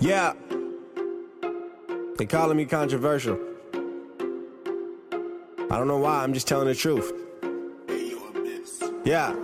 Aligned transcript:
Yeah. 0.00 0.34
They 2.16 2.26
calling 2.26 2.56
me 2.56 2.64
controversial. 2.66 3.38
I 5.70 5.76
don't 5.76 5.88
know 5.88 5.98
why, 5.98 6.22
I'm 6.22 6.32
just 6.32 6.46
telling 6.46 6.68
the 6.68 6.74
truth. 6.74 7.12
Yeah. 9.04 9.34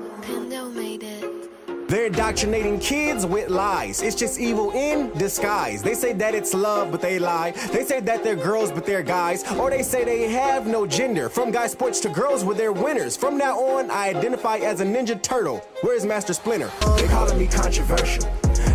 They're 1.86 2.06
indoctrinating 2.06 2.80
kids 2.80 3.26
with 3.26 3.50
lies. 3.50 4.00
It's 4.02 4.16
just 4.16 4.40
evil 4.40 4.72
in 4.72 5.10
disguise. 5.18 5.82
They 5.82 5.94
say 5.94 6.12
that 6.14 6.34
it's 6.34 6.54
love, 6.54 6.90
but 6.90 7.00
they 7.00 7.18
lie. 7.18 7.50
They 7.72 7.84
say 7.84 8.00
that 8.00 8.24
they're 8.24 8.36
girls, 8.36 8.72
but 8.72 8.86
they're 8.86 9.02
guys. 9.02 9.44
Or 9.52 9.70
they 9.70 9.82
say 9.82 10.02
they 10.02 10.28
have 10.30 10.66
no 10.66 10.86
gender. 10.86 11.28
From 11.28 11.50
guy 11.50 11.66
sports 11.66 12.00
to 12.00 12.08
girls, 12.08 12.42
where 12.42 12.56
they're 12.56 12.72
winners. 12.72 13.16
From 13.16 13.36
now 13.36 13.58
on, 13.58 13.90
I 13.90 14.08
identify 14.08 14.56
as 14.56 14.80
a 14.80 14.84
Ninja 14.84 15.20
Turtle. 15.22 15.58
Where's 15.82 16.06
Master 16.06 16.32
Splinter? 16.32 16.70
They 16.96 17.06
calling 17.06 17.38
me 17.38 17.46
controversial. 17.46 18.24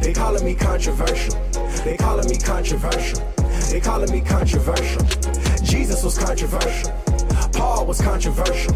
They 0.02 0.14
calling 0.14 0.46
me 0.46 0.54
controversial. 0.56 1.34
They 1.84 1.96
calling 1.96 2.28
me 2.30 2.38
controversial. 2.38 3.26
They 3.72 3.80
calling 3.80 4.12
me 4.12 4.20
controversial. 4.20 5.02
Jesus 5.64 6.04
was 6.04 6.18
controversial. 6.18 6.92
Paul 7.54 7.86
was 7.86 8.02
controversial. 8.02 8.76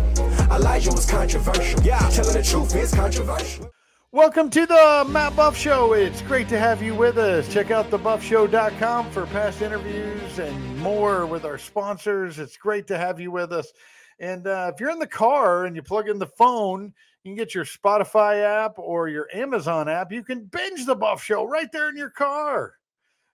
Elijah 0.49 0.91
was 0.91 1.05
controversial. 1.05 1.81
Yeah, 1.81 1.99
telling 2.09 2.33
the 2.33 2.41
truth 2.41 2.73
is 2.75 2.93
controversial. 2.93 3.69
Welcome 4.13 4.49
to 4.51 4.65
the 4.65 5.05
Matt 5.09 5.35
Buff 5.35 5.57
Show. 5.57 5.91
It's 5.91 6.21
great 6.21 6.47
to 6.47 6.57
have 6.57 6.81
you 6.81 6.95
with 6.95 7.17
us. 7.17 7.51
Check 7.51 7.71
out 7.71 7.91
thebuffshow.com 7.91 9.11
for 9.11 9.25
past 9.25 9.61
interviews 9.61 10.39
and 10.39 10.79
more 10.79 11.25
with 11.25 11.43
our 11.43 11.57
sponsors. 11.57 12.39
It's 12.39 12.55
great 12.55 12.87
to 12.87 12.97
have 12.97 13.19
you 13.19 13.31
with 13.31 13.51
us. 13.51 13.73
And 14.19 14.47
uh, 14.47 14.71
if 14.73 14.79
you're 14.79 14.91
in 14.91 14.99
the 14.99 15.07
car 15.07 15.65
and 15.65 15.75
you 15.75 15.81
plug 15.81 16.07
in 16.07 16.19
the 16.19 16.27
phone, 16.27 16.93
you 17.23 17.31
can 17.31 17.35
get 17.35 17.53
your 17.53 17.65
Spotify 17.65 18.43
app 18.43 18.79
or 18.79 19.09
your 19.09 19.27
Amazon 19.33 19.89
app. 19.89 20.13
You 20.13 20.23
can 20.23 20.45
binge 20.45 20.85
the 20.85 20.95
Buff 20.95 21.21
Show 21.21 21.45
right 21.45 21.69
there 21.73 21.89
in 21.89 21.97
your 21.97 22.09
car. 22.09 22.75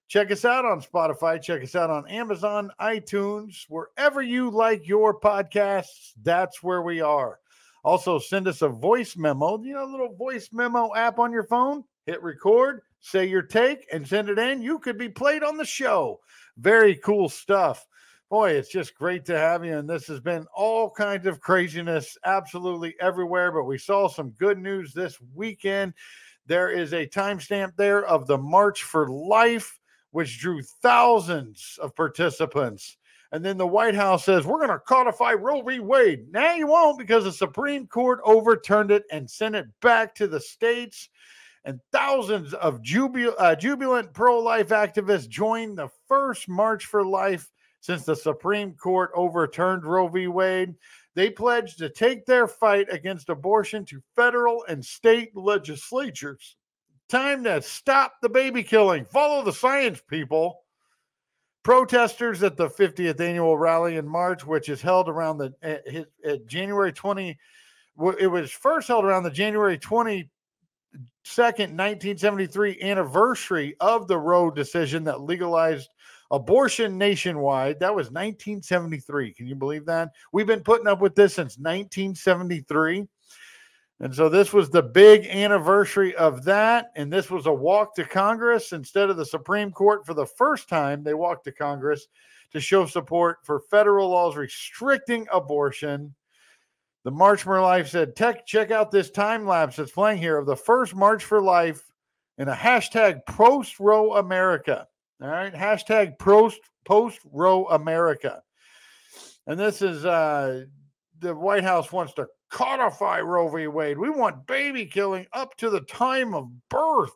Check 0.10 0.32
us 0.32 0.44
out 0.44 0.66
on 0.66 0.82
Spotify. 0.82 1.40
Check 1.40 1.62
us 1.62 1.76
out 1.76 1.92
on 1.92 2.08
Amazon, 2.08 2.72
iTunes, 2.82 3.66
wherever 3.70 4.24
you 4.24 4.50
like 4.50 4.88
your 4.88 5.18
podcasts. 5.18 6.14
That's 6.24 6.64
where 6.64 6.82
we 6.82 7.00
are. 7.00 7.40
Also, 7.84 8.18
send 8.18 8.48
us 8.48 8.64
a 8.64 8.70
voice 8.70 9.16
memo, 9.16 9.62
you 9.62 9.74
know, 9.74 9.86
a 9.86 9.92
little 9.92 10.16
voice 10.16 10.50
memo 10.52 10.96
app 10.96 11.20
on 11.20 11.32
your 11.32 11.44
phone. 11.44 11.84
Hit 12.08 12.24
record, 12.24 12.82
say 13.02 13.28
your 13.28 13.44
take, 13.44 13.88
and 13.94 14.06
send 14.06 14.30
it 14.30 14.40
in. 14.40 14.64
You 14.64 14.80
could 14.80 14.98
be 14.98 15.10
played 15.10 15.44
on 15.44 15.58
the 15.58 15.66
show. 15.66 16.20
Very 16.58 16.96
cool 16.96 17.30
stuff. 17.30 17.86
Boy, 18.32 18.52
it's 18.52 18.70
just 18.70 18.96
great 18.96 19.26
to 19.26 19.38
have 19.38 19.64
you. 19.64 19.78
And 19.78 19.88
this 19.88 20.08
has 20.08 20.20
been 20.20 20.48
all 20.56 20.90
kinds 20.90 21.28
of 21.28 21.40
craziness 21.40 22.18
absolutely 22.26 22.96
everywhere. 23.00 23.52
But 23.52 23.66
we 23.66 23.78
saw 23.78 24.08
some 24.08 24.32
good 24.32 24.58
news 24.58 24.92
this 24.92 25.20
weekend. 25.36 25.94
There 26.48 26.72
is 26.72 26.94
a 26.94 27.06
timestamp 27.06 27.76
there 27.76 28.04
of 28.06 28.26
the 28.26 28.40
March 28.40 28.84
for 28.84 29.08
Life, 29.08 29.79
which 30.12 30.40
drew 30.40 30.62
thousands 30.62 31.78
of 31.82 31.96
participants. 31.96 32.98
And 33.32 33.46
then 33.46 33.58
the 33.58 33.68
White 33.68 33.96
House 33.96 34.26
says, 34.26 34.46
we're 34.46 34.58
going 34.66 34.70
to 34.70 34.80
codify 34.80 35.34
Roe 35.34 35.62
v. 35.62 35.80
Wade. 35.80 36.32
Now 36.32 36.56
you 36.56 36.68
won't 36.68 36.98
because 36.98 37.26
the 37.26 37.32
Supreme 37.32 37.86
Court 37.86 38.20
overturned 38.24 38.90
it 38.90 39.04
and 39.12 39.30
sent 39.30 39.56
it 39.56 39.68
back 39.82 40.16
to 40.16 40.28
the 40.28 40.40
states. 40.40 41.10
And 41.64 41.80
thousands 41.92 42.56
of 42.56 42.82
jubil- 42.82 43.36
uh, 43.38 43.56
jubilant 43.56 44.14
pro 44.14 44.40
life 44.40 44.70
activists 44.70 45.30
joined 45.30 45.78
the 45.78 45.90
first 46.08 46.50
March 46.50 46.86
for 46.86 47.06
Life 47.06 47.52
since 47.82 48.04
the 48.04 48.16
Supreme 48.16 48.74
Court 48.74 49.12
overturned 49.14 49.86
Roe 49.86 50.08
v. 50.08 50.28
Wade. 50.28 50.74
They 51.14 51.30
pledged 51.30 51.78
to 51.80 51.90
take 51.90 52.26
their 52.26 52.48
fight 52.48 52.88
against 52.92 53.30
abortion 53.30 53.86
to 53.86 54.02
federal 54.16 54.64
and 54.68 54.84
state 54.84 55.36
legislatures. 55.36 56.56
Time 57.10 57.44
to 57.44 57.62
stop 57.62 58.14
the 58.22 58.30
baby 58.30 58.62
killing. 58.62 59.04
Follow 59.04 59.44
the 59.44 59.52
science, 59.52 60.02
people. 60.08 60.62
Protesters 61.64 62.44
at 62.44 62.56
the 62.56 62.70
50th 62.70 63.20
annual 63.20 63.58
rally 63.58 63.98
in 63.98 64.08
March, 64.08 64.46
which 64.46 64.70
is 64.70 64.82
held 64.82 65.10
around 65.10 65.40
the 65.40 65.54
uh, 65.64 66.30
uh, 66.30 66.38
January 66.46 66.94
20, 66.94 67.38
it 68.20 68.28
was 68.28 68.52
first 68.52 68.88
held 68.88 69.06
around 69.06 69.24
the 69.24 69.32
January 69.32 69.78
22nd, 69.78 70.30
1973 71.36 72.82
anniversary 72.82 73.76
of 73.80 74.08
the 74.08 74.18
Roe 74.18 74.52
decision 74.52 75.04
that 75.04 75.22
legalized 75.22 75.90
abortion 76.32 76.98
nationwide. 76.98 77.80
That 77.80 77.94
was 77.94 78.08
1973. 78.08 79.34
Can 79.34 79.48
you 79.48 79.56
believe 79.56 79.86
that? 79.88 80.10
We've 80.32 80.48
been 80.48 80.64
putting 80.64 80.88
up 80.88 81.02
with 81.02 81.16
this 81.16 81.34
since 81.34 81.58
1973. 81.58 83.08
And 84.02 84.16
so 84.16 84.30
this 84.30 84.54
was 84.54 84.70
the 84.70 84.82
big 84.82 85.26
anniversary 85.26 86.16
of 86.16 86.44
that. 86.46 86.92
And 86.96 87.12
this 87.12 87.30
was 87.30 87.48
a 87.48 87.54
walk 87.54 87.96
to 87.96 88.06
Congress 88.06 88.72
instead 88.72 89.10
of 89.10 89.18
the 89.18 89.26
Supreme 89.26 89.72
Court 89.72 90.06
for 90.06 90.14
the 90.14 90.26
first 90.26 90.70
time. 90.70 91.04
They 91.04 91.14
walked 91.14 91.44
to 91.46 91.52
Congress 91.52 92.08
to 92.52 92.62
show 92.62 92.86
support 92.86 93.40
for 93.44 93.60
federal 93.60 94.10
laws 94.10 94.38
restricting 94.38 95.28
abortion. 95.34 96.16
The 97.04 97.12
March 97.12 97.44
for 97.44 97.60
Life 97.62 97.90
said, 97.90 98.16
Tech, 98.16 98.46
check 98.46 98.72
out 98.72 98.92
this 98.92 99.10
time 99.10 99.46
lapse 99.46 99.76
that's 99.76 99.92
playing 99.92 100.20
here 100.20 100.38
of 100.38 100.46
the 100.46 100.56
first 100.56 100.96
March 100.96 101.24
for 101.24 101.42
Life 101.42 101.84
in 102.38 102.48
a 102.48 102.56
hashtag 102.56 103.26
post 103.28 103.80
Roe 103.80 104.16
America. 104.16 104.88
All 105.22 105.28
right. 105.28 105.54
Hashtag 105.54 106.18
post 106.86 107.20
Roe 107.26 107.68
America. 107.68 108.42
And 109.46 109.60
this 109.60 109.82
is 109.82 110.06
uh 110.06 110.66
the 111.20 111.36
White 111.36 111.64
House 111.64 111.92
wants 111.92 112.14
to 112.14 112.28
codify 112.50 113.20
Roe 113.20 113.50
v. 113.50 113.68
Wade. 113.68 113.98
We 113.98 114.10
want 114.10 114.48
baby 114.48 114.86
killing 114.86 115.28
up 115.34 115.56
to 115.58 115.70
the 115.70 115.82
time 115.82 116.34
of 116.34 116.50
birth. 116.70 117.12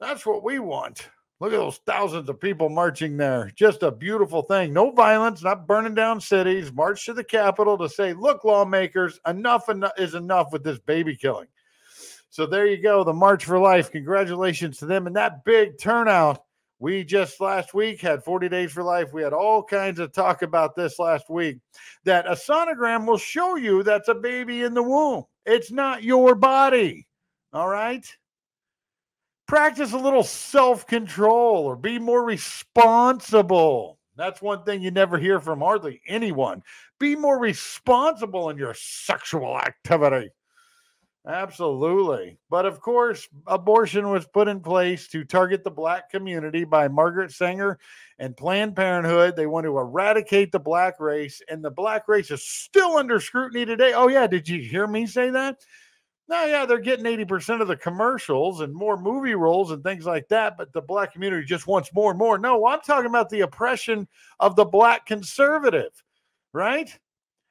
That's 0.00 0.26
what 0.26 0.44
we 0.44 0.58
want. 0.58 1.08
Look 1.38 1.52
at 1.52 1.58
those 1.58 1.80
thousands 1.84 2.30
of 2.30 2.40
people 2.40 2.70
marching 2.70 3.18
there. 3.18 3.50
Just 3.54 3.82
a 3.82 3.90
beautiful 3.90 4.42
thing. 4.42 4.72
No 4.72 4.90
violence, 4.90 5.42
not 5.42 5.66
burning 5.66 5.94
down 5.94 6.18
cities. 6.18 6.72
March 6.72 7.04
to 7.04 7.12
the 7.12 7.24
Capitol 7.24 7.76
to 7.76 7.90
say, 7.90 8.14
look, 8.14 8.44
lawmakers, 8.44 9.20
enough 9.26 9.68
is 9.98 10.14
enough 10.14 10.50
with 10.50 10.64
this 10.64 10.78
baby 10.78 11.14
killing. 11.14 11.48
So 12.30 12.46
there 12.46 12.66
you 12.66 12.82
go. 12.82 13.04
The 13.04 13.12
March 13.12 13.44
for 13.44 13.58
Life. 13.58 13.90
Congratulations 13.90 14.78
to 14.78 14.86
them 14.86 15.06
and 15.06 15.16
that 15.16 15.44
big 15.44 15.78
turnout. 15.78 16.42
We 16.78 17.04
just 17.04 17.40
last 17.40 17.72
week 17.72 18.02
had 18.02 18.22
40 18.22 18.50
Days 18.50 18.72
for 18.72 18.82
Life. 18.82 19.12
We 19.12 19.22
had 19.22 19.32
all 19.32 19.62
kinds 19.62 19.98
of 19.98 20.12
talk 20.12 20.42
about 20.42 20.76
this 20.76 20.98
last 20.98 21.30
week 21.30 21.58
that 22.04 22.26
a 22.26 22.32
sonogram 22.32 23.06
will 23.06 23.16
show 23.18 23.56
you 23.56 23.82
that's 23.82 24.08
a 24.08 24.14
baby 24.14 24.62
in 24.62 24.74
the 24.74 24.82
womb. 24.82 25.24
It's 25.46 25.70
not 25.70 26.02
your 26.02 26.34
body. 26.34 27.06
All 27.52 27.68
right. 27.68 28.06
Practice 29.48 29.92
a 29.92 29.98
little 29.98 30.24
self 30.24 30.86
control 30.86 31.64
or 31.64 31.76
be 31.76 31.98
more 31.98 32.24
responsible. 32.24 33.98
That's 34.16 34.42
one 34.42 34.64
thing 34.64 34.82
you 34.82 34.90
never 34.90 35.18
hear 35.18 35.40
from 35.40 35.60
hardly 35.60 36.00
anyone. 36.06 36.62
Be 36.98 37.16
more 37.16 37.38
responsible 37.38 38.50
in 38.50 38.58
your 38.58 38.74
sexual 38.74 39.56
activity. 39.58 40.30
Absolutely. 41.26 42.38
But 42.48 42.66
of 42.66 42.80
course, 42.80 43.28
abortion 43.48 44.10
was 44.10 44.26
put 44.26 44.46
in 44.46 44.60
place 44.60 45.08
to 45.08 45.24
target 45.24 45.64
the 45.64 45.70
black 45.70 46.08
community 46.08 46.64
by 46.64 46.86
Margaret 46.86 47.32
Sanger 47.32 47.80
and 48.20 48.36
Planned 48.36 48.76
Parenthood. 48.76 49.34
They 49.34 49.46
want 49.46 49.64
to 49.64 49.76
eradicate 49.76 50.52
the 50.52 50.60
black 50.60 51.00
race, 51.00 51.42
and 51.48 51.64
the 51.64 51.70
black 51.70 52.06
race 52.06 52.30
is 52.30 52.44
still 52.44 52.96
under 52.96 53.18
scrutiny 53.18 53.64
today. 53.64 53.92
Oh, 53.92 54.06
yeah. 54.06 54.28
Did 54.28 54.48
you 54.48 54.60
hear 54.60 54.86
me 54.86 55.04
say 55.04 55.30
that? 55.30 55.56
No, 56.28 56.44
yeah, 56.44 56.64
they're 56.64 56.78
getting 56.78 57.04
80% 57.04 57.60
of 57.60 57.68
the 57.68 57.76
commercials 57.76 58.60
and 58.60 58.74
more 58.74 58.96
movie 58.96 59.34
roles 59.34 59.70
and 59.70 59.82
things 59.82 60.06
like 60.06 60.28
that, 60.28 60.56
but 60.56 60.72
the 60.72 60.82
black 60.82 61.12
community 61.12 61.44
just 61.44 61.68
wants 61.68 61.92
more 61.94 62.10
and 62.10 62.18
more. 62.18 62.36
No, 62.36 62.66
I'm 62.66 62.80
talking 62.80 63.06
about 63.06 63.30
the 63.30 63.42
oppression 63.42 64.08
of 64.40 64.56
the 64.56 64.64
black 64.64 65.06
conservative, 65.06 65.92
right? 66.52 66.90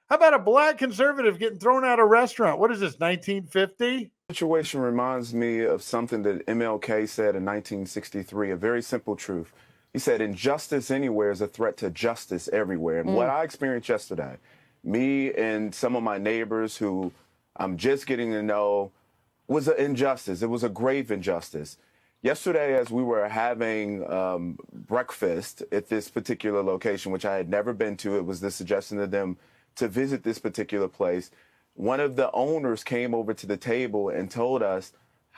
How 0.09 0.17
about 0.17 0.35
a 0.35 0.39
black 0.39 0.77
conservative 0.77 1.39
getting 1.39 1.57
thrown 1.57 1.83
out 1.83 1.99
of 1.99 2.05
a 2.05 2.07
restaurant? 2.07 2.59
What 2.59 2.71
is 2.71 2.79
this, 2.79 2.99
1950? 2.99 4.11
situation 4.29 4.81
reminds 4.81 5.35
me 5.35 5.59
of 5.59 5.83
something 5.83 6.23
that 6.23 6.45
MLK 6.47 7.07
said 7.07 7.35
in 7.35 7.45
1963, 7.45 8.51
a 8.51 8.55
very 8.55 8.81
simple 8.81 9.15
truth. 9.15 9.51
He 9.93 9.99
said, 9.99 10.19
Injustice 10.19 10.89
anywhere 10.89 11.29
is 11.29 11.41
a 11.41 11.47
threat 11.47 11.77
to 11.77 11.91
justice 11.91 12.49
everywhere. 12.51 12.99
And 12.99 13.09
mm. 13.09 13.13
what 13.13 13.29
I 13.29 13.43
experienced 13.43 13.87
yesterday, 13.87 14.37
me 14.83 15.31
and 15.33 15.73
some 15.73 15.95
of 15.95 16.01
my 16.01 16.17
neighbors 16.17 16.77
who 16.77 17.11
I'm 17.55 17.77
just 17.77 18.07
getting 18.07 18.31
to 18.31 18.41
know, 18.41 18.91
was 19.47 19.67
an 19.67 19.77
injustice. 19.77 20.41
It 20.41 20.49
was 20.49 20.63
a 20.63 20.69
grave 20.69 21.11
injustice. 21.11 21.77
Yesterday, 22.23 22.75
as 22.75 22.89
we 22.89 23.03
were 23.03 23.29
having 23.29 24.11
um, 24.11 24.57
breakfast 24.73 25.61
at 25.71 25.87
this 25.87 26.09
particular 26.09 26.63
location, 26.63 27.11
which 27.11 27.25
I 27.25 27.37
had 27.37 27.47
never 27.47 27.73
been 27.73 27.95
to, 27.97 28.17
it 28.17 28.25
was 28.25 28.39
the 28.39 28.49
suggestion 28.49 28.99
of 28.99 29.11
them 29.11 29.37
to 29.75 29.87
visit 29.87 30.23
this 30.23 30.39
particular 30.39 30.87
place, 30.87 31.31
one 31.73 31.99
of 31.99 32.15
the 32.15 32.31
owners 32.31 32.83
came 32.83 33.13
over 33.13 33.33
to 33.33 33.45
the 33.45 33.57
table 33.57 34.09
and 34.09 34.31
told 34.31 34.63
us 34.63 34.93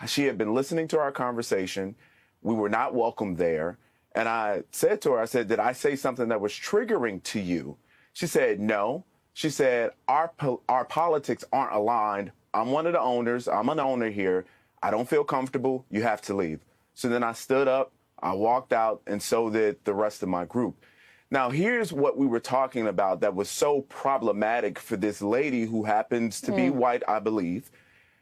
she 0.06 0.26
had 0.26 0.38
been 0.38 0.54
listening 0.54 0.88
to 0.90 1.00
our 1.00 1.12
conversation. 1.12 1.96
We 2.42 2.54
were 2.54 2.70
not 2.70 2.94
welcome 2.94 3.36
there. 3.36 3.78
And 4.14 4.28
I 4.30 4.64
said 4.72 5.02
to 5.02 5.12
her, 5.12 5.20
I 5.20 5.26
said, 5.26 5.48
Did 5.48 5.60
I 5.60 5.72
say 5.74 5.96
something 5.96 6.30
that 6.30 6.42
was 6.42 6.52
triggering 6.52 7.24
to 7.24 7.40
you? 7.40 7.78
She 8.14 8.28
said, 8.28 8.60
No. 8.60 9.06
She 9.34 9.50
said, 9.50 9.92
Our, 10.08 10.30
po- 10.30 10.62
our 10.70 10.86
politics 10.86 11.44
aren't 11.52 11.74
aligned. 11.76 12.32
I'm 12.54 12.72
one 12.72 12.88
of 12.88 12.94
the 12.94 13.00
owners. 13.02 13.48
I'm 13.48 13.70
an 13.70 13.80
owner 13.80 14.10
here. 14.10 14.46
I 14.82 14.92
don't 14.92 15.10
feel 15.10 15.24
comfortable. 15.24 15.86
You 15.90 16.04
have 16.04 16.22
to 16.24 16.36
leave. 16.36 16.60
So 16.94 17.10
then 17.10 17.24
I 17.24 17.34
stood 17.34 17.68
up, 17.68 17.92
I 18.20 18.34
walked 18.34 18.74
out, 18.74 19.02
and 19.06 19.22
so 19.22 19.50
did 19.50 19.78
the 19.84 19.94
rest 19.94 20.24
of 20.24 20.30
my 20.30 20.46
group. 20.46 20.84
Now, 21.30 21.50
here's 21.50 21.92
what 21.92 22.18
we 22.18 22.26
were 22.26 22.40
talking 22.40 22.88
about 22.88 23.20
that 23.22 23.36
was 23.36 23.50
so 23.50 23.82
problematic 23.82 24.80
for 24.80 24.96
this 24.96 25.22
lady 25.22 25.66
who 25.66 25.84
happens 25.84 26.40
to 26.42 26.52
mm. 26.52 26.56
be 26.56 26.70
white, 26.70 27.04
I 27.08 27.20
believe. 27.20 27.70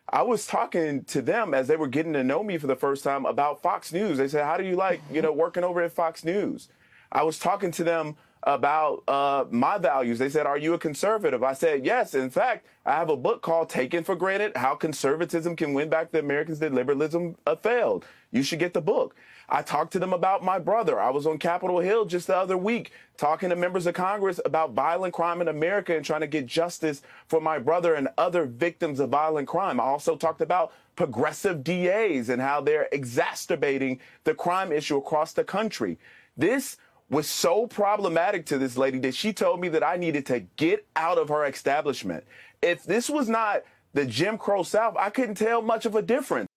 I 0.10 0.22
was 0.24 0.48
talking 0.48 1.04
to 1.06 1.22
them 1.22 1.54
as 1.54 1.68
they 1.68 1.76
were 1.76 1.88
getting 1.88 2.14
to 2.14 2.24
know 2.24 2.44
me 2.44 2.58
for 2.58 2.68
the 2.68 2.76
first 2.76 3.04
time 3.04 3.26
about 3.26 3.62
Fox 3.62 3.92
News. 3.92 4.18
They 4.18 4.28
said, 4.28 4.46
"How 4.46 4.58
do 4.58 4.64
you 4.64 4.76
like, 4.76 5.02
you 5.12 5.22
know, 5.22 5.32
working 5.32 5.64
over 5.64 5.82
at 5.82 5.92
Fox 5.92 6.24
News?" 6.24 6.70
I 7.12 7.24
was 7.24 7.40
talking 7.40 7.72
to 7.72 7.84
them 7.84 8.16
about 8.44 9.04
uh, 9.08 9.46
my 9.50 9.78
values. 9.78 10.20
They 10.20 10.30
said, 10.30 10.46
Are 10.46 10.58
you 10.58 10.74
a 10.74 10.78
conservative? 10.78 11.44
I 11.44 11.54
said, 11.54 11.86
Yes. 11.86 12.14
In 12.14 12.30
fact, 12.30 12.68
I 12.86 12.94
have 12.94 13.10
a 13.10 13.18
book 13.18 13.42
called 13.42 13.70
Taken 13.70 14.04
for 14.04 14.16
Granted 14.16 14.56
How 14.56 14.76
Conservatism 14.76 15.56
Can 15.56 15.74
Win 15.74 15.90
Back 15.90 16.12
the 16.12 16.20
Americans 16.20 16.60
That 16.60 16.74
Liberalism 16.74 17.36
uh, 17.48 17.56
Failed. 17.56 18.06
You 18.32 18.44
should 18.44 18.60
get 18.60 18.74
the 18.74 18.82
book. 18.82 19.16
I 19.48 19.62
talked 19.62 19.94
to 19.94 20.00
them 20.00 20.14
about 20.14 20.44
my 20.44 20.60
brother. 20.60 21.00
I 21.00 21.10
was 21.10 21.28
on 21.28 21.38
Capitol 21.38 21.80
Hill 21.80 22.06
just 22.06 22.28
the 22.28 22.36
other 22.36 22.58
week 22.58 22.92
talking 23.18 23.50
to 23.50 23.56
members 23.56 23.86
of 23.86 23.94
Congress 23.94 24.40
about 24.44 24.74
violent 24.74 25.14
crime 25.14 25.42
in 25.42 25.48
America 25.48 25.96
and 25.96 26.06
trying 26.06 26.22
to 26.22 26.28
get 26.28 26.46
justice 26.46 27.02
for 27.28 27.40
my 27.40 27.60
brother 27.60 27.94
and 27.94 28.10
other 28.18 28.46
victims 28.46 29.00
of 29.00 29.10
violent 29.10 29.48
crime. 29.48 29.80
I 29.80 29.84
also 29.84 30.16
talked 30.16 30.42
about 30.42 30.74
progressive 30.96 31.64
DAs 31.64 32.30
and 32.30 32.42
how 32.42 32.62
they're 32.62 32.90
exacerbating 32.92 34.00
the 34.24 34.34
crime 34.34 34.72
issue 34.72 34.98
across 34.98 35.34
the 35.34 35.44
country. 35.44 35.98
This 36.36 36.78
was 37.10 37.28
so 37.28 37.68
problematic 37.68 38.46
to 38.48 38.58
this 38.58 38.78
lady 38.78 38.98
that 39.00 39.14
she 39.14 39.32
told 39.32 39.62
me 39.62 39.70
that 39.70 39.84
I 39.84 39.96
needed 39.96 40.26
to 40.28 40.40
get 40.56 40.88
out 40.96 41.18
of 41.18 41.30
her 41.30 41.46
establishment. 41.46 42.24
If 42.62 42.84
this 42.84 43.10
was 43.10 43.30
not 43.30 43.64
the 43.94 44.06
Jim 44.06 44.38
Crow 44.38 44.64
South, 44.64 44.96
I 44.98 45.10
couldn't 45.10 45.36
tell 45.36 45.62
much 45.62 45.86
of 45.86 45.96
a 45.96 46.02
difference. 46.02 46.50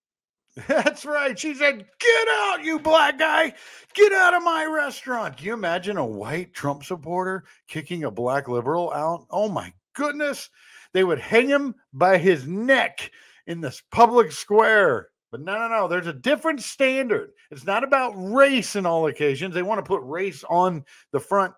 That's 0.69 1.05
right. 1.05 1.39
She 1.39 1.55
said, 1.55 1.79
Get 1.79 2.29
out, 2.29 2.65
you 2.65 2.79
black 2.79 3.19
guy. 3.19 3.55
Get 3.95 4.13
out 4.13 4.35
of 4.35 4.43
my 4.43 4.65
restaurant. 4.65 5.37
Can 5.37 5.47
you 5.47 5.53
imagine 5.55 5.97
a 5.97 6.07
white 6.07 6.53
Trump 6.53 6.85
supporter 6.85 7.45
kicking 7.69 8.05
a 8.05 8.11
black 8.11 8.49
liberal 8.49 8.93
out? 8.93 9.27
Oh 9.31 9.49
my 9.49 9.73
goodness. 9.95 10.51
They 10.93 11.05
would 11.05 11.19
hang 11.19 11.49
him 11.49 11.75
by 11.93 12.19
his 12.19 12.47
neck 12.47 13.11
in 13.47 13.61
this 13.61 13.83
public 13.91 14.33
square. 14.33 15.09
But 15.31 15.43
no, 15.43 15.59
no, 15.59 15.69
no. 15.69 15.89
There's 15.89 16.07
a 16.07 16.13
different 16.13 16.63
standard. 16.63 17.33
It's 17.51 17.67
not 17.67 17.85
about 17.85 18.13
race 18.13 18.77
in 18.77 18.87
all 18.87 19.07
occasions. 19.07 19.55
They 19.55 19.63
want 19.63 19.79
to 19.79 19.89
put 19.89 20.03
race 20.03 20.43
on 20.49 20.85
the 21.13 21.21
front 21.21 21.53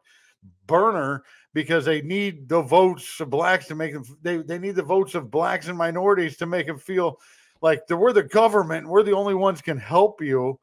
burner 0.67 1.23
because 1.53 1.85
they 1.85 2.03
need 2.03 2.49
the 2.49 2.63
votes 2.63 3.21
of 3.21 3.31
blacks 3.31 3.67
to 3.69 3.75
make 3.75 3.93
them. 3.93 4.05
They, 4.23 4.39
they 4.39 4.59
need 4.59 4.75
the 4.75 4.83
votes 4.83 5.15
of 5.15 5.31
blacks 5.31 5.69
and 5.69 5.79
minorities 5.79 6.37
to 6.39 6.47
make 6.47 6.67
them 6.67 6.79
feel 6.79 7.19
like 7.63 7.83
we're 7.89 8.13
the 8.13 8.23
government. 8.23 8.89
We're 8.89 9.03
the 9.03 9.13
only 9.13 9.35
ones 9.35 9.61
can 9.61 9.79
help 9.79 10.21
you. 10.23 10.59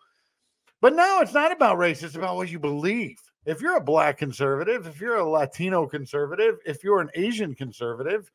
But 0.81 0.93
now 0.93 1.21
it's 1.21 1.33
not 1.33 1.51
about 1.51 1.77
race. 1.77 2.03
It's 2.03 2.15
about 2.15 2.35
what 2.35 2.49
you 2.49 2.59
believe. 2.59 3.17
If 3.45 3.61
you're 3.61 3.77
a 3.77 3.83
black 3.83 4.17
conservative, 4.17 4.87
if 4.87 4.99
you're 4.99 5.17
a 5.17 5.29
Latino 5.29 5.87
conservative, 5.87 6.57
if 6.65 6.83
you're 6.83 6.99
an 6.99 7.09
Asian 7.15 7.55
conservative, 7.55 8.29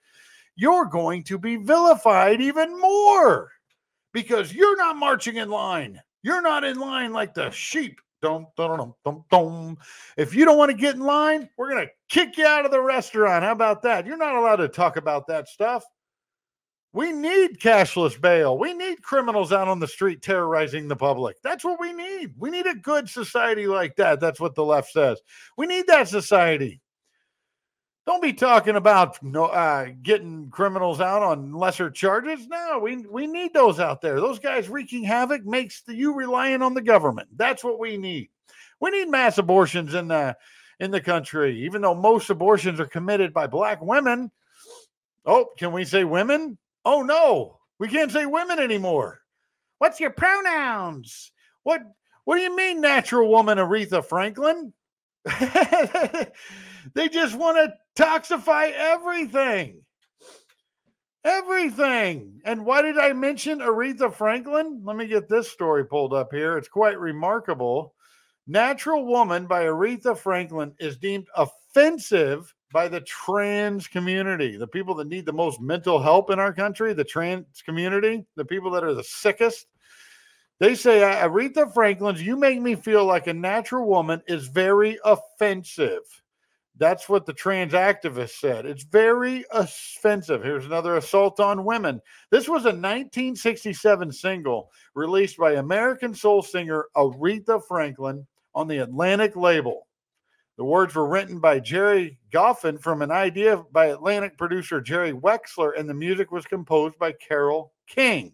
you're 0.56 0.86
going 0.86 1.22
to 1.24 1.38
be 1.38 1.56
vilified 1.56 2.40
even 2.40 2.78
more 2.80 3.50
because 4.12 4.54
you're 4.54 4.76
not 4.76 4.96
marching 4.96 5.36
in 5.36 5.50
line. 5.50 6.00
You're 6.22 6.42
not 6.42 6.64
in 6.64 6.78
line 6.78 7.12
like 7.12 7.34
the 7.34 7.50
sheep. 7.50 8.00
Dum, 8.22 8.46
dum, 8.56 8.94
dum, 9.04 9.24
dum, 9.30 9.76
If 10.16 10.32
you 10.32 10.44
don't 10.44 10.56
want 10.56 10.70
to 10.70 10.76
get 10.76 10.94
in 10.94 11.00
line, 11.00 11.48
we're 11.56 11.70
going 11.70 11.84
to 11.84 11.92
kick 12.08 12.38
you 12.38 12.46
out 12.46 12.64
of 12.64 12.70
the 12.70 12.80
restaurant. 12.80 13.42
How 13.42 13.50
about 13.50 13.82
that? 13.82 14.06
You're 14.06 14.16
not 14.16 14.36
allowed 14.36 14.56
to 14.56 14.68
talk 14.68 14.96
about 14.96 15.26
that 15.26 15.48
stuff. 15.48 15.82
We 16.94 17.10
need 17.10 17.58
cashless 17.58 18.20
bail. 18.20 18.58
We 18.58 18.74
need 18.74 19.02
criminals 19.02 19.50
out 19.50 19.68
on 19.68 19.80
the 19.80 19.88
street 19.88 20.20
terrorizing 20.20 20.88
the 20.88 20.96
public. 20.96 21.40
That's 21.42 21.64
what 21.64 21.80
we 21.80 21.92
need. 21.92 22.34
We 22.36 22.50
need 22.50 22.66
a 22.66 22.74
good 22.74 23.08
society 23.08 23.66
like 23.66 23.96
that. 23.96 24.20
That's 24.20 24.38
what 24.38 24.54
the 24.54 24.64
left 24.64 24.92
says. 24.92 25.20
We 25.56 25.66
need 25.66 25.86
that 25.86 26.08
society. 26.08 26.82
Don't 28.04 28.22
be 28.22 28.32
talking 28.32 28.76
about 28.76 29.22
no 29.22 29.44
uh, 29.44 29.90
getting 30.02 30.50
criminals 30.50 31.00
out 31.00 31.22
on 31.22 31.52
lesser 31.52 31.88
charges. 31.88 32.46
No, 32.48 32.80
we 32.82 32.96
we 33.06 33.28
need 33.28 33.54
those 33.54 33.78
out 33.78 34.00
there. 34.00 34.20
Those 34.20 34.40
guys 34.40 34.68
wreaking 34.68 35.04
havoc 35.04 35.46
makes 35.46 35.82
the, 35.82 35.94
you 35.94 36.12
relying 36.12 36.62
on 36.62 36.74
the 36.74 36.82
government. 36.82 37.28
That's 37.36 37.62
what 37.62 37.78
we 37.78 37.96
need. 37.96 38.28
We 38.80 38.90
need 38.90 39.08
mass 39.08 39.38
abortions 39.38 39.94
in 39.94 40.08
the 40.08 40.36
in 40.80 40.90
the 40.90 41.00
country, 41.00 41.64
even 41.64 41.80
though 41.80 41.94
most 41.94 42.28
abortions 42.28 42.80
are 42.80 42.86
committed 42.86 43.32
by 43.32 43.46
black 43.46 43.80
women. 43.80 44.32
Oh, 45.24 45.46
can 45.56 45.70
we 45.70 45.84
say 45.84 46.02
women? 46.02 46.58
Oh 46.84 47.02
no, 47.02 47.58
we 47.78 47.88
can't 47.88 48.12
say 48.12 48.26
women 48.26 48.58
anymore. 48.58 49.20
What's 49.78 50.00
your 50.00 50.10
pronouns? 50.10 51.32
What 51.62 51.82
what 52.24 52.36
do 52.36 52.42
you 52.42 52.54
mean, 52.54 52.80
natural 52.80 53.28
woman 53.28 53.58
Aretha 53.58 54.04
Franklin? 54.04 54.72
they 56.94 57.08
just 57.08 57.36
want 57.36 57.56
to 57.56 57.74
toxify 58.00 58.72
everything. 58.72 59.82
Everything. 61.24 62.40
And 62.44 62.64
why 62.64 62.82
did 62.82 62.98
I 62.98 63.12
mention 63.12 63.60
Aretha 63.60 64.12
Franklin? 64.12 64.82
Let 64.84 64.96
me 64.96 65.06
get 65.06 65.28
this 65.28 65.50
story 65.50 65.84
pulled 65.84 66.12
up 66.12 66.32
here. 66.32 66.58
It's 66.58 66.68
quite 66.68 66.98
remarkable. 66.98 67.94
Natural 68.48 69.04
Woman 69.04 69.46
by 69.46 69.64
Aretha 69.64 70.16
Franklin 70.16 70.74
is 70.80 70.96
deemed 70.96 71.28
offensive 71.36 72.52
by 72.72 72.88
the 72.88 73.00
trans 73.02 73.86
community, 73.86 74.56
the 74.56 74.66
people 74.66 74.94
that 74.96 75.08
need 75.08 75.26
the 75.26 75.32
most 75.32 75.60
mental 75.60 76.00
help 76.00 76.30
in 76.30 76.38
our 76.38 76.52
country, 76.52 76.92
the 76.92 77.04
trans 77.04 77.62
community, 77.64 78.24
the 78.36 78.44
people 78.44 78.70
that 78.70 78.84
are 78.84 78.94
the 78.94 79.04
sickest. 79.04 79.66
They 80.58 80.74
say, 80.74 81.00
Aretha 81.00 81.72
Franklin's 81.72 82.22
You 82.22 82.36
Make 82.36 82.60
Me 82.60 82.74
Feel 82.74 83.04
Like 83.04 83.26
a 83.26 83.34
Natural 83.34 83.86
Woman 83.86 84.22
is 84.28 84.46
very 84.46 84.98
offensive. 85.04 86.02
That's 86.78 87.08
what 87.08 87.26
the 87.26 87.32
trans 87.32 87.74
activist 87.74 88.38
said. 88.40 88.64
It's 88.64 88.84
very 88.84 89.44
offensive. 89.52 90.42
Here's 90.42 90.64
another 90.64 90.96
assault 90.96 91.38
on 91.38 91.64
women. 91.64 92.00
This 92.30 92.48
was 92.48 92.62
a 92.62 92.72
1967 92.72 94.12
single 94.12 94.70
released 94.94 95.36
by 95.36 95.54
American 95.54 96.14
soul 96.14 96.42
singer 96.42 96.86
Aretha 96.96 97.62
Franklin 97.66 98.26
on 98.54 98.68
the 98.68 98.78
Atlantic 98.78 99.36
label. 99.36 99.86
The 100.62 100.66
words 100.66 100.94
were 100.94 101.08
written 101.08 101.40
by 101.40 101.58
Gerry 101.58 102.20
Goffin 102.32 102.80
from 102.80 103.02
an 103.02 103.10
idea 103.10 103.56
by 103.72 103.86
Atlantic 103.86 104.38
producer 104.38 104.80
Jerry 104.80 105.12
Wexler, 105.12 105.76
and 105.76 105.88
the 105.88 105.92
music 105.92 106.30
was 106.30 106.46
composed 106.46 106.96
by 107.00 107.10
Carole 107.14 107.72
King, 107.88 108.32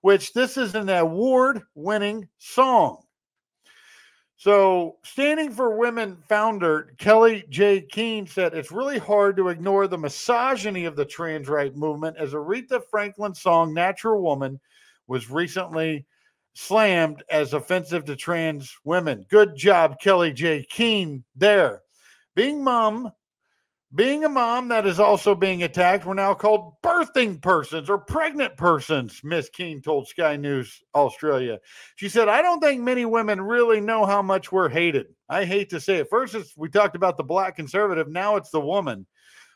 which 0.00 0.32
this 0.32 0.56
is 0.56 0.76
an 0.76 0.88
award 0.88 1.62
winning 1.74 2.28
song. 2.38 3.02
So, 4.36 4.98
Standing 5.02 5.50
for 5.50 5.76
Women 5.76 6.16
founder 6.28 6.94
Kellie-Jay 6.98 7.80
Keen 7.90 8.28
said 8.28 8.54
it's 8.54 8.70
really 8.70 8.98
hard 8.98 9.36
to 9.38 9.48
ignore 9.48 9.88
the 9.88 9.98
misogyny 9.98 10.84
of 10.84 10.94
the 10.94 11.04
trans 11.04 11.48
right 11.48 11.74
movement 11.74 12.16
as 12.18 12.34
Aretha 12.34 12.82
Franklin's 12.88 13.42
song 13.42 13.74
Natural 13.74 14.22
Woman 14.22 14.60
was 15.08 15.28
recently 15.28 16.06
slammed 16.54 17.22
as 17.30 17.52
offensive 17.52 18.04
to 18.06 18.16
trans 18.16 18.74
women. 18.84 19.26
Good 19.28 19.56
job, 19.56 20.00
Kellie-Jay 20.00 20.66
Keen, 20.70 21.24
there. 21.36 21.82
Being 22.34 22.64
mom 22.64 23.12
being 23.94 24.24
a 24.24 24.28
mom 24.28 24.68
that 24.68 24.86
is 24.86 24.98
also 24.98 25.34
being 25.36 25.62
attacked, 25.62 26.04
we're 26.04 26.14
now 26.14 26.34
called 26.34 26.74
birthing 26.82 27.40
persons 27.40 27.88
or 27.88 27.98
pregnant 27.98 28.56
persons, 28.56 29.20
Miss 29.22 29.48
Keen 29.48 29.80
told 29.80 30.08
Sky 30.08 30.36
News 30.36 30.82
Australia. 30.96 31.60
She 31.94 32.08
said, 32.08 32.28
I 32.28 32.42
don't 32.42 32.60
think 32.60 32.82
many 32.82 33.04
women 33.04 33.40
really 33.40 33.80
know 33.80 34.04
how 34.04 34.20
much 34.20 34.50
we're 34.50 34.68
hated. 34.68 35.06
I 35.28 35.44
hate 35.44 35.70
to 35.70 35.80
say 35.80 35.98
it. 35.98 36.10
First, 36.10 36.36
we 36.56 36.68
talked 36.68 36.96
about 36.96 37.16
the 37.16 37.22
black 37.22 37.54
conservative, 37.54 38.08
now 38.08 38.34
it's 38.34 38.50
the 38.50 38.60
woman. 38.60 39.06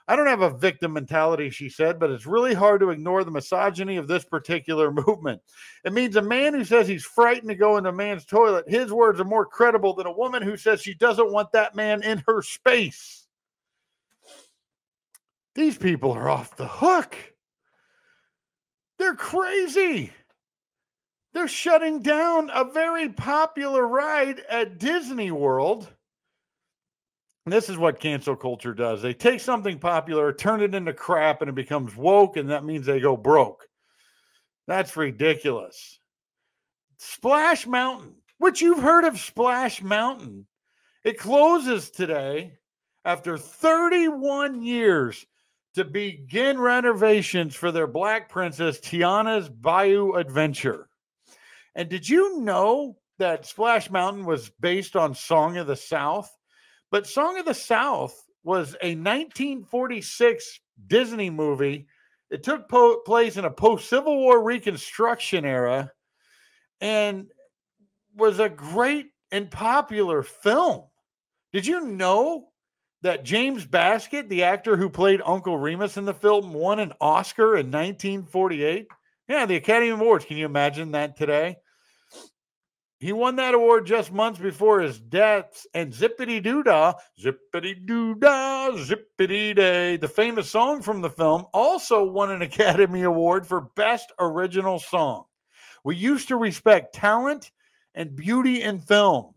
I 0.08 0.16
don't 0.16 0.26
have 0.26 0.40
a 0.40 0.56
victim 0.56 0.94
mentality, 0.94 1.50
she 1.50 1.68
said, 1.68 2.00
but 2.00 2.10
it's 2.10 2.24
really 2.24 2.54
hard 2.54 2.80
to 2.80 2.88
ignore 2.88 3.24
the 3.24 3.30
misogyny 3.30 3.98
of 3.98 4.08
this 4.08 4.24
particular 4.24 4.90
movement. 5.06 5.42
It 5.84 5.92
means 5.92 6.16
a 6.16 6.22
man 6.22 6.54
who 6.54 6.64
says 6.64 6.88
he's 6.88 7.04
frightened 7.04 7.50
to 7.50 7.54
go 7.54 7.76
into 7.76 7.90
a 7.90 7.92
man's 7.92 8.24
toilet, 8.24 8.64
his 8.66 8.90
words 8.90 9.20
are 9.20 9.24
more 9.24 9.44
credible 9.44 9.94
than 9.94 10.06
a 10.06 10.12
woman 10.12 10.42
who 10.42 10.56
says 10.56 10.80
she 10.80 10.94
doesn't 10.94 11.30
want 11.30 11.52
that 11.52 11.76
man 11.76 12.02
in 12.02 12.22
her 12.26 12.40
space. 12.40 13.26
These 15.54 15.76
people 15.76 16.12
are 16.12 16.30
off 16.30 16.56
the 16.56 16.68
hook. 16.68 17.14
They're 18.98 19.14
crazy. 19.14 20.12
They're 21.34 21.48
shutting 21.48 22.00
down 22.00 22.50
a 22.54 22.64
very 22.64 23.10
popular 23.10 23.86
ride 23.86 24.40
at 24.48 24.78
Disney 24.78 25.30
World. 25.30 25.88
This 27.50 27.68
is 27.68 27.76
what 27.76 28.00
cancel 28.00 28.36
culture 28.36 28.74
does. 28.74 29.02
They 29.02 29.14
take 29.14 29.40
something 29.40 29.78
popular, 29.78 30.32
turn 30.32 30.62
it 30.62 30.74
into 30.74 30.92
crap, 30.92 31.42
and 31.42 31.48
it 31.48 31.54
becomes 31.54 31.96
woke, 31.96 32.36
and 32.36 32.50
that 32.50 32.64
means 32.64 32.86
they 32.86 33.00
go 33.00 33.16
broke. 33.16 33.64
That's 34.66 34.96
ridiculous. 34.96 35.98
Splash 36.98 37.66
Mountain, 37.66 38.14
which 38.38 38.60
you've 38.60 38.82
heard 38.82 39.04
of 39.04 39.18
Splash 39.18 39.82
Mountain, 39.82 40.46
it 41.04 41.18
closes 41.18 41.90
today 41.90 42.58
after 43.04 43.38
31 43.38 44.62
years 44.62 45.24
to 45.74 45.84
begin 45.84 46.58
renovations 46.58 47.54
for 47.54 47.70
their 47.70 47.86
Black 47.86 48.28
Princess 48.28 48.78
Tiana's 48.80 49.48
Bayou 49.48 50.14
Adventure. 50.14 50.88
And 51.74 51.88
did 51.88 52.08
you 52.08 52.40
know 52.40 52.96
that 53.18 53.46
Splash 53.46 53.90
Mountain 53.90 54.24
was 54.24 54.50
based 54.60 54.96
on 54.96 55.14
Song 55.14 55.56
of 55.56 55.66
the 55.66 55.76
South, 55.76 56.36
but 56.90 57.06
Song 57.06 57.38
of 57.38 57.44
the 57.44 57.54
South 57.54 58.14
was 58.44 58.74
a 58.82 58.94
1946 58.94 60.60
Disney 60.86 61.30
movie. 61.30 61.86
It 62.30 62.42
took 62.42 62.68
po- 62.68 63.00
place 63.04 63.36
in 63.36 63.44
a 63.44 63.50
post 63.50 63.88
Civil 63.88 64.16
War 64.16 64.42
Reconstruction 64.42 65.44
era 65.44 65.90
and 66.80 67.26
was 68.16 68.38
a 68.38 68.48
great 68.48 69.06
and 69.30 69.50
popular 69.50 70.22
film. 70.22 70.84
Did 71.52 71.66
you 71.66 71.80
know 71.80 72.48
that 73.02 73.24
James 73.24 73.64
Baskett, 73.64 74.28
the 74.28 74.44
actor 74.44 74.76
who 74.76 74.88
played 74.88 75.22
Uncle 75.24 75.58
Remus 75.58 75.96
in 75.96 76.04
the 76.04 76.14
film, 76.14 76.52
won 76.52 76.78
an 76.78 76.92
Oscar 77.00 77.56
in 77.56 77.66
1948? 77.66 78.86
Yeah, 79.28 79.46
the 79.46 79.56
Academy 79.56 79.90
Awards. 79.90 80.24
Can 80.24 80.36
you 80.36 80.46
imagine 80.46 80.92
that 80.92 81.16
today? 81.16 81.56
He 83.00 83.12
won 83.12 83.36
that 83.36 83.54
award 83.54 83.86
just 83.86 84.10
months 84.10 84.40
before 84.40 84.80
his 84.80 84.98
death, 84.98 85.64
and 85.72 85.92
Zippity 85.92 86.42
Doo 86.42 86.64
Dah, 86.64 86.94
Zippity 87.16 87.86
Doo 87.86 88.16
Dah, 88.16 88.72
Zippity 88.72 89.54
Day, 89.54 89.96
the 89.96 90.08
famous 90.08 90.50
song 90.50 90.82
from 90.82 91.00
the 91.00 91.10
film, 91.10 91.46
also 91.54 92.02
won 92.02 92.32
an 92.32 92.42
Academy 92.42 93.02
Award 93.02 93.46
for 93.46 93.70
Best 93.76 94.10
Original 94.18 94.80
Song. 94.80 95.26
We 95.84 95.94
used 95.94 96.26
to 96.28 96.36
respect 96.36 96.92
talent 96.92 97.52
and 97.94 98.16
beauty 98.16 98.62
in 98.62 98.80
film. 98.80 99.32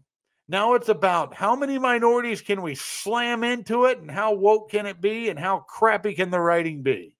Now 0.47 0.73
it's 0.73 0.89
about 0.89 1.35
how 1.35 1.55
many 1.55 1.77
minorities 1.77 2.41
can 2.41 2.63
we 2.63 2.73
slam 2.73 3.43
into 3.43 3.85
it, 3.85 3.99
and 3.99 4.09
how 4.09 4.33
woke 4.33 4.71
can 4.71 4.87
it 4.87 4.99
be, 4.99 5.29
and 5.29 5.37
how 5.37 5.59
crappy 5.59 6.15
can 6.15 6.31
the 6.31 6.39
writing 6.39 6.81
be. 6.81 7.15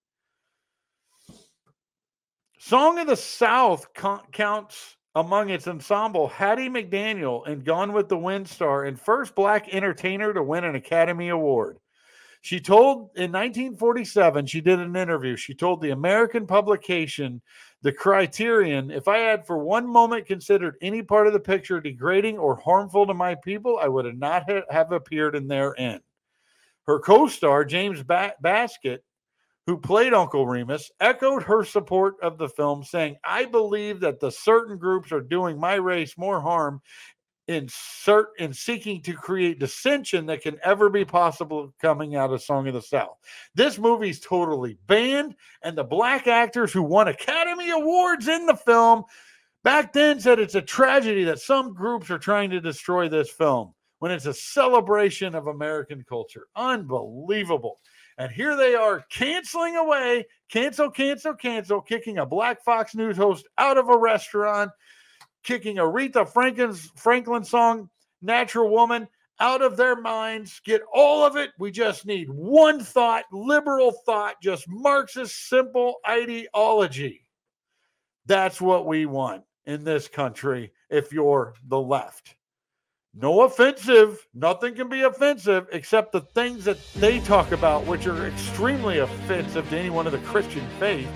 Song 2.58 2.98
of 2.98 3.06
the 3.06 3.16
South 3.16 3.86
counts 4.32 4.98
among 5.16 5.50
its 5.50 5.68
ensemble 5.68 6.28
Hattie 6.28 6.70
McDaniel 6.70 7.48
and 7.48 7.66
Gone 7.66 7.94
with 7.94 8.08
the 8.08 8.18
Wind 8.18 8.48
star 8.48 8.86
and 8.86 9.00
first 9.00 9.36
black 9.36 9.74
entertainer 9.74 10.34
to 10.34 10.44
win 10.44 10.64
an 10.64 10.76
Academy 10.76 11.30
Award. 11.30 11.78
She 12.44 12.60
told 12.60 13.12
in 13.16 13.32
1947, 13.32 14.48
she 14.48 14.62
did 14.62 14.80
an 14.80 14.96
interview. 14.96 15.36
She 15.36 15.54
told 15.54 15.80
the 15.80 15.92
American 15.92 16.48
publication, 16.48 17.40
The 17.84 17.92
Criterion, 17.92 18.90
if 18.90 19.08
I 19.08 19.20
had 19.20 19.46
for 19.46 19.60
one 19.60 19.88
moment 19.88 20.26
considered 20.26 20.76
any 20.82 21.04
part 21.04 21.28
of 21.28 21.34
the 21.34 21.40
picture 21.40 21.80
degrading 21.80 22.40
or 22.40 22.56
harmful 22.56 23.06
to 23.06 23.14
my 23.14 23.36
people, 23.36 23.78
I 23.80 23.88
would 23.88 24.06
have 24.06 24.18
not 24.18 24.50
have 24.72 24.92
appeared 24.92 25.36
in 25.36 25.48
their 25.48 25.80
end. 25.80 26.02
Her 26.88 27.00
co 27.00 27.28
star, 27.28 27.64
James 27.64 28.02
ba- 28.02 28.34
Baskett, 28.42 29.04
who 29.72 29.78
played 29.78 30.14
Uncle 30.14 30.46
Remus, 30.46 30.92
echoed 31.00 31.44
her 31.44 31.64
support 31.64 32.16
of 32.22 32.38
the 32.38 32.50
film, 32.50 32.84
saying, 32.84 33.16
I 33.24 33.46
believe 33.46 34.02
that 34.02 34.20
the 34.20 34.30
certain 34.30 34.78
groups 34.78 35.14
are 35.14 35.22
doing 35.22 35.58
my 35.58 35.76
race 35.76 36.18
more 36.18 36.42
harm 36.42 36.82
in 37.48 37.68
cert 37.68 38.26
in 38.38 38.54
seeking 38.54 39.02
to 39.04 39.14
create 39.14 39.62
dissension 39.62 40.26
that 40.26 40.42
can 40.42 40.58
ever 40.62 40.90
be 40.90 41.06
possible 41.06 41.74
coming 41.82 42.18
out 42.18 42.34
of 42.34 42.42
Song 42.42 42.68
of 42.68 42.74
the 42.74 42.82
South. 42.82 43.16
This 43.56 43.80
movie's 43.80 44.20
totally 44.20 44.78
banned, 44.88 45.38
and 45.64 45.78
the 45.78 45.86
black 45.86 46.28
actors 46.28 46.74
who 46.74 46.84
won 46.84 47.08
Academy 47.08 47.70
Awards 47.70 48.28
in 48.28 48.46
the 48.48 48.58
film 48.58 49.06
back 49.64 49.94
then 49.94 50.20
said 50.20 50.38
it's 50.38 50.56
a 50.56 50.62
tragedy 50.62 51.24
that 51.24 51.40
some 51.40 51.74
groups 51.74 52.12
are 52.12 52.20
trying 52.20 52.50
to 52.50 52.60
destroy 52.60 53.08
this 53.08 53.32
film 53.32 53.74
when 54.00 54.12
it's 54.12 54.26
a 54.26 54.34
celebration 54.34 55.34
of 55.34 55.48
American 55.48 56.04
culture. 56.10 56.48
Unbelievable. 56.58 57.80
And 58.22 58.32
here 58.32 58.56
they 58.56 58.76
are 58.76 59.04
canceling 59.10 59.78
away, 59.78 60.28
cancel, 60.48 60.92
cancel, 60.92 61.34
cancel, 61.34 61.82
kicking 61.82 62.20
a 62.20 62.26
black 62.26 62.64
Fox 62.64 62.94
News 62.94 63.18
host 63.18 63.48
out 63.58 63.80
of 63.80 63.90
a 63.90 63.98
restaurant, 63.98 64.70
kicking 65.42 65.78
Aretha 65.78 66.32
Franklin's 66.32 66.92
Franklin 66.96 67.44
song, 67.44 67.90
Natural 68.22 68.70
Woman, 68.70 69.08
out 69.40 69.64
of 69.64 69.76
their 69.76 70.00
minds. 70.00 70.62
Get 70.64 70.84
all 70.94 71.26
of 71.26 71.36
it. 71.36 71.50
We 71.58 71.72
just 71.72 72.06
need 72.06 72.30
one 72.30 72.84
thought, 72.84 73.24
liberal 73.32 73.92
thought, 74.06 74.36
just 74.40 74.66
Marxist 74.68 75.50
simple 75.50 75.96
ideology. 76.08 77.26
That's 78.28 78.62
what 78.62 78.86
we 78.86 79.08
want 79.08 79.46
in 79.66 79.84
this 79.84 80.08
country 80.08 80.74
if 80.92 81.12
you're 81.12 81.56
the 81.70 81.82
left. 81.82 82.36
No 83.14 83.42
offensive. 83.42 84.26
Nothing 84.34 84.74
can 84.74 84.88
be 84.88 85.02
offensive 85.02 85.68
except 85.74 86.14
the 86.14 86.22
things 86.22 86.64
that 86.64 86.78
they 86.96 87.20
talk 87.20 87.52
about, 87.52 87.86
which 87.86 88.08
are 88.08 88.26
extremely 88.28 89.00
offensive 89.00 89.70
to 89.70 89.78
anyone 89.78 90.06
of 90.06 90.14
the 90.14 90.20
Christian 90.20 90.66
faith. 90.80 91.10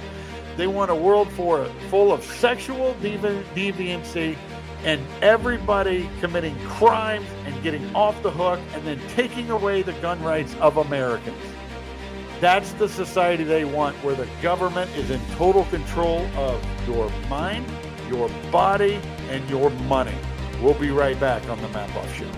They 0.57 0.67
want 0.67 0.91
a 0.91 0.95
world 0.95 1.31
for 1.31 1.65
full 1.89 2.11
of 2.11 2.21
sexual 2.21 2.95
devi- 2.95 3.43
deviancy 3.55 4.37
and 4.83 5.01
everybody 5.21 6.09
committing 6.19 6.57
crimes 6.67 7.27
and 7.45 7.63
getting 7.63 7.95
off 7.95 8.21
the 8.23 8.31
hook 8.31 8.59
and 8.73 8.85
then 8.85 8.99
taking 9.15 9.49
away 9.49 9.81
the 9.81 9.93
gun 9.93 10.21
rights 10.21 10.53
of 10.55 10.75
Americans. 10.77 11.41
That's 12.41 12.73
the 12.73 12.89
society 12.89 13.45
they 13.45 13.63
want, 13.63 13.95
where 14.03 14.15
the 14.15 14.27
government 14.41 14.91
is 14.97 15.11
in 15.11 15.21
total 15.37 15.63
control 15.65 16.19
of 16.35 16.61
your 16.87 17.09
mind, 17.29 17.65
your 18.09 18.27
body, 18.51 18.99
and 19.29 19.49
your 19.49 19.69
money. 19.69 20.15
We'll 20.62 20.74
be 20.74 20.91
right 20.91 21.19
back 21.19 21.47
on 21.50 21.62
the 21.62 21.69
Matt 21.69 21.93
Buff 21.93 22.13
Show. 22.15 22.29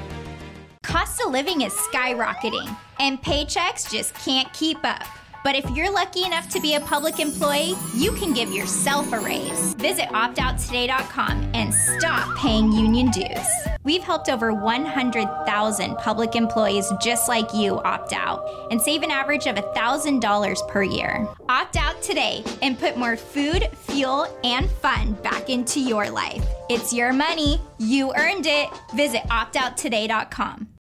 Cost 0.83 1.21
of 1.21 1.31
living 1.31 1.61
is 1.61 1.73
skyrocketing, 1.73 2.75
and 2.99 3.21
paychecks 3.21 3.91
just 3.91 4.13
can't 4.15 4.51
keep 4.53 4.77
up. 4.83 5.05
But 5.47 5.55
if 5.55 5.69
you're 5.69 5.89
lucky 5.89 6.25
enough 6.25 6.49
to 6.49 6.59
be 6.59 6.75
a 6.75 6.81
public 6.81 7.21
employee, 7.21 7.75
you 7.95 8.11
can 8.11 8.33
give 8.33 8.51
yourself 8.51 9.13
a 9.13 9.19
raise. 9.21 9.75
Visit 9.75 10.09
optouttoday.com 10.09 11.51
and 11.53 11.73
stop 11.73 12.37
paying 12.37 12.69
union 12.73 13.11
dues. 13.11 13.47
We've 13.85 14.03
helped 14.03 14.27
over 14.27 14.53
100,000 14.53 15.95
public 15.99 16.35
employees 16.35 16.91
just 17.01 17.29
like 17.29 17.53
you 17.53 17.79
opt 17.79 18.11
out 18.11 18.45
and 18.71 18.81
save 18.81 19.03
an 19.03 19.11
average 19.11 19.47
of 19.47 19.55
$1,000 19.55 20.67
per 20.67 20.83
year. 20.83 21.25
Opt 21.47 21.77
out 21.77 22.01
today 22.01 22.43
and 22.61 22.77
put 22.77 22.97
more 22.97 23.15
food, 23.15 23.69
fuel, 23.73 24.27
and 24.43 24.69
fun 24.69 25.13
back 25.23 25.49
into 25.49 25.79
your 25.79 26.09
life. 26.09 26.45
It's 26.69 26.91
your 26.91 27.13
money. 27.13 27.61
You 27.77 28.13
earned 28.17 28.47
it. 28.47 28.67
Visit 28.93 29.21
optouttoday.com. 29.29 30.76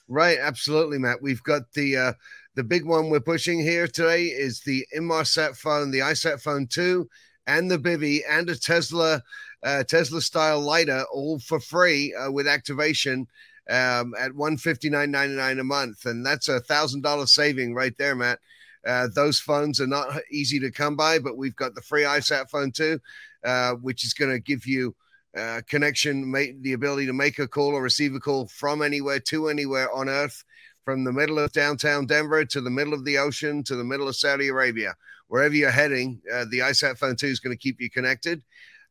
Right, 0.06 0.36
absolutely, 0.38 0.98
Matt. 0.98 1.22
We've 1.22 1.42
got 1.42 1.62
the 1.72 1.96
uh, 1.96 2.12
the 2.56 2.64
big 2.64 2.84
one 2.84 3.08
we're 3.08 3.20
pushing 3.20 3.58
here 3.58 3.86
today 3.86 4.24
is 4.24 4.60
the 4.60 4.86
Inmarsat 4.94 5.56
phone, 5.56 5.90
the 5.90 6.00
iSat 6.00 6.42
phone 6.42 6.66
2, 6.66 7.08
and 7.46 7.70
the 7.70 7.78
Bivy, 7.78 8.20
and 8.28 8.50
a 8.50 8.56
Tesla 8.56 9.22
uh, 9.62 9.82
Tesla 9.84 10.20
style 10.20 10.60
lighter, 10.60 11.06
all 11.10 11.38
for 11.38 11.58
free 11.58 12.14
uh, 12.14 12.30
with 12.30 12.46
activation 12.46 13.26
um, 13.70 14.14
at 14.18 14.34
one 14.34 14.58
fifty 14.58 14.90
nine 14.90 15.10
ninety 15.10 15.36
nine 15.36 15.58
a 15.58 15.64
month, 15.64 16.04
and 16.04 16.24
that's 16.24 16.48
a 16.48 16.60
thousand 16.60 17.02
dollar 17.02 17.26
saving 17.26 17.72
right 17.72 17.96
there, 17.96 18.14
Matt. 18.14 18.40
Uh, 18.86 19.08
those 19.14 19.40
phones 19.40 19.80
are 19.80 19.86
not 19.86 20.08
easy 20.30 20.60
to 20.60 20.70
come 20.70 20.96
by, 20.96 21.18
but 21.18 21.36
we've 21.36 21.56
got 21.56 21.74
the 21.74 21.82
free 21.82 22.02
iSat 22.02 22.48
phone 22.48 22.70
too, 22.70 23.00
uh, 23.44 23.72
which 23.74 24.04
is 24.04 24.14
going 24.14 24.30
to 24.30 24.38
give 24.38 24.66
you 24.66 24.94
uh, 25.36 25.60
connection, 25.68 26.30
make, 26.30 26.60
the 26.62 26.72
ability 26.72 27.06
to 27.06 27.12
make 27.12 27.38
a 27.38 27.46
call 27.46 27.74
or 27.74 27.82
receive 27.82 28.14
a 28.14 28.20
call 28.20 28.46
from 28.48 28.82
anywhere 28.82 29.20
to 29.20 29.48
anywhere 29.48 29.92
on 29.92 30.08
Earth, 30.08 30.44
from 30.84 31.04
the 31.04 31.12
middle 31.12 31.38
of 31.38 31.52
downtown 31.52 32.06
Denver 32.06 32.44
to 32.46 32.60
the 32.60 32.70
middle 32.70 32.94
of 32.94 33.04
the 33.04 33.18
ocean 33.18 33.62
to 33.64 33.76
the 33.76 33.84
middle 33.84 34.08
of 34.08 34.16
Saudi 34.16 34.48
Arabia. 34.48 34.94
Wherever 35.26 35.54
you're 35.54 35.70
heading, 35.70 36.20
uh, 36.32 36.46
the 36.50 36.60
iSat 36.60 36.96
phone 36.96 37.14
2 37.14 37.26
is 37.26 37.40
going 37.40 37.54
to 37.54 37.60
keep 37.60 37.80
you 37.80 37.90
connected. 37.90 38.42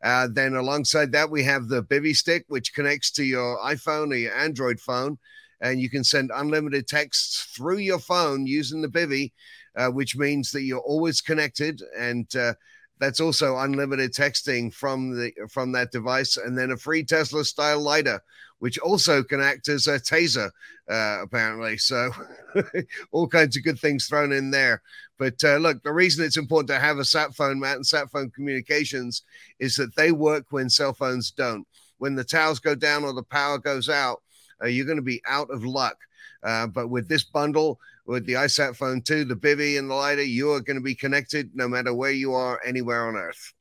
Uh, 0.03 0.27
then 0.31 0.55
alongside 0.55 1.11
that, 1.11 1.29
we 1.29 1.43
have 1.43 1.67
the 1.67 1.83
Bivy 1.83 2.15
stick, 2.15 2.45
which 2.49 2.73
connects 2.73 3.09
to 3.11 3.23
your 3.23 3.57
iPhone 3.59 4.11
or 4.11 4.15
your 4.15 4.35
Android 4.35 4.79
phone, 4.79 5.17
and 5.59 5.81
you 5.81 5.89
can 5.89 6.03
send 6.03 6.29
unlimited 6.33 6.87
texts 6.87 7.47
through 7.55 7.79
your 7.79 7.99
phone 7.99 8.45
using 8.45 8.81
the 8.81 8.87
Bivy, 8.87 9.31
uh, 9.75 9.87
which 9.87 10.15
means 10.15 10.51
that 10.51 10.61
you're 10.61 10.79
always 10.79 11.19
connected 11.19 11.81
and 11.97 12.33
uh, 12.35 12.53
that's 12.99 13.19
also 13.19 13.57
unlimited 13.57 14.13
texting 14.13 14.73
from 14.73 15.15
the 15.15 15.31
from 15.49 15.71
that 15.73 15.91
device, 15.91 16.37
and 16.37 16.57
then 16.57 16.71
a 16.71 16.77
free 16.77 17.03
Tesla 17.03 17.45
style 17.45 17.81
lighter, 17.81 18.21
which 18.59 18.79
also 18.79 19.23
can 19.23 19.41
act 19.41 19.67
as 19.67 19.87
a 19.87 19.99
taser, 19.99 20.49
uh, 20.89 21.19
apparently. 21.21 21.77
So, 21.77 22.11
all 23.11 23.27
kinds 23.27 23.55
of 23.57 23.63
good 23.63 23.79
things 23.79 24.07
thrown 24.07 24.31
in 24.31 24.51
there. 24.51 24.81
But 25.19 25.43
uh, 25.43 25.57
look, 25.57 25.83
the 25.83 25.93
reason 25.93 26.25
it's 26.25 26.37
important 26.37 26.69
to 26.69 26.79
have 26.79 26.97
a 26.97 27.05
sat 27.05 27.33
phone, 27.35 27.59
Matt, 27.59 27.77
and 27.77 27.85
sat 27.85 28.11
phone 28.11 28.31
communications 28.31 29.23
is 29.59 29.75
that 29.75 29.95
they 29.95 30.11
work 30.11 30.45
when 30.49 30.69
cell 30.69 30.93
phones 30.93 31.31
don't. 31.31 31.67
When 31.97 32.15
the 32.15 32.23
towers 32.23 32.59
go 32.59 32.75
down 32.75 33.03
or 33.03 33.13
the 33.13 33.23
power 33.23 33.57
goes 33.57 33.89
out, 33.89 34.21
uh, 34.61 34.67
you're 34.67 34.85
going 34.85 34.97
to 34.97 35.03
be 35.03 35.21
out 35.27 35.49
of 35.49 35.65
luck. 35.65 35.97
Uh, 36.43 36.67
but 36.67 36.89
with 36.89 37.07
this 37.07 37.23
bundle, 37.23 37.79
with 38.05 38.25
the 38.25 38.33
iSat 38.33 38.75
phone 38.75 39.01
2, 39.01 39.23
the 39.25 39.35
Bivy, 39.35 39.77
and 39.77 39.89
the 39.89 39.95
lighter, 39.95 40.23
you 40.23 40.51
are 40.51 40.61
going 40.61 40.77
to 40.77 40.83
be 40.83 40.95
connected 40.95 41.51
no 41.53 41.67
matter 41.67 41.93
where 41.93 42.11
you 42.11 42.33
are 42.33 42.59
anywhere 42.65 43.07
on 43.07 43.15
Earth. 43.15 43.53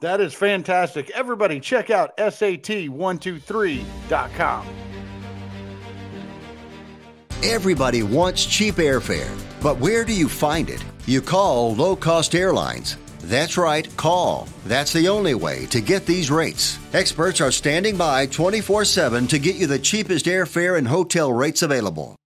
That 0.00 0.20
is 0.20 0.34
fantastic. 0.34 1.10
Everybody, 1.10 1.60
check 1.60 1.90
out 1.90 2.16
SAT123.com. 2.16 4.66
Everybody 7.44 8.02
wants 8.02 8.46
cheap 8.46 8.76
airfare, 8.76 9.30
but 9.60 9.78
where 9.78 10.04
do 10.04 10.12
you 10.12 10.28
find 10.28 10.70
it? 10.70 10.84
You 11.06 11.20
call 11.20 11.74
low 11.74 11.96
cost 11.96 12.36
airlines. 12.36 12.96
That's 13.22 13.56
right, 13.56 13.88
call. 13.96 14.48
That's 14.66 14.92
the 14.92 15.08
only 15.08 15.34
way 15.34 15.66
to 15.66 15.80
get 15.80 16.06
these 16.06 16.30
rates. 16.30 16.78
Experts 16.92 17.40
are 17.40 17.52
standing 17.52 17.96
by 17.96 18.26
24 18.26 18.84
7 18.84 19.26
to 19.28 19.38
get 19.38 19.56
you 19.56 19.66
the 19.66 19.78
cheapest 19.78 20.26
airfare 20.26 20.76
and 20.76 20.88
hotel 20.88 21.32
rates 21.32 21.62
available. 21.62 22.16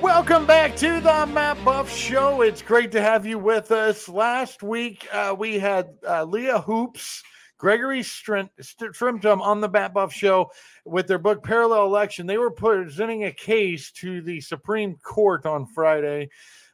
Welcome 0.00 0.46
back 0.46 0.76
to 0.76 1.00
the 1.00 1.26
Matt 1.26 1.62
Buff 1.64 1.90
Show. 1.90 2.40
It's 2.40 2.62
great 2.62 2.92
to 2.92 3.02
have 3.02 3.26
you 3.26 3.38
with 3.38 3.70
us. 3.70 4.08
Last 4.08 4.62
week, 4.62 5.06
uh, 5.12 5.34
we 5.36 5.58
had 5.58 5.98
uh, 6.08 6.24
Leah 6.24 6.60
Hoops, 6.60 7.22
Gregory 7.64 8.02
Stenstrom 8.02 9.40
on 9.40 9.62
the 9.62 9.68
Bat 9.70 9.94
Buff 9.94 10.12
Show 10.12 10.50
with 10.84 11.06
their 11.06 11.16
book 11.16 11.42
Parallel 11.42 11.86
Election. 11.86 12.26
They 12.26 12.36
were 12.36 12.50
presenting 12.50 13.24
a 13.24 13.32
case 13.32 13.90
to 13.92 14.20
the 14.20 14.42
Supreme 14.42 14.96
Court 14.96 15.46
on 15.46 15.64
Friday 15.64 16.28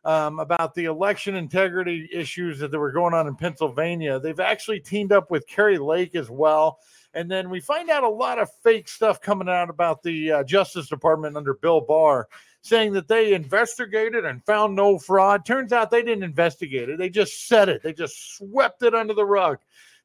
um, 0.04 0.40
about 0.40 0.74
the 0.74 0.86
election 0.86 1.36
integrity 1.36 2.08
issues 2.12 2.58
that 2.58 2.72
were 2.72 2.90
going 2.90 3.14
on 3.14 3.28
in 3.28 3.36
Pennsylvania. 3.36 4.18
They've 4.18 4.40
actually 4.40 4.80
teamed 4.80 5.12
up 5.12 5.30
with 5.30 5.46
Kari 5.46 5.78
Lake 5.78 6.16
as 6.16 6.28
well. 6.28 6.80
And 7.14 7.30
then 7.30 7.50
we 7.50 7.60
find 7.60 7.88
out 7.88 8.02
a 8.02 8.08
lot 8.08 8.40
of 8.40 8.50
fake 8.64 8.88
stuff 8.88 9.20
coming 9.20 9.48
out 9.48 9.70
about 9.70 10.02
the 10.02 10.32
uh, 10.32 10.42
Justice 10.42 10.88
Department 10.88 11.36
under 11.36 11.54
Bill 11.54 11.82
Barr 11.82 12.26
saying 12.62 12.94
that 12.94 13.06
they 13.06 13.32
investigated 13.32 14.24
and 14.24 14.44
found 14.44 14.74
no 14.74 14.98
fraud. 14.98 15.46
Turns 15.46 15.72
out 15.72 15.92
they 15.92 16.02
didn't 16.02 16.24
investigate 16.24 16.88
it. 16.88 16.98
They 16.98 17.10
just 17.10 17.46
said 17.46 17.68
it. 17.68 17.80
They 17.84 17.92
just 17.92 18.36
swept 18.36 18.82
it 18.82 18.92
under 18.92 19.14
the 19.14 19.24
rug. 19.24 19.58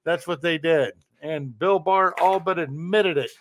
That's 0.06 0.28
what 0.28 0.42
they 0.42 0.58
did. 0.58 0.94
And 1.22 1.58
Bill 1.58 1.80
Barr 1.80 2.14
all 2.20 2.40
but 2.40 2.60
admitted 2.60 3.18
it. 3.18 3.32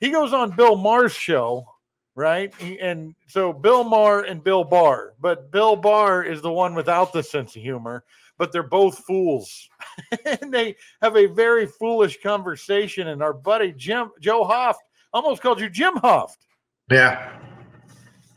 He 0.00 0.10
goes 0.10 0.32
on 0.32 0.50
Bill 0.50 0.76
Maher's 0.76 1.14
show, 1.14 1.66
right? 2.14 2.52
And 2.60 3.14
so 3.26 3.52
Bill 3.52 3.84
Maher 3.84 4.22
and 4.22 4.42
Bill 4.42 4.64
Barr, 4.64 5.14
but 5.20 5.50
Bill 5.50 5.76
Barr 5.76 6.24
is 6.24 6.42
the 6.42 6.52
one 6.52 6.74
without 6.74 7.12
the 7.12 7.22
sense 7.22 7.56
of 7.56 7.62
humor, 7.62 8.04
but 8.36 8.52
they're 8.52 8.62
both 8.62 8.98
fools. 9.04 9.68
and 10.24 10.52
they 10.52 10.76
have 11.00 11.16
a 11.16 11.26
very 11.26 11.66
foolish 11.66 12.20
conversation. 12.22 13.08
And 13.08 13.22
our 13.22 13.32
buddy 13.32 13.72
Jim 13.72 14.10
Joe 14.20 14.44
Hoft 14.44 14.80
almost 15.12 15.42
called 15.42 15.60
you 15.60 15.70
Jim 15.70 15.94
Hoft. 15.94 16.36
Yeah. 16.90 17.38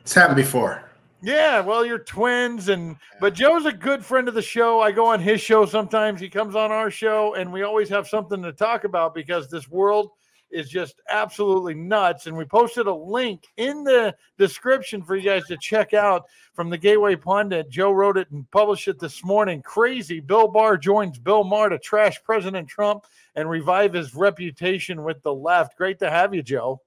It's 0.01 0.13
happened 0.13 0.37
before. 0.37 0.90
Yeah, 1.23 1.59
well, 1.59 1.85
you're 1.85 1.99
twins, 1.99 2.69
and 2.69 2.95
but 3.19 3.35
Joe's 3.35 3.65
a 3.65 3.71
good 3.71 4.03
friend 4.03 4.27
of 4.27 4.33
the 4.33 4.41
show. 4.41 4.81
I 4.81 4.91
go 4.91 5.05
on 5.05 5.19
his 5.19 5.39
show 5.39 5.65
sometimes. 5.65 6.19
He 6.19 6.29
comes 6.29 6.55
on 6.55 6.71
our 6.71 6.89
show, 6.89 7.35
and 7.35 7.53
we 7.53 7.61
always 7.61 7.89
have 7.89 8.07
something 8.07 8.41
to 8.41 8.51
talk 8.51 8.85
about 8.85 9.13
because 9.13 9.47
this 9.47 9.69
world 9.69 10.11
is 10.51 10.69
just 10.69 10.99
absolutely 11.09 11.73
nuts. 11.73 12.27
And 12.27 12.35
we 12.35 12.45
posted 12.45 12.87
a 12.87 12.93
link 12.93 13.47
in 13.57 13.83
the 13.83 14.15
description 14.37 15.01
for 15.03 15.15
you 15.15 15.23
guys 15.23 15.45
to 15.45 15.57
check 15.57 15.93
out 15.93 16.25
from 16.53 16.69
the 16.69 16.77
Gateway 16.77 17.15
Pundit. 17.15 17.69
Joe 17.69 17.91
wrote 17.91 18.17
it 18.17 18.29
and 18.31 18.49
published 18.51 18.87
it 18.87 18.99
this 18.99 19.23
morning. 19.23 19.61
Crazy. 19.61 20.19
Bill 20.19 20.47
Barr 20.47 20.77
joins 20.77 21.19
Bill 21.19 21.43
Maher 21.43 21.69
to 21.69 21.79
trash 21.79 22.21
President 22.23 22.67
Trump 22.67 23.05
and 23.35 23.49
revive 23.49 23.93
his 23.93 24.13
reputation 24.15 25.03
with 25.03 25.21
the 25.23 25.33
left. 25.33 25.77
Great 25.77 25.99
to 25.99 26.09
have 26.09 26.33
you, 26.33 26.43
Joe. 26.43 26.81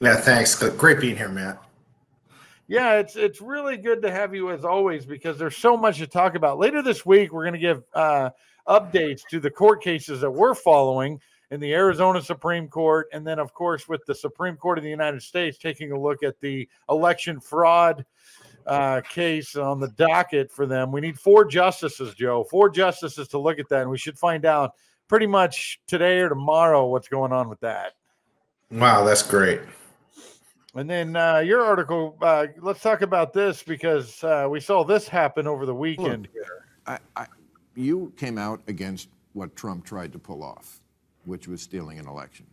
Yeah, 0.00 0.16
thanks. 0.16 0.54
Great 0.54 1.00
being 1.00 1.16
here, 1.16 1.28
Matt. 1.28 1.62
Yeah, 2.72 2.94
it's 2.94 3.16
it's 3.16 3.42
really 3.42 3.76
good 3.76 4.00
to 4.00 4.10
have 4.10 4.34
you 4.34 4.50
as 4.50 4.64
always 4.64 5.04
because 5.04 5.36
there's 5.36 5.58
so 5.58 5.76
much 5.76 5.98
to 5.98 6.06
talk 6.06 6.36
about. 6.36 6.58
Later 6.58 6.80
this 6.80 7.04
week, 7.04 7.30
we're 7.30 7.42
going 7.42 7.52
to 7.52 7.58
give 7.58 7.82
uh, 7.92 8.30
updates 8.66 9.20
to 9.28 9.40
the 9.40 9.50
court 9.50 9.82
cases 9.82 10.22
that 10.22 10.30
we're 10.30 10.54
following 10.54 11.20
in 11.50 11.60
the 11.60 11.74
Arizona 11.74 12.22
Supreme 12.22 12.68
Court, 12.68 13.08
and 13.12 13.26
then 13.26 13.38
of 13.38 13.52
course 13.52 13.90
with 13.90 14.02
the 14.06 14.14
Supreme 14.14 14.56
Court 14.56 14.78
of 14.78 14.84
the 14.84 14.88
United 14.88 15.20
States 15.20 15.58
taking 15.58 15.92
a 15.92 16.00
look 16.00 16.22
at 16.22 16.40
the 16.40 16.66
election 16.88 17.40
fraud 17.40 18.06
uh, 18.66 19.02
case 19.02 19.54
on 19.54 19.78
the 19.78 19.88
docket 19.88 20.50
for 20.50 20.64
them. 20.64 20.90
We 20.90 21.02
need 21.02 21.20
four 21.20 21.44
justices, 21.44 22.14
Joe, 22.14 22.42
four 22.42 22.70
justices 22.70 23.28
to 23.28 23.38
look 23.38 23.58
at 23.58 23.68
that, 23.68 23.82
and 23.82 23.90
we 23.90 23.98
should 23.98 24.18
find 24.18 24.46
out 24.46 24.76
pretty 25.08 25.26
much 25.26 25.78
today 25.86 26.20
or 26.20 26.30
tomorrow 26.30 26.86
what's 26.86 27.08
going 27.08 27.32
on 27.32 27.50
with 27.50 27.60
that. 27.60 27.96
Wow, 28.70 29.04
that's 29.04 29.22
great. 29.22 29.60
And 30.74 30.88
then 30.88 31.16
uh, 31.16 31.38
your 31.38 31.62
article, 31.62 32.16
uh, 32.22 32.46
let's 32.60 32.80
talk 32.80 33.02
about 33.02 33.32
this 33.32 33.62
because 33.62 34.24
uh, 34.24 34.46
we 34.50 34.58
saw 34.58 34.84
this 34.84 35.06
happen 35.06 35.46
over 35.46 35.66
the 35.66 35.74
weekend 35.74 36.22
Look, 36.22 36.32
here. 36.32 36.64
I, 36.86 36.98
I, 37.14 37.26
you 37.74 38.12
came 38.16 38.38
out 38.38 38.62
against 38.68 39.08
what 39.34 39.54
Trump 39.54 39.84
tried 39.84 40.12
to 40.12 40.18
pull 40.18 40.42
off, 40.42 40.80
which 41.24 41.46
was 41.46 41.60
stealing 41.60 41.98
an 41.98 42.06
election. 42.06 42.46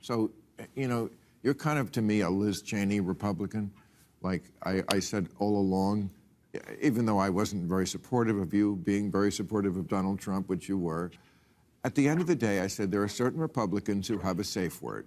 So, 0.00 0.32
you 0.74 0.88
know, 0.88 1.08
you're 1.44 1.54
kind 1.54 1.78
of 1.78 1.92
to 1.92 2.02
me 2.02 2.20
a 2.20 2.30
Liz 2.30 2.62
Cheney 2.62 3.00
Republican. 3.00 3.70
Like 4.22 4.44
I, 4.64 4.82
I 4.88 4.98
said 4.98 5.28
all 5.38 5.56
along, 5.56 6.10
even 6.80 7.06
though 7.06 7.18
I 7.18 7.30
wasn't 7.30 7.68
very 7.68 7.86
supportive 7.86 8.38
of 8.38 8.52
you 8.52 8.76
being 8.84 9.10
very 9.10 9.30
supportive 9.30 9.76
of 9.76 9.88
Donald 9.88 10.18
Trump, 10.18 10.48
which 10.48 10.68
you 10.68 10.78
were, 10.78 11.10
at 11.84 11.94
the 11.94 12.08
end 12.08 12.20
of 12.20 12.26
the 12.26 12.36
day, 12.36 12.60
I 12.60 12.66
said 12.66 12.90
there 12.90 13.02
are 13.02 13.08
certain 13.08 13.40
Republicans 13.40 14.06
who 14.06 14.18
have 14.18 14.38
a 14.38 14.44
safe 14.44 14.80
word. 14.82 15.06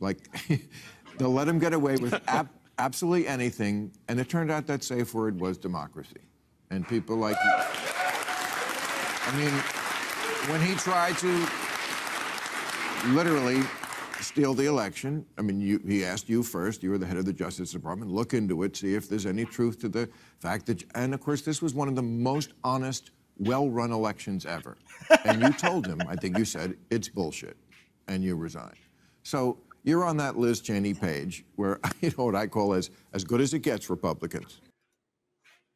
Like, 0.00 0.18
They'll 1.18 1.32
let 1.32 1.48
him 1.48 1.58
get 1.58 1.72
away 1.72 1.96
with 1.96 2.14
ab- 2.28 2.50
absolutely 2.78 3.26
anything. 3.26 3.92
And 4.08 4.20
it 4.20 4.28
turned 4.28 4.50
out 4.50 4.66
that 4.66 4.84
safe 4.84 5.14
word 5.14 5.40
was 5.40 5.58
democracy. 5.58 6.20
And 6.70 6.86
people 6.86 7.16
like, 7.16 7.36
I 7.40 9.36
mean, 9.36 9.52
when 10.50 10.60
he 10.60 10.74
tried 10.74 11.16
to 11.18 11.48
literally 13.12 13.62
steal 14.20 14.54
the 14.54 14.66
election, 14.66 15.24
I 15.38 15.42
mean, 15.42 15.60
you, 15.60 15.80
he 15.86 16.04
asked 16.04 16.28
you 16.28 16.42
first, 16.42 16.82
you 16.82 16.90
were 16.90 16.98
the 16.98 17.06
head 17.06 17.16
of 17.16 17.24
the 17.24 17.32
Justice 17.32 17.70
Department, 17.70 18.10
look 18.10 18.34
into 18.34 18.62
it, 18.62 18.76
see 18.76 18.94
if 18.94 19.08
there's 19.08 19.26
any 19.26 19.44
truth 19.44 19.78
to 19.80 19.88
the 19.88 20.08
fact 20.40 20.66
that, 20.66 20.84
and 20.94 21.14
of 21.14 21.20
course, 21.20 21.42
this 21.42 21.62
was 21.62 21.74
one 21.74 21.88
of 21.88 21.94
the 21.96 22.02
most 22.02 22.52
honest, 22.64 23.10
well 23.38 23.68
run 23.68 23.92
elections 23.92 24.46
ever. 24.46 24.76
And 25.24 25.42
you 25.42 25.52
told 25.52 25.86
him, 25.86 26.00
I 26.08 26.16
think 26.16 26.38
you 26.38 26.44
said, 26.44 26.76
it's 26.90 27.08
bullshit, 27.08 27.56
and 28.08 28.24
you 28.24 28.34
resigned. 28.36 28.74
So 29.22 29.58
you're 29.86 30.04
on 30.04 30.18
that 30.18 30.36
Liz 30.36 30.60
Cheney 30.60 30.92
page 30.92 31.46
where 31.54 31.80
you 32.02 32.12
know 32.18 32.26
what 32.26 32.34
I 32.34 32.46
call 32.46 32.74
as 32.74 32.90
as 33.14 33.24
good 33.24 33.40
as 33.40 33.54
it 33.54 33.60
gets 33.60 33.88
Republicans. 33.88 34.60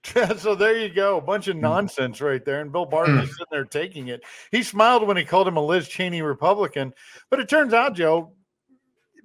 so 0.39 0.55
there 0.55 0.79
you 0.79 0.89
go, 0.89 1.19
a 1.19 1.21
bunch 1.21 1.49
of 1.49 1.57
hmm. 1.57 1.63
nonsense 1.63 2.21
right 2.21 2.45
there, 2.45 2.61
and 2.61 2.73
Bill 2.73 2.87
Barr 2.87 3.09
is 3.11 3.31
sitting 3.31 3.47
there 3.51 3.65
taking 3.65 4.09
it. 4.09 4.23
He 4.51 4.63
smiled 4.63 5.07
when 5.07 5.17
he 5.17 5.25
called 5.25 5.47
him 5.49 5.57
a 5.57 5.65
Liz 5.65 5.89
Cheney 5.89 6.23
Republican, 6.23 6.93
but 7.29 7.39
it 7.39 7.49
turns 7.49 7.75
out, 7.75 7.95
Joe, 7.95 8.33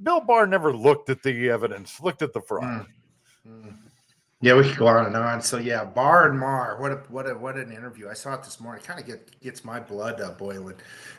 Bill 0.01 0.21
Barr 0.21 0.47
never 0.47 0.75
looked 0.75 1.09
at 1.09 1.23
the 1.23 1.49
evidence, 1.49 2.01
looked 2.01 2.21
at 2.21 2.33
the 2.33 2.41
fraud. 2.41 2.87
Mm. 3.47 3.65
Mm. 3.65 3.77
Yeah, 4.45 4.53
we 4.53 4.61
could 4.61 4.77
go 4.77 4.85
on 4.85 5.07
and 5.07 5.15
on. 5.15 5.41
So 5.41 5.57
yeah, 5.57 5.83
Barr 5.83 6.29
and 6.29 6.39
Maher, 6.39 6.79
what 6.79 6.91
a 6.91 6.97
what 7.09 7.27
a 7.27 7.33
what 7.33 7.55
an 7.57 7.71
interview! 7.71 8.07
I 8.09 8.13
saw 8.13 8.35
it 8.35 8.43
this 8.43 8.59
morning. 8.59 8.83
Kind 8.83 8.99
of 8.99 9.07
get 9.07 9.39
gets 9.41 9.65
my 9.65 9.79
blood 9.79 10.21
uh, 10.21 10.33
boiling 10.33 10.75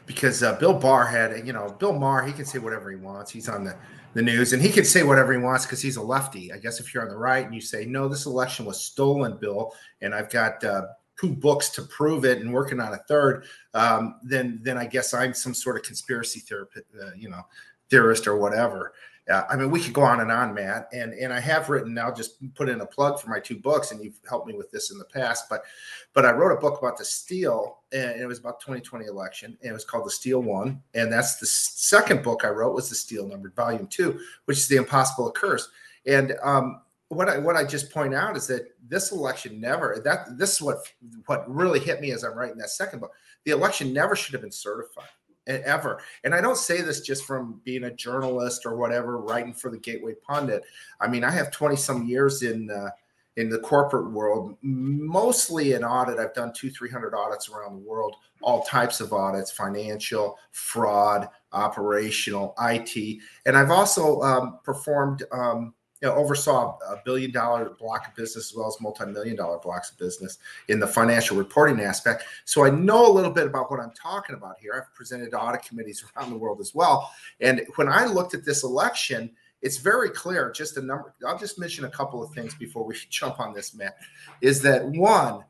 because 0.06 0.44
uh, 0.44 0.54
Bill 0.60 0.72
Barr 0.72 1.04
had 1.04 1.44
you 1.44 1.52
know 1.52 1.74
Bill 1.80 1.92
Maher. 1.92 2.22
He 2.24 2.32
can 2.32 2.44
say 2.44 2.60
whatever 2.60 2.88
he 2.88 2.96
wants. 2.96 3.32
He's 3.32 3.48
on 3.48 3.64
the 3.64 3.74
the 4.14 4.22
news 4.22 4.52
and 4.52 4.62
he 4.62 4.68
can 4.68 4.84
say 4.84 5.02
whatever 5.02 5.32
he 5.32 5.40
wants 5.40 5.66
because 5.66 5.82
he's 5.82 5.96
a 5.96 6.02
lefty. 6.02 6.52
I 6.52 6.58
guess 6.58 6.78
if 6.78 6.94
you're 6.94 7.02
on 7.02 7.08
the 7.08 7.16
right 7.16 7.44
and 7.44 7.52
you 7.52 7.60
say 7.60 7.84
no, 7.84 8.06
this 8.06 8.26
election 8.26 8.64
was 8.64 8.80
stolen, 8.80 9.38
Bill, 9.38 9.74
and 10.02 10.14
I've 10.14 10.30
got 10.30 10.62
uh, 10.62 10.82
two 11.20 11.32
books 11.32 11.70
to 11.70 11.82
prove 11.82 12.24
it 12.24 12.38
and 12.38 12.52
working 12.52 12.78
on 12.78 12.94
a 12.94 12.98
third, 13.08 13.46
um, 13.74 14.20
then 14.22 14.60
then 14.62 14.78
I 14.78 14.86
guess 14.86 15.14
I'm 15.14 15.34
some 15.34 15.52
sort 15.52 15.74
of 15.74 15.82
conspiracy 15.82 16.38
therapist, 16.38 16.86
uh, 17.02 17.10
you 17.16 17.28
know, 17.28 17.42
theorist 17.90 18.28
or 18.28 18.36
whatever. 18.36 18.92
Uh, 19.28 19.42
I 19.50 19.56
mean, 19.56 19.72
we 19.72 19.80
could 19.80 19.92
go 19.92 20.02
on 20.02 20.20
and 20.20 20.30
on, 20.30 20.54
Matt, 20.54 20.88
and 20.92 21.12
and 21.12 21.32
I 21.32 21.40
have 21.40 21.68
written. 21.68 21.98
I'll 21.98 22.14
just 22.14 22.54
put 22.54 22.68
in 22.68 22.80
a 22.80 22.86
plug 22.86 23.20
for 23.20 23.28
my 23.28 23.40
two 23.40 23.58
books, 23.58 23.90
and 23.90 24.02
you've 24.02 24.20
helped 24.28 24.46
me 24.46 24.54
with 24.54 24.70
this 24.70 24.92
in 24.92 24.98
the 24.98 25.04
past. 25.04 25.48
But 25.50 25.64
but 26.12 26.24
I 26.24 26.30
wrote 26.30 26.56
a 26.56 26.60
book 26.60 26.78
about 26.78 26.96
the 26.96 27.04
steal, 27.04 27.78
and 27.92 28.20
it 28.20 28.26
was 28.26 28.38
about 28.38 28.60
2020 28.60 29.06
election, 29.06 29.58
and 29.62 29.70
it 29.70 29.72
was 29.72 29.84
called 29.84 30.06
The 30.06 30.10
Steal 30.10 30.42
One, 30.42 30.80
and 30.94 31.12
that's 31.12 31.36
the 31.36 31.46
second 31.46 32.22
book 32.22 32.44
I 32.44 32.50
wrote 32.50 32.74
was 32.74 32.88
The 32.88 32.94
Steal 32.94 33.26
Numbered 33.26 33.56
Volume 33.56 33.88
Two, 33.88 34.20
which 34.44 34.58
is 34.58 34.68
the 34.68 34.76
Impossible 34.76 35.26
Occurs. 35.26 35.70
And 36.06 36.36
um, 36.44 36.82
what 37.08 37.28
I 37.28 37.38
what 37.38 37.56
I 37.56 37.64
just 37.64 37.90
point 37.90 38.14
out 38.14 38.36
is 38.36 38.46
that 38.46 38.68
this 38.88 39.10
election 39.10 39.60
never 39.60 40.00
that 40.04 40.38
this 40.38 40.54
is 40.54 40.62
what 40.62 40.78
what 41.26 41.52
really 41.52 41.80
hit 41.80 42.00
me 42.00 42.12
as 42.12 42.22
I'm 42.22 42.38
writing 42.38 42.58
that 42.58 42.70
second 42.70 43.00
book. 43.00 43.12
The 43.44 43.50
election 43.52 43.92
never 43.92 44.14
should 44.14 44.34
have 44.34 44.42
been 44.42 44.52
certified 44.52 45.08
ever. 45.46 46.00
And 46.24 46.34
I 46.34 46.40
don't 46.40 46.56
say 46.56 46.80
this 46.80 47.00
just 47.00 47.24
from 47.24 47.60
being 47.64 47.84
a 47.84 47.94
journalist 47.94 48.66
or 48.66 48.76
whatever, 48.76 49.18
writing 49.18 49.54
for 49.54 49.70
the 49.70 49.78
Gateway 49.78 50.14
Pundit. 50.26 50.64
I 51.00 51.08
mean, 51.08 51.24
I 51.24 51.30
have 51.30 51.50
20 51.50 51.76
some 51.76 52.06
years 52.06 52.42
in 52.42 52.70
uh, 52.70 52.90
in 53.36 53.50
the 53.50 53.58
corporate 53.58 54.10
world, 54.12 54.56
mostly 54.62 55.74
in 55.74 55.84
audit. 55.84 56.18
I've 56.18 56.34
done 56.34 56.52
two, 56.54 56.70
300 56.70 57.14
audits 57.14 57.50
around 57.50 57.74
the 57.74 57.86
world, 57.86 58.16
all 58.40 58.62
types 58.62 59.00
of 59.00 59.12
audits, 59.12 59.50
financial, 59.50 60.38
fraud, 60.52 61.28
operational, 61.52 62.54
IT. 62.60 63.18
And 63.44 63.56
I've 63.56 63.70
also 63.70 64.22
um, 64.22 64.58
performed 64.64 65.24
um, 65.32 65.74
you 66.02 66.08
know, 66.08 66.14
oversaw 66.14 66.78
a 66.88 67.00
billion 67.04 67.30
dollar 67.30 67.70
block 67.70 68.06
of 68.08 68.14
business 68.14 68.50
as 68.50 68.56
well 68.56 68.68
as 68.68 68.76
multi-million 68.80 69.36
dollar 69.36 69.58
blocks 69.58 69.90
of 69.90 69.98
business 69.98 70.38
in 70.68 70.78
the 70.78 70.86
financial 70.86 71.36
reporting 71.36 71.80
aspect. 71.80 72.24
So 72.44 72.64
I 72.64 72.70
know 72.70 73.10
a 73.10 73.12
little 73.12 73.30
bit 73.30 73.46
about 73.46 73.70
what 73.70 73.80
I'm 73.80 73.92
talking 73.92 74.34
about 74.34 74.56
here. 74.60 74.74
I've 74.76 74.94
presented 74.94 75.30
to 75.30 75.40
audit 75.40 75.62
committees 75.62 76.04
around 76.16 76.30
the 76.30 76.36
world 76.38 76.60
as 76.60 76.74
well. 76.74 77.10
And 77.40 77.62
when 77.76 77.88
I 77.88 78.04
looked 78.04 78.34
at 78.34 78.44
this 78.44 78.62
election, 78.62 79.30
it's 79.62 79.78
very 79.78 80.10
clear. 80.10 80.50
Just 80.50 80.76
a 80.76 80.82
number. 80.82 81.14
I'll 81.26 81.38
just 81.38 81.58
mention 81.58 81.86
a 81.86 81.90
couple 81.90 82.22
of 82.22 82.32
things 82.32 82.54
before 82.54 82.84
we 82.84 82.94
jump 83.10 83.40
on 83.40 83.54
this, 83.54 83.74
Matt. 83.74 83.96
Is 84.42 84.60
that 84.62 84.84
one? 84.84 85.44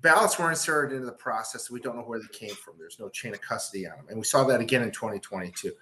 ballots 0.00 0.38
were 0.38 0.50
inserted 0.50 0.94
into 0.94 1.06
the 1.06 1.12
process. 1.12 1.70
We 1.70 1.80
don't 1.80 1.96
know 1.96 2.02
where 2.02 2.20
they 2.20 2.28
came 2.28 2.54
from. 2.54 2.74
There's 2.78 2.98
no 2.98 3.08
chain 3.08 3.34
of 3.34 3.40
custody 3.40 3.86
on 3.86 3.96
them. 3.96 4.06
And 4.10 4.18
we 4.18 4.24
saw 4.24 4.44
that 4.44 4.60
again 4.60 4.82
in 4.82 4.90
2022. 4.90 5.72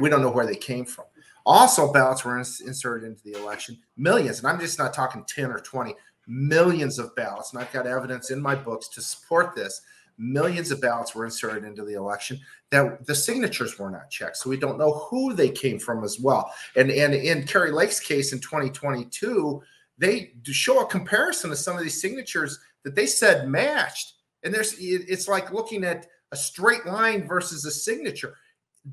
we 0.00 0.08
don't 0.08 0.22
know 0.22 0.30
where 0.30 0.46
they 0.46 0.56
came 0.56 0.84
from. 0.84 1.04
Also, 1.46 1.92
ballots 1.92 2.24
were 2.24 2.38
inserted 2.38 3.08
into 3.08 3.22
the 3.22 3.40
election, 3.40 3.78
millions, 3.96 4.40
and 4.40 4.48
I'm 4.48 4.58
just 4.58 4.80
not 4.80 4.92
talking 4.92 5.24
10 5.28 5.52
or 5.52 5.60
20, 5.60 5.94
millions 6.26 6.98
of 6.98 7.14
ballots. 7.14 7.52
And 7.52 7.62
I've 7.62 7.72
got 7.72 7.86
evidence 7.86 8.30
in 8.30 8.42
my 8.42 8.56
books 8.56 8.88
to 8.88 9.00
support 9.00 9.54
this. 9.54 9.80
Millions 10.18 10.72
of 10.72 10.80
ballots 10.80 11.14
were 11.14 11.24
inserted 11.24 11.62
into 11.62 11.84
the 11.84 11.94
election 11.94 12.40
that 12.70 13.06
the 13.06 13.14
signatures 13.14 13.78
were 13.78 13.90
not 13.90 14.10
checked. 14.10 14.38
So 14.38 14.50
we 14.50 14.56
don't 14.56 14.78
know 14.78 14.92
who 15.08 15.34
they 15.34 15.50
came 15.50 15.78
from 15.78 16.02
as 16.02 16.18
well. 16.18 16.52
And, 16.74 16.90
and 16.90 17.14
in 17.14 17.46
Kari 17.46 17.70
Lake's 17.70 18.00
case 18.00 18.32
in 18.32 18.40
2022, 18.40 19.62
they 19.98 20.32
show 20.44 20.80
a 20.80 20.86
comparison 20.86 21.52
of 21.52 21.58
some 21.58 21.76
of 21.76 21.82
these 21.82 22.00
signatures 22.00 22.58
that 22.82 22.96
they 22.96 23.06
said 23.06 23.48
matched. 23.48 24.14
And 24.42 24.52
there's 24.52 24.74
it's 24.78 25.28
like 25.28 25.52
looking 25.52 25.84
at 25.84 26.06
a 26.32 26.36
straight 26.36 26.86
line 26.86 27.26
versus 27.26 27.64
a 27.64 27.70
signature. 27.70 28.34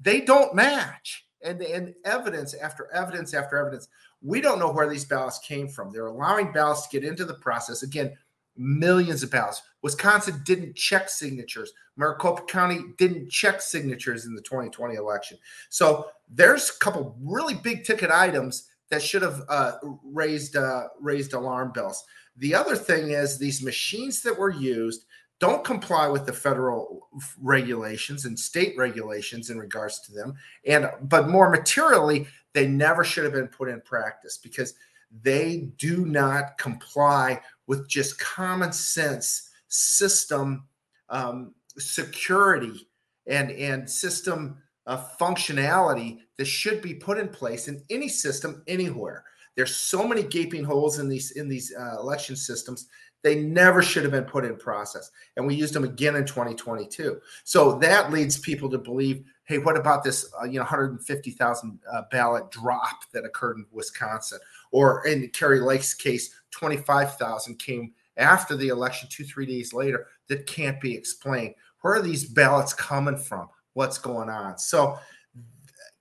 They 0.01 0.21
don't 0.21 0.55
match. 0.55 1.25
And, 1.43 1.61
and 1.61 1.93
evidence 2.05 2.53
after 2.53 2.91
evidence 2.93 3.33
after 3.33 3.57
evidence. 3.57 3.87
We 4.21 4.39
don't 4.39 4.59
know 4.59 4.71
where 4.71 4.89
these 4.89 5.05
ballots 5.05 5.39
came 5.39 5.67
from. 5.67 5.91
They're 5.91 6.07
allowing 6.07 6.51
ballots 6.51 6.87
to 6.87 6.99
get 6.99 7.07
into 7.07 7.25
the 7.25 7.33
process. 7.33 7.83
Again, 7.83 8.15
millions 8.55 9.23
of 9.23 9.31
ballots. 9.31 9.61
Wisconsin 9.81 10.41
didn't 10.45 10.75
check 10.75 11.09
signatures. 11.09 11.73
Maricopa 11.97 12.43
County 12.43 12.81
didn't 12.97 13.29
check 13.29 13.61
signatures 13.61 14.25
in 14.25 14.35
the 14.35 14.41
2020 14.41 14.95
election. 14.95 15.37
So 15.69 16.07
there's 16.29 16.69
a 16.69 16.79
couple 16.79 17.15
really 17.21 17.55
big 17.55 17.83
ticket 17.83 18.11
items 18.11 18.69
that 18.89 19.01
should 19.01 19.21
have 19.21 19.41
uh, 19.49 19.73
raised 20.03 20.55
uh, 20.55 20.87
raised 20.99 21.33
alarm 21.33 21.71
bells. 21.71 22.03
The 22.37 22.55
other 22.55 22.75
thing 22.75 23.09
is 23.09 23.37
these 23.37 23.63
machines 23.63 24.21
that 24.21 24.37
were 24.37 24.49
used 24.49 25.05
don't 25.43 25.65
comply 25.65 26.07
with 26.07 26.25
the 26.25 26.31
federal 26.31 27.09
regulations 27.41 28.23
and 28.23 28.39
state 28.39 28.73
regulations 28.77 29.49
in 29.49 29.57
regards 29.57 29.99
to 29.99 30.13
them. 30.13 30.33
And 30.65 30.89
but 31.01 31.27
more 31.27 31.49
materially, 31.49 32.27
they 32.53 32.65
never 32.65 33.03
should 33.03 33.25
have 33.25 33.33
been 33.33 33.49
put 33.49 33.67
in 33.67 33.81
practice 33.81 34.37
because 34.37 34.73
they 35.21 35.69
do 35.77 36.05
not 36.05 36.57
comply 36.57 37.41
with 37.67 37.89
just 37.89 38.17
common 38.19 38.71
sense 38.71 39.49
system 39.67 40.63
um, 41.09 41.53
security 41.77 42.87
and 43.27 43.51
and 43.51 43.89
system 43.89 44.55
uh, 44.87 45.03
functionality 45.19 46.19
that 46.37 46.45
should 46.45 46.81
be 46.81 46.93
put 46.93 47.17
in 47.17 47.27
place 47.27 47.67
in 47.67 47.83
any 47.89 48.07
system 48.07 48.63
anywhere. 48.67 49.25
There's 49.57 49.75
so 49.75 50.07
many 50.07 50.23
gaping 50.23 50.63
holes 50.63 50.99
in 50.99 51.09
these 51.09 51.31
in 51.31 51.49
these 51.49 51.73
uh, 51.77 51.99
election 51.99 52.37
systems. 52.37 52.87
They 53.23 53.35
never 53.35 53.81
should 53.81 54.03
have 54.03 54.11
been 54.11 54.25
put 54.25 54.43
in 54.43 54.57
process, 54.57 55.09
and 55.37 55.47
we 55.47 55.55
used 55.55 55.73
them 55.73 55.85
again 55.85 56.15
in 56.15 56.25
2022. 56.25 57.19
So 57.45 57.79
that 57.79 58.11
leads 58.11 58.37
people 58.37 58.69
to 58.69 58.77
believe, 58.77 59.23
hey, 59.45 59.59
what 59.59 59.77
about 59.77 60.03
this? 60.03 60.31
Uh, 60.39 60.45
you 60.45 60.55
know, 60.55 60.63
150,000 60.63 61.79
uh, 61.91 62.01
ballot 62.11 62.51
drop 62.51 63.09
that 63.13 63.23
occurred 63.23 63.57
in 63.57 63.65
Wisconsin, 63.71 64.39
or 64.71 65.07
in 65.07 65.29
Kari 65.29 65.61
Lake's 65.61 65.93
case, 65.93 66.35
25,000 66.51 67.57
came 67.59 67.93
after 68.17 68.55
the 68.55 68.67
election, 68.67 69.07
two 69.09 69.23
three 69.23 69.45
days 69.45 69.73
later. 69.73 70.07
That 70.27 70.45
can't 70.45 70.79
be 70.81 70.93
explained. 70.93 71.55
Where 71.81 71.95
are 71.95 72.01
these 72.01 72.25
ballots 72.25 72.73
coming 72.73 73.17
from? 73.17 73.47
What's 73.73 73.97
going 73.97 74.29
on? 74.29 74.57
So 74.57 74.97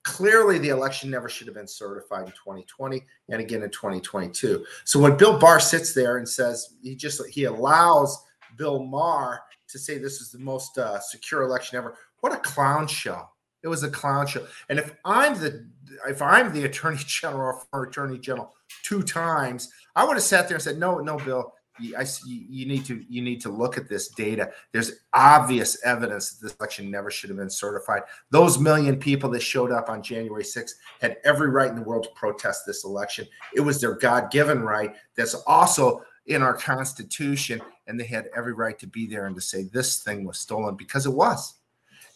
clearly 0.05 0.59
the 0.59 0.69
election 0.69 1.11
never 1.11 1.29
should 1.29 1.47
have 1.47 1.55
been 1.55 1.69
certified 1.69 2.27
in 2.27 2.33
2020 2.33 3.03
and 3.29 3.41
again 3.41 3.63
in 3.63 3.71
2022 3.71 4.65
so 4.85 4.99
when 4.99 5.17
bill 5.17 5.39
barr 5.39 5.61
sits 5.61 5.95
there 5.95 6.17
and 6.17 6.29
says 6.29 6.75
he 6.83 6.97
just 6.97 7.25
he 7.29 7.45
allows 7.45 8.25
bill 8.57 8.85
maher 8.85 9.41
to 9.69 9.79
say 9.79 9.99
this 9.99 10.21
is 10.21 10.31
the 10.31 10.39
most 10.39 10.77
uh, 10.77 10.99
secure 10.99 11.43
election 11.43 11.79
ever 11.79 11.97
what 12.23 12.33
a 12.33 12.39
clown 12.39 12.87
show. 12.87 13.29
It 13.63 13.69
was 13.69 13.83
a 13.83 13.91
clown 13.91 14.27
show. 14.27 14.47
And 14.71 14.79
if 14.79 14.95
i'm 15.05 15.35
the 15.35 15.69
if 16.09 16.23
i'm 16.23 16.53
the 16.53 16.65
attorney 16.71 16.99
general 17.05 17.63
or 17.73 17.85
attorney 17.85 18.19
general 18.19 18.55
two 18.83 19.03
times 19.03 19.71
i 19.95 20.05
would 20.05 20.17
have 20.17 20.23
sat 20.23 20.49
there 20.49 20.57
and 20.57 20.63
said 20.63 20.79
no 20.79 20.99
no 20.99 21.19
bill 21.19 21.53
I 21.97 22.07
you 22.27 22.67
need 22.67 22.85
to 22.87 23.05
you 23.09 23.23
need 23.23 23.41
to 23.43 23.49
look 23.49 23.77
at 23.77 23.89
this 23.89 24.09
data. 24.09 24.51
There's 24.73 24.93
obvious 25.13 25.83
evidence 25.85 26.33
that 26.33 26.47
this 26.47 26.57
election 26.57 26.91
never 26.91 27.11
should 27.11 27.31
have 27.31 27.39
been 27.39 27.51
certified. 27.51 28.03
Those 28.31 28.59
million 28.59 28.99
people 28.99 29.31
that 29.31 29.41
showed 29.41 29.71
up 29.73 29.89
on 29.89 30.03
January 30.03 30.45
6th 30.45 30.73
had 31.01 31.19
every 31.25 31.51
right 31.51 31.71
in 31.71 31.77
the 31.77 31.83
world 31.83 32.05
to 32.05 32.11
protest 32.11 32.63
this 32.67 32.85
election. 32.85 33.27
It 33.55 33.61
was 33.61 33.81
their 33.81 33.95
God-given 33.95 34.63
right. 34.63 34.95
That's 35.17 35.35
also 35.47 36.03
in 36.27 36.43
our 36.43 36.55
Constitution, 36.55 37.61
and 37.87 37.99
they 37.99 38.05
had 38.05 38.29
every 38.37 38.53
right 38.53 38.79
to 38.79 38.87
be 38.87 39.07
there 39.07 39.27
and 39.27 39.35
to 39.35 39.43
say 39.43 39.65
this 39.65 40.03
thing 40.03 40.25
was 40.25 40.39
stolen 40.39 40.77
because 40.77 41.07
it 41.07 41.13
was. 41.13 41.55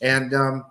And 0.00 0.34
um, 0.34 0.64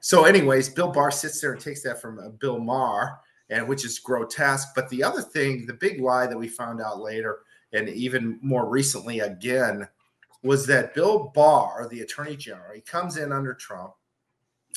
so, 0.00 0.24
anyways, 0.24 0.68
Bill 0.70 0.90
Barr 0.90 1.10
sits 1.10 1.40
there 1.40 1.52
and 1.52 1.60
takes 1.60 1.82
that 1.82 2.00
from 2.00 2.18
uh, 2.18 2.30
Bill 2.30 2.58
Maher, 2.58 3.20
and 3.50 3.66
which 3.68 3.84
is 3.84 3.98
grotesque. 3.98 4.68
But 4.74 4.88
the 4.88 5.02
other 5.02 5.22
thing, 5.22 5.66
the 5.66 5.74
big 5.74 6.00
lie 6.00 6.26
that 6.26 6.38
we 6.38 6.48
found 6.48 6.80
out 6.80 7.00
later 7.00 7.40
and 7.72 7.88
even 7.88 8.38
more 8.42 8.68
recently 8.68 9.20
again, 9.20 9.88
was 10.42 10.66
that 10.66 10.94
Bill 10.94 11.30
Barr, 11.34 11.86
the 11.88 12.00
attorney 12.00 12.36
general, 12.36 12.74
he 12.74 12.80
comes 12.80 13.16
in 13.16 13.32
under 13.32 13.54
Trump. 13.54 13.92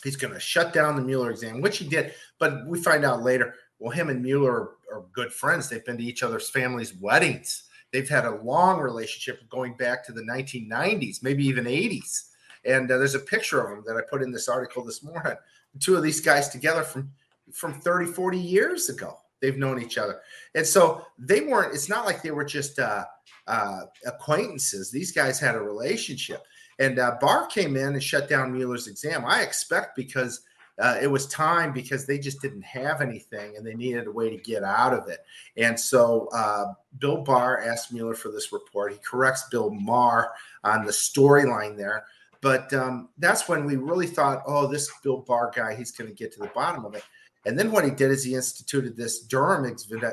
He's 0.03 0.17
going 0.17 0.33
to 0.33 0.39
shut 0.39 0.73
down 0.73 0.95
the 0.95 1.01
Mueller 1.01 1.31
exam, 1.31 1.61
which 1.61 1.77
he 1.77 1.87
did. 1.87 2.13
But 2.37 2.67
we 2.67 2.81
find 2.81 3.05
out 3.05 3.23
later, 3.23 3.55
well, 3.79 3.91
him 3.91 4.09
and 4.09 4.21
Mueller 4.21 4.51
are, 4.51 4.69
are 4.91 5.05
good 5.13 5.31
friends. 5.31 5.69
They've 5.69 5.85
been 5.85 5.97
to 5.97 6.03
each 6.03 6.23
other's 6.23 6.49
families' 6.49 6.93
weddings. 6.93 7.63
They've 7.91 8.09
had 8.09 8.25
a 8.25 8.41
long 8.41 8.79
relationship 8.79 9.47
going 9.49 9.77
back 9.77 10.05
to 10.05 10.11
the 10.11 10.23
1990s, 10.23 11.23
maybe 11.23 11.45
even 11.45 11.65
80s. 11.65 12.29
And 12.65 12.91
uh, 12.91 12.97
there's 12.97 13.15
a 13.15 13.19
picture 13.19 13.61
of 13.61 13.69
them 13.69 13.83
that 13.87 13.97
I 13.97 14.01
put 14.09 14.23
in 14.23 14.31
this 14.31 14.49
article 14.49 14.83
this 14.83 15.03
morning. 15.03 15.35
Two 15.79 15.95
of 15.95 16.03
these 16.03 16.21
guys 16.21 16.49
together 16.49 16.83
from 16.83 17.11
from 17.51 17.73
30, 17.73 18.07
40 18.07 18.37
years 18.37 18.89
ago. 18.89 19.17
They've 19.43 19.57
known 19.57 19.81
each 19.81 19.97
other, 19.97 20.21
and 20.55 20.65
so 20.65 21.05
they 21.19 21.41
weren't. 21.41 21.75
It's 21.75 21.89
not 21.89 22.05
like 22.05 22.23
they 22.23 22.31
were 22.31 22.45
just 22.45 22.79
uh, 22.79 23.03
uh, 23.47 23.81
acquaintances. 24.05 24.89
These 24.89 25.11
guys 25.11 25.39
had 25.39 25.55
a 25.55 25.61
relationship. 25.61 26.43
And 26.79 26.97
uh, 26.99 27.17
Barr 27.21 27.45
came 27.47 27.75
in 27.75 27.93
and 27.93 28.03
shut 28.03 28.29
down 28.29 28.53
Mueller's 28.53 28.87
exam. 28.87 29.25
I 29.25 29.41
expect 29.41 29.95
because 29.95 30.41
uh, 30.79 30.97
it 31.01 31.07
was 31.07 31.27
time 31.27 31.71
because 31.71 32.05
they 32.05 32.17
just 32.17 32.41
didn't 32.41 32.63
have 32.63 33.01
anything 33.01 33.55
and 33.55 33.65
they 33.65 33.75
needed 33.75 34.07
a 34.07 34.11
way 34.11 34.29
to 34.29 34.37
get 34.37 34.63
out 34.63 34.93
of 34.93 35.07
it. 35.07 35.19
And 35.55 35.79
so 35.79 36.29
uh, 36.33 36.73
Bill 36.97 37.21
Barr 37.21 37.61
asked 37.61 37.93
Mueller 37.93 38.15
for 38.15 38.31
this 38.31 38.51
report. 38.51 38.91
He 38.91 38.99
corrects 38.99 39.47
Bill 39.51 39.69
Maher 39.69 40.31
on 40.63 40.85
the 40.85 40.91
storyline 40.91 41.77
there. 41.77 42.05
But 42.41 42.73
um, 42.73 43.09
that's 43.19 43.47
when 43.47 43.65
we 43.65 43.75
really 43.75 44.07
thought, 44.07 44.43
oh, 44.47 44.67
this 44.67 44.91
Bill 45.03 45.19
Barr 45.19 45.51
guy, 45.55 45.75
he's 45.75 45.91
going 45.91 46.09
to 46.09 46.15
get 46.15 46.33
to 46.33 46.39
the 46.39 46.51
bottom 46.55 46.85
of 46.85 46.95
it. 46.95 47.03
And 47.45 47.57
then 47.59 47.71
what 47.71 47.83
he 47.83 47.91
did 47.91 48.11
is 48.11 48.23
he 48.23 48.35
instituted 48.35 48.95
this 48.95 49.19
Durham 49.21 49.65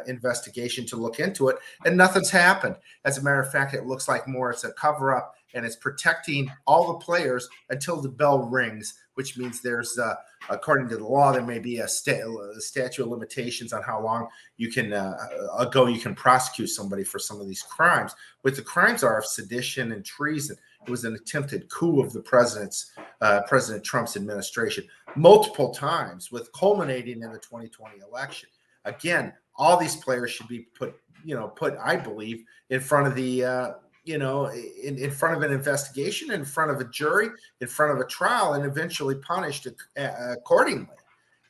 investigation 0.06 0.84
to 0.86 0.96
look 0.96 1.20
into 1.20 1.48
it, 1.48 1.56
and 1.84 1.96
nothing's 1.96 2.30
happened. 2.30 2.76
As 3.04 3.18
a 3.18 3.22
matter 3.22 3.40
of 3.40 3.52
fact, 3.52 3.74
it 3.74 3.86
looks 3.86 4.08
like 4.08 4.26
more 4.26 4.50
it's 4.50 4.64
a 4.64 4.72
cover 4.72 5.14
up 5.14 5.34
and 5.54 5.64
it's 5.64 5.76
protecting 5.76 6.50
all 6.66 6.92
the 6.92 7.04
players 7.04 7.48
until 7.70 8.00
the 8.00 8.08
bell 8.08 8.40
rings, 8.40 8.94
which 9.14 9.36
means 9.36 9.60
there's, 9.60 9.98
uh, 9.98 10.14
according 10.48 10.88
to 10.88 10.96
the 10.96 11.06
law, 11.06 11.32
there 11.32 11.42
may 11.42 11.58
be 11.58 11.78
a, 11.78 11.88
sta- 11.88 12.22
a 12.56 12.60
statute 12.60 13.02
of 13.02 13.08
limitations 13.08 13.72
on 13.72 13.82
how 13.82 14.02
long 14.02 14.28
you 14.56 14.70
can 14.70 14.92
uh, 14.92 15.16
ago 15.58 15.86
you 15.86 16.00
can 16.00 16.14
prosecute 16.14 16.70
somebody 16.70 17.04
for 17.04 17.18
some 17.18 17.40
of 17.40 17.48
these 17.48 17.62
crimes. 17.62 18.14
But 18.42 18.56
the 18.56 18.62
crimes 18.62 19.02
are 19.02 19.18
of 19.18 19.26
sedition 19.26 19.92
and 19.92 20.04
treason. 20.04 20.56
It 20.86 20.90
was 20.90 21.04
an 21.04 21.14
attempted 21.14 21.68
coup 21.68 22.00
of 22.00 22.12
the 22.12 22.20
president's 22.20 22.92
uh, 23.20 23.42
President 23.46 23.84
Trump's 23.84 24.16
administration 24.16 24.84
multiple 25.16 25.70
times, 25.70 26.32
with 26.32 26.52
culminating 26.52 27.22
in 27.22 27.32
the 27.32 27.38
2020 27.38 27.98
election. 27.98 28.48
Again, 28.84 29.32
all 29.56 29.76
these 29.76 29.96
players 29.96 30.30
should 30.30 30.48
be 30.48 30.60
put, 30.60 30.94
you 31.24 31.34
know, 31.34 31.48
put, 31.48 31.76
I 31.82 31.96
believe, 31.96 32.44
in 32.70 32.80
front 32.80 33.06
of 33.06 33.14
the, 33.14 33.44
uh, 33.44 33.72
you 34.04 34.18
know, 34.18 34.46
in, 34.46 34.96
in 34.96 35.10
front 35.10 35.36
of 35.36 35.42
an 35.42 35.52
investigation, 35.52 36.30
in 36.30 36.44
front 36.44 36.70
of 36.70 36.80
a 36.80 36.84
jury, 36.84 37.28
in 37.60 37.68
front 37.68 37.92
of 37.92 37.98
a 37.98 38.08
trial, 38.08 38.54
and 38.54 38.64
eventually 38.64 39.16
punished 39.16 39.68
accordingly. 39.96 40.88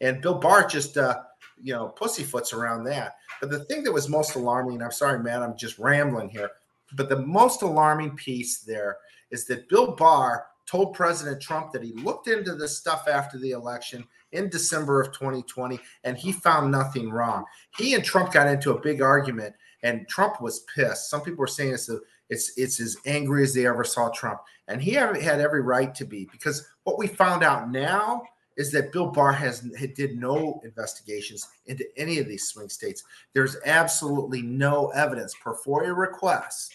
And 0.00 0.20
Bill 0.20 0.38
Barr 0.38 0.66
just, 0.66 0.96
uh, 0.96 1.20
you 1.62 1.72
know, 1.72 1.94
pussyfoots 1.96 2.52
around 2.52 2.84
that. 2.84 3.16
But 3.40 3.50
the 3.50 3.64
thing 3.66 3.84
that 3.84 3.92
was 3.92 4.08
most 4.08 4.34
alarming, 4.34 4.76
and 4.76 4.84
I'm 4.84 4.92
sorry, 4.92 5.22
man, 5.22 5.42
I'm 5.42 5.56
just 5.56 5.78
rambling 5.78 6.30
here, 6.30 6.50
but 6.94 7.08
the 7.08 7.20
most 7.20 7.62
alarming 7.62 8.16
piece 8.16 8.60
there 8.60 8.96
is 9.30 9.46
that 9.46 9.68
Bill 9.68 9.92
Barr 9.92 10.46
told 10.66 10.94
President 10.94 11.40
Trump 11.40 11.72
that 11.72 11.82
he 11.82 11.92
looked 11.94 12.28
into 12.28 12.54
this 12.54 12.78
stuff 12.78 13.08
after 13.08 13.38
the 13.38 13.50
election 13.50 14.04
in 14.32 14.48
December 14.48 15.00
of 15.00 15.12
2020, 15.12 15.80
and 16.04 16.16
he 16.16 16.30
found 16.30 16.70
nothing 16.70 17.10
wrong. 17.10 17.44
He 17.76 17.94
and 17.94 18.04
Trump 18.04 18.32
got 18.32 18.46
into 18.46 18.72
a 18.72 18.80
big 18.80 19.02
argument, 19.02 19.54
and 19.82 20.08
Trump 20.08 20.40
was 20.40 20.64
pissed. 20.74 21.10
Some 21.10 21.22
people 21.22 21.40
were 21.40 21.48
saying 21.48 21.74
it's 21.74 21.90
it's 22.28 22.56
it's 22.56 22.80
as 22.80 22.96
angry 23.06 23.42
as 23.42 23.52
they 23.52 23.66
ever 23.66 23.82
saw 23.82 24.10
Trump, 24.10 24.40
and 24.68 24.80
he 24.80 24.92
had, 24.92 25.16
had 25.16 25.40
every 25.40 25.62
right 25.62 25.92
to 25.96 26.04
be 26.04 26.28
because 26.30 26.68
what 26.84 26.98
we 26.98 27.08
found 27.08 27.42
out 27.42 27.70
now 27.70 28.22
is 28.56 28.70
that 28.72 28.92
Bill 28.92 29.06
Barr 29.06 29.32
has 29.32 29.60
did 29.96 30.18
no 30.18 30.60
investigations 30.64 31.48
into 31.66 31.84
any 31.96 32.18
of 32.18 32.28
these 32.28 32.46
swing 32.46 32.68
states. 32.68 33.02
There's 33.32 33.56
absolutely 33.64 34.42
no 34.42 34.88
evidence 34.90 35.34
per 35.42 35.54
FOIA 35.54 35.96
requests 35.96 36.70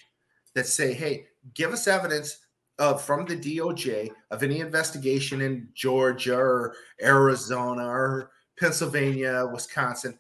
that 0.53 0.67
say, 0.67 0.93
"Hey, 0.93 1.27
give 1.53 1.71
us 1.71 1.87
evidence 1.87 2.39
of 2.79 3.01
from 3.01 3.25
the 3.25 3.35
DOJ 3.35 4.11
of 4.31 4.43
any 4.43 4.59
investigation 4.59 5.41
in 5.41 5.69
Georgia 5.73 6.37
or 6.37 6.75
Arizona 7.01 7.85
or 7.85 8.31
Pennsylvania, 8.59 9.49
Wisconsin." 9.51 10.17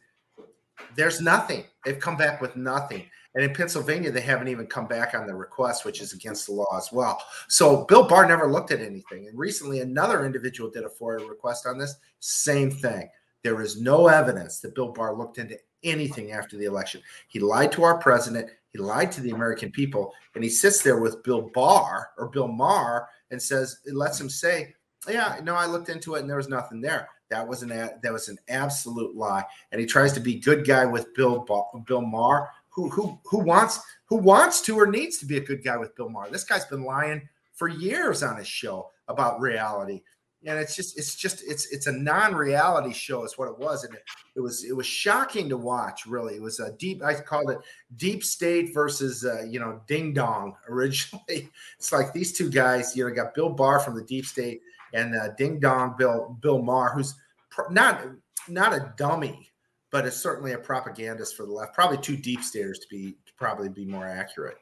There's 0.95 1.21
nothing. 1.21 1.65
They've 1.83 1.99
come 1.99 2.17
back 2.17 2.41
with 2.41 2.55
nothing. 2.55 3.09
And 3.33 3.43
in 3.43 3.53
Pennsylvania, 3.53 4.11
they 4.11 4.21
haven't 4.21 4.47
even 4.47 4.65
come 4.65 4.87
back 4.87 5.13
on 5.13 5.27
the 5.27 5.35
request, 5.35 5.83
which 5.83 6.01
is 6.01 6.13
against 6.13 6.45
the 6.45 6.53
law 6.53 6.77
as 6.77 6.91
well. 6.91 7.21
So 7.49 7.83
Bill 7.83 8.07
Barr 8.07 8.25
never 8.27 8.49
looked 8.49 8.71
at 8.71 8.79
anything. 8.79 9.27
And 9.27 9.37
recently, 9.37 9.81
another 9.81 10.25
individual 10.25 10.69
did 10.69 10.85
a 10.85 10.89
FOIA 10.89 11.29
request 11.29 11.67
on 11.67 11.77
this. 11.77 11.95
Same 12.19 12.71
thing. 12.71 13.09
There 13.43 13.61
is 13.61 13.81
no 13.81 14.07
evidence 14.07 14.59
that 14.61 14.73
Bill 14.73 14.93
Barr 14.93 15.13
looked 15.13 15.37
into 15.37 15.59
anything 15.83 16.31
after 16.31 16.57
the 16.57 16.65
election. 16.65 17.01
He 17.27 17.39
lied 17.39 17.73
to 17.73 17.83
our 17.83 17.97
president. 17.97 18.49
He 18.75 18.81
lied 18.81 19.09
to 19.13 19.21
the 19.21 19.31
American 19.31 19.71
people. 19.71 20.13
And 20.33 20.43
he 20.43 20.49
sits 20.49 20.81
there 20.81 20.99
with 20.99 21.23
Bill 21.23 21.49
Barr 21.53 22.09
or 22.17 22.27
Bill 22.27 22.49
Maher 22.49 23.07
and 23.31 23.41
says, 23.41 23.79
it 23.85 23.95
lets 23.95 24.19
him 24.19 24.29
say, 24.29 24.75
yeah, 25.07 25.39
no, 25.43 25.55
I 25.55 25.65
looked 25.65 25.87
into 25.87 26.15
it 26.15 26.19
and 26.19 26.29
there 26.29 26.35
was 26.35 26.49
nothing 26.49 26.81
there. 26.81 27.07
That 27.29 27.47
was 27.47 27.63
an 27.63 27.69
that 27.69 28.11
was 28.11 28.27
an 28.27 28.37
absolute 28.49 29.15
lie. 29.15 29.45
And 29.71 29.79
he 29.79 29.87
tries 29.87 30.11
to 30.13 30.19
be 30.19 30.35
good 30.35 30.67
guy 30.67 30.85
with 30.85 31.13
Bill 31.15 31.47
Bill 31.87 32.01
Maher 32.01 32.49
who 32.69 32.89
who 32.89 33.17
who 33.23 33.39
wants 33.39 33.79
who 34.07 34.17
wants 34.17 34.59
to 34.61 34.77
or 34.77 34.87
needs 34.87 35.19
to 35.19 35.25
be 35.25 35.37
a 35.37 35.45
good 35.45 35.63
guy 35.63 35.77
with 35.77 35.95
Bill 35.95 36.09
Maher. 36.09 36.29
This 36.29 36.43
guy's 36.43 36.65
been 36.65 36.83
lying 36.83 37.27
for 37.53 37.69
years 37.69 38.23
on 38.23 38.35
his 38.35 38.47
show 38.47 38.91
about 39.07 39.39
reality. 39.39 40.01
And 40.45 40.59
it's 40.59 40.75
just 40.75 40.97
it's 40.97 41.15
just 41.15 41.43
it's 41.47 41.71
it's 41.71 41.87
a 41.87 41.91
non-reality 41.91 42.93
show 42.93 43.23
is 43.23 43.37
what 43.37 43.47
it 43.47 43.57
was. 43.57 43.83
And 43.83 43.95
it, 43.95 44.03
it 44.35 44.39
was 44.39 44.63
it 44.63 44.75
was 44.75 44.85
shocking 44.85 45.49
to 45.49 45.57
watch, 45.57 46.05
really. 46.05 46.35
It 46.35 46.41
was 46.41 46.59
a 46.59 46.71
deep, 46.73 47.03
I 47.03 47.15
called 47.15 47.49
it 47.49 47.57
deep 47.95 48.23
state 48.23 48.73
versus 48.73 49.25
uh, 49.25 49.43
you 49.43 49.59
know, 49.59 49.81
ding 49.87 50.13
dong 50.13 50.55
originally. 50.69 51.49
It's 51.77 51.91
like 51.91 52.13
these 52.13 52.31
two 52.33 52.49
guys, 52.49 52.95
you 52.95 53.07
know, 53.07 53.13
got 53.13 53.33
Bill 53.33 53.49
Barr 53.49 53.79
from 53.79 53.95
the 53.95 54.03
deep 54.03 54.25
state 54.25 54.61
and 54.93 55.15
uh, 55.15 55.29
ding 55.37 55.59
dong 55.59 55.95
Bill 55.97 56.37
Bill 56.41 56.61
Maher, 56.61 56.91
who's 56.93 57.15
pr- 57.49 57.71
not 57.71 58.05
not 58.47 58.73
a 58.73 58.93
dummy 58.97 59.51
but 59.95 60.05
it's 60.05 60.17
certainly 60.17 60.51
a 60.51 60.57
propagandist 60.57 61.37
for 61.37 61.45
the 61.45 61.51
left. 61.53 61.73
Probably 61.73 61.97
two 61.97 62.17
deep 62.17 62.43
staters 62.43 62.79
to 62.79 62.87
be 62.89 63.11
to 63.11 63.33
probably 63.37 63.69
be 63.69 63.85
more 63.85 64.05
accurate. 64.05 64.57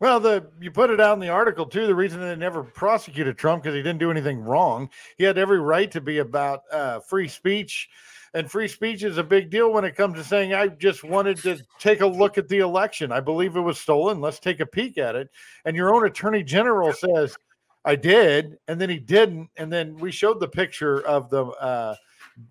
Well, 0.00 0.20
the 0.20 0.46
you 0.60 0.70
put 0.70 0.90
it 0.90 1.00
out 1.00 1.14
in 1.14 1.20
the 1.20 1.28
article 1.28 1.66
too. 1.66 1.86
The 1.86 1.94
reason 1.94 2.20
they 2.20 2.34
never 2.36 2.62
prosecuted 2.62 3.38
Trump 3.38 3.62
because 3.62 3.76
he 3.76 3.82
didn't 3.82 4.00
do 4.00 4.10
anything 4.10 4.40
wrong. 4.40 4.90
He 5.18 5.24
had 5.24 5.38
every 5.38 5.60
right 5.60 5.90
to 5.92 6.00
be 6.00 6.18
about 6.18 6.62
uh, 6.72 7.00
free 7.00 7.28
speech, 7.28 7.88
and 8.34 8.50
free 8.50 8.68
speech 8.68 9.04
is 9.04 9.18
a 9.18 9.24
big 9.24 9.50
deal 9.50 9.72
when 9.72 9.84
it 9.84 9.94
comes 9.94 10.16
to 10.16 10.24
saying, 10.24 10.52
"I 10.52 10.68
just 10.68 11.04
wanted 11.04 11.38
to 11.38 11.58
take 11.78 12.00
a 12.00 12.06
look 12.06 12.38
at 12.38 12.48
the 12.48 12.58
election. 12.58 13.12
I 13.12 13.20
believe 13.20 13.56
it 13.56 13.60
was 13.60 13.78
stolen. 13.78 14.20
Let's 14.20 14.40
take 14.40 14.60
a 14.60 14.66
peek 14.66 14.98
at 14.98 15.14
it." 15.14 15.30
And 15.64 15.76
your 15.76 15.94
own 15.94 16.04
attorney 16.04 16.42
general 16.42 16.92
says, 16.92 17.36
"I 17.84 17.94
did," 17.94 18.58
and 18.66 18.80
then 18.80 18.90
he 18.90 18.98
didn't, 18.98 19.48
and 19.56 19.72
then 19.72 19.96
we 19.96 20.10
showed 20.10 20.40
the 20.40 20.48
picture 20.48 21.00
of 21.06 21.30
the. 21.30 21.46
Uh, 21.46 21.94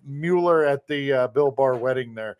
Mueller 0.05 0.63
at 0.63 0.87
the 0.87 1.11
uh, 1.11 1.27
Bill 1.27 1.51
Barr 1.51 1.75
wedding 1.75 2.13
there. 2.13 2.37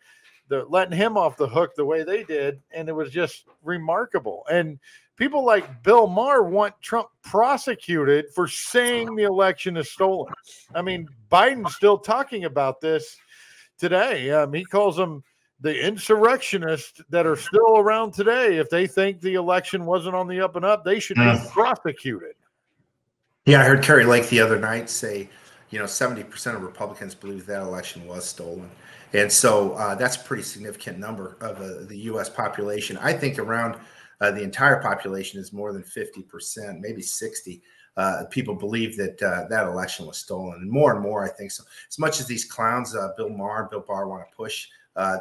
The, 0.48 0.64
letting 0.68 0.96
him 0.96 1.16
off 1.16 1.36
the 1.36 1.48
hook 1.48 1.74
the 1.74 1.84
way 1.84 2.02
they 2.02 2.22
did, 2.22 2.60
and 2.72 2.88
it 2.88 2.92
was 2.92 3.10
just 3.10 3.46
remarkable. 3.62 4.44
And 4.50 4.78
people 5.16 5.44
like 5.44 5.82
Bill 5.82 6.06
Maher 6.06 6.42
want 6.42 6.74
Trump 6.82 7.08
prosecuted 7.22 8.26
for 8.34 8.46
saying 8.46 9.14
the 9.16 9.22
election 9.22 9.76
is 9.76 9.90
stolen. 9.90 10.32
I 10.74 10.82
mean, 10.82 11.08
Biden's 11.30 11.74
still 11.74 11.96
talking 11.96 12.44
about 12.44 12.80
this 12.80 13.16
today. 13.78 14.30
Um, 14.30 14.52
he 14.52 14.64
calls 14.64 14.96
them 14.96 15.24
the 15.60 15.86
insurrectionists 15.86 17.00
that 17.08 17.26
are 17.26 17.36
still 17.36 17.78
around 17.78 18.12
today. 18.12 18.58
If 18.58 18.68
they 18.68 18.86
think 18.86 19.22
the 19.22 19.34
election 19.34 19.86
wasn't 19.86 20.14
on 20.14 20.28
the 20.28 20.42
up 20.42 20.56
and 20.56 20.64
up, 20.64 20.84
they 20.84 21.00
should 21.00 21.16
be 21.16 21.22
mm. 21.22 21.50
prosecuted. 21.50 22.34
Yeah, 23.46 23.62
I 23.62 23.64
heard 23.64 23.82
Kari 23.82 24.04
Lake 24.04 24.28
the 24.28 24.40
other 24.40 24.58
night 24.58 24.90
say 24.90 25.30
you 25.74 25.80
know, 25.80 25.86
70% 25.86 26.54
of 26.54 26.62
Republicans 26.62 27.16
believe 27.16 27.46
that 27.46 27.60
election 27.60 28.06
was 28.06 28.24
stolen. 28.24 28.70
And 29.14 29.30
so 29.30 29.72
uh, 29.74 29.94
that's 29.94 30.16
a 30.16 30.20
pretty 30.20 30.42
significant 30.42 30.98
number 30.98 31.36
of 31.40 31.60
uh, 31.60 31.86
the 31.86 31.96
U.S. 31.98 32.28
population. 32.28 32.98
I 32.98 33.12
think 33.12 33.38
around 33.38 33.76
uh, 34.20 34.32
the 34.32 34.42
entire 34.42 34.82
population 34.82 35.40
is 35.40 35.52
more 35.52 35.72
than 35.72 35.84
50%, 35.84 36.80
maybe 36.80 37.00
60. 37.00 37.62
Uh, 37.96 38.24
people 38.28 38.56
believe 38.56 38.96
that 38.96 39.22
uh, 39.22 39.46
that 39.48 39.68
election 39.68 40.04
was 40.04 40.18
stolen, 40.18 40.60
and 40.60 40.70
more 40.70 40.92
and 40.92 41.00
more, 41.00 41.24
I 41.24 41.28
think 41.28 41.52
so. 41.52 41.62
As 41.88 41.96
much 41.96 42.18
as 42.18 42.26
these 42.26 42.44
clowns, 42.44 42.96
uh, 42.96 43.10
Bill 43.16 43.28
Maher, 43.28 43.68
Bill 43.70 43.84
Barr, 43.86 44.08
want 44.08 44.28
to 44.28 44.36
push 44.36 44.66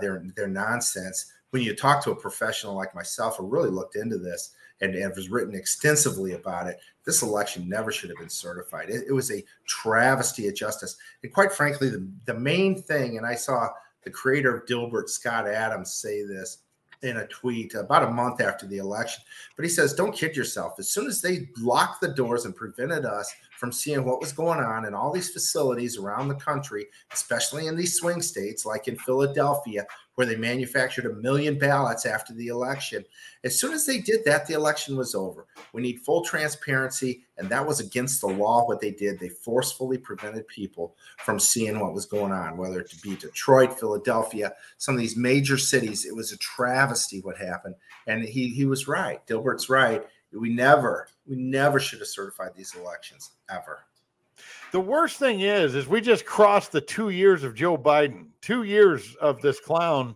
their 0.02 0.24
their 0.36 0.48
nonsense, 0.48 1.32
when 1.52 1.62
you 1.62 1.76
talk 1.76 2.04
to 2.04 2.12
a 2.12 2.16
professional 2.16 2.74
like 2.74 2.96
myself 2.96 3.38
who 3.38 3.46
really 3.46 3.70
looked 3.70 3.96
into 3.96 4.18
this, 4.18 4.56
and, 4.84 4.96
and 4.96 5.16
has 5.16 5.30
written 5.30 5.56
extensively 5.56 6.34
about 6.34 6.68
it. 6.68 6.80
This 7.06 7.22
election 7.22 7.70
never 7.70 7.92
should 7.92 8.10
have 8.10 8.20
been 8.20 8.30
certified. 8.30 8.90
It, 8.90 9.06
it 9.08 9.14
was 9.14 9.32
a 9.32 9.44
travesty 9.66 10.48
of 10.48 10.56
justice. 10.56 10.98
And 11.24 11.34
quite 11.34 11.52
frankly, 11.52 11.90
the, 11.90 12.08
the 12.26 12.34
main 12.34 12.82
thing, 12.82 13.18
and 13.18 13.26
I 13.26 13.36
saw 13.36 13.70
the 14.04 14.12
creator 14.12 14.56
of 14.56 14.66
Dilbert, 14.66 15.10
Scott 15.10 15.48
Adams, 15.48 15.94
say 15.94 16.24
this 16.24 16.60
in 17.04 17.18
a 17.18 17.28
tweet 17.28 17.76
about 17.76 18.04
a 18.04 18.12
month 18.12 18.42
after 18.42 18.66
the 18.66 18.78
election. 18.78 19.22
But 19.56 19.66
he 19.66 19.70
says, 19.70 19.94
Don't 19.94 20.16
kid 20.16 20.36
yourself. 20.36 20.76
As 20.80 20.90
soon 20.90 21.08
as 21.08 21.22
they 21.22 21.50
locked 21.60 22.02
the 22.02 22.08
doors 22.08 22.46
and 22.46 22.56
prevented 22.56 23.06
us 23.06 23.32
from 23.60 23.72
seeing 23.72 24.04
what 24.06 24.22
was 24.22 24.32
going 24.32 24.60
on 24.60 24.86
in 24.86 24.94
all 24.94 25.12
these 25.12 25.30
facilities 25.30 25.98
around 25.98 26.28
the 26.28 26.36
country, 26.36 26.86
especially 27.12 27.68
in 27.68 27.76
these 27.76 27.98
swing 27.98 28.22
states 28.22 28.66
like 28.66 28.88
in 28.88 28.98
Philadelphia, 28.98 29.86
where 30.16 30.28
they 30.28 30.36
manufactured 30.36 31.06
a 31.06 31.16
million 31.16 31.58
ballots 31.58 32.06
after 32.06 32.34
the 32.34 32.48
election. 32.48 33.04
As 33.44 33.60
soon 33.60 33.74
as 33.74 33.86
they 33.86 34.00
did 34.00 34.24
that, 34.26 34.46
the 34.46 34.54
election 34.54 34.96
was 34.96 35.16
over. 35.16 35.48
We 35.74 35.82
need 35.82 36.02
full 36.02 36.24
transparency, 36.24 37.24
and 37.38 37.50
that 37.50 37.66
was 37.66 37.80
against 37.80 38.22
the 38.22 38.28
law 38.28 38.68
what 38.68 38.80
they 38.80 38.92
did. 38.92 39.20
They 39.20 39.30
forcefully 39.30 39.98
prevented 39.98 40.48
people 40.48 40.96
from 41.18 41.40
seeing 41.40 41.80
what 41.80 41.94
was 41.94 42.06
going 42.06 42.32
on, 42.32 42.58
whether 42.58 42.80
it 42.80 42.94
be 43.02 43.16
Detroit, 43.16 43.80
Philadelphia, 43.80 44.54
some 44.78 44.96
of 44.96 45.02
these 45.02 45.18
major 45.18 45.58
cities. 45.58 46.06
It 46.06 46.16
was 46.16 46.32
a 46.32 46.38
travesty 46.38 47.22
what 47.22 47.38
happened. 47.38 47.76
And 48.08 48.24
he 48.24 48.50
he 48.50 48.66
was 48.66 48.88
right. 48.88 49.26
Dilbert's 49.28 49.70
right. 49.70 50.06
We 50.32 50.50
never, 50.50 51.08
we 51.28 51.36
never 51.36 51.80
should 51.80 52.00
have 52.00 52.08
certified 52.08 52.52
these 52.56 52.76
elections 52.76 53.32
ever. 53.50 53.86
The 54.74 54.82
worst 54.82 55.20
thing 55.20 55.42
is, 55.42 55.76
is 55.76 55.88
we 55.88 56.02
just 56.02 56.26
crossed 56.26 56.72
the 56.72 56.82
two 56.82 57.10
years 57.10 57.44
of 57.44 57.54
Joe 57.54 57.78
Biden, 57.78 58.30
two 58.42 58.64
years 58.64 59.16
of 59.22 59.40
this 59.40 59.60
clown 59.60 60.16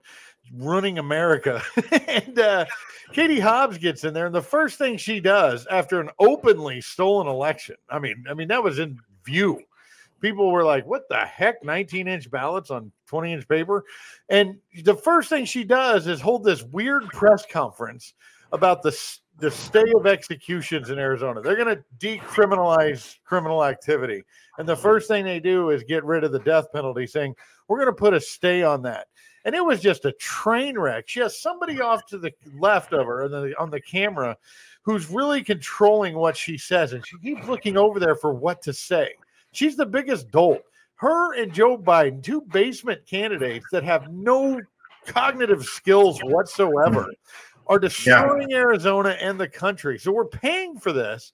running 0.52 0.98
America. 0.98 1.62
and 2.08 2.40
uh, 2.40 2.66
Katie 3.14 3.40
Hobbs 3.40 3.78
gets 3.78 4.04
in 4.04 4.16
there, 4.16 4.26
and 4.26 4.34
the 4.34 4.42
first 4.42 4.80
thing 4.80 4.98
she 4.98 5.20
does 5.20 5.68
after 5.68 6.02
an 6.02 6.10
openly 6.18 6.82
stolen 6.82 7.28
election, 7.28 7.76
I 7.88 8.00
mean, 8.00 8.26
I 8.28 8.34
mean 8.34 8.48
that 8.48 8.64
was 8.64 8.80
in 8.80 8.98
view. 9.24 9.62
People 10.22 10.52
were 10.52 10.64
like, 10.64 10.88
"What 10.88 11.08
the 11.08 11.20
heck? 11.20 11.62
19-inch 11.62 12.32
ballots 12.32 12.72
on 12.72 12.92
20-inch 13.12 13.48
paper?" 13.48 13.84
And 14.30 14.56
the 14.84 14.96
first 14.96 15.30
thing 15.30 15.46
she 15.46 15.66
does 15.66 16.08
is 16.08 16.20
hold 16.20 16.44
this 16.44 16.64
weird 16.64 17.08
press 17.10 17.46
conference 17.46 18.16
about 18.52 18.82
the 18.82 18.92
the 19.40 19.52
stay 19.52 19.86
of 19.96 20.08
executions 20.08 20.90
in 20.90 20.98
Arizona. 20.98 21.42
They're 21.42 21.56
going 21.56 21.76
to 21.76 21.84
decriminalize 22.00 23.18
criminal 23.24 23.64
activity. 23.64 24.24
And 24.58 24.68
the 24.68 24.76
first 24.76 25.08
thing 25.08 25.26
they 25.26 25.40
do 25.40 25.70
is 25.70 25.84
get 25.84 26.04
rid 26.04 26.24
of 26.24 26.32
the 26.32 26.40
death 26.40 26.72
penalty, 26.74 27.06
saying, 27.06 27.36
we're 27.68 27.78
going 27.78 27.88
to 27.88 27.94
put 27.94 28.14
a 28.14 28.20
stay 28.20 28.64
on 28.64 28.82
that. 28.84 29.08
And 29.46 29.56
it 29.56 29.64
was 29.64 29.80
just 29.80 30.06
a 30.06 30.12
train 30.14 30.78
wreck. 30.78 31.08
She 31.08 31.20
has 31.20 31.40
somebody 31.40 31.80
off 31.80 32.06
to 32.08 32.18
the 32.18 32.34
left 32.60 32.94
of 32.94 33.06
her 33.06 33.26
on 33.26 33.32
the, 33.32 33.54
on 33.60 33.70
the 33.70 33.80
camera 33.80 34.36
who's 34.82 35.10
really 35.10 35.44
controlling 35.44 36.16
what 36.16 36.36
she 36.36 36.58
says. 36.58 36.94
And 36.94 37.06
she 37.06 37.18
keeps 37.20 37.48
looking 37.48 37.78
over 37.78 38.00
there 38.00 38.16
for 38.16 38.34
what 38.34 38.62
to 38.64 38.74
say. 38.74 39.14
She's 39.52 39.76
the 39.76 39.86
biggest 39.86 40.32
dolt. 40.32 40.64
Her 40.96 41.36
and 41.36 41.54
Joe 41.54 41.78
Biden, 41.78 42.24
two 42.24 42.42
basement 42.42 43.06
candidates 43.06 43.68
that 43.72 43.84
have 43.84 44.12
no 44.12 44.60
cognitive 45.06 45.64
skills 45.64 46.20
whatsoever 46.24 47.08
are 47.68 47.80
destroying 47.80 48.50
yeah. 48.50 48.58
Arizona 48.58 49.18
and 49.22 49.40
the 49.40 49.48
country. 49.48 50.00
So 50.00 50.12
we're 50.12 50.26
paying 50.26 50.80
for 50.80 50.92
this. 50.92 51.34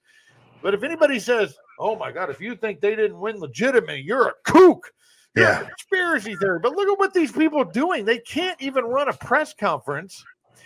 But 0.61 0.73
if 0.73 0.83
anybody 0.83 1.19
says, 1.19 1.55
"Oh 1.79 1.95
my 1.95 2.11
God," 2.11 2.29
if 2.29 2.39
you 2.39 2.55
think 2.55 2.79
they 2.79 2.95
didn't 2.95 3.19
win 3.19 3.37
legitimately, 3.39 4.01
you're 4.01 4.27
a 4.27 4.33
kook. 4.43 4.91
You're 5.35 5.45
yeah, 5.45 5.61
a 5.61 5.65
conspiracy 5.65 6.35
theory. 6.35 6.59
But 6.59 6.73
look 6.73 6.87
at 6.87 6.99
what 6.99 7.13
these 7.13 7.31
people 7.31 7.59
are 7.59 7.71
doing. 7.71 8.05
They 8.05 8.19
can't 8.19 8.61
even 8.61 8.85
run 8.85 9.09
a 9.09 9.13
press 9.13 9.53
conference. 9.53 10.23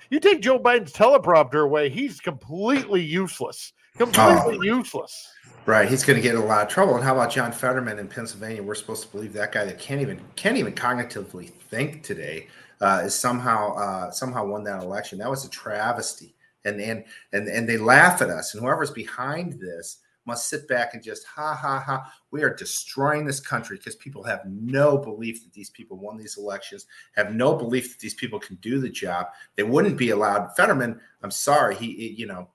You 0.10 0.20
take 0.20 0.42
Joe 0.42 0.60
Biden's 0.60 0.94
teleprompter 0.94 1.64
away, 1.64 1.90
he's 1.90 2.20
completely 2.20 3.02
useless. 3.02 3.74
Completely 3.98 4.58
oh. 4.60 4.78
useless. 4.78 5.30
Right, 5.66 5.90
he's 5.90 6.04
going 6.04 6.16
to 6.16 6.22
get 6.22 6.36
in 6.36 6.42
a 6.42 6.46
lot 6.46 6.66
of 6.66 6.72
trouble. 6.72 6.96
And 6.96 7.04
how 7.04 7.14
about 7.14 7.32
John 7.32 7.52
Fetterman 7.52 8.00
in 8.00 8.08
Pennsylvania? 8.08 8.64
We're 8.64 8.76
supposed 8.76 9.04
to 9.04 9.10
believe 9.10 9.34
that 9.34 9.52
guy 9.52 9.66
that 9.66 9.80
can't 9.80 10.00
even 10.00 10.22
can't 10.36 10.56
even 10.56 10.74
cognitively 10.74 11.50
think 11.50 12.04
today 12.04 12.48
uh, 12.82 13.04
is 13.06 13.16
somehow 13.16 13.74
uh, 13.76 14.12
somehow 14.12 14.46
won 14.46 14.64
that 14.66 14.84
election. 14.84 15.20
That 15.20 15.30
was 15.30 15.46
a 15.46 15.50
travesty, 15.50 16.36
and 16.66 16.80
and 16.80 17.04
and 17.34 17.48
and 17.48 17.68
they 17.68 17.78
laugh 17.78 18.22
at 18.22 18.30
us. 18.30 18.54
And 18.54 18.64
whoever's 18.64 18.92
behind 18.92 19.54
this 19.54 19.98
must 20.26 20.50
sit 20.50 20.68
back 20.68 20.94
and 20.94 21.02
just 21.02 21.26
ha 21.26 21.56
ha 21.56 21.80
ha. 21.80 22.14
We 22.32 22.44
are 22.44 22.54
destroying 22.54 23.26
this 23.26 23.40
country 23.40 23.78
because 23.78 23.96
people 23.96 24.24
have 24.24 24.42
no 24.46 24.98
belief 24.98 25.44
that 25.44 25.54
these 25.54 25.70
people 25.70 25.98
won 25.98 26.18
these 26.18 26.38
elections, 26.38 26.86
have 27.16 27.34
no 27.34 27.56
belief 27.56 27.94
that 27.94 28.00
these 28.00 28.14
people 28.14 28.40
can 28.40 28.58
do 28.58 28.80
the 28.80 28.90
job. 28.90 29.28
They 29.56 29.64
wouldn't 29.64 29.98
be 29.98 30.10
allowed. 30.10 30.56
Fetterman, 30.56 31.00
I'm 31.24 31.32
sorry, 31.32 31.76
he 31.76 32.16
you 32.18 32.28
know 32.28 32.50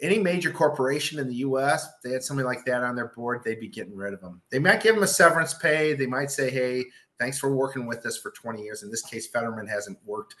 any 0.00 0.18
major 0.18 0.50
corporation 0.50 1.18
in 1.18 1.26
the 1.26 1.34
U.S. 1.36 1.88
they 2.04 2.12
had 2.12 2.22
somebody 2.22 2.46
like 2.46 2.64
that 2.66 2.84
on 2.84 2.94
their 2.94 3.08
board, 3.08 3.42
they'd 3.44 3.60
be 3.60 3.68
getting 3.68 3.96
rid 3.96 4.14
of 4.14 4.20
them. 4.20 4.40
They 4.50 4.58
might 4.58 4.82
give 4.82 4.94
them 4.94 5.04
a 5.04 5.08
severance 5.08 5.54
pay. 5.54 5.94
They 5.94 6.06
might 6.06 6.30
say, 6.30 6.50
"Hey, 6.50 6.86
thanks 7.18 7.38
for 7.38 7.54
working 7.54 7.86
with 7.86 8.04
us 8.06 8.16
for 8.16 8.30
20 8.30 8.62
years." 8.62 8.82
In 8.82 8.90
this 8.90 9.02
case, 9.02 9.26
Fetterman 9.26 9.66
hasn't 9.66 9.98
worked 10.04 10.34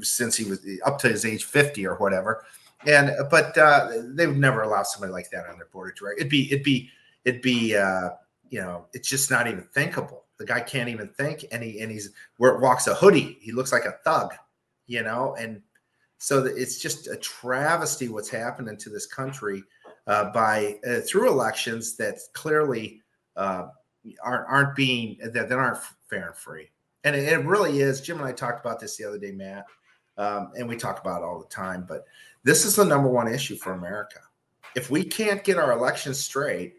since 0.00 0.36
he 0.36 0.44
was 0.44 0.66
up 0.84 0.98
to 1.00 1.08
his 1.08 1.24
age 1.24 1.44
50 1.44 1.86
or 1.86 1.96
whatever. 1.96 2.44
And 2.86 3.12
but 3.30 3.56
uh, 3.56 3.90
they 4.14 4.26
would 4.26 4.38
never 4.38 4.62
allow 4.62 4.82
somebody 4.82 5.12
like 5.12 5.30
that 5.30 5.46
on 5.46 5.56
their 5.56 5.68
board 5.72 5.90
of 5.90 5.96
directors. 5.96 6.20
It'd 6.20 6.30
be 6.30 6.46
it'd 6.52 6.64
be 6.64 6.90
it'd 7.24 7.42
be 7.42 7.76
uh, 7.76 8.10
you 8.50 8.60
know 8.60 8.86
it's 8.92 9.08
just 9.08 9.30
not 9.30 9.46
even 9.46 9.62
thinkable. 9.72 10.24
The 10.38 10.44
guy 10.44 10.60
can't 10.60 10.88
even 10.88 11.08
think, 11.08 11.44
and 11.52 11.62
he 11.62 11.80
and 11.80 11.90
he's 11.90 12.10
where 12.38 12.54
it 12.54 12.60
walks 12.60 12.88
a 12.88 12.94
hoodie. 12.94 13.38
He 13.40 13.52
looks 13.52 13.70
like 13.70 13.84
a 13.84 13.98
thug, 14.04 14.34
you 14.86 15.02
know, 15.02 15.36
and 15.38 15.62
so 16.18 16.44
it's 16.44 16.78
just 16.78 17.08
a 17.08 17.16
travesty 17.16 18.08
what's 18.08 18.28
happening 18.28 18.76
to 18.78 18.90
this 18.90 19.06
country 19.06 19.62
uh, 20.06 20.30
by 20.32 20.78
uh, 20.86 21.00
through 21.00 21.28
elections 21.28 21.96
that 21.96 22.18
clearly 22.32 23.00
uh, 23.36 23.66
aren't 24.22 24.48
aren't 24.48 24.76
being 24.76 25.18
that, 25.32 25.48
that 25.48 25.58
aren't 25.58 25.78
fair 26.12 26.28
and 26.28 26.36
free. 26.36 26.70
And 27.04 27.16
it, 27.16 27.26
it, 27.26 27.44
really 27.44 27.80
is. 27.80 28.00
Jim 28.00 28.18
and 28.18 28.26
I 28.26 28.32
talked 28.32 28.64
about 28.64 28.78
this 28.78 28.96
the 28.96 29.04
other 29.04 29.18
day, 29.18 29.32
Matt, 29.32 29.64
um, 30.18 30.52
and 30.56 30.68
we 30.68 30.76
talk 30.76 31.00
about 31.00 31.22
it 31.22 31.24
all 31.24 31.40
the 31.40 31.48
time. 31.48 31.86
But 31.88 32.04
this 32.44 32.64
is 32.64 32.76
the 32.76 32.84
number 32.84 33.08
one 33.08 33.32
issue 33.32 33.56
for 33.56 33.72
America. 33.72 34.20
If 34.76 34.90
we 34.90 35.02
can't 35.02 35.42
get 35.42 35.58
our 35.58 35.72
elections 35.72 36.18
straight, 36.18 36.74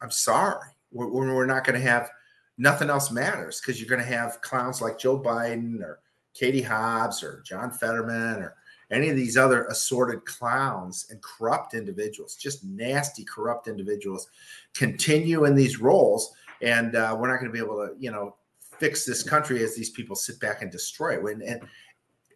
I'm 0.00 0.10
sorry, 0.10 0.68
we're, 0.92 1.08
we're 1.08 1.46
not 1.46 1.64
going 1.64 1.80
to 1.80 1.86
have 1.86 2.10
nothing 2.56 2.88
else 2.88 3.10
matters 3.10 3.60
because 3.60 3.80
you're 3.80 3.88
going 3.88 4.02
to 4.02 4.16
have 4.16 4.40
clowns 4.42 4.80
like 4.80 4.98
Joe 4.98 5.18
Biden 5.18 5.80
or 5.80 6.00
Katie 6.34 6.62
Hobbs 6.62 7.22
or 7.22 7.42
John 7.44 7.70
Fetterman 7.70 8.42
or 8.42 8.54
any 8.90 9.08
of 9.10 9.16
these 9.16 9.36
other 9.36 9.64
assorted 9.64 10.24
clowns 10.24 11.08
and 11.10 11.20
corrupt 11.20 11.74
individuals, 11.74 12.36
just 12.36 12.64
nasty, 12.64 13.24
corrupt 13.24 13.68
individuals, 13.68 14.28
continue 14.74 15.44
in 15.44 15.54
these 15.54 15.80
roles. 15.80 16.32
And 16.62 16.96
uh, 16.96 17.16
we're 17.18 17.28
not 17.28 17.38
going 17.38 17.52
to 17.52 17.52
be 17.52 17.64
able 17.64 17.86
to, 17.86 17.94
you 17.98 18.10
know, 18.10 18.34
fix 18.78 19.04
this 19.04 19.22
country 19.22 19.62
as 19.62 19.74
these 19.74 19.90
people 19.90 20.16
sit 20.16 20.38
back 20.40 20.62
and 20.62 20.70
destroy 20.70 21.16
it. 21.16 21.32
And, 21.32 21.42
and 21.42 21.60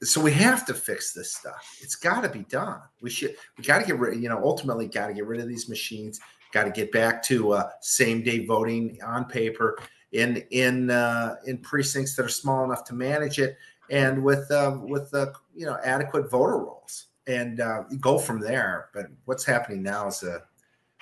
so 0.03 0.21
we 0.21 0.33
have 0.33 0.67
to 0.67 0.75
fix 0.75 1.13
this 1.13 1.35
stuff. 1.35 1.77
It's 1.81 1.95
got 1.95 2.23
to 2.23 2.29
be 2.29 2.45
done. 2.45 2.81
We 3.01 3.11
should, 3.11 3.37
we 3.57 3.65
got 3.65 3.81
to 3.81 3.87
get 3.87 3.99
rid, 3.99 4.21
you 4.21 4.29
know, 4.29 4.43
ultimately 4.43 4.89
got 4.89 5.09
to 5.09 5.15
get 5.15 5.27
rid 5.27 5.41
of 5.41 5.49
these 5.49 5.69
machines. 5.69 6.21
Got 6.53 6.65
to 6.65 6.71
get 6.71 6.93
back 6.93 7.23
to 7.25 7.53
uh, 7.53 7.71
same 7.81 8.23
day 8.23 8.45
voting 8.45 8.99
on 9.05 9.25
paper 9.25 9.79
in 10.13 10.45
in 10.51 10.91
uh, 10.91 11.37
in 11.47 11.57
precincts 11.59 12.15
that 12.17 12.27
are 12.27 12.29
small 12.29 12.65
enough 12.65 12.85
to 12.85 12.95
manage 12.95 13.39
it 13.39 13.57
and 13.91 14.23
with 14.23 14.51
uh, 14.51 14.79
with 14.83 15.13
uh, 15.15 15.33
you 15.55 15.67
know 15.67 15.79
adequate 15.85 16.31
voter 16.31 16.59
rolls 16.59 17.07
and 17.27 17.61
uh, 17.61 17.85
go 18.01 18.19
from 18.19 18.41
there. 18.41 18.89
But 18.93 19.07
what's 19.25 19.45
happening 19.45 19.83
now 19.83 20.09
is 20.09 20.23
a 20.23 20.43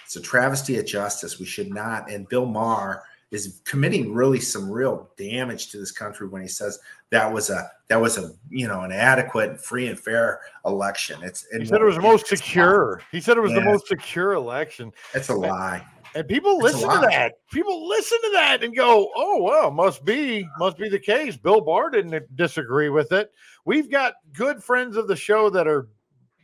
it's 0.05 0.17
a 0.17 0.21
travesty 0.21 0.79
of 0.79 0.87
justice. 0.87 1.39
We 1.39 1.47
should 1.47 1.73
not. 1.73 2.11
And 2.11 2.29
Bill 2.29 2.47
Maher 2.47 3.03
is 3.31 3.61
committing 3.65 4.13
really 4.13 4.41
some 4.41 4.71
real 4.71 5.09
damage 5.17 5.71
to 5.71 5.79
this 5.79 5.93
country 5.93 6.27
when 6.27 6.43
he 6.43 6.49
says 6.49 6.79
that 7.11 7.33
was 7.33 7.51
a 7.51 7.71
that 7.89 8.01
was 8.01 8.19
a 8.19 8.33
you 8.49 8.67
know 8.67 8.81
an 8.81 8.93
adequate, 8.93 9.63
free 9.63 9.89
and 9.89 9.99
fair 9.99 10.41
election. 10.65 11.21
It's 11.23 11.47
he 11.53 11.65
said 11.65 11.81
it 11.81 11.85
was 11.85 11.97
the 11.97 12.03
most 12.03 12.27
secure. 12.27 13.03
He 13.13 13.21
said 13.21 13.37
it 13.37 13.41
was 13.41 13.53
yeah. 13.53 13.61
the 13.61 13.65
most 13.65 13.87
secure 13.87 14.33
election. 14.33 14.93
It's 15.15 15.29
a 15.29 15.35
lie. 15.35 15.85
And 16.15 16.27
people 16.27 16.59
listen 16.59 16.89
to 16.89 17.07
that. 17.09 17.35
People 17.53 17.89
listen 17.89 18.19
to 18.23 18.31
that 18.33 18.65
and 18.65 18.75
go, 18.75 19.11
"Oh, 19.15 19.43
well, 19.43 19.71
must 19.71 20.05
be 20.05 20.49
must 20.59 20.77
be 20.77 20.89
the 20.89 20.99
case." 20.99 21.37
Bill 21.37 21.61
Barr 21.61 21.91
didn't 21.91 22.37
disagree 22.37 22.89
with 22.89 23.13
it. 23.13 23.31
We've 23.65 23.91
got 23.91 24.15
good 24.33 24.63
friends 24.63 24.97
of 24.97 25.07
the 25.07 25.15
show 25.15 25.51
that 25.51 25.69
are 25.69 25.89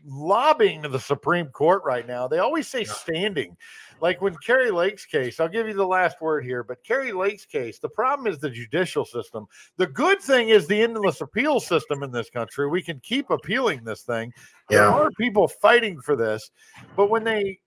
lobbying 0.05 0.83
to 0.83 0.89
the 0.89 1.01
Supreme 1.01 1.49
Court 1.49 1.83
right 1.85 2.07
now. 2.07 2.29
They 2.29 2.39
always 2.39 2.69
say 2.69 2.85
standing. 2.85 3.57
Like 4.01 4.21
when 4.21 4.37
Kari 4.37 4.71
Lake's 4.71 5.07
case, 5.07 5.41
I'll 5.41 5.49
give 5.49 5.67
you 5.67 5.75
the 5.75 5.87
last 5.87 6.21
word 6.21 6.45
here, 6.45 6.63
but 6.63 6.85
Kari 6.85 7.13
Lake's 7.13 7.47
case, 7.47 7.79
the 7.79 7.89
problem 7.89 8.27
is 8.27 8.39
the 8.39 8.51
judicial 8.51 9.05
system. 9.05 9.47
The 9.79 9.87
good 9.87 10.21
thing 10.21 10.51
is 10.51 10.67
the 10.67 10.83
endless 10.83 11.21
appeal 11.23 11.61
system 11.61 12.03
in 12.03 12.11
this 12.11 12.29
country. 12.29 12.69
We 12.69 12.83
can 12.83 13.01
keep 13.01 13.31
appealing 13.31 13.85
this 13.85 14.03
thing. 14.03 14.33
Yeah. 14.71 14.79
There 14.79 14.89
are 14.89 15.11
people 15.13 15.49
fighting 15.49 16.01
for 16.01 16.15
this, 16.15 16.51
but 16.95 17.09
when 17.09 17.25
they 17.25 17.59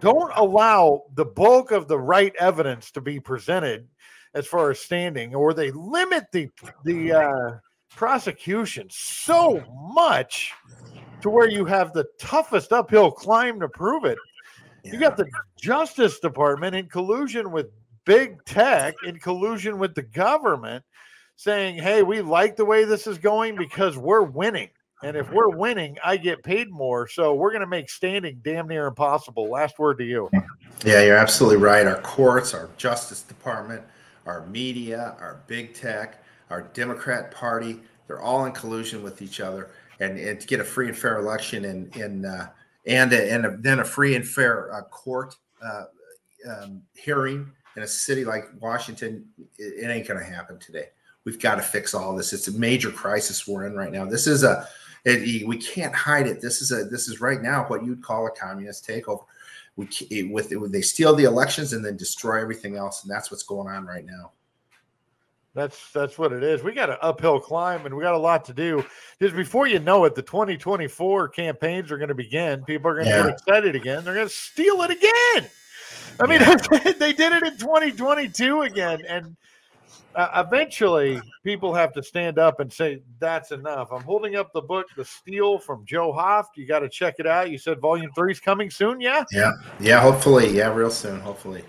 don't 0.00 0.32
allow 0.34 1.04
the 1.14 1.24
bulk 1.24 1.70
of 1.70 1.86
the 1.86 1.98
right 1.98 2.34
evidence 2.40 2.90
to 2.90 3.00
be 3.00 3.20
presented 3.20 3.86
as 4.34 4.46
far 4.46 4.70
as 4.70 4.80
standing, 4.80 5.34
or 5.34 5.54
they 5.54 5.70
limit 5.70 6.24
the 6.32 6.48
the 6.84 7.12
uh, 7.12 7.58
prosecution 7.94 8.88
so 8.90 9.62
much 9.94 10.52
to 11.20 11.30
where 11.30 11.48
you 11.48 11.64
have 11.64 11.92
the 11.92 12.06
toughest 12.18 12.72
uphill 12.72 13.10
climb 13.10 13.60
to 13.60 13.68
prove 13.68 14.04
it. 14.04 14.18
Yeah. 14.84 14.92
You 14.92 15.00
got 15.00 15.16
the 15.16 15.28
Justice 15.58 16.18
Department 16.18 16.74
in 16.74 16.88
collusion 16.88 17.52
with 17.52 17.66
big 18.04 18.44
tech, 18.44 18.94
in 19.06 19.18
collusion 19.18 19.78
with 19.78 19.94
the 19.94 20.02
government, 20.02 20.84
saying, 21.36 21.76
"Hey, 21.76 22.02
we 22.02 22.20
like 22.20 22.56
the 22.56 22.64
way 22.64 22.84
this 22.84 23.06
is 23.06 23.18
going 23.18 23.56
because 23.56 23.96
we're 23.96 24.22
winning." 24.22 24.70
And 25.04 25.16
if 25.16 25.30
we're 25.32 25.48
winning, 25.48 25.98
I 26.04 26.16
get 26.16 26.44
paid 26.44 26.70
more. 26.70 27.08
So 27.08 27.34
we're 27.34 27.50
going 27.50 27.62
to 27.62 27.66
make 27.66 27.90
standing 27.90 28.40
damn 28.44 28.68
near 28.68 28.86
impossible. 28.86 29.50
Last 29.50 29.78
word 29.78 29.98
to 29.98 30.04
you. 30.04 30.30
Yeah, 30.84 31.02
you're 31.02 31.16
absolutely 31.16 31.58
right. 31.58 31.86
Our 31.86 32.00
courts, 32.02 32.54
our 32.54 32.70
Justice 32.76 33.22
Department, 33.22 33.82
our 34.26 34.46
media, 34.46 35.16
our 35.18 35.42
big 35.48 35.74
tech, 35.74 36.22
our 36.50 36.62
Democrat 36.62 37.32
Party, 37.32 37.80
they're 38.06 38.20
all 38.20 38.44
in 38.44 38.52
collusion 38.52 39.02
with 39.02 39.22
each 39.22 39.40
other. 39.40 39.70
And, 39.98 40.18
and 40.18 40.40
to 40.40 40.46
get 40.46 40.60
a 40.60 40.64
free 40.64 40.88
and 40.88 40.96
fair 40.96 41.18
election 41.18 41.64
in, 41.64 41.90
in 41.94 42.24
uh, 42.24 42.48
and, 42.86 43.12
a, 43.12 43.32
and 43.32 43.46
a, 43.46 43.56
then 43.58 43.80
a 43.80 43.84
free 43.84 44.14
and 44.16 44.26
fair 44.26 44.74
uh, 44.74 44.82
court 44.82 45.36
uh, 45.64 45.84
um, 46.48 46.82
hearing 46.94 47.50
in 47.76 47.82
a 47.82 47.86
city 47.86 48.24
like 48.24 48.44
Washington, 48.60 49.24
it, 49.58 49.84
it 49.84 49.90
ain't 49.90 50.06
going 50.06 50.18
to 50.18 50.26
happen 50.26 50.58
today. 50.58 50.86
We've 51.24 51.40
got 51.40 51.56
to 51.56 51.62
fix 51.62 51.94
all 51.94 52.16
this. 52.16 52.32
It's 52.32 52.48
a 52.48 52.58
major 52.58 52.90
crisis 52.90 53.46
we're 53.46 53.66
in 53.66 53.74
right 53.74 53.92
now. 53.92 54.04
This 54.04 54.26
is 54.26 54.42
a 54.42 54.68
it, 55.04 55.46
we 55.46 55.56
can't 55.56 55.94
hide 55.94 56.26
it. 56.26 56.40
This 56.40 56.62
is 56.62 56.70
a 56.72 56.84
this 56.84 57.08
is 57.08 57.20
right 57.20 57.40
now 57.40 57.64
what 57.64 57.84
you'd 57.84 58.02
call 58.02 58.26
a 58.26 58.30
communist 58.30 58.86
takeover. 58.86 59.24
We 59.76 59.88
with 60.30 60.52
it, 60.52 60.72
they 60.72 60.82
steal 60.82 61.14
the 61.14 61.24
elections 61.24 61.72
and 61.72 61.84
then 61.84 61.96
destroy 61.96 62.40
everything 62.40 62.76
else, 62.76 63.02
and 63.02 63.10
that's 63.10 63.30
what's 63.30 63.42
going 63.42 63.68
on 63.68 63.86
right 63.86 64.04
now. 64.04 64.32
That's 65.54 65.92
that's 65.92 66.18
what 66.18 66.32
it 66.32 66.42
is. 66.42 66.62
We 66.62 66.72
got 66.72 66.88
an 66.88 66.96
uphill 67.02 67.38
climb 67.38 67.84
and 67.84 67.94
we 67.94 68.02
got 68.02 68.14
a 68.14 68.18
lot 68.18 68.44
to 68.46 68.54
do. 68.54 68.84
Because 69.18 69.36
before 69.36 69.66
you 69.66 69.80
know 69.80 70.04
it, 70.06 70.14
the 70.14 70.22
2024 70.22 71.28
campaigns 71.28 71.92
are 71.92 71.98
going 71.98 72.08
to 72.08 72.14
begin. 72.14 72.64
People 72.64 72.90
are 72.90 72.94
going 72.94 73.06
to 73.06 73.10
yeah. 73.10 73.22
get 73.24 73.32
excited 73.32 73.76
again. 73.76 74.02
They're 74.02 74.14
going 74.14 74.28
to 74.28 74.32
steal 74.32 74.80
it 74.82 74.90
again. 74.90 75.50
I 76.20 76.26
mean, 76.26 76.40
yeah. 76.40 76.92
they 76.98 77.12
did 77.12 77.32
it 77.32 77.42
in 77.42 77.56
2022 77.58 78.62
again, 78.62 79.02
and 79.06 79.36
uh, 80.14 80.44
eventually 80.46 81.20
people 81.44 81.74
have 81.74 81.92
to 81.94 82.02
stand 82.02 82.38
up 82.38 82.60
and 82.60 82.72
say 82.72 83.02
that's 83.18 83.50
enough. 83.50 83.92
I'm 83.92 84.02
holding 84.02 84.36
up 84.36 84.52
the 84.52 84.60
book, 84.60 84.86
The 84.96 85.04
Steal 85.04 85.58
from 85.58 85.84
Joe 85.84 86.12
Hoft. 86.12 86.56
You 86.56 86.66
got 86.66 86.80
to 86.80 86.88
check 86.88 87.16
it 87.18 87.26
out. 87.26 87.50
You 87.50 87.58
said 87.58 87.80
volume 87.80 88.10
three 88.14 88.32
is 88.32 88.40
coming 88.40 88.70
soon, 88.70 89.00
yeah? 89.00 89.24
Yeah, 89.32 89.52
yeah, 89.80 90.00
hopefully, 90.00 90.50
yeah, 90.50 90.72
real 90.72 90.90
soon, 90.90 91.20
hopefully. 91.20 91.64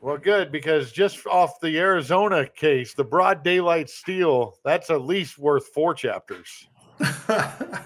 Well, 0.00 0.16
good 0.16 0.52
because 0.52 0.92
just 0.92 1.26
off 1.26 1.60
the 1.60 1.76
Arizona 1.78 2.46
case, 2.46 2.94
the 2.94 3.04
broad 3.04 3.42
daylight 3.42 3.90
steal, 3.90 4.54
that's 4.64 4.90
at 4.90 5.02
least 5.02 5.38
worth 5.38 5.68
four 5.68 5.92
chapters. 5.92 6.68
but 7.26 7.82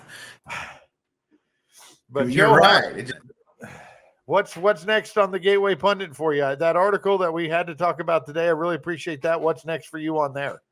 you're 2.28 2.46
Joe 2.48 2.54
right. 2.54 3.10
What's 4.26 4.56
what's 4.56 4.86
next 4.86 5.18
on 5.18 5.30
the 5.30 5.38
Gateway 5.38 5.74
Pundit 5.74 6.14
for 6.14 6.34
you? 6.34 6.54
That 6.56 6.76
article 6.76 7.18
that 7.18 7.32
we 7.32 7.48
had 7.48 7.66
to 7.66 7.74
talk 7.74 8.00
about 8.00 8.26
today, 8.26 8.46
I 8.46 8.50
really 8.50 8.76
appreciate 8.76 9.22
that. 9.22 9.40
What's 9.40 9.64
next 9.64 9.86
for 9.88 9.98
you 9.98 10.18
on 10.18 10.32
there? 10.32 10.62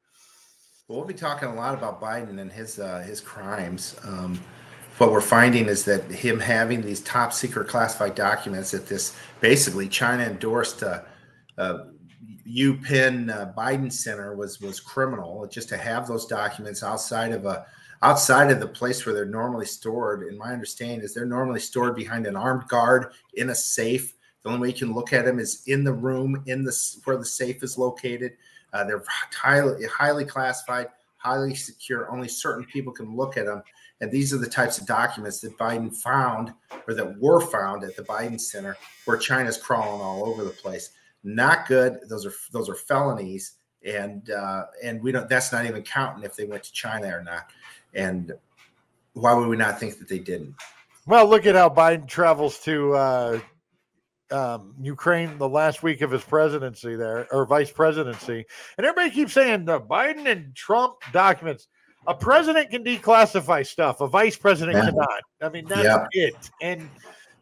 Well, 0.89 0.99
we'll 0.99 1.07
be 1.07 1.15
talking 1.15 1.49
a 1.49 1.55
lot 1.55 1.75
about 1.75 2.01
Biden 2.01 2.39
and 2.39 2.53
his 2.53 2.79
uh, 2.79 3.01
his 3.01 3.21
crimes. 3.21 3.97
Um, 4.05 4.39
what 4.99 5.11
we're 5.11 5.21
finding 5.21 5.67
is 5.67 5.85
that 5.87 6.05
him 6.11 6.39
having 6.39 6.83
these 6.83 7.01
top 7.01 7.33
secret 7.33 7.69
classified 7.69 8.15
documents 8.15 8.71
that 8.73 8.87
this 8.87 9.17
basically 9.41 9.89
China 9.89 10.25
endorsed 10.25 10.83
uh, 10.83 11.01
uh, 11.61 11.85
UPenn 12.49 13.31
uh, 13.31 13.53
Biden 13.57 13.93
Center 13.93 14.35
was 14.35 14.61
was 14.61 14.81
criminal. 14.81 15.47
Just 15.47 15.69
to 15.69 15.77
have 15.77 16.09
those 16.09 16.27
documents 16.27 16.83
outside 16.83 17.33
of 17.33 17.45
a 17.45 17.67
outside 18.03 18.51
of 18.51 18.61
the 18.61 18.67
place 18.67 19.05
where 19.05 19.15
they're 19.15 19.27
normally 19.27 19.67
stored, 19.67 20.27
in 20.27 20.39
my 20.39 20.53
understanding, 20.53 21.03
is 21.03 21.13
they're 21.13 21.27
normally 21.27 21.61
stored 21.61 21.95
behind 21.95 22.27
an 22.27 22.37
armed 22.37 22.67
guard 22.69 23.13
in 23.35 23.51
a 23.51 23.55
safe 23.55 24.15
The 24.43 24.49
only 24.49 24.61
way 24.61 24.69
you 24.69 24.75
can 24.75 24.95
look 24.95 25.13
at 25.13 25.27
them 25.27 25.39
is 25.39 25.63
in 25.67 25.85
the 25.85 25.93
room, 25.93 26.43
in 26.47 26.65
the 26.65 26.75
where 27.05 27.19
the 27.19 27.25
safe 27.25 27.63
is 27.63 27.77
located. 27.77 28.33
Uh, 28.73 28.85
they're 28.85 29.05
highly 29.33 29.85
highly 29.87 30.25
classified, 30.25 30.89
highly 31.19 31.55
secure. 31.55 32.11
Only 32.11 32.29
certain 32.29 32.65
people 32.65 32.93
can 32.93 33.15
look 33.15 33.37
at 33.37 33.47
them. 33.47 33.63
And 34.01 34.11
these 34.11 34.33
are 34.33 34.39
the 34.39 34.49
types 34.49 34.79
of 34.79 34.87
documents 34.87 35.41
that 35.41 35.59
Biden 35.59 35.95
found 35.95 36.55
or 36.89 36.95
that 36.95 37.21
were 37.21 37.43
found 37.43 37.85
at 37.85 37.97
the 37.97 38.03
Biden 38.03 38.41
Center, 38.41 38.79
where 39.05 39.19
China's 39.19 39.59
crawling 39.59 40.01
all 40.01 40.27
over 40.27 40.43
the 40.43 40.51
place. 40.51 40.93
Not 41.23 41.67
good. 41.67 41.99
Those 42.09 42.25
are 42.25 42.33
those 42.53 42.69
are 42.69 42.75
felonies, 42.75 43.57
and 43.85 44.31
uh, 44.31 44.67
and 44.83 45.03
we 45.03 45.13
don't. 45.13 45.29
That's 45.29 45.53
not 45.53 45.67
even 45.67 45.83
counting 45.83 46.25
if 46.25 46.35
they 46.35 46.45
went 46.45 46.63
to 46.65 46.73
China 46.73 47.09
or 47.09 47.23
not. 47.23 47.51
And 47.95 48.33
why 49.13 49.35
would 49.35 49.49
we 49.49 49.57
not 49.57 49.79
think 49.79 49.99
that 49.99 50.09
they 50.09 50.19
didn't? 50.19 50.55
Well, 51.07 51.27
look 51.29 51.45
at 51.47 51.55
how 51.55 51.69
Biden 51.69 52.07
travels 52.07 52.59
to 52.61 52.95
uh, 52.95 53.41
um, 54.31 54.75
Ukraine 54.81 55.37
the 55.39 55.49
last 55.49 55.83
week 55.83 56.01
of 56.01 56.11
his 56.11 56.23
presidency 56.23 56.97
there, 56.97 57.27
or 57.33 57.45
vice 57.45 57.71
presidency, 57.71 58.45
and 58.79 58.87
everybody 58.87 59.11
keeps 59.11 59.33
saying 59.33 59.67
the 59.67 59.81
Biden 59.81 60.27
and 60.27 60.55
Trump 60.55 60.97
documents. 61.13 61.69
A 62.07 62.15
president 62.15 62.71
can 62.71 62.83
declassify 62.83 63.67
stuff. 63.67 64.01
A 64.01 64.07
vice 64.07 64.35
president 64.35 64.79
yeah. 64.79 64.87
cannot. 64.87 65.21
I 65.43 65.51
mean, 65.51 65.67
that's 65.67 65.85
yeah. 65.85 66.07
it. 66.13 66.51
And 66.63 66.89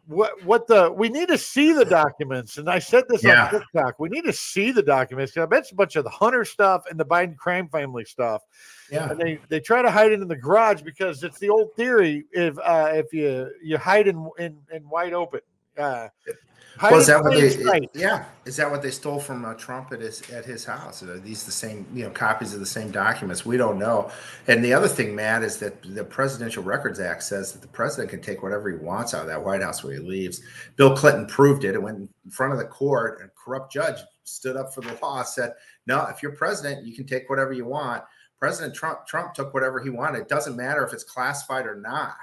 what 0.09 0.43
what 0.43 0.65
the 0.65 0.91
we 0.91 1.07
need 1.07 1.27
to 1.27 1.37
see 1.37 1.71
the 1.71 1.85
documents. 1.85 2.57
And 2.57 2.67
I 2.67 2.79
said 2.79 3.03
this 3.07 3.23
yeah. 3.23 3.45
on 3.45 3.51
TikTok. 3.51 3.99
We 3.99 4.09
need 4.09 4.23
to 4.23 4.33
see 4.33 4.71
the 4.71 4.81
documents. 4.81 5.37
I 5.37 5.45
bet 5.45 5.59
it's 5.59 5.71
a 5.71 5.75
bunch 5.75 5.95
of 5.95 6.03
the 6.03 6.09
Hunter 6.09 6.43
stuff 6.43 6.85
and 6.89 6.99
the 6.99 7.05
Biden 7.05 7.37
crime 7.37 7.69
family 7.69 8.05
stuff. 8.05 8.41
Yeah. 8.91 9.11
And 9.11 9.19
they 9.19 9.39
they 9.49 9.59
try 9.59 9.83
to 9.83 9.91
hide 9.91 10.11
it 10.11 10.19
in 10.19 10.27
the 10.27 10.35
garage 10.35 10.81
because 10.81 11.23
it's 11.23 11.37
the 11.37 11.49
old 11.49 11.75
theory 11.75 12.25
if 12.31 12.57
uh, 12.57 12.89
if 12.91 13.13
you 13.13 13.51
you 13.61 13.77
hide 13.77 14.07
in 14.07 14.27
in, 14.39 14.57
in 14.71 14.89
wide 14.89 15.13
open. 15.13 15.41
Uh, 15.79 16.09
was 16.91 17.07
that 17.07 17.21
what 17.21 17.33
they? 17.33 17.89
Yeah, 17.93 18.25
is 18.45 18.55
that 18.57 18.69
what 18.71 18.81
they 18.81 18.91
stole 18.91 19.19
from 19.19 19.43
uh, 19.43 19.53
Trump 19.55 19.91
at 19.91 19.99
his 19.99 20.29
at 20.31 20.45
his 20.45 20.63
house? 20.63 21.03
Are 21.03 21.19
these 21.19 21.43
the 21.43 21.51
same, 21.51 21.85
you 21.93 22.05
know, 22.05 22.09
copies 22.09 22.53
of 22.53 22.61
the 22.61 22.65
same 22.65 22.89
documents? 22.89 23.45
We 23.45 23.57
don't 23.57 23.77
know. 23.77 24.11
And 24.47 24.63
the 24.63 24.73
other 24.73 24.87
thing, 24.87 25.13
Matt, 25.13 25.43
is 25.43 25.57
that 25.57 25.81
the 25.83 26.03
Presidential 26.03 26.63
Records 26.63 26.99
Act 26.99 27.23
says 27.23 27.51
that 27.51 27.61
the 27.61 27.67
president 27.67 28.09
can 28.09 28.21
take 28.21 28.43
whatever 28.43 28.69
he 28.69 28.77
wants 28.77 29.13
out 29.13 29.21
of 29.21 29.27
that 29.27 29.43
White 29.43 29.61
House 29.61 29.83
when 29.83 29.93
he 29.93 29.99
leaves. 29.99 30.41
Bill 30.77 30.95
Clinton 30.95 31.25
proved 31.25 31.65
it. 31.65 31.75
It 31.75 31.81
went 31.81 31.97
in 31.97 32.31
front 32.31 32.53
of 32.53 32.59
the 32.59 32.65
court. 32.65 33.21
A 33.25 33.29
corrupt 33.37 33.73
judge 33.73 33.99
stood 34.23 34.55
up 34.55 34.73
for 34.73 34.81
the 34.81 34.97
law, 35.01 35.23
said, 35.23 35.53
"No, 35.85 36.05
if 36.05 36.23
you're 36.23 36.31
president, 36.31 36.85
you 36.85 36.95
can 36.95 37.05
take 37.05 37.29
whatever 37.29 37.51
you 37.51 37.65
want." 37.65 38.03
President 38.39 38.73
Trump 38.73 39.05
Trump 39.05 39.33
took 39.33 39.53
whatever 39.53 39.81
he 39.81 39.89
wanted. 39.89 40.21
It 40.21 40.29
doesn't 40.29 40.55
matter 40.55 40.85
if 40.85 40.93
it's 40.93 41.03
classified 41.03 41.65
or 41.65 41.75
not. 41.75 42.15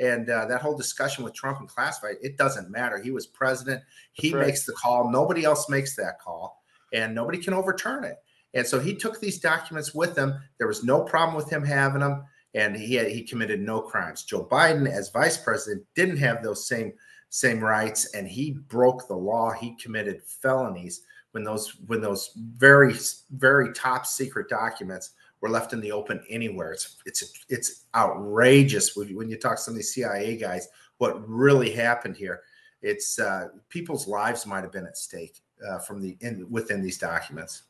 And 0.00 0.30
uh, 0.30 0.46
that 0.46 0.62
whole 0.62 0.76
discussion 0.76 1.24
with 1.24 1.34
Trump 1.34 1.58
and 1.60 1.68
classified, 1.68 2.16
it 2.22 2.36
doesn't 2.36 2.70
matter. 2.70 3.00
He 3.00 3.10
was 3.10 3.26
president. 3.26 3.82
He 4.12 4.32
right. 4.32 4.46
makes 4.46 4.64
the 4.64 4.72
call. 4.72 5.10
Nobody 5.10 5.44
else 5.44 5.68
makes 5.68 5.96
that 5.96 6.20
call, 6.20 6.62
and 6.92 7.14
nobody 7.14 7.38
can 7.38 7.54
overturn 7.54 8.04
it. 8.04 8.16
And 8.54 8.66
so 8.66 8.78
he 8.78 8.94
took 8.94 9.20
these 9.20 9.40
documents 9.40 9.94
with 9.94 10.16
him. 10.16 10.34
There 10.58 10.68
was 10.68 10.84
no 10.84 11.02
problem 11.02 11.36
with 11.36 11.50
him 11.50 11.64
having 11.64 12.00
them, 12.00 12.24
and 12.54 12.76
he 12.76 12.94
had, 12.94 13.08
he 13.08 13.22
committed 13.22 13.60
no 13.60 13.80
crimes. 13.80 14.24
Joe 14.24 14.46
Biden, 14.50 14.88
as 14.90 15.10
vice 15.10 15.36
president, 15.36 15.84
didn't 15.94 16.18
have 16.18 16.42
those 16.42 16.66
same 16.68 16.92
same 17.30 17.60
rights, 17.60 18.14
and 18.14 18.26
he 18.26 18.52
broke 18.52 19.06
the 19.06 19.16
law. 19.16 19.50
He 19.50 19.76
committed 19.76 20.22
felonies 20.22 21.02
when 21.32 21.44
those 21.44 21.76
when 21.86 22.00
those 22.00 22.32
very 22.56 22.94
very 23.32 23.72
top 23.74 24.06
secret 24.06 24.48
documents 24.48 25.12
were 25.40 25.48
left 25.48 25.72
in 25.72 25.80
the 25.80 25.92
open 25.92 26.22
anywhere. 26.28 26.72
It's 26.72 26.96
it's 27.06 27.44
it's 27.48 27.86
outrageous 27.94 28.96
when 28.96 29.28
you 29.28 29.36
talk 29.36 29.56
to 29.56 29.62
some 29.62 29.72
of 29.72 29.76
these 29.76 29.92
CIA 29.92 30.36
guys. 30.36 30.68
What 30.98 31.28
really 31.28 31.70
happened 31.70 32.16
here? 32.16 32.42
It's 32.82 33.18
uh, 33.18 33.48
people's 33.68 34.06
lives 34.06 34.46
might 34.46 34.62
have 34.62 34.72
been 34.72 34.86
at 34.86 34.96
stake 34.96 35.40
uh, 35.68 35.78
from 35.78 36.00
the 36.00 36.16
in, 36.20 36.46
within 36.50 36.82
these 36.82 36.98
documents. 36.98 37.64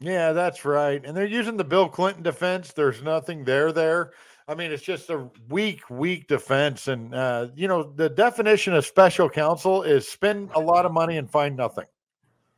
Yeah, 0.00 0.32
that's 0.32 0.64
right. 0.64 1.04
And 1.04 1.14
they're 1.14 1.26
using 1.26 1.56
the 1.56 1.64
Bill 1.64 1.88
Clinton 1.88 2.22
defense. 2.22 2.72
There's 2.72 3.02
nothing 3.02 3.44
there 3.44 3.70
there. 3.70 4.12
I 4.48 4.54
mean, 4.54 4.72
it's 4.72 4.82
just 4.82 5.10
a 5.10 5.30
weak, 5.48 5.88
weak 5.90 6.26
defense. 6.26 6.88
And 6.88 7.14
uh, 7.14 7.48
you 7.54 7.68
know, 7.68 7.82
the 7.82 8.08
definition 8.08 8.74
of 8.74 8.84
special 8.86 9.28
counsel 9.28 9.82
is 9.82 10.08
spend 10.08 10.50
a 10.54 10.60
lot 10.60 10.86
of 10.86 10.92
money 10.92 11.18
and 11.18 11.30
find 11.30 11.56
nothing. 11.56 11.86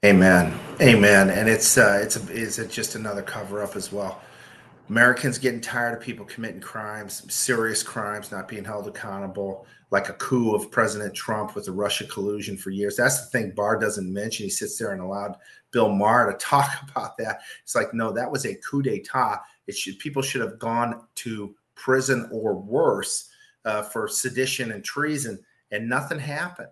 Amen. 0.05 0.59
Amen. 0.81 1.31
And 1.31 1.49
it's 1.49 1.79
uh, 1.79 2.01
it's 2.03 2.17
a, 2.17 2.33
is 2.33 2.59
it 2.59 2.71
just 2.71 2.95
another 2.95 3.23
cover 3.23 3.63
up 3.63 3.77
as 3.77 3.93
well. 3.93 4.21
Americans 4.93 5.39
getting 5.39 5.63
tired 5.63 5.97
of 5.97 6.05
people 6.05 6.27
committing 6.27 6.61
crimes, 6.61 7.25
serious 7.33 7.83
crimes, 7.83 8.31
not 8.31 8.47
being 8.47 8.63
held 8.63 8.87
accountable, 8.87 9.67
like 9.91 10.11
a 10.11 10.13
coup 10.13 10.55
of 10.55 10.71
President 10.71 11.15
Trump 11.15 11.55
with 11.55 11.65
the 11.65 11.73
Russia 11.73 12.05
collusion 12.05 12.59
for 12.59 12.69
years. 12.69 12.95
That's 12.95 13.25
the 13.25 13.31
thing 13.31 13.53
Barr 13.53 13.79
doesn't 13.79 14.13
mention. 14.13 14.45
He 14.45 14.51
sits 14.51 14.77
there 14.77 14.93
and 14.93 15.01
allowed 15.01 15.37
Bill 15.71 15.89
Maher 15.89 16.31
to 16.31 16.37
talk 16.39 16.69
about 16.91 17.17
that. 17.17 17.41
It's 17.63 17.75
like, 17.75 17.95
no, 17.95 18.13
that 18.13 18.31
was 18.31 18.45
a 18.45 18.55
coup 18.57 18.83
d'etat. 18.83 19.41
It 19.67 19.75
should 19.75 19.99
people 19.99 20.21
should 20.21 20.43
have 20.43 20.59
gone 20.59 21.01
to 21.15 21.55
prison 21.75 22.29
or 22.31 22.55
worse 22.55 23.31
uh, 23.65 23.85
for 23.85 24.07
sedition 24.09 24.73
and 24.73 24.85
treason, 24.85 25.39
and 25.71 25.89
nothing 25.89 26.19
happened. 26.19 26.69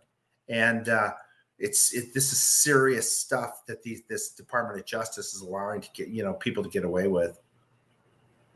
And 0.47 0.91
uh, 0.91 1.15
it's 1.59 1.95
it, 1.95 2.13
this 2.13 2.33
is 2.33 2.39
serious 2.39 3.17
stuff 3.17 3.63
that 3.67 3.83
these 3.83 4.03
this 4.11 4.35
Department 4.35 4.79
of 4.79 4.85
Justice 4.85 5.33
is 5.33 5.41
allowing 5.41 5.81
to 5.81 5.89
get 5.95 6.09
you 6.09 6.23
know 6.23 6.35
people 6.35 6.63
to 6.63 6.69
get 6.69 6.85
away 6.85 7.09
with. 7.09 7.41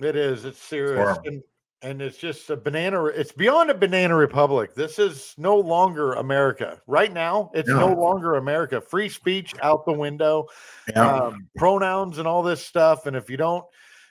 It 0.01 0.17
is. 0.17 0.45
It's 0.45 0.61
serious. 0.61 1.19
And, 1.25 1.43
and 1.83 2.01
it's 2.01 2.17
just 2.17 2.49
a 2.51 2.57
banana. 2.57 3.05
It's 3.07 3.33
beyond 3.33 3.71
a 3.71 3.75
banana 3.75 4.17
republic. 4.17 4.75
This 4.75 4.99
is 4.99 5.35
no 5.37 5.57
longer 5.57 6.15
America. 6.15 6.81
Right 6.87 7.13
now, 7.13 7.51
it's 7.55 7.69
no, 7.69 7.89
no 7.89 8.01
longer 8.01 8.37
America. 8.37 8.81
Free 8.81 9.09
speech 9.09 9.55
out 9.63 9.85
the 9.85 9.93
window, 9.93 10.47
yeah. 10.89 11.07
um, 11.07 11.49
pronouns 11.57 12.19
and 12.19 12.27
all 12.27 12.43
this 12.43 12.65
stuff. 12.65 13.07
And 13.07 13.15
if 13.15 13.29
you 13.29 13.37
don't, 13.37 13.65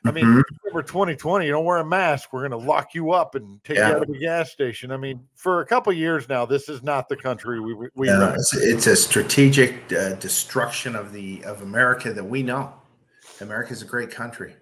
I 0.06 0.12
mean, 0.12 0.26
mm-hmm. 0.26 0.68
over 0.70 0.84
2020, 0.84 1.46
you 1.46 1.52
don't 1.52 1.64
wear 1.64 1.78
a 1.78 1.86
mask, 1.86 2.34
we're 2.34 2.48
going 2.48 2.60
to 2.60 2.68
lock 2.68 2.94
you 2.94 3.12
up 3.12 3.36
and 3.36 3.64
take 3.64 3.78
yeah. 3.78 3.90
you 3.90 3.96
out 3.96 4.02
of 4.02 4.10
the 4.10 4.20
gas 4.20 4.52
station. 4.52 4.92
I 4.92 4.98
mean, 4.98 5.22
for 5.36 5.62
a 5.62 5.66
couple 5.66 5.94
years 5.94 6.28
now, 6.28 6.46
this 6.46 6.68
is 6.68 6.84
not 6.84 7.08
the 7.08 7.16
country 7.16 7.62
we 7.62 7.74
we. 7.96 8.08
Yeah, 8.08 8.34
it's, 8.34 8.54
it's, 8.54 8.88
a 8.88 8.98
strategic 8.98 9.94
uh, 9.94 10.16
destruction 10.16 10.96
of 10.96 11.14
the 11.14 11.44
of 11.46 11.62
America 11.62 12.12
that 12.12 12.24
we 12.24 12.44
know. 12.44 12.74
America 13.40 13.72
is 13.72 13.82
a 13.82 13.86
great 13.86 14.12
country. 14.12 14.56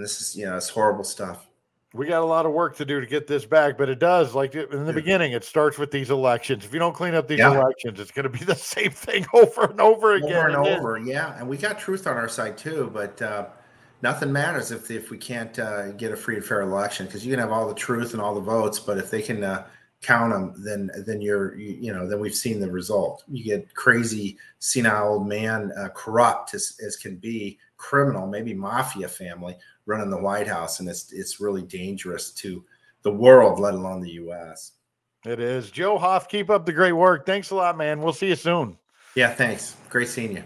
And 0.00 0.04
this 0.06 0.22
is, 0.22 0.34
you 0.34 0.46
know, 0.46 0.56
it's 0.56 0.70
horrible 0.70 1.04
stuff. 1.04 1.46
We 1.92 2.06
got 2.06 2.22
a 2.22 2.24
lot 2.24 2.46
of 2.46 2.52
work 2.52 2.74
to 2.76 2.86
do 2.86 3.02
to 3.02 3.06
get 3.06 3.26
this 3.26 3.44
back, 3.44 3.76
but 3.76 3.90
it 3.90 3.98
does. 3.98 4.34
Like 4.34 4.54
in 4.54 4.86
the 4.86 4.94
beginning, 4.94 5.32
it 5.32 5.44
starts 5.44 5.76
with 5.76 5.90
these 5.90 6.08
elections. 6.08 6.64
If 6.64 6.72
you 6.72 6.78
don't 6.78 6.94
clean 6.94 7.12
up 7.12 7.28
these 7.28 7.40
yeah. 7.40 7.52
elections, 7.52 8.00
it's 8.00 8.10
going 8.10 8.22
to 8.22 8.30
be 8.30 8.42
the 8.46 8.54
same 8.54 8.92
thing 8.92 9.26
over 9.34 9.64
and 9.66 9.78
over 9.78 10.14
again. 10.14 10.32
Over 10.32 10.48
and, 10.48 10.56
over, 10.56 10.98
yeah. 10.98 11.38
And 11.38 11.46
we 11.46 11.58
got 11.58 11.78
truth 11.78 12.06
on 12.06 12.16
our 12.16 12.30
side 12.30 12.56
too, 12.56 12.90
but 12.94 13.20
uh, 13.20 13.48
nothing 14.00 14.32
matters 14.32 14.70
if 14.70 14.90
if 14.90 15.10
we 15.10 15.18
can't 15.18 15.58
uh, 15.58 15.90
get 15.92 16.12
a 16.12 16.16
free 16.16 16.36
and 16.36 16.44
fair 16.44 16.62
election 16.62 17.04
because 17.04 17.26
you 17.26 17.30
can 17.30 17.40
have 17.40 17.52
all 17.52 17.68
the 17.68 17.74
truth 17.74 18.14
and 18.14 18.22
all 18.22 18.34
the 18.34 18.40
votes, 18.40 18.78
but 18.78 18.96
if 18.96 19.10
they 19.10 19.20
can 19.20 19.44
uh, 19.44 19.66
count 20.00 20.32
them, 20.32 20.54
then 20.64 20.90
then 21.04 21.20
you're 21.20 21.54
you, 21.56 21.76
you, 21.78 21.92
know 21.92 22.08
then 22.08 22.20
we've 22.20 22.34
seen 22.34 22.58
the 22.58 22.70
result. 22.70 23.24
You 23.28 23.44
get 23.44 23.74
crazy 23.74 24.38
senile 24.60 25.14
old 25.14 25.28
man, 25.28 25.72
uh, 25.76 25.88
corrupt 25.88 26.54
as 26.54 26.78
as 26.86 26.96
can 26.96 27.16
be, 27.16 27.58
criminal, 27.76 28.26
maybe 28.26 28.54
mafia 28.54 29.08
family 29.08 29.56
running 29.90 30.08
the 30.08 30.16
White 30.16 30.46
House, 30.46 30.80
and 30.80 30.88
it's 30.88 31.12
it's 31.12 31.40
really 31.40 31.62
dangerous 31.62 32.30
to 32.34 32.64
the 33.02 33.12
world, 33.12 33.60
let 33.60 33.74
alone 33.74 34.00
the 34.00 34.12
U.S. 34.12 34.72
It 35.26 35.40
is. 35.40 35.70
Joe 35.70 35.98
Hoft, 35.98 36.28
keep 36.28 36.48
up 36.48 36.64
the 36.64 36.72
great 36.72 36.92
work. 36.92 37.26
Thanks 37.26 37.50
a 37.50 37.54
lot, 37.54 37.76
man. 37.76 38.00
We'll 38.00 38.14
see 38.14 38.28
you 38.28 38.36
soon. 38.36 38.78
Yeah, 39.14 39.34
thanks. 39.34 39.76
Great 39.90 40.08
seeing 40.08 40.36
you. 40.36 40.44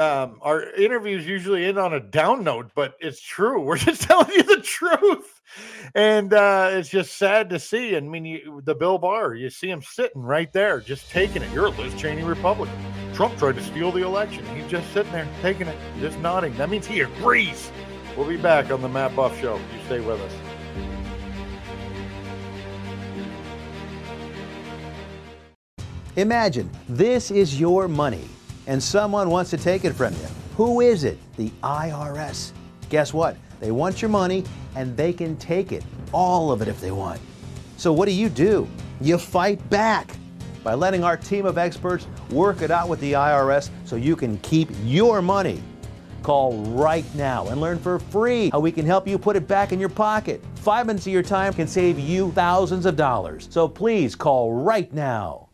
Um, 0.00 0.38
our 0.42 0.70
interviews 0.74 1.26
usually 1.26 1.64
end 1.64 1.78
on 1.78 1.94
a 1.94 2.00
down 2.00 2.44
note, 2.44 2.70
but 2.74 2.96
it's 3.00 3.20
true. 3.20 3.60
We're 3.64 3.78
just 3.78 4.02
telling 4.02 4.30
you 4.30 4.42
the 4.42 4.60
truth, 4.62 5.40
and 5.94 6.32
uh, 6.34 6.68
it's 6.72 6.90
just 6.90 7.16
sad 7.16 7.48
to 7.50 7.58
see. 7.58 7.96
I 7.96 8.00
mean, 8.00 8.26
you, 8.26 8.60
the 8.64 8.74
Bill 8.74 8.98
Barr, 8.98 9.34
you 9.34 9.48
see 9.48 9.70
him 9.70 9.80
sitting 9.82 10.22
right 10.22 10.52
there, 10.52 10.80
just 10.80 11.10
taking 11.10 11.42
it. 11.42 11.50
You're 11.52 11.66
a 11.66 11.70
Liz 11.70 11.94
Cheney 11.94 12.24
Republican. 12.24 12.76
Trump 13.14 13.38
tried 13.38 13.54
to 13.54 13.62
steal 13.62 13.90
the 13.90 14.04
election. 14.04 14.44
He's 14.54 14.70
just 14.70 14.92
sitting 14.92 15.12
there, 15.12 15.26
taking 15.40 15.66
it, 15.66 15.78
just 15.98 16.18
nodding. 16.18 16.54
That 16.58 16.68
means 16.68 16.86
he 16.86 17.00
agrees. 17.00 17.70
We'll 18.16 18.26
be 18.26 18.38
back 18.38 18.70
on 18.70 18.80
the 18.80 18.88
Matt 18.88 19.14
Buff 19.14 19.38
Show. 19.38 19.56
You 19.56 19.84
stay 19.84 20.00
with 20.00 20.18
us. 20.18 20.32
Imagine 26.16 26.70
this 26.88 27.30
is 27.30 27.60
your 27.60 27.88
money 27.88 28.26
and 28.66 28.82
someone 28.82 29.28
wants 29.28 29.50
to 29.50 29.58
take 29.58 29.84
it 29.84 29.92
from 29.92 30.14
you. 30.14 30.26
Who 30.56 30.80
is 30.80 31.04
it? 31.04 31.18
The 31.36 31.50
IRS. 31.62 32.52
Guess 32.88 33.12
what? 33.12 33.36
They 33.60 33.70
want 33.70 34.00
your 34.00 34.08
money 34.08 34.44
and 34.74 34.96
they 34.96 35.12
can 35.12 35.36
take 35.36 35.70
it, 35.70 35.84
all 36.12 36.50
of 36.50 36.62
it 36.62 36.68
if 36.68 36.80
they 36.80 36.92
want. 36.92 37.20
So 37.76 37.92
what 37.92 38.06
do 38.06 38.12
you 38.12 38.30
do? 38.30 38.66
You 38.98 39.18
fight 39.18 39.68
back 39.68 40.16
by 40.64 40.72
letting 40.72 41.04
our 41.04 41.18
team 41.18 41.44
of 41.44 41.58
experts 41.58 42.06
work 42.30 42.62
it 42.62 42.70
out 42.70 42.88
with 42.88 43.00
the 43.00 43.12
IRS 43.12 43.68
so 43.84 43.96
you 43.96 44.16
can 44.16 44.38
keep 44.38 44.70
your 44.84 45.20
money. 45.20 45.62
Call 46.26 46.54
right 46.54 47.04
now 47.14 47.46
and 47.46 47.60
learn 47.60 47.78
for 47.78 48.00
free 48.00 48.50
how 48.50 48.58
we 48.58 48.72
can 48.72 48.84
help 48.84 49.06
you 49.06 49.16
put 49.16 49.36
it 49.36 49.46
back 49.46 49.70
in 49.70 49.78
your 49.78 49.88
pocket. 49.88 50.42
Five 50.56 50.88
minutes 50.88 51.06
of 51.06 51.12
your 51.12 51.22
time 51.22 51.52
can 51.52 51.68
save 51.68 52.00
you 52.00 52.32
thousands 52.32 52.84
of 52.84 52.96
dollars. 52.96 53.46
So 53.48 53.68
please 53.68 54.16
call 54.16 54.52
right 54.52 54.92
now. 54.92 55.50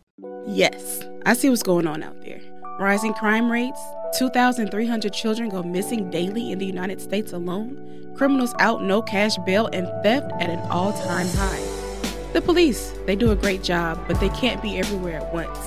Yes, 0.47 1.05
I 1.27 1.35
see 1.35 1.51
what's 1.51 1.63
going 1.63 1.87
on 1.87 2.03
out 2.03 2.19
there. 2.23 2.41
Rising 2.81 3.13
crime 3.13 3.53
rates, 3.53 3.79
2,300 4.17 5.13
children 5.13 5.51
go 5.51 5.63
missing 5.63 6.11
daily 6.11 6.53
in 6.53 6.59
the 6.59 6.65
United 6.65 7.03
States 7.03 7.35
alone, 7.35 8.15
criminals 8.17 8.55
out 8.59 8.83
no 8.83 9.03
cash 9.03 9.37
bail, 9.45 9.69
and 9.75 9.87
theft 10.03 10.33
at 10.41 10.49
an 10.49 10.61
all 10.71 10.95
time 10.95 11.27
high. 11.33 12.33
The 12.33 12.41
police, 12.41 12.95
they 13.05 13.15
do 13.15 13.31
a 13.31 13.37
great 13.37 13.63
job, 13.63 14.03
but 14.09 14.19
they 14.21 14.31
can't 14.31 14.63
be 14.63 14.79
everywhere 14.79 15.19
at 15.19 15.35
once. 15.35 15.59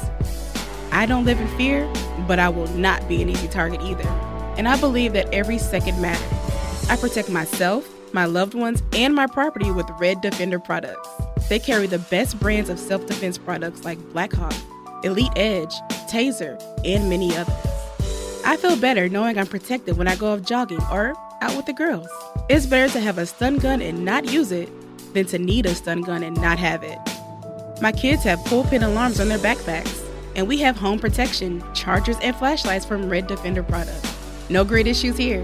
I 0.91 1.05
don't 1.05 1.25
live 1.25 1.39
in 1.39 1.47
fear, 1.59 1.87
but 2.27 2.39
I 2.39 2.49
will 2.49 2.69
not 2.69 3.07
be 3.07 3.21
an 3.21 3.29
easy 3.29 3.47
target 3.47 3.81
either. 3.83 4.34
And 4.57 4.67
I 4.67 4.79
believe 4.79 5.13
that 5.13 5.33
every 5.33 5.57
second 5.57 6.01
matters. 6.01 6.89
I 6.89 6.95
protect 6.95 7.29
myself, 7.29 7.87
my 8.13 8.25
loved 8.25 8.53
ones, 8.53 8.81
and 8.93 9.13
my 9.15 9.27
property 9.27 9.71
with 9.71 9.89
Red 9.99 10.21
Defender 10.21 10.59
products. 10.59 11.09
They 11.49 11.59
carry 11.59 11.87
the 11.87 11.99
best 11.99 12.39
brands 12.39 12.69
of 12.69 12.79
self 12.79 13.05
defense 13.05 13.37
products 13.37 13.83
like 13.83 13.99
Blackhawk, 14.13 14.53
Elite 15.03 15.31
Edge, 15.35 15.73
Taser, 16.09 16.61
and 16.85 17.09
many 17.09 17.35
others. 17.35 17.55
I 18.45 18.57
feel 18.57 18.77
better 18.77 19.09
knowing 19.09 19.37
I'm 19.37 19.47
protected 19.47 19.97
when 19.97 20.07
I 20.07 20.15
go 20.15 20.33
off 20.33 20.43
jogging 20.43 20.81
or 20.91 21.15
out 21.41 21.55
with 21.55 21.65
the 21.65 21.73
girls. 21.73 22.07
It's 22.49 22.65
better 22.65 22.91
to 22.93 22.99
have 22.99 23.17
a 23.17 23.25
stun 23.25 23.57
gun 23.57 23.81
and 23.81 24.05
not 24.05 24.31
use 24.31 24.51
it 24.51 24.69
than 25.13 25.25
to 25.27 25.39
need 25.39 25.65
a 25.65 25.73
stun 25.73 26.01
gun 26.01 26.23
and 26.23 26.39
not 26.39 26.59
have 26.59 26.83
it. 26.83 26.99
My 27.81 27.91
kids 27.91 28.23
have 28.23 28.43
pull-pin 28.45 28.83
alarms 28.83 29.19
on 29.19 29.27
their 29.27 29.39
backpacks, 29.39 30.01
and 30.35 30.47
we 30.47 30.57
have 30.59 30.77
home 30.77 30.99
protection, 30.99 31.63
chargers, 31.73 32.17
and 32.21 32.35
flashlights 32.35 32.85
from 32.85 33.09
Red 33.09 33.27
Defender 33.27 33.63
products. 33.63 34.14
No 34.49 34.63
great 34.63 34.85
issues 34.85 35.17
here. 35.17 35.41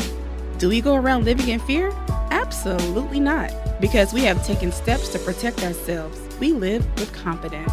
Do 0.60 0.70
we 0.70 0.80
go 0.80 0.96
around 0.96 1.26
living 1.26 1.50
in 1.50 1.60
fear? 1.62 1.92
Absolutely 2.30 3.20
not, 3.20 3.52
because 3.82 4.14
we 4.14 4.22
have 4.22 4.46
taken 4.46 4.72
steps 4.72 5.10
to 5.10 5.20
protect 5.20 5.64
ourselves. 5.64 6.20
We 6.40 6.54
live 6.54 6.86
with 7.00 7.12
confidence. 7.14 7.72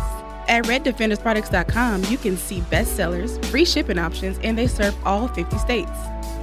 At 0.49 0.65
RedDefendersProducts.com, 0.65 2.05
you 2.05 2.17
can 2.17 2.39
see 2.39 2.61
bestsellers, 2.63 3.45
free 3.47 3.67
shipping 3.67 3.99
options, 3.99 4.39
and 4.43 4.57
they 4.57 4.67
serve 4.67 4.97
all 5.05 5.29
50 5.29 5.59
states, 5.59 5.91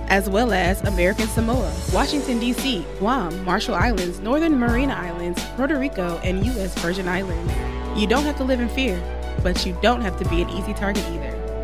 as 0.08 0.30
well 0.30 0.54
as 0.54 0.84
American 0.84 1.28
Samoa, 1.30 1.74
Washington, 1.92 2.38
D.C., 2.38 2.86
Guam, 3.00 3.44
Marshall 3.44 3.74
Islands, 3.74 4.20
Northern 4.20 4.60
Mariana 4.60 4.94
Islands, 4.94 5.44
Puerto 5.56 5.80
Rico, 5.80 6.20
and 6.24 6.46
U.S. 6.46 6.78
Virgin 6.78 7.08
Islands. 7.08 7.52
You 8.00 8.06
don't 8.06 8.24
have 8.24 8.38
to 8.38 8.44
live 8.44 8.60
in 8.60 8.70
fear, 8.70 9.02
but 9.42 9.66
you 9.66 9.76
don't 9.82 10.02
have 10.02 10.20
to 10.20 10.30
be 10.30 10.44
an 10.44 10.50
easy 10.52 10.76
target 10.76 11.04
either. 11.10 11.35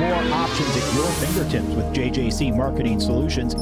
more 0.00 0.14
options 0.32 0.76
at 0.76 0.94
your 0.94 1.06
fingertips 1.12 1.74
with 1.74 1.84
JJC 1.94 2.56
Marketing 2.56 2.98
Solutions. 2.98 3.54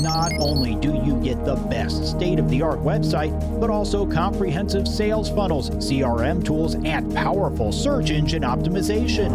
Not 0.00 0.32
only 0.40 0.74
do 0.76 0.94
you 1.04 1.20
get 1.22 1.44
the 1.44 1.56
best 1.56 2.06
state 2.06 2.38
of 2.38 2.48
the 2.48 2.62
art 2.62 2.80
website, 2.80 3.60
but 3.60 3.68
also 3.68 4.06
comprehensive 4.06 4.88
sales 4.88 5.28
funnels, 5.28 5.68
CRM 5.70 6.42
tools, 6.42 6.76
and 6.76 7.14
powerful 7.14 7.72
search 7.72 8.10
engine 8.10 8.42
optimization. 8.42 9.30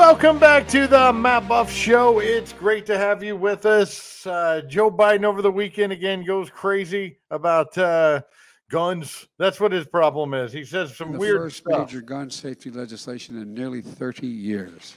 Welcome 0.06 0.38
back 0.38 0.68
to 0.68 0.86
the 0.86 1.14
Matt 1.14 1.48
Buff 1.48 1.72
Show. 1.72 2.18
It's 2.18 2.52
great 2.52 2.84
to 2.86 2.98
have 2.98 3.22
you 3.22 3.36
with 3.36 3.64
us. 3.64 4.26
Uh, 4.26 4.60
Joe 4.68 4.90
Biden 4.90 5.24
over 5.24 5.40
the 5.40 5.50
weekend 5.50 5.94
again 5.94 6.26
goes 6.26 6.50
crazy 6.50 7.20
about 7.30 7.76
uh, 7.78 8.20
guns. 8.68 9.26
That's 9.38 9.58
what 9.60 9.72
his 9.72 9.86
problem 9.86 10.34
is. 10.34 10.52
He 10.52 10.62
says 10.62 10.94
some 10.94 11.12
the 11.12 11.18
weird 11.18 11.36
first 11.38 11.56
stuff. 11.56 11.88
major 11.90 12.02
gun 12.02 12.30
safety 12.30 12.70
legislation 12.70 13.40
in 13.40 13.54
nearly 13.54 13.80
30 13.80 14.26
years. 14.26 14.94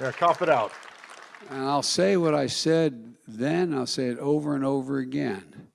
yeah, 0.00 0.12
cough 0.12 0.42
it 0.42 0.48
out. 0.48 0.70
And 1.50 1.64
I'll 1.64 1.82
say 1.82 2.16
what 2.16 2.36
I 2.36 2.46
said 2.46 3.14
then, 3.26 3.74
I'll 3.74 3.84
say 3.84 4.06
it 4.06 4.18
over 4.20 4.54
and 4.54 4.64
over 4.64 4.98
again. 4.98 5.66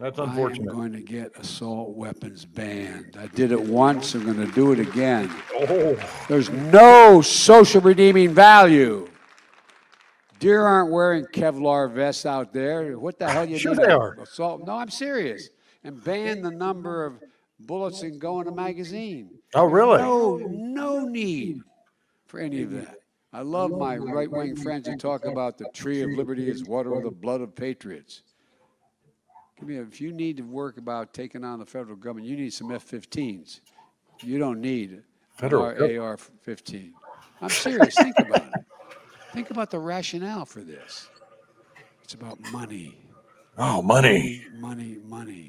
That's 0.00 0.18
unfortunate. 0.18 0.72
going 0.72 0.92
to 0.94 1.02
get 1.02 1.36
assault 1.36 1.94
weapons 1.94 2.46
banned. 2.46 3.18
I 3.20 3.26
did 3.26 3.52
it 3.52 3.60
once, 3.60 4.14
I'm 4.14 4.24
going 4.24 4.44
to 4.44 4.50
do 4.52 4.72
it 4.72 4.80
again. 4.80 5.30
Oh, 5.54 5.94
There's 6.26 6.48
no 6.48 7.20
social 7.20 7.82
redeeming 7.82 8.32
value. 8.32 9.08
Deer 10.38 10.62
aren't 10.62 10.90
wearing 10.90 11.26
Kevlar 11.26 11.92
vests 11.92 12.24
out 12.24 12.54
there. 12.54 12.98
What 12.98 13.18
the 13.18 13.28
hell 13.28 13.44
you 13.44 13.58
Sure 13.58 13.74
need 13.74 13.84
they 13.84 13.92
are. 13.92 14.14
Assault? 14.22 14.66
No, 14.66 14.72
I'm 14.72 14.88
serious. 14.88 15.50
And 15.84 16.02
ban 16.02 16.40
the 16.40 16.50
number 16.50 17.04
of 17.04 17.22
bullets 17.66 18.00
that 18.00 18.18
go 18.18 18.40
in 18.40 18.48
a 18.48 18.52
magazine. 18.52 19.28
Oh, 19.54 19.66
really? 19.66 19.98
No, 19.98 20.38
no 20.48 21.04
need 21.04 21.60
for 22.24 22.40
any 22.40 22.62
of 22.62 22.70
that. 22.70 22.96
I 23.34 23.42
love 23.42 23.70
my 23.70 23.98
right-wing 23.98 24.56
friends 24.56 24.88
who 24.88 24.96
talk 24.96 25.26
about 25.26 25.58
the 25.58 25.66
tree 25.74 26.00
of 26.00 26.08
liberty 26.12 26.48
is 26.48 26.64
water 26.64 26.90
with 26.90 27.04
the 27.04 27.10
blood 27.10 27.42
of 27.42 27.54
patriots. 27.54 28.22
Give 29.60 29.68
me 29.68 29.76
a, 29.76 29.82
if 29.82 30.00
you 30.00 30.12
need 30.12 30.38
to 30.38 30.42
work 30.42 30.78
about 30.78 31.12
taking 31.12 31.44
on 31.44 31.58
the 31.58 31.66
federal 31.66 31.96
government, 31.96 32.26
you 32.26 32.36
need 32.36 32.52
some 32.52 32.72
F-15s. 32.72 33.60
You 34.22 34.38
don't 34.38 34.60
need 34.60 35.02
Federal 35.34 35.66
an 35.66 35.76
gov- 35.76 36.00
AR-15. 36.00 36.92
I'm 37.42 37.48
serious. 37.50 37.94
Think 37.94 38.18
about 38.18 38.46
it. 38.46 38.64
Think 39.32 39.50
about 39.50 39.70
the 39.70 39.78
rationale 39.78 40.44
for 40.44 40.62
this. 40.62 41.08
It's 42.02 42.14
about 42.14 42.40
money, 42.52 42.98
oh, 43.58 43.80
money. 43.82 44.44
money, 44.58 44.98
money. 45.04 45.48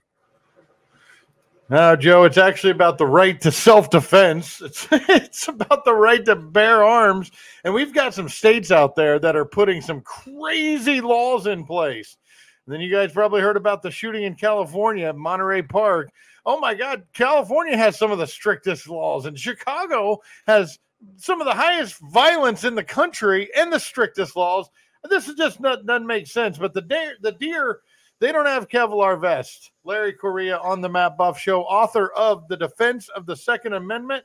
No, 1.70 1.96
Joe, 1.96 2.26
it's 2.26 2.38
actually 2.38 2.72
about 2.72 2.98
the 2.98 3.08
right 3.08 3.40
to 3.42 3.50
self 3.52 3.90
defense. 3.90 4.62
It's, 4.66 4.88
it's 4.92 5.48
about 5.48 5.86
the 5.86 5.94
right 5.94 6.24
to 6.26 6.36
bear 6.36 6.84
arms. 6.84 7.32
And 7.64 7.74
we've 7.74 7.94
got 7.94 8.14
some 8.14 8.28
states 8.28 8.72
out 8.72 8.96
there 8.96 9.20
that 9.20 9.38
are 9.38 9.46
putting 9.46 9.82
some 9.82 10.02
crazy 10.02 11.00
laws 11.00 11.48
in 11.48 11.64
place. 11.66 12.18
And 12.66 12.74
then 12.74 12.82
you 12.82 12.92
guys 12.92 13.12
probably 13.12 13.42
heard 13.42 13.58
about 13.58 13.82
the 13.82 13.92
shooting 13.92 14.24
in 14.24 14.36
California 14.36 15.12
Monterey 15.14 15.62
Park. 15.62 16.12
Oh 16.46 16.60
my 16.60 16.74
God, 16.74 17.04
California 17.14 17.76
has 17.78 17.98
some 17.98 18.12
of 18.12 18.18
the 18.18 18.28
strictest 18.28 18.88
laws, 18.88 19.26
and 19.26 19.38
Chicago 19.38 20.20
has 20.48 20.80
some 21.18 21.42
of 21.42 21.46
the 21.46 21.54
highest 21.54 22.00
violence 22.12 22.64
in 22.64 22.76
the 22.76 22.84
country 22.84 23.50
and 23.58 23.72
the 23.72 23.80
strictest 23.80 24.36
laws. 24.36 24.70
This 25.10 25.28
is 25.28 25.36
just 25.36 25.60
not, 25.60 25.86
doesn't 25.86 26.06
make 26.06 26.28
sense. 26.28 26.58
But 26.58 26.74
the 26.74 26.82
deer, 26.82 27.16
the 27.22 27.32
deer, 27.32 27.80
they 28.20 28.32
don't 28.32 28.46
have 28.46 28.70
Kevlar 28.70 29.20
vests. 29.20 29.72
Larry 29.84 30.14
Correia 30.14 30.60
on 30.60 30.80
the 30.80 30.90
Matt 30.90 31.18
Buff 31.18 31.40
Show, 31.40 31.64
author 31.64 32.12
of 32.14 32.48
The 32.48 32.58
Defense 32.58 33.10
of 33.10 33.26
the 33.26 33.36
Second 33.36 33.74
Amendment, 33.74 34.24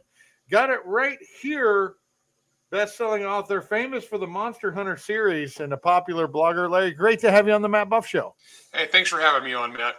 got 0.50 0.68
it 0.68 0.80
right 0.84 1.18
here. 1.40 1.94
Best-selling 2.70 3.24
author, 3.24 3.60
famous 3.60 4.04
for 4.04 4.18
the 4.18 4.26
Monster 4.26 4.72
Hunter 4.72 4.96
series, 4.96 5.60
and 5.60 5.72
a 5.72 5.76
popular 5.76 6.26
blogger. 6.26 6.68
Larry, 6.68 6.90
great 6.92 7.20
to 7.20 7.30
have 7.30 7.46
you 7.46 7.52
on 7.54 7.62
the 7.62 7.68
Matt 7.68 7.88
Buff 7.88 8.06
Show. 8.06 8.34
Hey, 8.74 8.88
thanks 8.90 9.08
for 9.08 9.20
having 9.20 9.44
me 9.44 9.54
on, 9.54 9.72
Matt. 9.72 9.94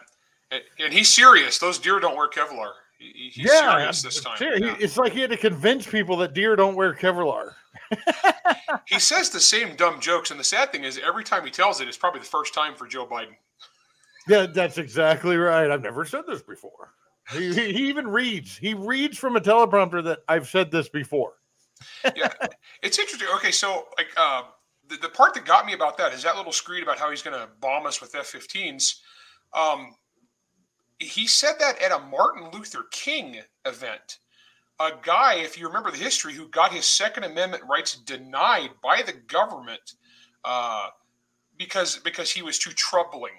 And, 0.51 0.61
and 0.79 0.93
he's 0.93 1.09
serious. 1.09 1.59
Those 1.59 1.79
deer 1.79 1.99
don't 1.99 2.17
wear 2.17 2.29
Kevlar. 2.29 2.71
He- 2.99 3.31
he's 3.33 3.49
serious 3.51 4.01
this 4.01 4.21
time. 4.21 4.37
ser- 4.37 4.57
he- 4.57 4.83
it's 4.83 4.97
like 4.97 5.13
he 5.13 5.21
had 5.21 5.29
to 5.29 5.37
convince 5.37 5.87
people 5.87 6.17
that 6.17 6.33
deer 6.33 6.55
don't 6.55 6.75
wear 6.75 6.93
Kevlar. 6.93 7.53
He 8.85 8.99
says 8.99 9.29
the 9.29 9.39
same 9.39 9.75
dumb 9.75 9.99
jokes, 9.99 10.31
and 10.31 10.39
the 10.39 10.43
sad 10.43 10.71
thing 10.71 10.83
is, 10.85 10.99
every 11.05 11.23
time 11.23 11.43
he 11.43 11.51
tells 11.51 11.81
it, 11.81 11.87
it's 11.89 11.97
probably 11.97 12.21
the 12.21 12.25
first 12.27 12.53
time 12.53 12.73
for 12.75 12.87
Joe 12.87 13.05
Biden. 13.05 13.35
Yeah, 14.27 14.45
that's 14.45 14.77
exactly 14.77 15.35
right. 15.37 15.69
I've 15.69 15.81
never 15.81 16.05
said 16.05 16.23
this 16.27 16.41
before. 16.41 16.93
He, 17.31 17.53
he 17.53 17.89
even 17.89 18.07
reads. 18.07 18.57
He 18.57 18.73
reads 18.73 19.17
from 19.17 19.35
a 19.35 19.41
teleprompter 19.41 20.03
that 20.05 20.19
I've 20.29 20.47
said 20.47 20.71
this 20.71 20.87
before. 20.89 21.33
Yeah, 22.15 22.31
it's 22.81 22.99
interesting. 22.99 23.27
Okay, 23.35 23.51
so 23.51 23.87
like 23.97 24.07
uh, 24.17 24.43
the 24.87 24.97
the 24.97 25.09
part 25.09 25.33
that 25.33 25.45
got 25.45 25.65
me 25.65 25.73
about 25.73 25.97
that 25.97 26.13
is 26.13 26.23
that 26.23 26.35
little 26.35 26.51
screed 26.51 26.83
about 26.83 26.99
how 26.99 27.09
he's 27.09 27.21
going 27.21 27.37
to 27.37 27.47
bomb 27.59 27.85
us 27.85 28.01
with 28.01 28.15
F-15s. 28.15 28.95
Um, 29.53 29.95
he 30.99 31.27
said 31.27 31.53
that 31.59 31.81
at 31.81 31.91
a 31.91 31.99
Martin 31.99 32.49
Luther 32.51 32.85
King 32.91 33.41
event. 33.65 34.19
A 34.79 34.91
guy, 35.01 35.35
if 35.35 35.57
you 35.57 35.67
remember 35.67 35.89
the 35.89 35.97
history, 35.97 36.33
who 36.33 36.47
got 36.49 36.71
his 36.71 36.85
Second 36.85 37.23
Amendment 37.23 37.63
rights 37.67 37.95
denied 37.95 38.69
by 38.83 39.01
the 39.01 39.13
government 39.13 39.93
uh, 40.43 40.89
because 41.57 41.97
because 41.97 42.31
he 42.31 42.41
was 42.41 42.59
too 42.59 42.71
troubling, 42.71 43.33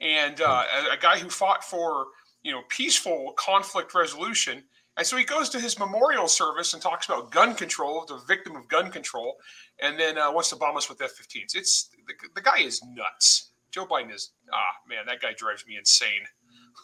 and 0.00 0.40
uh, 0.40 0.64
a, 0.90 0.94
a 0.94 0.96
guy 1.00 1.18
who 1.18 1.28
fought 1.30 1.64
for 1.64 2.06
you 2.42 2.52
know 2.52 2.62
peaceful 2.68 3.32
conflict 3.36 3.94
resolution. 3.94 4.62
And 4.98 5.06
so 5.06 5.16
he 5.16 5.24
goes 5.24 5.48
to 5.50 5.60
his 5.60 5.78
memorial 5.78 6.26
service 6.26 6.74
and 6.74 6.82
talks 6.82 7.06
about 7.06 7.30
gun 7.30 7.54
control, 7.54 8.04
the 8.04 8.18
victim 8.26 8.56
of 8.56 8.66
gun 8.66 8.90
control, 8.90 9.36
and 9.80 9.98
then 9.98 10.18
uh, 10.18 10.30
wants 10.32 10.50
to 10.50 10.56
bomb 10.56 10.76
us 10.76 10.88
with 10.88 11.00
F-15s. 11.00 11.54
It's 11.54 11.90
the, 12.08 12.14
the 12.34 12.42
guy 12.42 12.58
is 12.58 12.82
nuts. 12.92 13.52
Joe 13.70 13.86
Biden 13.86 14.12
is 14.12 14.32
ah 14.52 14.72
man, 14.88 15.06
that 15.06 15.20
guy 15.20 15.34
drives 15.36 15.64
me 15.66 15.76
insane. 15.76 16.26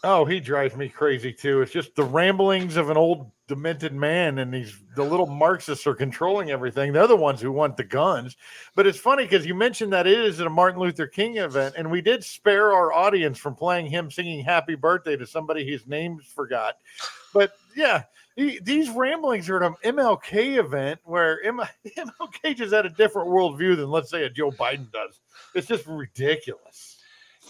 Oh, 0.04 0.24
he 0.24 0.38
drives 0.38 0.76
me 0.76 0.88
crazy 0.88 1.32
too. 1.32 1.62
It's 1.62 1.72
just 1.72 1.96
the 1.96 2.04
ramblings 2.04 2.76
of 2.76 2.90
an 2.90 2.96
old 2.96 3.30
demented 3.48 3.94
man, 3.94 4.38
and 4.38 4.52
these 4.52 4.78
the 4.94 5.02
little 5.02 5.26
Marxists 5.26 5.86
are 5.86 5.94
controlling 5.94 6.50
everything. 6.50 6.92
They're 6.92 7.06
the 7.06 7.16
ones 7.16 7.40
who 7.40 7.50
want 7.50 7.76
the 7.76 7.84
guns. 7.84 8.36
But 8.76 8.86
it's 8.86 8.98
funny 8.98 9.24
because 9.24 9.46
you 9.46 9.54
mentioned 9.54 9.92
that 9.92 10.06
it 10.06 10.20
is 10.20 10.40
at 10.40 10.46
a 10.46 10.50
Martin 10.50 10.80
Luther 10.80 11.06
King 11.06 11.38
event, 11.38 11.74
and 11.76 11.90
we 11.90 12.00
did 12.00 12.22
spare 12.22 12.72
our 12.72 12.92
audience 12.92 13.38
from 13.38 13.56
playing 13.56 13.86
him 13.86 14.10
singing 14.10 14.44
"Happy 14.44 14.74
Birthday" 14.74 15.16
to 15.16 15.26
somebody 15.26 15.68
whose 15.68 15.86
name's 15.86 16.26
forgot. 16.26 16.76
But 17.34 17.52
yeah, 17.76 18.04
he, 18.36 18.58
these 18.62 18.88
ramblings 18.88 19.50
are 19.50 19.62
at 19.62 19.70
an 19.70 19.96
MLK 19.96 20.56
event 20.58 21.00
where 21.04 21.40
MLK 21.44 22.56
just 22.56 22.72
had 22.72 22.86
a 22.86 22.90
different 22.90 23.28
worldview 23.28 23.76
than 23.76 23.90
let's 23.90 24.10
say 24.10 24.24
a 24.24 24.30
Joe 24.30 24.50
Biden 24.50 24.90
does. 24.90 25.20
It's 25.54 25.66
just 25.66 25.86
ridiculous. 25.86 26.98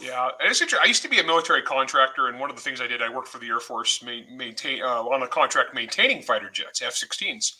Yeah, 0.00 0.30
it's 0.40 0.60
interesting. 0.60 0.84
I 0.84 0.88
used 0.88 1.02
to 1.02 1.08
be 1.08 1.20
a 1.20 1.24
military 1.24 1.62
contractor, 1.62 2.26
and 2.26 2.40
one 2.40 2.50
of 2.50 2.56
the 2.56 2.62
things 2.62 2.80
I 2.80 2.88
did, 2.88 3.00
I 3.00 3.08
worked 3.08 3.28
for 3.28 3.38
the 3.38 3.46
Air 3.46 3.60
Force, 3.60 4.02
maintain 4.02 4.82
uh, 4.82 5.02
on 5.04 5.22
a 5.22 5.28
contract 5.28 5.72
maintaining 5.72 6.20
fighter 6.20 6.50
jets, 6.50 6.82
F-16s, 6.82 7.52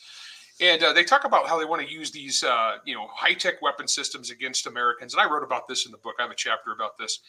and 0.59 0.83
uh, 0.83 0.91
they 0.91 1.05
talk 1.05 1.23
about 1.23 1.47
how 1.47 1.57
they 1.57 1.65
want 1.65 1.85
to 1.85 1.91
use 1.91 2.11
these, 2.11 2.43
uh, 2.43 2.77
you 2.85 2.93
know, 2.93 3.07
high-tech 3.13 3.61
weapon 3.61 3.87
systems 3.87 4.31
against 4.31 4.67
Americans. 4.67 5.13
And 5.13 5.21
I 5.21 5.29
wrote 5.31 5.43
about 5.43 5.67
this 5.67 5.85
in 5.85 5.91
the 5.91 5.97
book. 5.97 6.15
I 6.19 6.23
have 6.23 6.31
a 6.31 6.35
chapter 6.35 6.73
about 6.73 6.97
this. 6.97 7.19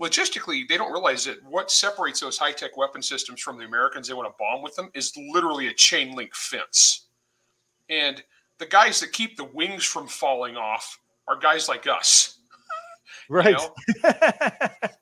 Logistically, 0.00 0.66
they 0.66 0.76
don't 0.76 0.92
realize 0.92 1.24
that 1.26 1.42
what 1.44 1.70
separates 1.70 2.20
those 2.20 2.38
high-tech 2.38 2.76
weapon 2.76 3.02
systems 3.02 3.40
from 3.40 3.58
the 3.58 3.64
Americans 3.64 4.08
they 4.08 4.14
want 4.14 4.28
to 4.28 4.34
bomb 4.38 4.62
with 4.62 4.74
them 4.76 4.90
is 4.94 5.12
literally 5.32 5.68
a 5.68 5.74
chain 5.74 6.14
link 6.16 6.34
fence, 6.34 7.06
and 7.88 8.22
the 8.58 8.66
guys 8.66 9.00
that 9.00 9.12
keep 9.12 9.36
the 9.36 9.44
wings 9.44 9.84
from 9.84 10.06
falling 10.06 10.56
off 10.56 10.98
are 11.28 11.38
guys 11.38 11.68
like 11.68 11.86
us 11.86 12.38
Right. 13.28 13.56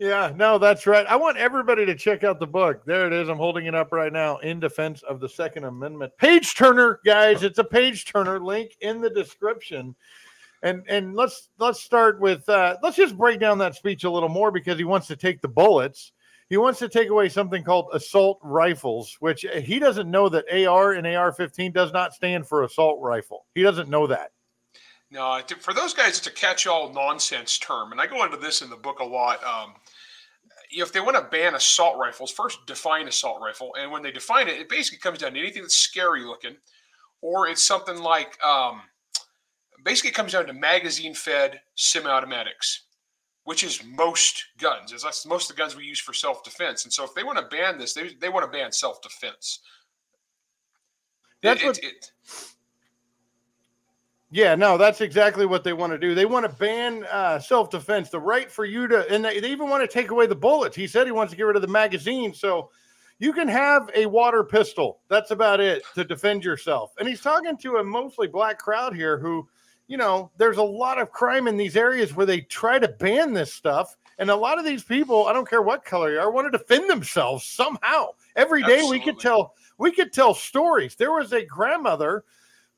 Yeah, 0.00 0.32
no, 0.34 0.56
that's 0.56 0.86
right. 0.86 1.06
I 1.06 1.16
want 1.16 1.36
everybody 1.36 1.84
to 1.84 1.94
check 1.94 2.24
out 2.24 2.40
the 2.40 2.46
book. 2.46 2.86
There 2.86 3.06
it 3.06 3.12
is. 3.12 3.28
I'm 3.28 3.36
holding 3.36 3.66
it 3.66 3.74
up 3.74 3.92
right 3.92 4.10
now 4.10 4.38
in 4.38 4.58
defense 4.58 5.02
of 5.02 5.20
the 5.20 5.28
Second 5.28 5.64
Amendment. 5.64 6.16
Page 6.16 6.54
turner, 6.54 7.00
guys. 7.04 7.42
It's 7.42 7.58
a 7.58 7.64
page 7.64 8.06
turner. 8.06 8.40
Link 8.40 8.78
in 8.80 9.02
the 9.02 9.10
description. 9.10 9.94
And 10.62 10.82
and 10.88 11.14
let's 11.14 11.48
let's 11.58 11.80
start 11.80 12.20
with 12.20 12.46
uh, 12.48 12.76
let's 12.82 12.96
just 12.96 13.16
break 13.16 13.40
down 13.40 13.58
that 13.58 13.74
speech 13.74 14.04
a 14.04 14.10
little 14.10 14.28
more 14.28 14.50
because 14.50 14.76
he 14.76 14.84
wants 14.84 15.06
to 15.06 15.16
take 15.16 15.40
the 15.40 15.48
bullets. 15.48 16.12
He 16.50 16.56
wants 16.56 16.80
to 16.80 16.88
take 16.88 17.08
away 17.08 17.28
something 17.28 17.62
called 17.62 17.90
assault 17.92 18.40
rifles, 18.42 19.16
which 19.20 19.46
he 19.62 19.78
doesn't 19.78 20.10
know 20.10 20.28
that 20.28 20.46
AR 20.52 20.94
and 20.94 21.06
AR-15 21.06 21.72
does 21.72 21.92
not 21.92 22.12
stand 22.12 22.48
for 22.48 22.64
assault 22.64 22.98
rifle. 23.00 23.46
He 23.54 23.62
doesn't 23.62 23.88
know 23.88 24.08
that. 24.08 24.32
No, 25.12 25.40
for 25.60 25.72
those 25.72 25.94
guys, 25.94 26.18
it's 26.18 26.26
a 26.26 26.32
catch-all 26.32 26.92
nonsense 26.92 27.58
term, 27.58 27.92
and 27.92 28.00
I 28.00 28.06
go 28.06 28.24
into 28.24 28.36
this 28.36 28.62
in 28.62 28.70
the 28.70 28.76
book 28.76 28.98
a 28.98 29.04
lot. 29.04 29.42
Um, 29.44 29.74
if 30.70 30.92
they 30.92 31.00
want 31.00 31.16
to 31.16 31.22
ban 31.22 31.54
assault 31.54 31.98
rifles, 31.98 32.30
first 32.30 32.64
define 32.66 33.08
assault 33.08 33.40
rifle, 33.42 33.74
and 33.78 33.90
when 33.90 34.02
they 34.02 34.12
define 34.12 34.48
it, 34.48 34.58
it 34.58 34.68
basically 34.68 34.98
comes 34.98 35.18
down 35.18 35.34
to 35.34 35.40
anything 35.40 35.62
that's 35.62 35.76
scary 35.76 36.22
looking, 36.22 36.56
or 37.22 37.48
it's 37.48 37.62
something 37.62 37.98
like 37.98 38.42
um, 38.44 38.82
basically 39.84 40.10
it 40.10 40.14
comes 40.14 40.32
down 40.32 40.46
to 40.46 40.52
magazine-fed 40.52 41.60
semi-automatics, 41.74 42.84
which 43.44 43.64
is 43.64 43.82
most 43.84 44.44
guns. 44.58 44.92
Is 44.92 45.02
that's 45.02 45.26
most 45.26 45.50
of 45.50 45.56
the 45.56 45.62
guns 45.62 45.76
we 45.76 45.84
use 45.84 46.00
for 46.00 46.12
self-defense. 46.12 46.84
And 46.84 46.92
so, 46.92 47.04
if 47.04 47.14
they 47.14 47.24
want 47.24 47.38
to 47.38 47.56
ban 47.56 47.78
this, 47.78 47.94
they 47.94 48.14
they 48.20 48.28
want 48.28 48.44
to 48.44 48.50
ban 48.50 48.72
self-defense. 48.72 49.60
That's 51.42 51.62
it, 51.62 51.66
what. 51.66 51.78
It, 51.78 51.84
it, 51.84 52.10
yeah, 54.32 54.54
no, 54.54 54.78
that's 54.78 55.00
exactly 55.00 55.44
what 55.44 55.64
they 55.64 55.72
want 55.72 55.92
to 55.92 55.98
do. 55.98 56.14
They 56.14 56.24
want 56.24 56.48
to 56.48 56.56
ban 56.56 57.04
uh, 57.10 57.40
self 57.40 57.68
defense, 57.68 58.10
the 58.10 58.20
right 58.20 58.50
for 58.50 58.64
you 58.64 58.86
to, 58.86 59.12
and 59.12 59.24
they, 59.24 59.40
they 59.40 59.50
even 59.50 59.68
want 59.68 59.82
to 59.82 59.92
take 59.92 60.12
away 60.12 60.26
the 60.26 60.36
bullets. 60.36 60.76
He 60.76 60.86
said 60.86 61.06
he 61.06 61.12
wants 61.12 61.32
to 61.32 61.36
get 61.36 61.42
rid 61.42 61.56
of 61.56 61.62
the 61.62 61.68
magazine. 61.68 62.32
So 62.32 62.70
you 63.18 63.32
can 63.32 63.48
have 63.48 63.90
a 63.94 64.06
water 64.06 64.44
pistol. 64.44 65.00
That's 65.08 65.32
about 65.32 65.58
it 65.58 65.82
to 65.96 66.04
defend 66.04 66.44
yourself. 66.44 66.92
And 66.98 67.08
he's 67.08 67.20
talking 67.20 67.56
to 67.58 67.76
a 67.78 67.84
mostly 67.84 68.28
black 68.28 68.58
crowd 68.58 68.94
here 68.94 69.18
who, 69.18 69.48
you 69.90 69.96
know, 69.96 70.30
there's 70.36 70.58
a 70.58 70.62
lot 70.62 71.00
of 71.00 71.10
crime 71.10 71.48
in 71.48 71.56
these 71.56 71.76
areas 71.76 72.14
where 72.14 72.24
they 72.24 72.42
try 72.42 72.78
to 72.78 72.86
ban 72.86 73.32
this 73.32 73.52
stuff. 73.52 73.96
And 74.20 74.30
a 74.30 74.36
lot 74.36 74.56
of 74.56 74.64
these 74.64 74.84
people, 74.84 75.26
I 75.26 75.32
don't 75.32 75.50
care 75.50 75.62
what 75.62 75.84
color 75.84 76.12
you 76.12 76.20
are, 76.20 76.30
want 76.30 76.50
to 76.50 76.56
defend 76.56 76.88
themselves 76.88 77.44
somehow. 77.44 78.10
Every 78.36 78.62
day 78.62 78.74
Absolutely. 78.74 78.98
we 79.00 79.04
could 79.04 79.18
tell 79.18 79.54
we 79.78 79.90
could 79.90 80.12
tell 80.12 80.32
stories. 80.32 80.94
There 80.94 81.10
was 81.10 81.32
a 81.32 81.44
grandmother 81.44 82.22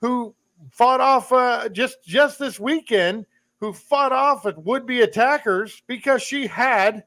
who 0.01 0.35
fought 0.71 1.03
off 1.03 1.31
uh, 1.31 1.69
just 1.69 2.03
just 2.03 2.39
this 2.39 2.59
weekend 2.59 3.27
who 3.61 3.75
fought 3.75 4.13
off 4.13 4.47
at 4.47 4.65
would-be 4.65 5.03
attackers 5.03 5.83
because 5.87 6.23
she 6.23 6.47
had 6.47 7.05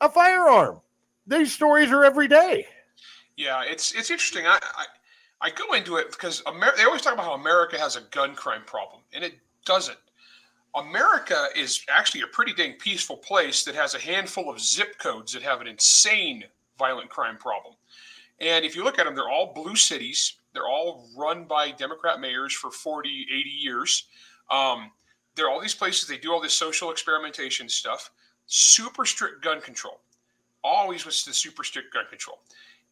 a 0.00 0.08
firearm. 0.08 0.80
These 1.26 1.52
stories 1.52 1.90
are 1.90 2.02
every 2.02 2.28
day. 2.28 2.66
Yeah, 3.36 3.62
it's 3.62 3.92
it's 3.92 4.10
interesting. 4.10 4.46
I 4.46 4.58
I, 4.62 4.86
I 5.40 5.50
go 5.50 5.74
into 5.74 5.96
it 5.96 6.10
because 6.10 6.42
Amer- 6.46 6.74
they 6.76 6.84
always 6.84 7.02
talk 7.02 7.12
about 7.12 7.26
how 7.26 7.34
America 7.34 7.78
has 7.78 7.96
a 7.96 8.00
gun 8.10 8.34
crime 8.34 8.62
problem, 8.66 9.02
and 9.12 9.22
it 9.24 9.34
doesn't. 9.64 9.98
America 10.74 11.46
is 11.54 11.84
actually 11.88 12.22
a 12.22 12.26
pretty 12.26 12.52
dang 12.52 12.72
peaceful 12.74 13.16
place 13.16 13.62
that 13.64 13.74
has 13.74 13.94
a 13.94 13.98
handful 13.98 14.50
of 14.50 14.60
zip 14.60 14.98
codes 14.98 15.32
that 15.32 15.42
have 15.42 15.60
an 15.60 15.66
insane 15.66 16.44
violent 16.78 17.08
crime 17.08 17.36
problem. 17.36 17.74
And 18.40 18.64
if 18.64 18.74
you 18.74 18.82
look 18.82 18.98
at 18.98 19.04
them, 19.04 19.14
they're 19.14 19.28
all 19.28 19.54
blue 19.54 19.76
cities. 19.76 20.34
They're 20.52 20.66
all 20.68 21.08
run 21.16 21.44
by 21.44 21.70
Democrat 21.70 22.20
mayors 22.20 22.52
for 22.52 22.70
40, 22.70 23.26
80 23.30 23.50
years. 23.50 24.06
Um, 24.50 24.90
there 25.36 25.46
are 25.46 25.50
all 25.50 25.60
these 25.60 25.74
places, 25.74 26.08
they 26.08 26.18
do 26.18 26.32
all 26.32 26.40
this 26.40 26.54
social 26.54 26.90
experimentation 26.90 27.68
stuff, 27.68 28.10
super 28.46 29.04
strict 29.04 29.42
gun 29.42 29.60
control. 29.60 30.00
Always 30.62 31.04
with 31.04 31.24
the 31.24 31.34
super 31.34 31.64
strict 31.64 31.92
gun 31.92 32.04
control. 32.08 32.38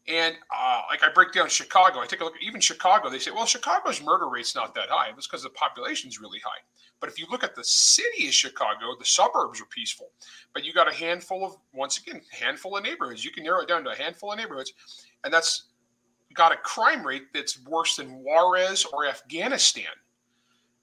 And 0.09 0.35
uh, 0.55 0.83
like 0.91 1.05
I 1.05 1.13
break 1.13 1.33
down 1.33 1.49
Chicago, 1.49 2.01
I 2.01 2.07
take 2.07 2.21
a 2.21 2.25
look 2.25 2.35
at 2.35 2.43
even 2.43 2.61
Chicago. 2.61 3.09
They 3.09 3.21
say, 3.21 3.31
well, 3.31 3.47
Chicago's 3.47 4.03
murder 4.03 4.29
rate's 4.29 4.55
not 4.55 4.75
that 4.75 4.89
high. 4.89 5.11
That's 5.13 5.29
because 5.29 5.45
the 5.45 5.51
population's 5.51 6.21
really 6.21 6.41
high. 6.45 6.61
But 7.01 7.09
if 7.09 7.19
you 7.19 7.27
look 7.31 7.45
at 7.45 7.55
the 7.55 7.65
city 7.65 8.27
of 8.27 8.35
Chicago, 8.35 8.97
the 8.99 9.05
suburbs 9.05 9.61
are 9.61 9.67
peaceful. 9.67 10.11
But 10.55 10.65
you 10.65 10.73
got 10.73 10.91
a 10.91 10.95
handful 10.95 11.45
of, 11.45 11.57
once 11.73 11.99
again, 11.99 12.21
handful 12.31 12.77
of 12.77 12.83
neighborhoods. 12.83 13.25
You 13.25 13.31
can 13.31 13.45
narrow 13.45 13.63
it 13.63 13.69
down 13.69 13.85
to 13.85 13.91
a 13.91 13.97
handful 13.97 14.33
of 14.33 14.39
neighborhoods, 14.39 14.73
and 15.23 15.33
that's 15.33 15.65
got 16.35 16.53
a 16.53 16.57
crime 16.57 17.07
rate 17.07 17.33
that's 17.33 17.65
worse 17.65 17.97
than 17.97 18.23
Juarez 18.25 18.85
or 18.93 19.07
Afghanistan. 19.07 19.91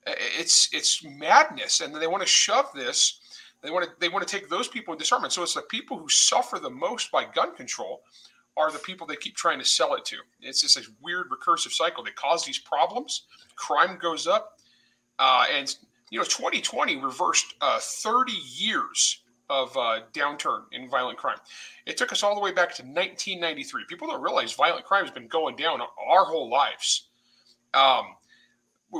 It's 0.07 0.69
it's 0.73 1.03
madness, 1.03 1.81
and 1.81 1.93
they 1.93 2.07
want 2.07 2.21
to 2.21 2.27
shove 2.27 2.71
this. 2.73 3.19
They 3.61 3.69
want 3.69 3.85
to 3.85 3.91
they 3.99 4.09
want 4.09 4.25
to 4.25 4.39
take 4.39 4.49
those 4.49 4.67
people 4.67 4.93
in 4.93 4.97
disarmament. 4.97 5.33
So 5.33 5.43
it's 5.43 5.53
the 5.53 5.61
people 5.63 5.97
who 5.97 6.07
suffer 6.09 6.57
the 6.59 6.69
most 6.69 7.11
by 7.11 7.25
gun 7.25 7.55
control 7.55 8.01
are 8.59 8.71
the 8.71 8.79
people 8.79 9.07
they 9.07 9.15
keep 9.15 9.35
trying 9.35 9.57
to 9.59 9.65
sell 9.65 9.95
it 9.95 10.05
to. 10.05 10.17
It's 10.41 10.61
just 10.61 10.77
a 10.77 10.83
weird 11.01 11.27
recursive 11.29 11.71
cycle. 11.71 12.03
They 12.03 12.11
cause 12.11 12.45
these 12.45 12.59
problems. 12.59 13.23
Crime 13.55 13.97
goes 13.99 14.27
up, 14.27 14.59
uh, 15.17 15.45
and 15.51 15.73
you 16.11 16.19
know, 16.19 16.25
2020 16.25 16.97
reversed 16.97 17.55
uh, 17.61 17.79
30 17.79 18.33
years 18.33 19.21
of 19.49 19.75
uh, 19.77 20.01
downturn 20.13 20.63
in 20.71 20.89
violent 20.89 21.17
crime. 21.17 21.37
It 21.85 21.97
took 21.97 22.11
us 22.11 22.21
all 22.21 22.35
the 22.35 22.41
way 22.41 22.51
back 22.51 22.75
to 22.75 22.83
1993. 22.83 23.85
People 23.87 24.07
don't 24.07 24.21
realize 24.21 24.53
violent 24.53 24.85
crime 24.85 25.05
has 25.05 25.13
been 25.13 25.27
going 25.27 25.55
down 25.55 25.81
our 25.81 26.25
whole 26.25 26.49
lives. 26.49 27.09
Um, 27.73 28.15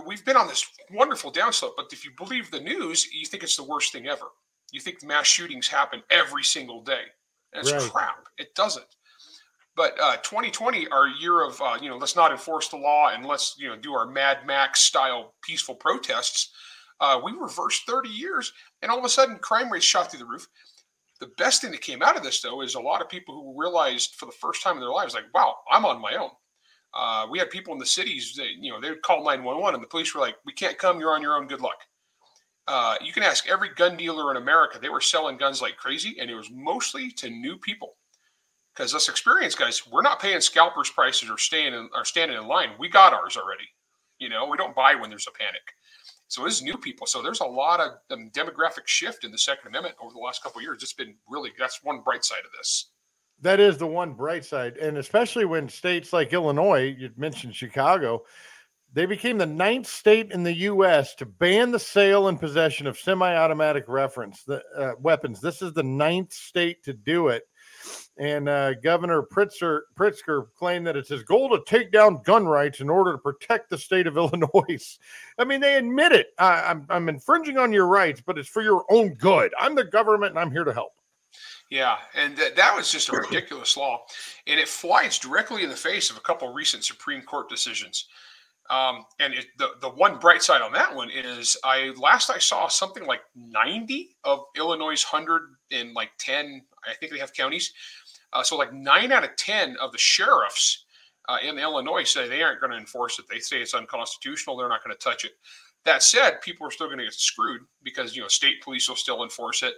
we've 0.08 0.26
been 0.26 0.38
on 0.38 0.48
this 0.48 0.66
wonderful 0.92 1.32
downslope, 1.32 1.74
but 1.76 1.92
if 1.92 2.06
you 2.06 2.12
believe 2.18 2.50
the 2.50 2.60
news, 2.60 3.08
you 3.12 3.26
think 3.26 3.44
it's 3.44 3.58
the 3.58 3.64
worst 3.64 3.92
thing 3.92 4.08
ever. 4.08 4.26
You 4.72 4.80
think 4.80 5.04
mass 5.04 5.28
shootings 5.28 5.68
happen 5.68 6.02
every 6.10 6.44
single 6.44 6.82
day. 6.82 7.04
It's 7.54 7.72
right. 7.72 7.82
crap. 7.92 8.28
It 8.38 8.54
doesn't. 8.56 8.86
But 9.80 9.98
uh, 9.98 10.18
2020, 10.18 10.90
our 10.90 11.08
year 11.08 11.42
of 11.42 11.62
uh, 11.62 11.78
you 11.82 11.88
know, 11.88 11.96
let's 11.96 12.18
not 12.18 12.32
enforce 12.32 12.68
the 12.68 12.76
law 12.76 13.12
and 13.14 13.26
let's 13.26 13.56
you 13.58 13.70
know 13.70 13.78
do 13.78 13.94
our 13.94 14.06
Mad 14.06 14.40
Max 14.46 14.82
style 14.82 15.36
peaceful 15.42 15.74
protests. 15.74 16.50
Uh, 17.00 17.22
we 17.24 17.32
reversed 17.32 17.84
30 17.88 18.10
years, 18.10 18.52
and 18.82 18.92
all 18.92 19.00
of 19.00 19.06
a 19.06 19.10
sudden, 19.10 19.38
crime 19.38 19.72
rates 19.72 19.86
shot 19.86 20.12
through 20.12 20.20
the 20.20 20.26
roof. 20.26 20.46
The 21.22 21.32
best 21.38 21.62
thing 21.62 21.72
that 21.72 21.80
came 21.80 22.02
out 22.02 22.18
of 22.18 22.24
this, 22.24 22.42
though, 22.42 22.62
is 22.62 22.76
a 22.76 22.82
lot 22.82 23.02
of 23.02 23.08
people 23.08 23.34
who 23.34 23.58
realized 23.58 24.16
for 24.16 24.26
the 24.26 24.34
first 24.34 24.62
time 24.62 24.74
in 24.74 24.82
their 24.82 24.90
lives, 24.90 25.14
like, 25.14 25.34
wow, 25.34 25.56
I'm 25.72 25.86
on 25.86 26.02
my 26.02 26.14
own. 26.16 26.32
Uh, 26.94 27.28
we 27.32 27.40
had 27.40 27.50
people 27.50 27.72
in 27.72 27.80
the 27.80 27.86
cities 27.86 28.34
that, 28.36 28.50
you 28.60 28.74
know, 28.74 28.82
they 28.82 28.90
would 28.90 29.02
call 29.02 29.24
911 29.24 29.76
and 29.76 29.82
the 29.82 29.88
police 29.88 30.14
were 30.14 30.20
like, 30.20 30.36
we 30.46 30.52
can't 30.52 30.78
come. 30.78 31.00
You're 31.00 31.16
on 31.16 31.22
your 31.22 31.38
own. 31.38 31.48
Good 31.48 31.62
luck. 31.62 31.80
Uh, 32.68 32.96
you 33.02 33.14
can 33.14 33.24
ask 33.24 33.48
every 33.48 33.70
gun 33.76 33.96
dealer 33.96 34.30
in 34.32 34.36
America. 34.36 34.78
They 34.78 34.90
were 34.90 35.00
selling 35.00 35.38
guns 35.38 35.62
like 35.62 35.78
crazy, 35.78 36.18
and 36.20 36.30
it 36.30 36.36
was 36.36 36.52
mostly 36.52 37.12
to 37.12 37.30
new 37.30 37.58
people. 37.58 37.96
Because 38.80 38.96
us 38.96 39.10
experienced 39.10 39.60
guys, 39.60 39.86
we're 39.92 40.02
not 40.02 40.22
paying 40.22 40.40
scalpers 40.40 40.90
prices 40.90 41.30
or 41.30 41.38
staying 41.38 41.74
in, 41.74 41.90
or 41.94 42.06
standing 42.06 42.38
in 42.38 42.48
line. 42.48 42.70
We 42.80 42.88
got 42.88 43.12
ours 43.12 43.36
already. 43.36 43.66
You 44.20 44.30
know, 44.30 44.48
we 44.48 44.56
don't 44.56 44.74
buy 44.74 44.96
when 44.96 45.10
there's 45.10 45.28
a 45.28 45.38
panic. 45.38 45.62
So 46.30 46.46
is 46.46 46.62
new 46.62 46.78
people. 46.78 47.06
So 47.06 47.22
there's 47.22 47.42
a 47.42 47.46
lot 47.46 47.82
of 47.82 47.92
um, 48.10 48.32
demographic 48.34 48.86
shift 48.86 49.26
in 49.26 49.32
the 49.32 49.38
Second 49.38 49.68
Amendment 49.68 49.96
over 50.02 50.14
the 50.14 50.20
last 50.20 50.42
couple 50.42 50.62
years. 50.62 50.82
It's 50.82 50.94
been 50.94 51.16
really 51.28 51.52
that's 51.60 51.84
one 51.84 52.00
bright 52.00 52.24
side 52.24 52.46
of 52.46 52.52
this. 52.58 52.92
That 53.42 53.60
is 53.60 53.78
the 53.78 53.88
one 53.88 54.14
bright 54.14 54.46
side, 54.46 54.78
and 54.78 54.98
especially 54.98 55.44
when 55.44 55.68
states 55.68 56.14
like 56.14 56.32
Illinois, 56.32 56.96
you 56.98 57.10
mentioned 57.18 57.56
Chicago, 57.56 58.24
they 58.94 59.06
became 59.06 59.38
the 59.38 59.46
ninth 59.46 59.88
state 59.88 60.32
in 60.32 60.44
the 60.44 60.56
U.S. 60.56 61.16
to 61.16 61.26
ban 61.26 61.72
the 61.72 61.80
sale 61.80 62.30
and 62.30 62.40
possession 62.40 62.88
of 62.88 62.98
semi-automatic 62.98 63.86
reference 63.88 64.44
the, 64.44 64.62
uh, 64.78 64.94
weapons. 65.00 65.42
This 65.42 65.62
is 65.62 65.74
the 65.74 65.84
ninth 65.84 66.34
state 66.34 66.84
to 66.84 66.94
do 66.94 67.28
it, 67.28 67.44
and 68.20 68.50
uh, 68.50 68.74
Governor 68.76 69.24
Pritzker, 69.24 69.82
Pritzker 69.98 70.48
claimed 70.58 70.86
that 70.86 70.98
it's 70.98 71.08
his 71.08 71.24
goal 71.24 71.50
to 71.50 71.64
take 71.66 71.90
down 71.90 72.22
gun 72.24 72.46
rights 72.46 72.82
in 72.82 72.90
order 72.90 73.14
to 73.14 73.18
protect 73.18 73.70
the 73.70 73.78
state 73.78 74.08
of 74.08 74.18
Illinois. 74.18 75.00
I 75.38 75.46
mean, 75.46 75.62
they 75.62 75.78
admit 75.78 76.12
it. 76.12 76.28
I, 76.38 76.64
I'm, 76.64 76.86
I'm 76.90 77.08
infringing 77.08 77.58
on 77.58 77.72
your 77.72 77.88
rights, 77.88 78.22
but 78.24 78.38
it's 78.38 78.50
for 78.50 78.62
your 78.62 78.84
own 78.90 79.14
good. 79.14 79.54
I'm 79.58 79.74
the 79.74 79.86
government, 79.86 80.32
and 80.32 80.40
I'm 80.40 80.52
here 80.52 80.66
to 80.66 80.74
help. 80.74 80.92
Yeah, 81.72 81.98
and 82.14 82.36
th- 82.36 82.56
that 82.56 82.76
was 82.76 82.92
just 82.92 83.10
a 83.10 83.14
ridiculous 83.14 83.78
law, 83.78 84.04
and 84.48 84.60
it 84.60 84.68
flies 84.68 85.18
directly 85.18 85.64
in 85.64 85.70
the 85.70 85.76
face 85.76 86.10
of 86.10 86.18
a 86.18 86.22
couple 86.22 86.50
of 86.50 86.56
recent 86.56 86.84
Supreme 86.84 87.22
Court 87.22 87.48
decisions. 87.48 88.08
Um, 88.70 89.06
and 89.20 89.34
it, 89.34 89.48
the 89.58 89.70
the 89.82 89.90
one 89.90 90.20
bright 90.20 90.44
side 90.44 90.62
on 90.62 90.72
that 90.74 90.94
one 90.94 91.10
is 91.10 91.58
I 91.64 91.92
last 91.98 92.30
I 92.30 92.38
saw 92.38 92.68
something 92.68 93.06
like 93.06 93.22
90 93.36 94.16
of 94.24 94.44
Illinois' 94.56 95.04
hundred 95.04 95.42
and 95.72 95.94
like 95.94 96.12
10, 96.20 96.62
I 96.88 96.94
think 96.94 97.12
they 97.12 97.20
have 97.20 97.34
counties. 97.34 97.74
Uh, 98.34 98.44
so 98.44 98.58
like 98.58 98.74
nine 98.74 99.12
out 99.12 99.24
of 99.24 99.36
10 99.36 99.78
of 99.82 99.92
the 99.92 99.98
sheriffs 99.98 100.86
uh, 101.28 101.38
in 101.44 101.60
Illinois 101.60 102.04
say 102.04 102.28
they 102.28 102.42
aren't 102.42 102.60
going 102.60 102.72
to 102.72 102.78
enforce 102.78 103.20
it. 103.20 103.26
They 103.30 103.40
say 103.40 103.62
it's 103.62 103.74
unconstitutional. 103.74 104.58
They're 104.58 104.70
not 104.70 104.84
going 104.84 104.96
to 104.96 105.04
touch 105.04 105.26
it. 105.26 105.34
That 105.86 106.04
said, 106.04 106.42
people 106.42 106.68
are 106.68 106.72
still 106.72 106.88
going 106.88 107.00
to 107.00 107.06
get 107.06 107.14
screwed 107.14 107.62
because 107.84 108.16
you 108.16 108.22
know 108.22 108.28
state 108.28 108.62
police 108.62 108.90
will 108.90 108.96
still 108.96 109.24
enforce 109.24 109.64
it. 109.64 109.76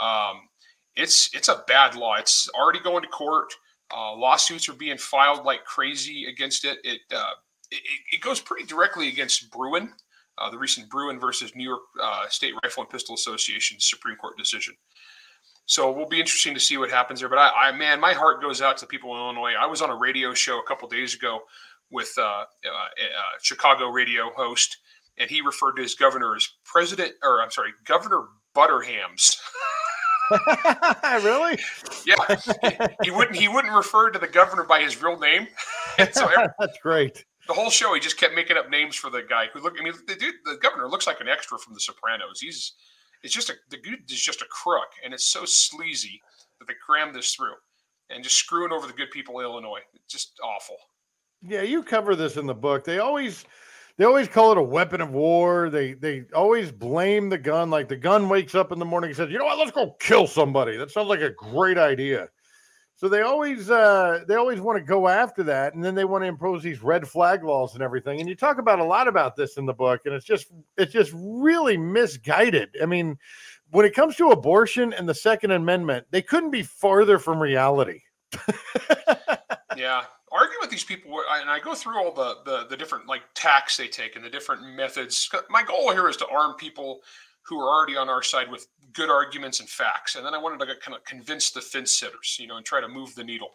Um, 0.00 0.48
it's 0.96 1.30
it's 1.34 1.48
a 1.48 1.64
bad 1.66 1.94
law. 1.94 2.14
It's 2.16 2.48
already 2.58 2.80
going 2.80 3.02
to 3.02 3.08
court. 3.08 3.52
Uh, 3.94 4.16
lawsuits 4.16 4.68
are 4.68 4.74
being 4.74 4.96
filed 4.96 5.44
like 5.44 5.64
crazy 5.64 6.26
against 6.26 6.64
it. 6.64 6.78
It 6.84 7.00
uh, 7.14 7.32
it, 7.70 7.82
it, 8.12 8.20
goes 8.20 8.40
pretty 8.40 8.66
directly 8.66 9.08
against 9.08 9.50
Bruen, 9.50 9.92
uh, 10.38 10.50
the 10.50 10.58
recent 10.58 10.88
Bruen 10.88 11.20
versus 11.20 11.54
New 11.54 11.64
York 11.64 11.82
uh, 12.02 12.28
State 12.28 12.54
Rifle 12.62 12.84
and 12.84 12.90
Pistol 12.90 13.14
Association 13.14 13.78
Supreme 13.80 14.16
Court 14.16 14.36
decision. 14.38 14.74
So 15.66 15.92
we'll 15.92 16.08
be 16.08 16.20
interesting 16.20 16.54
to 16.54 16.60
see 16.60 16.76
what 16.76 16.90
happens 16.90 17.20
there. 17.20 17.28
But 17.28 17.38
I, 17.38 17.68
I 17.68 17.72
man, 17.72 18.00
my 18.00 18.12
heart 18.12 18.42
goes 18.42 18.60
out 18.60 18.76
to 18.78 18.84
the 18.84 18.88
people 18.88 19.14
in 19.14 19.20
Illinois. 19.20 19.52
I 19.58 19.66
was 19.66 19.80
on 19.80 19.90
a 19.90 19.96
radio 19.96 20.34
show 20.34 20.58
a 20.58 20.66
couple 20.66 20.88
days 20.88 21.14
ago 21.14 21.40
with 21.90 22.12
uh, 22.18 22.22
uh, 22.22 22.44
a 22.44 23.42
Chicago 23.42 23.88
radio 23.88 24.30
host, 24.34 24.78
and 25.18 25.30
he 25.30 25.40
referred 25.40 25.74
to 25.74 25.82
his 25.82 25.94
governor 25.94 26.34
as 26.34 26.48
President, 26.64 27.12
or 27.22 27.42
I'm 27.42 27.50
sorry, 27.50 27.70
Governor 27.84 28.24
Butterhams. 28.56 29.36
really? 31.22 31.58
Yeah, 32.06 32.14
he, 32.62 33.04
he, 33.04 33.10
wouldn't. 33.10 33.36
He 33.36 33.48
wouldn't 33.48 33.74
refer 33.74 34.10
to 34.10 34.18
the 34.18 34.26
governor 34.26 34.64
by 34.64 34.80
his 34.80 35.02
real 35.02 35.18
name. 35.18 35.46
so 36.12 36.26
every, 36.26 36.48
that's 36.58 36.78
great. 36.82 37.24
The 37.48 37.54
whole 37.54 37.70
show, 37.70 37.92
he 37.94 38.00
just 38.00 38.18
kept 38.18 38.34
making 38.34 38.56
up 38.56 38.70
names 38.70 38.96
for 38.96 39.10
the 39.10 39.22
guy 39.22 39.46
who 39.52 39.60
look. 39.60 39.74
I 39.78 39.84
mean, 39.84 39.94
the 40.06 40.14
dude, 40.14 40.34
the 40.44 40.56
governor 40.62 40.88
looks 40.88 41.06
like 41.06 41.20
an 41.20 41.28
extra 41.28 41.58
from 41.58 41.74
The 41.74 41.80
Sopranos. 41.80 42.40
He's, 42.40 42.72
it's 43.22 43.34
just 43.34 43.50
a 43.50 43.54
the 43.70 43.78
dude 43.78 44.10
is 44.10 44.20
just 44.20 44.42
a 44.42 44.46
crook, 44.46 44.88
and 45.04 45.14
it's 45.14 45.24
so 45.24 45.44
sleazy 45.44 46.20
that 46.58 46.66
they 46.66 46.74
crammed 46.84 47.14
this 47.14 47.34
through, 47.34 47.54
and 48.10 48.22
just 48.22 48.36
screwing 48.36 48.72
over 48.72 48.86
the 48.86 48.92
good 48.92 49.10
people 49.10 49.38
of 49.38 49.44
Illinois. 49.44 49.80
It's 49.94 50.12
just 50.12 50.38
awful. 50.42 50.76
Yeah, 51.46 51.62
you 51.62 51.82
cover 51.82 52.14
this 52.14 52.36
in 52.36 52.46
the 52.46 52.54
book. 52.54 52.84
They 52.84 52.98
always 52.98 53.44
they 53.96 54.04
always 54.04 54.28
call 54.28 54.52
it 54.52 54.58
a 54.58 54.62
weapon 54.62 55.00
of 55.00 55.12
war. 55.12 55.68
They 55.70 55.94
they 55.94 56.24
always 56.34 56.72
blame 56.72 57.28
the 57.28 57.38
gun. 57.38 57.70
Like 57.70 57.88
the 57.88 57.96
gun 57.96 58.28
wakes 58.28 58.54
up 58.54 58.72
in 58.72 58.78
the 58.78 58.84
morning 58.84 59.10
and 59.10 59.16
says, 59.16 59.30
"You 59.30 59.38
know 59.38 59.44
what? 59.44 59.58
Let's 59.58 59.70
go 59.70 59.96
kill 60.00 60.26
somebody." 60.26 60.76
That 60.76 60.90
sounds 60.90 61.08
like 61.08 61.20
a 61.20 61.30
great 61.30 61.78
idea. 61.78 62.28
So 63.02 63.08
they 63.08 63.22
always 63.22 63.68
uh, 63.68 64.22
they 64.28 64.36
always 64.36 64.60
want 64.60 64.78
to 64.78 64.84
go 64.84 65.08
after 65.08 65.42
that, 65.42 65.74
and 65.74 65.82
then 65.82 65.96
they 65.96 66.04
want 66.04 66.22
to 66.22 66.28
impose 66.28 66.62
these 66.62 66.84
red 66.84 67.08
flag 67.08 67.42
laws 67.42 67.74
and 67.74 67.82
everything. 67.82 68.20
And 68.20 68.28
you 68.28 68.36
talk 68.36 68.58
about 68.58 68.78
a 68.78 68.84
lot 68.84 69.08
about 69.08 69.34
this 69.34 69.56
in 69.56 69.66
the 69.66 69.72
book, 69.72 70.02
and 70.04 70.14
it's 70.14 70.24
just 70.24 70.52
it's 70.78 70.92
just 70.92 71.12
really 71.16 71.76
misguided. 71.76 72.68
I 72.80 72.86
mean, 72.86 73.18
when 73.72 73.84
it 73.84 73.92
comes 73.92 74.14
to 74.18 74.30
abortion 74.30 74.92
and 74.92 75.08
the 75.08 75.16
Second 75.16 75.50
Amendment, 75.50 76.06
they 76.12 76.22
couldn't 76.22 76.52
be 76.52 76.62
farther 76.62 77.18
from 77.18 77.42
reality. 77.42 78.02
yeah, 79.76 80.04
argue 80.30 80.58
with 80.60 80.70
these 80.70 80.84
people, 80.84 81.24
and 81.40 81.50
I 81.50 81.58
go 81.58 81.74
through 81.74 81.96
all 81.96 82.12
the, 82.12 82.36
the 82.44 82.66
the 82.68 82.76
different 82.76 83.08
like 83.08 83.22
tacks 83.34 83.76
they 83.76 83.88
take 83.88 84.14
and 84.14 84.24
the 84.24 84.30
different 84.30 84.62
methods. 84.76 85.28
My 85.50 85.64
goal 85.64 85.90
here 85.90 86.08
is 86.08 86.16
to 86.18 86.28
arm 86.28 86.54
people 86.54 87.00
who 87.42 87.58
are 87.58 87.68
already 87.68 87.96
on 87.96 88.08
our 88.08 88.22
side 88.22 88.50
with 88.50 88.66
good 88.92 89.10
arguments 89.10 89.60
and 89.60 89.68
facts, 89.68 90.16
and 90.16 90.24
then 90.24 90.34
I 90.34 90.38
wanted 90.38 90.60
to 90.60 90.74
kind 90.76 90.96
of 90.96 91.04
convince 91.04 91.50
the 91.50 91.60
fence 91.60 91.92
sitters, 91.96 92.36
you 92.40 92.46
know, 92.46 92.56
and 92.56 92.66
try 92.66 92.80
to 92.80 92.88
move 92.88 93.14
the 93.14 93.24
needle. 93.24 93.50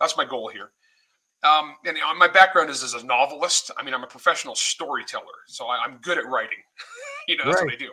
That's 0.00 0.16
my 0.16 0.24
goal 0.24 0.48
here. 0.48 0.70
Um, 1.44 1.76
and 1.86 1.96
you 1.96 2.02
know, 2.02 2.14
my 2.14 2.28
background 2.28 2.68
is 2.68 2.82
as 2.82 2.94
a 2.94 3.04
novelist. 3.04 3.70
I 3.78 3.84
mean, 3.84 3.94
I'm 3.94 4.02
a 4.02 4.08
professional 4.08 4.54
storyteller, 4.54 5.46
so 5.46 5.66
I, 5.66 5.84
am 5.84 5.98
good 6.02 6.18
at 6.18 6.26
writing. 6.26 6.58
you 7.28 7.36
know, 7.36 7.44
that's 7.44 7.56
right. 7.56 7.66
what 7.66 7.74
I 7.74 7.76
do. 7.76 7.90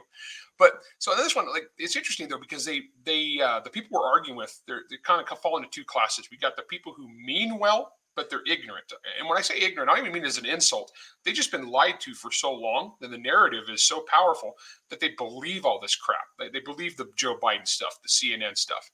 But 0.58 0.82
so 1.00 1.16
this 1.16 1.36
one, 1.36 1.48
like, 1.52 1.70
it's 1.78 1.96
interesting 1.96 2.28
though 2.28 2.39
because 2.39 2.66
they 2.66 2.84
they 3.04 3.39
uh, 3.43 3.60
the 3.60 3.70
people 3.70 3.89
we're 3.91 4.08
arguing 4.08 4.38
with, 4.38 4.60
they're 4.68 4.84
they 4.89 4.98
kind 5.04 5.24
of 5.30 5.39
fall 5.39 5.58
into 5.58 5.70
two 5.70 5.84
classes. 5.84 6.30
We 6.32 6.38
got 6.38 6.56
the 6.56 6.64
people 6.64 6.93
who 6.96 7.08
mean 7.08 7.60
well 7.60 7.91
but 8.16 8.30
they're 8.30 8.43
ignorant. 8.47 8.91
And 9.20 9.28
when 9.28 9.38
I 9.38 9.41
say 9.41 9.59
ignorant, 9.59 9.89
I 9.89 9.95
don't 9.95 10.05
even 10.05 10.13
mean 10.13 10.26
as 10.26 10.38
an 10.38 10.45
insult. 10.45 10.91
They've 11.24 11.36
just 11.36 11.51
been 11.51 11.68
lied 11.68 11.99
to 12.01 12.13
for 12.13 12.32
so 12.32 12.53
long 12.53 12.93
that 13.01 13.11
the 13.11 13.18
narrative 13.18 13.66
is 13.70 13.84
so 13.84 14.05
powerful 14.09 14.53
that 14.89 14.99
they 14.99 15.09
believe 15.09 15.66
all 15.66 15.80
this 15.80 15.95
crap. 15.95 16.26
They, 16.39 16.49
they 16.49 16.61
believe 16.61 16.95
the 16.95 17.09
Joe 17.16 17.38
Biden 17.41 17.68
stuff, 17.68 17.99
the 18.01 18.09
CNN 18.09 18.57
stuff. 18.57 18.89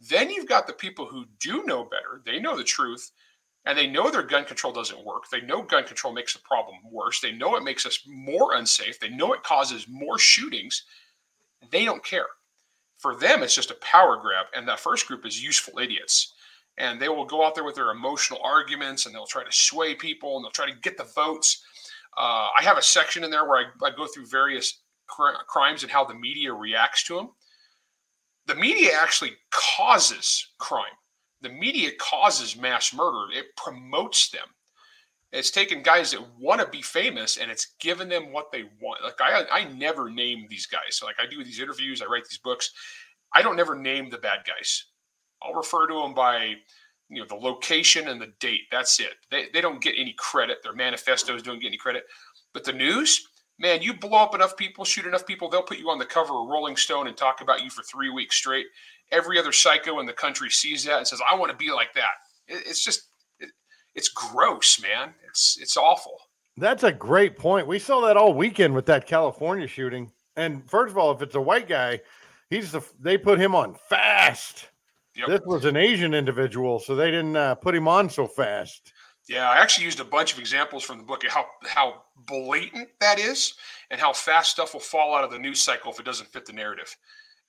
Then 0.00 0.30
you've 0.30 0.48
got 0.48 0.66
the 0.66 0.72
people 0.72 1.06
who 1.06 1.26
do 1.40 1.64
know 1.64 1.84
better. 1.84 2.22
They 2.24 2.38
know 2.38 2.56
the 2.56 2.64
truth 2.64 3.10
and 3.64 3.76
they 3.76 3.86
know 3.86 4.10
their 4.10 4.22
gun 4.22 4.44
control 4.44 4.72
doesn't 4.72 5.04
work. 5.04 5.28
They 5.30 5.40
know 5.40 5.62
gun 5.62 5.84
control 5.84 6.14
makes 6.14 6.32
the 6.32 6.40
problem 6.40 6.76
worse. 6.90 7.20
They 7.20 7.32
know 7.32 7.56
it 7.56 7.64
makes 7.64 7.84
us 7.84 8.00
more 8.06 8.54
unsafe. 8.54 9.00
They 9.00 9.08
know 9.08 9.32
it 9.32 9.42
causes 9.42 9.86
more 9.88 10.18
shootings. 10.18 10.84
They 11.70 11.84
don't 11.84 12.04
care. 12.04 12.26
For 12.98 13.16
them, 13.16 13.42
it's 13.42 13.54
just 13.54 13.70
a 13.70 13.76
power 13.76 14.16
grab. 14.16 14.46
And 14.54 14.66
that 14.68 14.80
first 14.80 15.06
group 15.06 15.26
is 15.26 15.42
useful 15.42 15.78
idiots 15.78 16.34
and 16.78 17.00
they 17.00 17.08
will 17.08 17.24
go 17.24 17.44
out 17.44 17.54
there 17.54 17.64
with 17.64 17.74
their 17.74 17.90
emotional 17.90 18.40
arguments 18.42 19.06
and 19.06 19.14
they'll 19.14 19.26
try 19.26 19.44
to 19.44 19.52
sway 19.52 19.94
people 19.94 20.36
and 20.36 20.44
they'll 20.44 20.50
try 20.50 20.70
to 20.70 20.80
get 20.80 20.96
the 20.96 21.04
votes. 21.04 21.64
Uh, 22.16 22.48
I 22.58 22.62
have 22.62 22.78
a 22.78 22.82
section 22.82 23.24
in 23.24 23.30
there 23.30 23.46
where 23.46 23.58
I, 23.58 23.86
I 23.86 23.90
go 23.90 24.06
through 24.06 24.26
various 24.26 24.80
cr- 25.06 25.42
crimes 25.46 25.82
and 25.82 25.92
how 25.92 26.04
the 26.04 26.14
media 26.14 26.52
reacts 26.52 27.04
to 27.04 27.16
them. 27.16 27.30
The 28.46 28.54
media 28.54 28.90
actually 29.00 29.32
causes 29.50 30.48
crime. 30.58 30.84
The 31.42 31.48
media 31.48 31.90
causes 31.98 32.56
mass 32.56 32.94
murder. 32.94 33.32
It 33.32 33.56
promotes 33.56 34.30
them. 34.30 34.46
It's 35.32 35.50
taken 35.50 35.82
guys 35.82 36.12
that 36.12 36.24
want 36.38 36.60
to 36.60 36.68
be 36.68 36.82
famous 36.82 37.36
and 37.36 37.50
it's 37.50 37.74
given 37.80 38.08
them 38.08 38.32
what 38.32 38.52
they 38.52 38.64
want. 38.80 39.02
Like 39.02 39.20
I, 39.20 39.44
I 39.50 39.64
never 39.74 40.08
name 40.08 40.46
these 40.48 40.66
guys. 40.66 40.96
So 40.96 41.06
like 41.06 41.16
I 41.20 41.26
do 41.26 41.42
these 41.42 41.60
interviews, 41.60 42.00
I 42.00 42.06
write 42.06 42.24
these 42.28 42.38
books. 42.38 42.70
I 43.34 43.42
don't 43.42 43.56
never 43.56 43.74
name 43.74 44.08
the 44.08 44.18
bad 44.18 44.40
guys. 44.46 44.84
I'll 45.42 45.54
refer 45.54 45.86
to 45.86 45.94
them 45.94 46.14
by 46.14 46.54
you 47.08 47.20
know 47.20 47.26
the 47.26 47.34
location 47.34 48.08
and 48.08 48.20
the 48.20 48.32
date. 48.40 48.62
That's 48.70 48.98
it. 49.00 49.14
They, 49.30 49.46
they 49.52 49.60
don't 49.60 49.82
get 49.82 49.94
any 49.96 50.14
credit. 50.18 50.58
Their 50.62 50.74
manifestos 50.74 51.42
don't 51.42 51.60
get 51.60 51.68
any 51.68 51.76
credit. 51.76 52.04
But 52.52 52.64
the 52.64 52.72
news, 52.72 53.28
man, 53.58 53.82
you 53.82 53.94
blow 53.94 54.18
up 54.18 54.34
enough 54.34 54.56
people, 54.56 54.84
shoot 54.84 55.06
enough 55.06 55.26
people, 55.26 55.48
they'll 55.48 55.62
put 55.62 55.78
you 55.78 55.90
on 55.90 55.98
the 55.98 56.06
cover 56.06 56.34
of 56.34 56.48
Rolling 56.48 56.76
Stone 56.76 57.06
and 57.06 57.16
talk 57.16 57.40
about 57.42 57.62
you 57.62 57.70
for 57.70 57.82
three 57.82 58.10
weeks 58.10 58.36
straight. 58.36 58.66
Every 59.12 59.38
other 59.38 59.52
psycho 59.52 60.00
in 60.00 60.06
the 60.06 60.12
country 60.12 60.50
sees 60.50 60.84
that 60.84 60.98
and 60.98 61.06
says, 61.06 61.20
"I 61.30 61.36
want 61.36 61.52
to 61.52 61.56
be 61.56 61.70
like 61.70 61.92
that." 61.94 62.14
It, 62.48 62.66
it's 62.66 62.82
just, 62.82 63.08
it, 63.38 63.50
it's 63.94 64.08
gross, 64.08 64.80
man. 64.80 65.14
It's 65.28 65.58
it's 65.60 65.76
awful. 65.76 66.18
That's 66.56 66.84
a 66.84 66.92
great 66.92 67.36
point. 67.36 67.66
We 67.66 67.78
saw 67.78 68.00
that 68.06 68.16
all 68.16 68.32
weekend 68.32 68.74
with 68.74 68.86
that 68.86 69.06
California 69.06 69.66
shooting. 69.66 70.10
And 70.36 70.68
first 70.68 70.90
of 70.90 70.98
all, 70.98 71.12
if 71.12 71.22
it's 71.22 71.34
a 71.34 71.40
white 71.40 71.68
guy, 71.68 72.00
he's 72.50 72.72
the 72.72 72.82
they 72.98 73.18
put 73.18 73.38
him 73.38 73.54
on 73.54 73.76
fast. 73.88 74.68
Yep. 75.16 75.28
This 75.28 75.40
was 75.46 75.64
an 75.64 75.76
Asian 75.76 76.12
individual, 76.12 76.78
so 76.78 76.94
they 76.94 77.10
didn't 77.10 77.36
uh, 77.36 77.54
put 77.54 77.74
him 77.74 77.88
on 77.88 78.10
so 78.10 78.26
fast. 78.26 78.92
Yeah, 79.28 79.50
I 79.50 79.56
actually 79.56 79.86
used 79.86 79.98
a 79.98 80.04
bunch 80.04 80.32
of 80.32 80.38
examples 80.38 80.84
from 80.84 80.98
the 80.98 81.04
book 81.04 81.24
how 81.26 81.46
how 81.64 82.02
blatant 82.26 82.88
that 83.00 83.18
is, 83.18 83.54
and 83.90 84.00
how 84.00 84.12
fast 84.12 84.50
stuff 84.50 84.74
will 84.74 84.80
fall 84.80 85.14
out 85.16 85.24
of 85.24 85.30
the 85.30 85.38
news 85.38 85.60
cycle 85.60 85.90
if 85.90 85.98
it 85.98 86.06
doesn't 86.06 86.28
fit 86.28 86.46
the 86.46 86.52
narrative. 86.52 86.94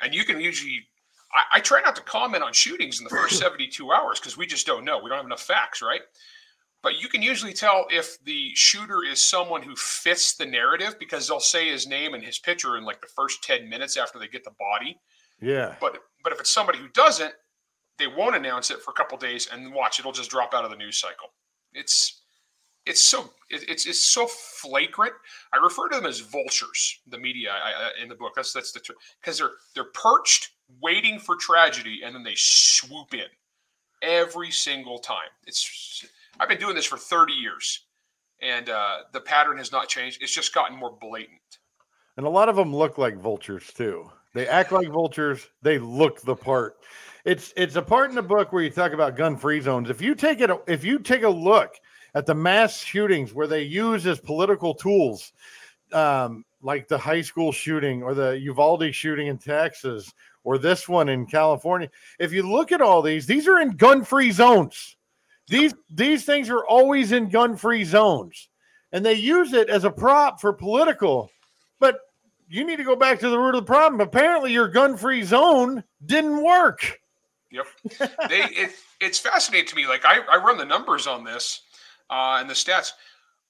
And 0.01 0.13
you 0.13 0.23
can 0.23 0.39
usually, 0.39 0.87
I, 1.33 1.57
I 1.57 1.59
try 1.59 1.81
not 1.81 1.95
to 1.97 2.01
comment 2.01 2.43
on 2.43 2.53
shootings 2.53 2.99
in 2.99 3.03
the 3.03 3.09
first 3.09 3.37
seventy 3.39 3.67
two 3.67 3.91
hours 3.91 4.19
because 4.19 4.37
we 4.37 4.47
just 4.47 4.65
don't 4.65 4.85
know. 4.85 4.99
We 5.03 5.09
don't 5.09 5.17
have 5.17 5.25
enough 5.25 5.43
facts, 5.43 5.81
right? 5.81 6.01
But 6.81 7.01
you 7.01 7.09
can 7.09 7.21
usually 7.21 7.53
tell 7.53 7.85
if 7.91 8.23
the 8.23 8.51
shooter 8.55 9.03
is 9.03 9.23
someone 9.23 9.61
who 9.61 9.75
fits 9.75 10.35
the 10.35 10.45
narrative 10.45 10.95
because 10.99 11.27
they'll 11.27 11.39
say 11.39 11.69
his 11.69 11.85
name 11.85 12.13
and 12.13 12.23
his 12.23 12.39
picture 12.39 12.77
in 12.77 12.85
like 12.85 13.01
the 13.01 13.07
first 13.07 13.43
ten 13.43 13.67
minutes 13.69 13.97
after 13.97 14.17
they 14.17 14.27
get 14.27 14.43
the 14.43 14.53
body. 14.57 14.97
Yeah. 15.41 15.75
But 15.79 15.99
but 16.23 16.33
if 16.33 16.39
it's 16.39 16.49
somebody 16.49 16.79
who 16.79 16.87
doesn't, 16.89 17.33
they 17.97 18.07
won't 18.07 18.35
announce 18.35 18.71
it 18.71 18.81
for 18.81 18.91
a 18.91 18.93
couple 18.93 19.17
days, 19.17 19.47
and 19.51 19.73
watch 19.73 19.99
it'll 19.99 20.11
just 20.11 20.29
drop 20.31 20.53
out 20.53 20.65
of 20.65 20.71
the 20.71 20.77
news 20.77 20.99
cycle. 20.99 21.29
It's 21.73 22.21
it's 22.85 23.03
so 23.03 23.31
it's 23.49 23.85
it's 23.85 24.03
so 24.03 24.27
flagrant. 24.27 25.13
I 25.53 25.57
refer 25.57 25.89
to 25.89 25.97
them 25.97 26.05
as 26.05 26.19
vultures. 26.19 26.99
The 27.07 27.17
media 27.17 27.51
I, 27.51 27.71
I, 27.71 28.01
in 28.01 28.09
the 28.09 28.15
book. 28.15 28.33
That's 28.35 28.53
that's 28.53 28.71
the 28.71 28.79
truth 28.79 28.97
because 29.21 29.37
they're 29.37 29.51
they're 29.75 29.91
perched, 29.93 30.51
waiting 30.81 31.19
for 31.19 31.35
tragedy, 31.35 32.01
and 32.03 32.15
then 32.15 32.23
they 32.23 32.35
swoop 32.35 33.13
in 33.13 33.27
every 34.01 34.51
single 34.51 34.99
time. 34.99 35.29
It's 35.45 36.05
I've 36.39 36.49
been 36.49 36.59
doing 36.59 36.75
this 36.75 36.85
for 36.85 36.97
30 36.97 37.33
years, 37.33 37.85
and 38.41 38.69
uh, 38.69 38.99
the 39.11 39.21
pattern 39.21 39.57
has 39.57 39.71
not 39.71 39.89
changed. 39.89 40.21
It's 40.21 40.33
just 40.33 40.53
gotten 40.53 40.77
more 40.77 40.95
blatant. 41.01 41.41
And 42.15 42.25
a 42.25 42.29
lot 42.29 42.49
of 42.49 42.55
them 42.55 42.75
look 42.75 42.97
like 42.97 43.17
vultures 43.17 43.71
too. 43.73 44.09
They 44.33 44.47
act 44.47 44.71
like 44.71 44.89
vultures. 44.89 45.47
They 45.61 45.79
look 45.79 46.21
the 46.21 46.35
part. 46.35 46.77
It's 47.27 47.53
it's 47.57 47.75
a 47.75 47.81
part 47.81 48.09
in 48.09 48.15
the 48.15 48.21
book 48.21 48.53
where 48.53 48.63
you 48.63 48.69
talk 48.69 48.93
about 48.93 49.17
gun-free 49.17 49.59
zones. 49.59 49.89
If 49.89 50.01
you 50.01 50.15
take 50.15 50.39
it, 50.39 50.49
if 50.65 50.85
you 50.85 50.97
take 50.97 51.23
a 51.23 51.29
look 51.29 51.75
at 52.15 52.25
the 52.25 52.33
mass 52.33 52.77
shootings 52.77 53.33
where 53.33 53.47
they 53.47 53.63
use 53.63 54.07
as 54.07 54.17
political 54.17 54.73
tools, 54.73 55.33
um, 55.91 56.45
like 56.61 56.87
the 56.87 56.97
high 56.97 57.19
school 57.19 57.51
shooting 57.51 58.01
or 58.01 58.13
the 58.13 58.39
Uvalde 58.39 58.95
shooting 58.95 59.27
in 59.27 59.37
Texas 59.37 60.13
or 60.45 60.57
this 60.57 60.87
one 60.87 61.09
in 61.09 61.25
California. 61.25 61.89
If 62.17 62.31
you 62.31 62.49
look 62.49 62.71
at 62.71 62.79
all 62.79 63.01
these, 63.01 63.25
these 63.25 63.45
are 63.45 63.59
in 63.59 63.71
gun-free 63.71 64.31
zones. 64.31 64.95
These 65.49 65.73
these 65.89 66.23
things 66.23 66.49
are 66.49 66.65
always 66.65 67.11
in 67.11 67.27
gun-free 67.27 67.83
zones, 67.83 68.47
and 68.93 69.05
they 69.05 69.15
use 69.15 69.51
it 69.51 69.67
as 69.67 69.83
a 69.83 69.91
prop 69.91 70.39
for 70.39 70.53
political. 70.53 71.29
But 71.81 71.99
you 72.47 72.65
need 72.65 72.77
to 72.77 72.85
go 72.85 72.95
back 72.95 73.19
to 73.19 73.29
the 73.29 73.37
root 73.37 73.55
of 73.55 73.65
the 73.65 73.73
problem. 73.73 73.99
Apparently, 73.99 74.53
your 74.53 74.69
gun-free 74.69 75.23
zone 75.23 75.83
didn't 76.05 76.41
work. 76.41 77.01
Yep. 77.57 78.09
they 78.29 78.41
it, 78.43 78.71
it's 79.01 79.19
fascinating 79.19 79.67
to 79.67 79.75
me. 79.75 79.87
Like 79.87 80.05
I, 80.05 80.19
I 80.31 80.37
run 80.37 80.57
the 80.57 80.65
numbers 80.65 81.07
on 81.07 81.23
this 81.23 81.61
uh, 82.09 82.37
and 82.39 82.49
the 82.49 82.53
stats. 82.53 82.91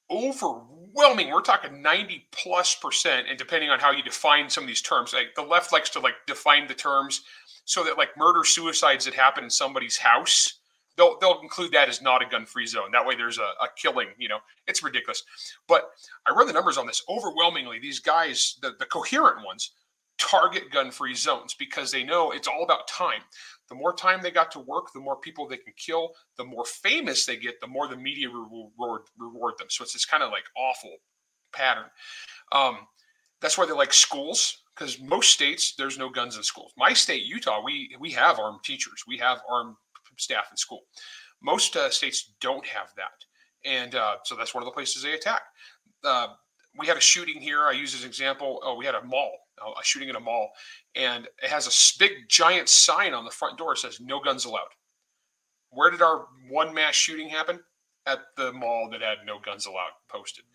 Overwhelming. 0.10 1.32
We're 1.32 1.42
talking 1.42 1.82
90 1.82 2.28
plus 2.32 2.76
percent, 2.76 3.28
and 3.30 3.38
depending 3.38 3.70
on 3.70 3.80
how 3.80 3.92
you 3.92 4.02
define 4.02 4.50
some 4.50 4.64
of 4.64 4.68
these 4.68 4.82
terms, 4.82 5.14
like 5.14 5.36
the 5.36 5.42
left 5.42 5.74
likes 5.74 5.90
to 5.92 6.00
like 6.00 6.16
define 6.26 6.68
the 6.68 6.74
terms 6.74 7.24
so 7.66 7.84
that 7.84 7.98
like 7.98 8.16
murder 8.18 8.46
suicides 8.46 9.04
that 9.04 9.14
happen 9.14 9.44
in 9.44 9.50
somebody's 9.50 9.98
house 9.98 10.60
they'll 10.98 11.18
they'll 11.20 11.40
include 11.42 11.72
that 11.72 11.88
as 11.88 12.02
not 12.02 12.22
a 12.22 12.26
gun 12.26 12.46
free 12.46 12.66
zone. 12.66 12.92
That 12.92 13.06
way, 13.06 13.16
there's 13.16 13.38
a, 13.38 13.42
a, 13.64 13.68
killing. 13.78 14.08
You 14.18 14.28
know, 14.28 14.40
it's 14.68 14.84
ridiculous. 14.84 15.24
But 15.68 15.92
I 16.28 16.34
run 16.34 16.48
the 16.48 16.54
numbers 16.54 16.78
on 16.78 16.88
this. 16.88 17.04
Overwhelmingly, 17.08 17.80
these 17.80 18.00
guys, 18.00 18.58
the, 18.62 18.76
the 18.78 18.86
coherent 18.86 19.46
ones, 19.46 19.72
target 20.18 20.72
gun 20.72 20.92
free 20.92 21.16
zones 21.16 21.54
because 21.54 21.92
they 21.92 22.04
know 22.04 22.32
it's 22.32 22.48
all 22.48 22.64
about 22.64 22.88
time. 22.88 23.22
The 23.70 23.76
more 23.76 23.94
time 23.94 24.22
they 24.22 24.32
got 24.32 24.52
to 24.52 24.60
work, 24.60 24.94
the 24.94 25.00
more 25.00 25.18
people 25.18 25.48
they 25.48 25.58
can 25.58 25.74
kill, 25.78 26.12
the 26.38 26.46
more 26.46 26.66
famous 26.66 27.26
they 27.26 27.38
get, 27.38 27.60
the 27.60 27.68
more 27.68 27.88
the 27.88 27.98
media 27.98 28.30
reward 28.30 29.02
reward 29.18 29.56
them. 29.58 29.68
So 29.70 29.84
it's 29.84 29.94
this 29.94 30.06
kind 30.06 30.24
of 30.24 30.32
like 30.32 30.46
awful 30.58 30.96
pattern. 31.54 31.90
Um, 32.52 32.80
that's 33.42 33.58
why 33.58 33.66
they 33.66 33.74
like 33.74 33.94
schools 33.94 34.64
because 34.76 35.00
most 35.00 35.32
states 35.32 35.74
there's 35.78 35.98
no 35.98 36.10
guns 36.10 36.38
in 36.38 36.44
schools. 36.44 36.72
My 36.78 36.94
state, 36.94 37.24
Utah, 37.24 37.62
we 37.64 37.96
we 38.00 38.12
have 38.12 38.40
armed 38.40 38.64
teachers, 38.64 39.04
we 39.08 39.18
have 39.18 39.40
armed 39.50 39.76
staff 40.18 40.48
in 40.52 40.58
school. 40.58 40.82
Most 41.42 41.76
uh, 41.76 41.90
states 41.90 42.34
don't 42.42 42.66
have 42.66 42.88
that, 42.96 43.26
and 43.66 43.96
uh, 43.96 44.16
so 44.24 44.36
that's 44.36 44.54
one 44.54 44.64
of 44.64 44.66
the 44.66 44.72
places 44.72 45.04
they 45.04 45.14
attack. 45.14 45.42
Uh, 46.04 46.28
we 46.80 46.88
had 46.88 46.98
a 46.98 47.02
shooting 47.02 47.42
here. 47.42 47.64
I 47.64 47.72
use 47.72 47.94
as 47.94 48.02
an 48.02 48.08
example. 48.08 48.60
Oh, 48.64 48.76
we 48.76 48.86
had 48.86 48.96
a 48.96 49.04
mall, 49.04 49.32
a 49.62 49.84
shooting 49.84 50.10
in 50.10 50.16
a 50.16 50.20
mall, 50.20 50.52
and 50.96 51.28
it 51.42 51.50
has 51.50 51.68
a 51.68 52.00
big 52.00 52.28
giant 52.28 52.70
sign 52.70 53.14
on 53.14 53.26
the 53.26 53.32
front 53.32 53.58
door 53.58 53.74
that 53.74 53.80
says 53.80 54.00
"No 54.00 54.20
guns 54.20 54.46
allowed." 54.46 54.74
Where 55.70 55.92
did 55.92 56.02
our 56.02 56.28
one 56.50 56.74
mass 56.74 56.96
shooting 56.96 57.30
happen? 57.30 57.60
At 58.06 58.20
the 58.38 58.54
mall 58.54 58.90
that 58.92 59.02
had 59.02 59.20
"No 59.26 59.40
guns 59.40 59.66
allowed" 59.66 59.92
posted. 60.08 60.46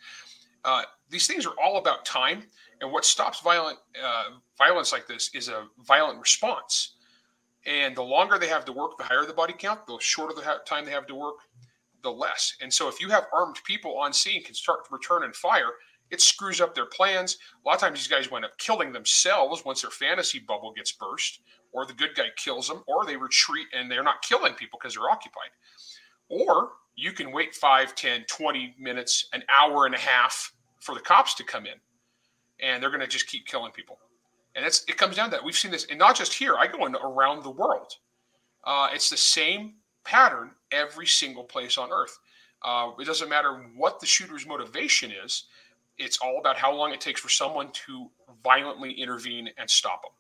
Uh, 0.64 0.82
these 1.11 1.26
things 1.26 1.44
are 1.44 1.55
all 1.62 1.78
about 1.78 2.05
time, 2.05 2.44
and 2.80 2.92
what 2.92 3.05
stops 3.05 3.40
violent 3.40 3.78
uh, 4.03 4.24
violence 4.57 4.92
like 4.92 5.07
this 5.07 5.30
is 5.34 5.48
a 5.48 5.66
violent 5.84 6.18
response. 6.18 6.96
And 7.66 7.96
the 7.96 8.03
longer 8.03 8.38
they 8.38 8.48
have 8.48 8.64
to 8.64 8.72
work, 8.72 8.98
the 8.98 9.05
higher 9.05 9.24
the 9.24 9.32
body 9.32 9.55
count. 9.57 9.86
The 9.86 9.98
shorter 10.00 10.34
the 10.34 10.61
time 10.66 10.84
they 10.84 10.90
have 10.90 11.07
to 11.07 11.14
work, 11.14 11.36
the 12.03 12.11
less. 12.11 12.57
And 12.61 12.72
so 12.72 12.88
if 12.88 13.00
you 13.00 13.09
have 13.11 13.26
armed 13.32 13.59
people 13.64 13.98
on 13.98 14.12
scene 14.12 14.42
can 14.42 14.55
start 14.55 14.84
to 14.84 14.92
return 14.92 15.22
and 15.24 15.34
fire, 15.34 15.70
it 16.12 16.20
screws 16.20 16.60
up 16.60 16.74
their 16.74 16.86
plans. 16.86 17.38
A 17.64 17.68
lot 17.68 17.76
of 17.76 17.80
times 17.80 17.98
these 17.98 18.06
guys 18.06 18.30
wind 18.30 18.44
up 18.44 18.56
killing 18.58 18.92
themselves 18.92 19.64
once 19.64 19.80
their 19.80 19.90
fantasy 19.90 20.38
bubble 20.38 20.72
gets 20.72 20.92
burst, 20.92 21.40
or 21.72 21.86
the 21.86 21.94
good 21.94 22.14
guy 22.14 22.26
kills 22.36 22.68
them, 22.68 22.84
or 22.86 23.04
they 23.04 23.16
retreat 23.16 23.66
and 23.72 23.90
they're 23.90 24.04
not 24.04 24.22
killing 24.22 24.52
people 24.52 24.78
because 24.80 24.94
they're 24.94 25.10
occupied. 25.10 25.50
Or 26.28 26.72
you 26.94 27.12
can 27.12 27.32
wait 27.32 27.54
5, 27.54 27.94
10, 27.94 28.26
20 28.28 28.76
minutes, 28.78 29.28
an 29.32 29.42
hour 29.48 29.86
and 29.86 29.94
a 29.94 29.98
half 29.98 30.52
for 30.80 30.94
the 30.94 31.00
cops 31.00 31.34
to 31.34 31.44
come 31.44 31.64
in. 31.64 31.80
And 32.60 32.82
they're 32.82 32.90
going 32.90 33.00
to 33.00 33.06
just 33.06 33.26
keep 33.26 33.46
killing 33.46 33.72
people. 33.72 33.98
And 34.54 34.66
it's 34.66 34.84
it 34.86 34.98
comes 34.98 35.16
down 35.16 35.30
to 35.30 35.36
that. 35.36 35.44
We've 35.44 35.56
seen 35.56 35.70
this, 35.70 35.86
and 35.86 35.98
not 35.98 36.14
just 36.14 36.34
here. 36.34 36.56
I 36.58 36.66
go 36.66 36.84
in 36.84 36.94
around 36.94 37.42
the 37.42 37.50
world. 37.50 37.94
Uh, 38.64 38.88
it's 38.92 39.08
the 39.08 39.16
same 39.16 39.76
pattern 40.04 40.50
every 40.70 41.06
single 41.06 41.44
place 41.44 41.78
on 41.78 41.90
Earth. 41.90 42.18
Uh, 42.62 42.90
it 43.00 43.06
doesn't 43.06 43.30
matter 43.30 43.64
what 43.74 43.98
the 43.98 44.06
shooter's 44.06 44.46
motivation 44.46 45.10
is. 45.10 45.44
It's 46.03 46.18
all 46.18 46.38
about 46.38 46.57
how 46.57 46.74
long 46.74 46.92
it 46.92 47.00
takes 47.00 47.20
for 47.20 47.28
someone 47.28 47.70
to 47.86 48.11
violently 48.44 48.92
intervene 48.92 49.48
and 49.57 49.68
stop 49.70 50.03
them. 50.03 50.12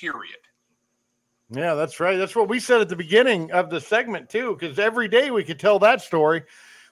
Period. 0.00 0.38
Yeah, 1.50 1.74
that's 1.74 2.00
right. 2.00 2.16
That's 2.16 2.36
what 2.36 2.48
we 2.48 2.60
said 2.60 2.80
at 2.80 2.88
the 2.88 2.96
beginning 2.96 3.50
of 3.52 3.68
the 3.68 3.80
segment 3.80 4.30
too. 4.30 4.56
Because 4.58 4.78
every 4.78 5.08
day 5.08 5.30
we 5.30 5.44
could 5.44 5.58
tell 5.58 5.78
that 5.80 6.00
story. 6.00 6.42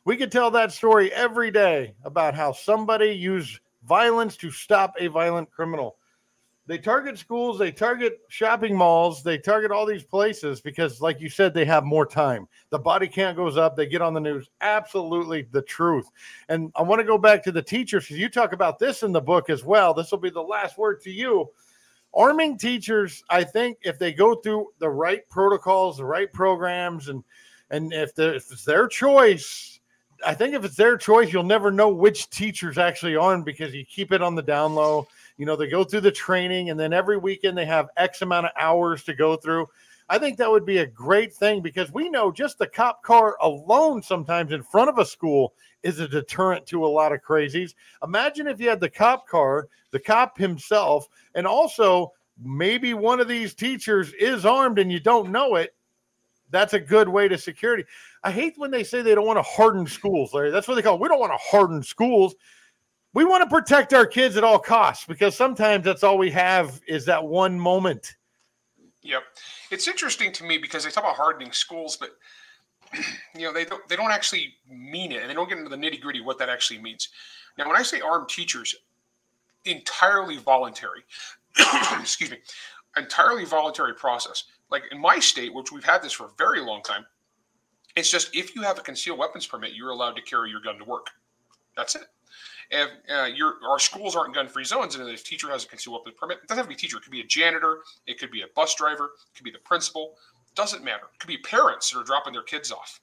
We 0.04 0.16
could 0.16 0.32
tell 0.32 0.50
that 0.50 0.72
story 0.72 1.12
every 1.12 1.50
day 1.50 1.94
about 2.04 2.34
how 2.34 2.52
somebody 2.52 3.10
used 3.10 3.60
violence 3.86 4.36
to 4.38 4.50
stop 4.50 4.94
a 4.98 5.06
violent 5.06 5.50
criminal 5.50 5.96
they 6.70 6.78
target 6.78 7.18
schools, 7.18 7.58
they 7.58 7.72
target 7.72 8.20
shopping 8.28 8.76
malls, 8.76 9.24
they 9.24 9.36
target 9.36 9.72
all 9.72 9.84
these 9.84 10.04
places 10.04 10.60
because, 10.60 11.00
like 11.00 11.20
you 11.20 11.28
said, 11.28 11.52
they 11.52 11.64
have 11.64 11.82
more 11.82 12.06
time. 12.06 12.46
The 12.70 12.78
body 12.78 13.08
count 13.08 13.36
goes 13.36 13.56
up, 13.56 13.74
they 13.74 13.86
get 13.86 14.00
on 14.00 14.14
the 14.14 14.20
news. 14.20 14.48
Absolutely 14.60 15.48
the 15.50 15.62
truth. 15.62 16.08
And 16.48 16.70
I 16.76 16.82
want 16.82 17.00
to 17.00 17.04
go 17.04 17.18
back 17.18 17.42
to 17.42 17.50
the 17.50 17.60
teachers 17.60 18.04
because 18.04 18.18
you 18.18 18.28
talk 18.28 18.52
about 18.52 18.78
this 18.78 19.02
in 19.02 19.10
the 19.10 19.20
book 19.20 19.50
as 19.50 19.64
well. 19.64 19.92
This 19.92 20.12
will 20.12 20.20
be 20.20 20.30
the 20.30 20.40
last 20.40 20.78
word 20.78 21.00
to 21.00 21.10
you. 21.10 21.50
Arming 22.14 22.56
teachers, 22.56 23.24
I 23.28 23.42
think, 23.42 23.78
if 23.82 23.98
they 23.98 24.12
go 24.12 24.36
through 24.36 24.68
the 24.78 24.90
right 24.90 25.28
protocols, 25.28 25.96
the 25.96 26.04
right 26.04 26.32
programs, 26.32 27.08
and 27.08 27.24
and 27.70 27.92
if, 27.92 28.16
if 28.16 28.52
it's 28.52 28.64
their 28.64 28.86
choice, 28.86 29.80
I 30.24 30.34
think 30.34 30.54
if 30.54 30.64
it's 30.64 30.76
their 30.76 30.96
choice, 30.96 31.32
you'll 31.32 31.42
never 31.42 31.72
know 31.72 31.88
which 31.88 32.30
teacher's 32.30 32.78
actually 32.78 33.16
on 33.16 33.42
because 33.42 33.74
you 33.74 33.84
keep 33.84 34.12
it 34.12 34.22
on 34.22 34.36
the 34.36 34.42
down 34.42 34.76
low 34.76 35.08
you 35.40 35.46
know, 35.46 35.56
they 35.56 35.68
go 35.68 35.84
through 35.84 36.02
the 36.02 36.12
training 36.12 36.68
and 36.68 36.78
then 36.78 36.92
every 36.92 37.16
weekend 37.16 37.56
they 37.56 37.64
have 37.64 37.88
X 37.96 38.20
amount 38.20 38.44
of 38.44 38.52
hours 38.58 39.02
to 39.04 39.14
go 39.14 39.36
through. 39.36 39.66
I 40.10 40.18
think 40.18 40.36
that 40.36 40.50
would 40.50 40.66
be 40.66 40.78
a 40.78 40.86
great 40.86 41.32
thing 41.32 41.62
because 41.62 41.90
we 41.90 42.10
know 42.10 42.30
just 42.30 42.58
the 42.58 42.66
cop 42.66 43.02
car 43.02 43.38
alone 43.40 44.02
sometimes 44.02 44.52
in 44.52 44.62
front 44.62 44.90
of 44.90 44.98
a 44.98 45.04
school 45.06 45.54
is 45.82 45.98
a 45.98 46.06
deterrent 46.06 46.66
to 46.66 46.84
a 46.84 46.86
lot 46.86 47.12
of 47.12 47.22
crazies. 47.22 47.72
Imagine 48.04 48.48
if 48.48 48.60
you 48.60 48.68
had 48.68 48.80
the 48.80 48.90
cop 48.90 49.26
car, 49.26 49.68
the 49.92 49.98
cop 49.98 50.36
himself, 50.36 51.08
and 51.34 51.46
also 51.46 52.12
maybe 52.38 52.92
one 52.92 53.18
of 53.18 53.26
these 53.26 53.54
teachers 53.54 54.12
is 54.20 54.44
armed 54.44 54.78
and 54.78 54.92
you 54.92 55.00
don't 55.00 55.32
know 55.32 55.54
it. 55.54 55.74
That's 56.50 56.74
a 56.74 56.80
good 56.80 57.08
way 57.08 57.28
to 57.28 57.38
security. 57.38 57.84
I 58.24 58.30
hate 58.30 58.58
when 58.58 58.70
they 58.70 58.84
say 58.84 59.00
they 59.00 59.14
don't 59.14 59.26
want 59.26 59.38
to 59.38 59.42
harden 59.42 59.86
schools, 59.86 60.34
Larry. 60.34 60.50
That's 60.50 60.68
what 60.68 60.74
they 60.74 60.82
call 60.82 60.96
it. 60.96 61.00
We 61.00 61.08
don't 61.08 61.18
want 61.18 61.32
to 61.32 61.38
harden 61.38 61.82
schools 61.82 62.34
we 63.12 63.24
want 63.24 63.42
to 63.42 63.48
protect 63.48 63.92
our 63.92 64.06
kids 64.06 64.36
at 64.36 64.44
all 64.44 64.58
costs 64.58 65.04
because 65.06 65.36
sometimes 65.36 65.84
that's 65.84 66.04
all 66.04 66.18
we 66.18 66.30
have 66.30 66.80
is 66.86 67.04
that 67.06 67.24
one 67.24 67.58
moment. 67.58 68.14
Yep, 69.02 69.22
it's 69.70 69.88
interesting 69.88 70.30
to 70.32 70.44
me 70.44 70.58
because 70.58 70.84
they 70.84 70.90
talk 70.90 71.04
about 71.04 71.16
hardening 71.16 71.52
schools, 71.52 71.96
but 71.96 72.10
you 73.34 73.42
know 73.42 73.52
they 73.52 73.64
don't 73.64 73.86
they 73.88 73.96
don't 73.96 74.10
actually 74.10 74.54
mean 74.68 75.12
it, 75.12 75.22
and 75.22 75.30
they 75.30 75.34
don't 75.34 75.48
get 75.48 75.58
into 75.58 75.70
the 75.70 75.76
nitty 75.76 76.00
gritty 76.00 76.20
what 76.20 76.38
that 76.38 76.48
actually 76.48 76.80
means. 76.80 77.08
Now, 77.58 77.66
when 77.66 77.76
I 77.76 77.82
say 77.82 78.00
armed 78.00 78.28
teachers, 78.28 78.74
entirely 79.64 80.36
voluntary. 80.36 81.02
excuse 82.00 82.30
me, 82.30 82.38
entirely 82.96 83.44
voluntary 83.44 83.94
process. 83.94 84.44
Like 84.70 84.84
in 84.92 85.00
my 85.00 85.18
state, 85.18 85.52
which 85.52 85.72
we've 85.72 85.84
had 85.84 86.02
this 86.02 86.12
for 86.12 86.26
a 86.26 86.30
very 86.38 86.60
long 86.60 86.82
time, 86.82 87.04
it's 87.96 88.10
just 88.10 88.34
if 88.36 88.54
you 88.54 88.62
have 88.62 88.78
a 88.78 88.82
concealed 88.82 89.18
weapons 89.18 89.46
permit, 89.46 89.72
you're 89.72 89.90
allowed 89.90 90.14
to 90.14 90.22
carry 90.22 90.50
your 90.50 90.60
gun 90.60 90.78
to 90.78 90.84
work. 90.84 91.08
That's 91.76 91.96
it 91.96 92.04
if 92.70 92.90
uh, 93.12 93.24
your 93.24 93.54
our 93.66 93.78
schools 93.78 94.14
aren't 94.14 94.34
gun-free 94.34 94.64
zones, 94.64 94.94
and 94.94 95.08
if 95.08 95.20
a 95.20 95.24
teacher 95.24 95.50
has 95.50 95.64
a 95.64 95.68
concealed 95.68 95.98
weapons 95.98 96.16
permit, 96.18 96.38
it 96.42 96.48
doesn't 96.48 96.58
have 96.58 96.66
to 96.66 96.68
be 96.68 96.74
a 96.74 96.78
teacher. 96.78 96.98
It 96.98 97.02
could 97.02 97.12
be 97.12 97.20
a 97.20 97.26
janitor, 97.26 97.78
it 98.06 98.18
could 98.18 98.30
be 98.30 98.42
a 98.42 98.46
bus 98.54 98.74
driver, 98.74 99.04
it 99.04 99.36
could 99.36 99.44
be 99.44 99.50
the 99.50 99.58
principal. 99.58 100.14
It 100.48 100.56
Doesn't 100.56 100.82
matter. 100.82 101.04
It 101.14 101.18
could 101.20 101.28
be 101.28 101.38
parents 101.38 101.90
that 101.90 101.98
are 102.00 102.04
dropping 102.04 102.32
their 102.32 102.42
kids 102.42 102.72
off. 102.72 103.00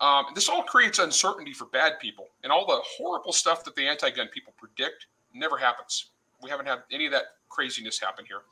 Um, 0.00 0.26
this 0.34 0.48
all 0.48 0.64
creates 0.64 0.98
uncertainty 0.98 1.52
for 1.52 1.66
bad 1.66 2.00
people, 2.00 2.30
and 2.42 2.52
all 2.52 2.66
the 2.66 2.80
horrible 2.96 3.32
stuff 3.32 3.62
that 3.64 3.76
the 3.76 3.86
anti-gun 3.86 4.28
people 4.28 4.52
predict 4.58 5.06
never 5.32 5.56
happens. 5.56 6.10
We 6.42 6.50
haven't 6.50 6.66
had 6.66 6.82
any 6.90 7.06
of 7.06 7.12
that 7.12 7.24
craziness 7.48 8.00
happen 8.00 8.24
here. 8.26 8.42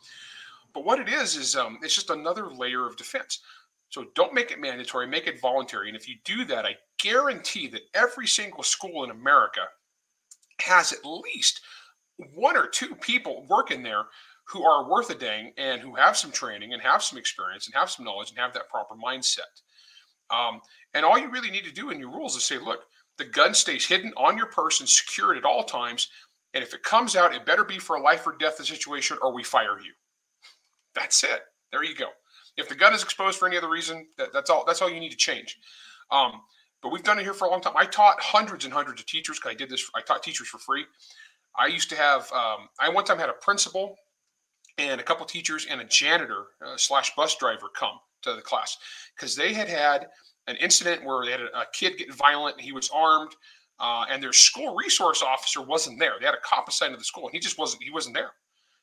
But 0.73 0.85
what 0.85 1.01
it 1.01 1.09
is 1.09 1.35
is 1.35 1.57
um, 1.57 1.79
it's 1.83 1.95
just 1.95 2.11
another 2.11 2.53
layer 2.53 2.87
of 2.87 2.97
defense. 2.97 3.41
So 3.89 4.07
don't 4.15 4.33
make 4.33 4.53
it 4.53 4.61
mandatory, 4.61 5.09
make 5.09 5.27
it 5.27 5.41
voluntary. 5.41 5.89
And 5.89 5.97
if 5.97 6.09
you 6.09 6.15
do 6.25 6.45
that, 6.45 6.65
I 6.65 6.77
guarantee 6.99 7.67
that 7.69 7.83
every 7.95 8.29
single 8.29 8.63
school 8.63 9.03
in 9.03 9.11
America 9.11 9.63
has 10.61 10.93
at 10.93 11.05
least 11.05 11.61
one 12.35 12.57
or 12.57 12.67
two 12.67 12.95
people 12.97 13.47
working 13.49 13.83
there 13.83 14.05
who 14.45 14.65
are 14.65 14.91
worth 14.91 15.11
a 15.11 15.15
dang 15.15 15.53
and 15.57 15.81
who 15.81 15.95
have 15.95 16.17
some 16.17 16.31
training 16.31 16.73
and 16.73 16.83
have 16.83 17.03
some 17.03 17.19
experience 17.19 17.67
and 17.67 17.75
have 17.75 17.91
some 17.91 18.05
knowledge 18.05 18.31
and 18.31 18.39
have 18.39 18.53
that 18.53 18.69
proper 18.69 18.95
mindset. 18.95 19.41
Um, 20.31 20.61
and 20.95 21.05
all 21.05 21.19
you 21.19 21.31
really 21.31 21.51
need 21.51 21.65
to 21.65 21.73
do 21.73 21.91
in 21.91 22.01
your 22.01 22.11
rules 22.11 22.37
is 22.37 22.45
say, 22.45 22.59
look, 22.59 22.81
the 23.19 23.25
gun 23.25 23.55
stays 23.55 23.87
hidden 23.87 24.13
on 24.17 24.37
your 24.37 24.47
person, 24.47 24.87
secured 24.87 25.37
at 25.37 25.45
all 25.45 25.63
times. 25.63 26.09
And 26.55 26.65
if 26.65 26.75
it 26.75 26.83
comes 26.83 27.15
out, 27.15 27.35
it 27.35 27.47
better 27.47 27.65
be 27.65 27.79
for 27.79 27.97
a 27.97 28.03
life 28.03 28.27
or 28.27 28.37
death 28.39 28.57
situation 28.57 29.19
or 29.23 29.33
we 29.33 29.45
fire 29.45 29.79
you. 29.81 29.93
That's 30.95 31.23
it. 31.23 31.41
There 31.71 31.85
you 31.85 31.95
go. 31.95 32.09
If 32.57 32.69
the 32.69 32.75
gun 32.75 32.93
is 32.93 33.03
exposed 33.03 33.39
for 33.39 33.47
any 33.47 33.57
other 33.57 33.71
reason, 33.71 34.07
that, 34.19 34.33
that's 34.33 34.51
all. 34.51 34.65
That's 34.67 34.83
all 34.83 34.91
you 34.91 35.01
need 35.01 35.13
to 35.13 35.17
change. 35.17 35.57
Um, 36.11 36.33
but 36.83 36.91
we've 36.91 37.03
done 37.03 37.19
it 37.19 37.23
here 37.23 37.35
for 37.35 37.47
a 37.47 37.51
long 37.51 37.61
time. 37.61 37.75
I 37.77 37.85
taught 37.85 38.21
hundreds 38.21 38.65
and 38.65 38.73
hundreds 38.73 39.01
of 39.01 39.07
teachers 39.07 39.39
because 39.39 39.53
I 39.53 39.55
did 39.55 39.69
this. 39.69 39.89
I 39.95 40.01
taught 40.01 40.23
teachers 40.23 40.49
for 40.49 40.59
free. 40.59 40.85
I 41.59 41.67
used 41.67 41.91
to 41.91 41.97
have. 41.97 42.31
Um, 42.33 42.69
I 42.79 42.89
one 42.89 43.05
time 43.05 43.19
had 43.19 43.29
a 43.29 43.35
principal 43.35 43.97
and 44.79 45.01
a 45.01 45.05
couple 45.05 45.27
teachers 45.27 45.67
and 45.69 45.81
a 45.81 45.85
janitor 45.85 46.47
uh, 46.65 46.77
slash 46.77 47.15
bus 47.15 47.37
driver 47.37 47.67
come 47.75 47.99
to 48.23 48.35
the 48.35 48.43
class 48.43 48.77
because 49.15 49.35
they 49.35 49.53
had 49.53 49.69
had 49.69 50.07
an 50.47 50.57
incident 50.57 51.05
where 51.05 51.25
they 51.25 51.33
had 51.33 51.41
a, 51.41 51.61
a 51.61 51.67
kid 51.73 51.99
get 51.99 52.15
violent 52.15 52.57
and 52.57 52.65
he 52.65 52.73
was 52.73 52.91
armed 52.95 53.35
uh, 53.79 54.05
and 54.11 54.23
their 54.23 54.33
school 54.33 54.75
resource 54.75 55.23
officer 55.23 55.63
wasn't 55.63 55.99
there. 55.99 56.13
They 56.21 56.27
had 56.27 56.35
a 56.35 56.41
cop 56.45 56.69
assigned 56.69 56.93
to 56.93 56.99
the 56.99 57.05
school 57.05 57.25
and 57.25 57.33
he 57.33 57.41
just 57.41 57.59
wasn't. 57.59 57.83
He 57.83 57.91
wasn't 57.91 58.15
there, 58.15 58.31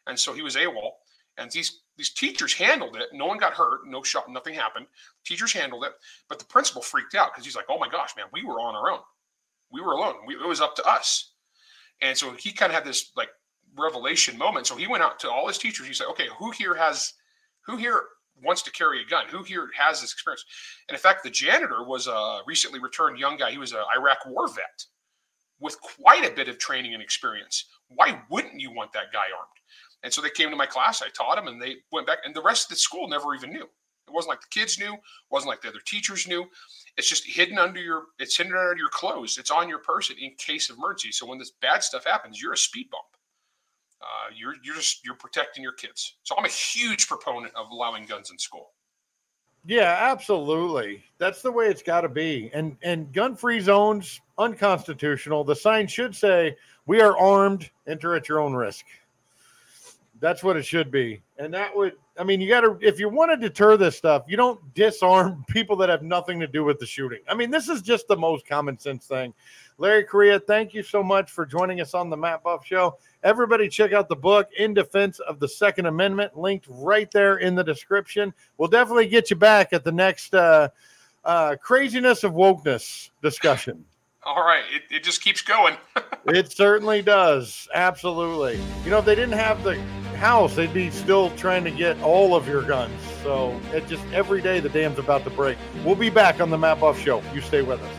and 0.07 0.19
so 0.19 0.33
he 0.33 0.41
was 0.41 0.55
AWOL. 0.55 0.91
And 1.37 1.51
these 1.51 1.81
these 1.97 2.11
teachers 2.11 2.53
handled 2.53 2.95
it. 2.95 3.09
No 3.11 3.25
one 3.25 3.39
got 3.39 3.53
hurt. 3.53 3.81
No 3.87 4.03
shot. 4.03 4.29
Nothing 4.29 4.53
happened. 4.53 4.85
Teachers 5.25 5.51
handled 5.51 5.83
it, 5.83 5.93
but 6.29 6.37
the 6.37 6.45
principal 6.45 6.81
freaked 6.81 7.15
out 7.15 7.33
because 7.33 7.43
he's 7.45 7.55
like, 7.55 7.65
"Oh 7.69 7.79
my 7.79 7.89
gosh, 7.89 8.15
man, 8.15 8.27
we 8.31 8.43
were 8.43 8.59
on 8.59 8.75
our 8.75 8.91
own. 8.91 8.99
We 9.71 9.81
were 9.81 9.93
alone. 9.93 10.15
We, 10.25 10.35
it 10.35 10.47
was 10.47 10.61
up 10.61 10.75
to 10.75 10.85
us." 10.85 11.33
And 12.01 12.15
so 12.15 12.31
he 12.33 12.51
kind 12.51 12.71
of 12.71 12.75
had 12.75 12.85
this 12.85 13.11
like 13.15 13.29
revelation 13.75 14.37
moment. 14.37 14.67
So 14.67 14.75
he 14.75 14.87
went 14.87 15.03
out 15.03 15.19
to 15.21 15.31
all 15.31 15.47
his 15.47 15.57
teachers. 15.57 15.87
He 15.87 15.93
said, 15.93 16.07
"Okay, 16.11 16.27
who 16.37 16.51
here 16.51 16.75
has, 16.75 17.13
who 17.65 17.77
here 17.77 18.03
wants 18.43 18.61
to 18.63 18.71
carry 18.71 19.01
a 19.01 19.05
gun? 19.05 19.25
Who 19.29 19.41
here 19.43 19.69
has 19.75 20.01
this 20.01 20.13
experience?" 20.13 20.45
And 20.87 20.95
in 20.95 21.01
fact, 21.01 21.23
the 21.23 21.31
janitor 21.31 21.83
was 21.83 22.05
a 22.05 22.41
recently 22.45 22.79
returned 22.79 23.17
young 23.17 23.37
guy. 23.37 23.51
He 23.51 23.57
was 23.57 23.73
an 23.73 23.83
Iraq 23.95 24.19
war 24.27 24.47
vet 24.47 24.85
with 25.59 25.81
quite 25.81 26.23
a 26.25 26.35
bit 26.35 26.47
of 26.47 26.59
training 26.59 26.93
and 26.93 27.01
experience. 27.01 27.65
Why 27.87 28.21
wouldn't 28.29 28.59
you 28.59 28.71
want 28.71 28.93
that 28.93 29.11
guy 29.11 29.25
armed? 29.35 29.56
And 30.07 30.13
so 30.13 30.21
they 30.21 30.29
came 30.29 30.49
to 30.49 30.55
my 30.55 30.65
class. 30.65 31.01
I 31.01 31.09
taught 31.09 31.35
them, 31.35 31.49
and 31.49 31.61
they 31.61 31.75
went 31.91 32.07
back. 32.07 32.19
And 32.23 32.33
the 32.33 32.41
rest 32.41 32.67
of 32.67 32.69
the 32.69 32.79
school 32.79 33.09
never 33.09 33.35
even 33.35 33.49
knew. 33.49 33.63
It 33.65 34.13
wasn't 34.13 34.29
like 34.29 34.39
the 34.39 34.47
kids 34.57 34.79
knew. 34.79 34.93
It 34.93 35.01
wasn't 35.29 35.49
like 35.49 35.61
the 35.61 35.67
other 35.67 35.81
teachers 35.85 36.25
knew. 36.29 36.45
It's 36.95 37.09
just 37.09 37.27
hidden 37.27 37.59
under 37.59 37.81
your. 37.81 38.03
It's 38.17 38.37
hidden 38.37 38.53
under 38.53 38.77
your 38.77 38.87
clothes. 38.87 39.37
It's 39.37 39.51
on 39.51 39.67
your 39.67 39.79
person 39.79 40.15
in 40.17 40.31
case 40.37 40.69
of 40.69 40.77
emergency. 40.77 41.11
So 41.11 41.25
when 41.25 41.37
this 41.37 41.51
bad 41.61 41.83
stuff 41.83 42.05
happens, 42.05 42.41
you're 42.41 42.53
a 42.53 42.57
speed 42.57 42.89
bump. 42.89 43.03
Uh, 44.01 44.31
you're 44.33 44.53
you're 44.63 44.75
just 44.75 45.03
you're 45.03 45.15
protecting 45.15 45.61
your 45.61 45.73
kids. 45.73 46.15
So 46.23 46.37
I'm 46.37 46.45
a 46.45 46.47
huge 46.47 47.09
proponent 47.09 47.53
of 47.57 47.69
allowing 47.69 48.05
guns 48.05 48.31
in 48.31 48.37
school. 48.37 48.71
Yeah, 49.65 49.97
absolutely. 49.99 51.03
That's 51.17 51.41
the 51.41 51.51
way 51.51 51.65
it's 51.65 51.83
got 51.83 51.99
to 51.99 52.09
be. 52.09 52.49
And 52.53 52.77
and 52.81 53.11
gun-free 53.11 53.59
zones 53.59 54.21
unconstitutional. 54.37 55.43
The 55.43 55.53
sign 55.53 55.85
should 55.85 56.15
say, 56.15 56.55
"We 56.85 57.01
are 57.01 57.17
armed. 57.17 57.69
Enter 57.87 58.15
at 58.15 58.29
your 58.29 58.39
own 58.39 58.53
risk." 58.53 58.85
That's 60.19 60.43
what 60.43 60.57
it 60.57 60.63
should 60.63 60.91
be. 60.91 61.21
And 61.37 61.53
that 61.53 61.75
would, 61.75 61.93
I 62.17 62.23
mean, 62.23 62.41
you 62.41 62.49
got 62.49 62.61
to, 62.61 62.77
if 62.81 62.99
you 62.99 63.09
want 63.09 63.31
to 63.31 63.37
deter 63.37 63.77
this 63.77 63.95
stuff, 63.95 64.23
you 64.27 64.37
don't 64.37 64.73
disarm 64.73 65.45
people 65.49 65.75
that 65.77 65.89
have 65.89 66.01
nothing 66.01 66.39
to 66.39 66.47
do 66.47 66.63
with 66.63 66.79
the 66.79 66.85
shooting. 66.85 67.19
I 67.29 67.35
mean, 67.35 67.51
this 67.51 67.69
is 67.69 67.81
just 67.81 68.07
the 68.07 68.17
most 68.17 68.47
common 68.47 68.79
sense 68.79 69.05
thing. 69.05 69.33
Larry 69.77 70.03
Correia, 70.03 70.39
thank 70.39 70.73
you 70.73 70.81
so 70.81 71.03
much 71.03 71.29
for 71.29 71.45
joining 71.45 71.81
us 71.81 71.93
on 71.93 72.09
the 72.09 72.17
Matt 72.17 72.43
Buff 72.43 72.65
Show. 72.65 72.97
Everybody, 73.23 73.69
check 73.69 73.93
out 73.93 74.09
the 74.09 74.15
book, 74.15 74.49
In 74.57 74.73
Defense 74.73 75.19
of 75.19 75.39
the 75.39 75.47
Second 75.47 75.85
Amendment, 75.85 76.35
linked 76.35 76.65
right 76.69 77.09
there 77.11 77.37
in 77.37 77.53
the 77.53 77.63
description. 77.63 78.33
We'll 78.57 78.69
definitely 78.69 79.07
get 79.07 79.29
you 79.29 79.35
back 79.35 79.73
at 79.73 79.83
the 79.83 79.91
next 79.91 80.33
uh, 80.33 80.69
uh, 81.23 81.57
craziness 81.61 82.23
of 82.23 82.33
wokeness 82.33 83.11
discussion. 83.21 83.85
All 84.23 84.43
right, 84.43 84.63
it, 84.73 84.83
it 84.93 85.03
just 85.03 85.21
keeps 85.21 85.41
going. 85.41 85.77
it 86.25 86.51
certainly 86.51 87.01
does. 87.01 87.67
Absolutely. 87.73 88.59
You 88.83 88.89
know, 88.89 88.99
if 88.99 89.05
they 89.05 89.15
didn't 89.15 89.37
have 89.37 89.63
the 89.63 89.79
house, 90.17 90.55
they'd 90.55 90.73
be 90.73 90.89
still 90.89 91.29
trying 91.31 91.63
to 91.63 91.71
get 91.71 91.99
all 92.01 92.35
of 92.35 92.47
your 92.47 92.63
guns. 92.63 92.99
So 93.23 93.59
it 93.73 93.87
just 93.87 94.03
every 94.13 94.41
day 94.41 94.59
the 94.59 94.69
dam's 94.69 94.99
about 94.99 95.23
to 95.23 95.29
break. 95.29 95.57
We'll 95.85 95.95
be 95.95 96.09
back 96.09 96.41
on 96.41 96.49
the 96.49 96.57
Matt 96.57 96.79
Buff 96.79 96.99
Show. 96.99 97.23
You 97.33 97.41
stay 97.41 97.61
with 97.61 97.81
us. 97.81 97.93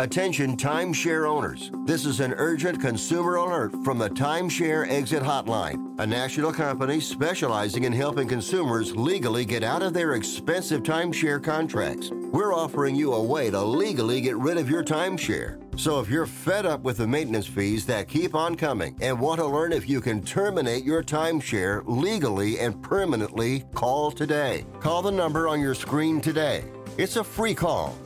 Attention 0.00 0.56
timeshare 0.56 1.28
owners. 1.28 1.70
This 1.84 2.04
is 2.04 2.18
an 2.18 2.34
urgent 2.36 2.80
consumer 2.80 3.36
alert 3.36 3.72
from 3.84 3.96
the 3.96 4.10
Timeshare 4.10 4.90
Exit 4.90 5.22
Hotline, 5.22 5.94
a 6.00 6.06
national 6.06 6.52
company 6.52 6.98
specializing 6.98 7.84
in 7.84 7.92
helping 7.92 8.26
consumers 8.26 8.96
legally 8.96 9.44
get 9.44 9.62
out 9.62 9.82
of 9.82 9.94
their 9.94 10.14
expensive 10.14 10.82
timeshare 10.82 11.40
contracts. 11.40 12.10
We're 12.10 12.52
offering 12.52 12.96
you 12.96 13.12
a 13.12 13.22
way 13.22 13.50
to 13.50 13.62
legally 13.62 14.20
get 14.20 14.36
rid 14.36 14.58
of 14.58 14.68
your 14.68 14.82
timeshare. 14.82 15.63
So 15.76 15.98
if 16.00 16.08
you're 16.08 16.26
fed 16.26 16.66
up 16.66 16.82
with 16.82 16.98
the 16.98 17.06
maintenance 17.06 17.46
fees 17.46 17.84
that 17.86 18.08
keep 18.08 18.34
on 18.34 18.54
coming 18.54 18.96
and 19.00 19.18
want 19.18 19.40
to 19.40 19.46
learn 19.46 19.72
if 19.72 19.88
you 19.88 20.00
can 20.00 20.22
terminate 20.22 20.84
your 20.84 21.02
timeshare 21.02 21.82
legally 21.86 22.60
and 22.60 22.80
permanently, 22.82 23.64
call 23.74 24.10
today. 24.10 24.64
Call 24.80 25.02
the 25.02 25.10
number 25.10 25.48
on 25.48 25.60
your 25.60 25.74
screen 25.74 26.20
today. 26.20 26.64
It's 26.96 27.16
a 27.16 27.24
free 27.24 27.54
call. 27.54 27.96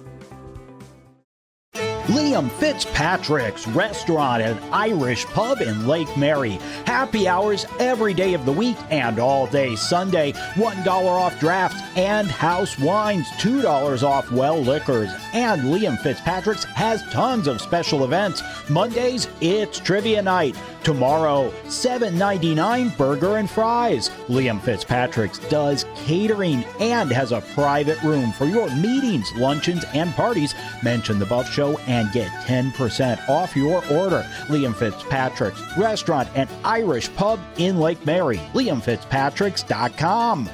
Liam 2.09 2.51
Fitzpatrick's 2.53 3.69
Restaurant 3.69 4.41
and 4.41 4.59
Irish 4.73 5.27
Pub 5.27 5.61
in 5.61 5.87
Lake 5.87 6.17
Mary. 6.17 6.53
Happy 6.87 7.29
hours 7.29 7.67
every 7.79 8.15
day 8.15 8.33
of 8.33 8.47
the 8.47 8.53
week 8.53 8.79
and 8.89 9.19
all 9.19 9.47
day 9.47 9.77
Sunday. 9.77 10.33
$1 10.33 10.87
off 10.87 11.39
drafts 11.39 11.83
and 11.99 12.27
house 12.27 12.79
wines, 12.79 13.29
$2 13.33 14.03
off 14.03 14.33
well 14.33 14.59
liquors. 14.59 15.11
And 15.35 15.65
Liam 15.65 15.99
Fitzpatrick's 15.99 16.65
has 16.65 17.03
tons 17.11 17.47
of 17.47 17.61
special 17.61 18.05
events. 18.05 18.43
Mondays, 18.71 19.29
it's 19.43 19.79
trivia 19.79 20.23
night. 20.23 20.57
Tomorrow, 20.85 21.51
$7.99 21.67 22.97
burger 22.97 23.37
and 23.37 23.51
fries. 23.51 24.09
Liam 24.29 24.63
Fitzpatrick's 24.63 25.39
does 25.51 25.85
catering 25.95 26.65
and 26.81 27.11
has 27.11 27.33
a 27.33 27.43
private 27.53 28.03
room 28.03 28.33
for 28.33 28.47
your 28.47 28.75
meetings, 28.77 29.31
luncheons, 29.35 29.85
and 29.93 30.15
parties. 30.15 30.55
Mention 30.83 31.19
the 31.19 31.27
Buff 31.27 31.53
Show 31.53 31.77
and 31.81 31.98
get 32.13 32.31
10% 32.47 33.29
off 33.29 33.57
your 33.57 33.85
order. 33.93 34.27
Liam 34.47 34.75
Fitzpatrick's 34.75 35.61
Restaurant 35.77 36.29
and 36.35 36.49
Irish 36.65 37.15
Pub 37.15 37.41
in 37.57 37.79
Lake 37.79 38.05
Mary. 38.07 38.39
LiamFitzpatrick's.com. 38.55 40.49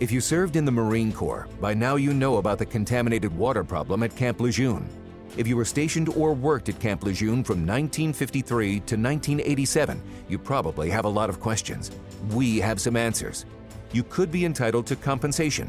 If 0.00 0.12
you 0.12 0.20
served 0.20 0.54
in 0.54 0.64
the 0.64 0.70
Marine 0.70 1.12
Corps, 1.12 1.48
by 1.60 1.74
now 1.74 1.96
you 1.96 2.14
know 2.14 2.36
about 2.36 2.58
the 2.58 2.66
contaminated 2.66 3.36
water 3.36 3.64
problem 3.64 4.04
at 4.04 4.14
Camp 4.14 4.40
Lejeune. 4.40 4.88
If 5.36 5.46
you 5.46 5.56
were 5.56 5.64
stationed 5.64 6.08
or 6.10 6.34
worked 6.34 6.68
at 6.68 6.80
Camp 6.80 7.02
Lejeune 7.02 7.44
from 7.44 7.66
1953 7.66 8.68
to 8.68 8.96
1987, 8.96 10.00
you 10.28 10.38
probably 10.38 10.88
have 10.90 11.04
a 11.04 11.08
lot 11.08 11.28
of 11.28 11.40
questions. 11.40 11.90
We 12.30 12.58
have 12.58 12.80
some 12.80 12.96
answers. 12.96 13.44
You 13.92 14.04
could 14.04 14.30
be 14.30 14.44
entitled 14.44 14.86
to 14.86 14.96
compensation. 14.96 15.68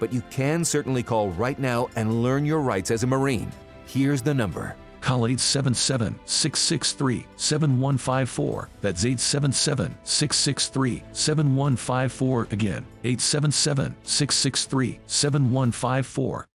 but 0.00 0.12
you 0.12 0.22
can 0.30 0.64
certainly 0.64 1.04
call 1.04 1.30
right 1.30 1.58
now 1.60 1.88
and 1.94 2.22
learn 2.22 2.44
your 2.44 2.60
rights 2.60 2.90
as 2.90 3.04
a 3.04 3.06
Marine. 3.06 3.52
Here's 3.86 4.22
the 4.22 4.34
number. 4.34 4.74
Call 5.00 5.26
877 5.26 6.18
663 6.24 7.26
7154. 7.36 8.68
That's 8.80 9.04
877 9.04 9.94
663 10.02 11.02
7154. 11.12 12.48
Again, 12.50 12.84
877 13.04 13.94
663 14.02 15.00
7154. 15.06 16.49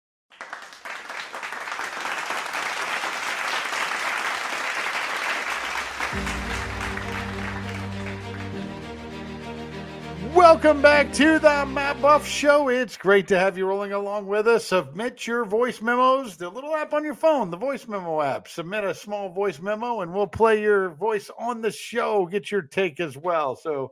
Welcome 10.62 10.80
back 10.80 11.12
to 11.12 11.40
the 11.40 11.66
Matt 11.66 12.00
Buff 12.00 12.24
Show. 12.24 12.68
It's 12.68 12.96
great 12.96 13.26
to 13.26 13.36
have 13.36 13.58
you 13.58 13.66
rolling 13.66 13.90
along 13.90 14.28
with 14.28 14.46
us. 14.46 14.68
Submit 14.68 15.26
your 15.26 15.44
voice 15.44 15.82
memos, 15.82 16.36
the 16.36 16.48
little 16.48 16.76
app 16.76 16.92
on 16.92 17.02
your 17.02 17.16
phone, 17.16 17.50
the 17.50 17.56
voice 17.56 17.88
memo 17.88 18.20
app. 18.20 18.46
Submit 18.46 18.84
a 18.84 18.94
small 18.94 19.28
voice 19.28 19.58
memo, 19.58 20.02
and 20.02 20.14
we'll 20.14 20.28
play 20.28 20.62
your 20.62 20.90
voice 20.90 21.32
on 21.36 21.62
the 21.62 21.72
show. 21.72 22.26
Get 22.26 22.52
your 22.52 22.62
take 22.62 23.00
as 23.00 23.16
well. 23.16 23.56
So, 23.56 23.90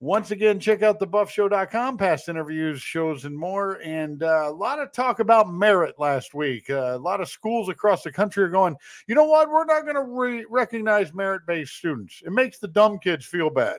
once 0.00 0.32
again, 0.32 0.58
check 0.58 0.82
out 0.82 0.98
thebuffshow.com, 0.98 1.96
past 1.96 2.28
interviews, 2.28 2.82
shows, 2.82 3.24
and 3.24 3.38
more. 3.38 3.80
And 3.84 4.24
uh, 4.24 4.46
a 4.46 4.52
lot 4.52 4.80
of 4.80 4.90
talk 4.90 5.20
about 5.20 5.54
merit 5.54 5.94
last 6.00 6.34
week. 6.34 6.70
Uh, 6.70 6.96
a 6.96 6.98
lot 6.98 7.20
of 7.20 7.28
schools 7.28 7.68
across 7.68 8.02
the 8.02 8.10
country 8.10 8.42
are 8.42 8.48
going, 8.48 8.74
you 9.06 9.14
know 9.14 9.26
what? 9.26 9.48
We're 9.48 9.64
not 9.64 9.84
going 9.84 9.94
to 9.94 10.02
re- 10.02 10.46
recognize 10.50 11.14
merit 11.14 11.42
based 11.46 11.76
students. 11.76 12.20
It 12.26 12.32
makes 12.32 12.58
the 12.58 12.66
dumb 12.66 12.98
kids 12.98 13.24
feel 13.24 13.48
bad. 13.48 13.78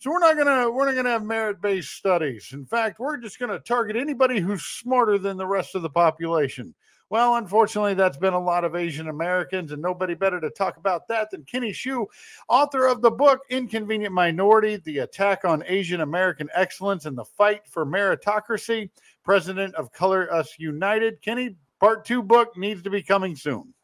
So 0.00 0.10
we're 0.10 0.18
not 0.18 0.38
gonna 0.38 0.70
we're 0.70 0.86
not 0.86 0.94
gonna 0.94 1.10
have 1.10 1.24
merit 1.24 1.60
based 1.60 1.90
studies. 1.90 2.54
In 2.54 2.64
fact, 2.64 2.98
we're 2.98 3.18
just 3.18 3.38
gonna 3.38 3.58
target 3.58 3.96
anybody 3.96 4.40
who's 4.40 4.62
smarter 4.62 5.18
than 5.18 5.36
the 5.36 5.46
rest 5.46 5.74
of 5.74 5.82
the 5.82 5.90
population. 5.90 6.74
Well, 7.10 7.34
unfortunately, 7.34 7.92
that's 7.92 8.16
been 8.16 8.32
a 8.32 8.40
lot 8.40 8.64
of 8.64 8.74
Asian 8.74 9.08
Americans, 9.08 9.72
and 9.72 9.82
nobody 9.82 10.14
better 10.14 10.40
to 10.40 10.48
talk 10.48 10.78
about 10.78 11.06
that 11.08 11.30
than 11.30 11.44
Kenny 11.44 11.72
Xu, 11.72 12.06
author 12.48 12.86
of 12.86 13.02
the 13.02 13.10
book 13.10 13.40
Inconvenient 13.50 14.14
Minority 14.14 14.76
The 14.76 14.98
Attack 15.00 15.44
on 15.44 15.62
Asian 15.66 16.00
American 16.00 16.48
Excellence 16.54 17.04
and 17.04 17.18
the 17.18 17.24
Fight 17.24 17.66
for 17.66 17.84
Meritocracy, 17.84 18.88
president 19.22 19.74
of 19.74 19.92
Color 19.92 20.32
Us 20.32 20.54
United. 20.58 21.20
Kenny, 21.20 21.56
part 21.78 22.06
two 22.06 22.22
book 22.22 22.56
needs 22.56 22.82
to 22.84 22.90
be 22.90 23.02
coming 23.02 23.36
soon. 23.36 23.74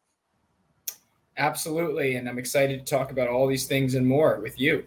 Absolutely. 1.37 2.15
And 2.15 2.27
I'm 2.27 2.39
excited 2.39 2.83
to 2.83 2.89
talk 2.89 3.11
about 3.11 3.27
all 3.27 3.45
these 3.45 3.67
things 3.67 3.93
and 3.93 4.07
more 4.07 4.39
with 4.39 4.59
you. 4.59 4.83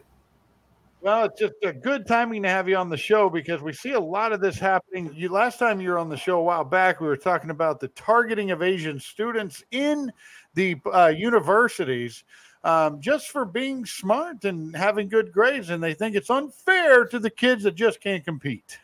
Well, 1.03 1.25
it's 1.25 1.41
just 1.41 1.55
a 1.63 1.73
good 1.73 2.07
timing 2.07 2.43
to 2.43 2.49
have 2.51 2.69
you 2.69 2.77
on 2.77 2.91
the 2.91 2.97
show 2.97 3.31
because 3.31 3.63
we 3.63 3.73
see 3.73 3.93
a 3.93 4.01
lot 4.01 4.33
of 4.33 4.41
this 4.41 4.59
happening. 4.59 5.11
You 5.15 5.31
last 5.31 5.59
time 5.59 5.81
you 5.81 5.91
were 5.91 5.99
on 5.99 6.11
the 6.11 6.17
show 6.17 6.39
a 6.39 6.43
while 6.43 6.65
back, 6.65 7.01
we 7.01 7.07
were 7.07 7.17
talking 7.17 7.49
about 7.49 7.81
the 7.81 7.89
targeting 7.89 8.51
of 8.51 8.63
Asian 8.63 9.01
students 9.01 9.65
in 9.71 10.13
the 10.55 10.77
uh, 10.93 11.13
universities 11.17 12.25
um, 12.65 13.01
just 13.01 13.29
for 13.29 13.47
being 13.47 13.87
smart 13.87 14.45
and 14.45 14.77
having 14.77 15.09
good 15.09 15.33
grades, 15.33 15.71
and 15.71 15.83
they 15.83 15.95
think 15.95 16.15
it's 16.15 16.29
unfair 16.29 17.07
to 17.07 17.19
the 17.19 17.31
kids 17.31 17.63
that 17.63 17.75
just 17.75 18.03
can't 18.03 18.23
compete. 18.23 18.79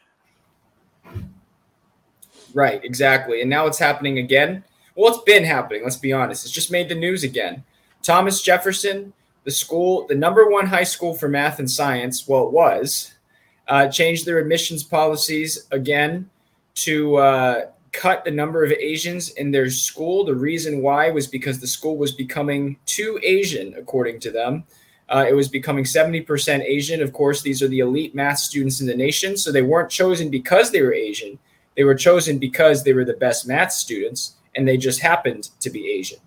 Right, 2.55 2.83
exactly. 2.83 3.43
And 3.43 3.51
now 3.51 3.67
it's 3.67 3.79
happening 3.79 4.19
again. 4.19 4.65
Well, 4.95 5.13
it's 5.13 5.23
been 5.25 5.45
happening. 5.45 5.83
Let's 5.83 5.97
be 5.97 6.15
honest. 6.15 6.47
It's 6.47 6.55
just 6.55 6.71
made 6.71 6.89
the 6.89 6.95
news 6.95 7.23
again. 7.23 7.63
Thomas 8.03 8.41
Jefferson 8.41 9.13
the 9.47 9.53
school, 9.53 10.07
the 10.09 10.15
number 10.15 10.51
one 10.51 10.67
high 10.67 10.83
school 10.83 11.15
for 11.15 11.29
math 11.29 11.61
and 11.61 11.71
science, 11.71 12.27
well, 12.27 12.49
it 12.49 12.53
was, 12.53 13.15
uh, 13.69 13.87
changed 13.87 14.27
their 14.27 14.39
admissions 14.39 14.83
policies 14.83 15.69
again 15.71 16.29
to 16.75 17.17
uh, 17.17 17.61
cut 17.93 18.25
the 18.25 18.31
number 18.31 18.65
of 18.65 18.73
Asians 18.73 19.31
in 19.31 19.53
their 19.53 19.71
school. 19.71 20.25
The 20.25 20.35
reason 20.35 20.83
why 20.83 21.11
was 21.11 21.29
because 21.29 21.61
the 21.61 21.67
school 21.69 21.97
was 21.97 22.11
becoming 22.11 22.77
too 22.87 23.21
Asian, 23.23 23.73
according 23.79 24.19
to 24.21 24.33
them. 24.33 24.65
Uh, 25.09 25.25
it 25.29 25.33
was 25.33 25.49
becoming 25.49 25.85
70% 25.85 26.65
Asian. 26.65 27.01
Of 27.01 27.13
course, 27.13 27.41
these 27.41 27.63
are 27.63 27.69
the 27.69 27.79
elite 27.79 28.17
math 28.17 28.39
students 28.39 28.81
in 28.81 28.89
the 28.89 28.97
nation. 28.97 29.37
So 29.37 29.53
they 29.53 29.63
weren't 29.63 29.91
chosen 29.91 30.29
because 30.29 30.73
they 30.73 30.83
were 30.83 30.93
Asian. 30.93 31.39
They 31.77 31.85
were 31.85 31.95
chosen 31.95 32.39
because 32.39 32.83
they 32.83 32.95
were 32.95 33.05
the 33.05 33.15
best 33.15 33.47
math 33.47 33.71
students 33.71 34.35
and 34.57 34.67
they 34.67 34.77
just 34.77 34.99
happened 34.99 35.51
to 35.61 35.71
be 35.71 35.89
Asian. 35.89 36.19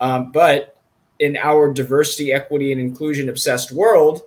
Um, 0.00 0.30
but 0.30 0.74
in 1.18 1.36
our 1.36 1.72
diversity, 1.72 2.32
equity, 2.32 2.72
and 2.72 2.80
inclusion 2.80 3.28
obsessed 3.28 3.72
world, 3.72 4.22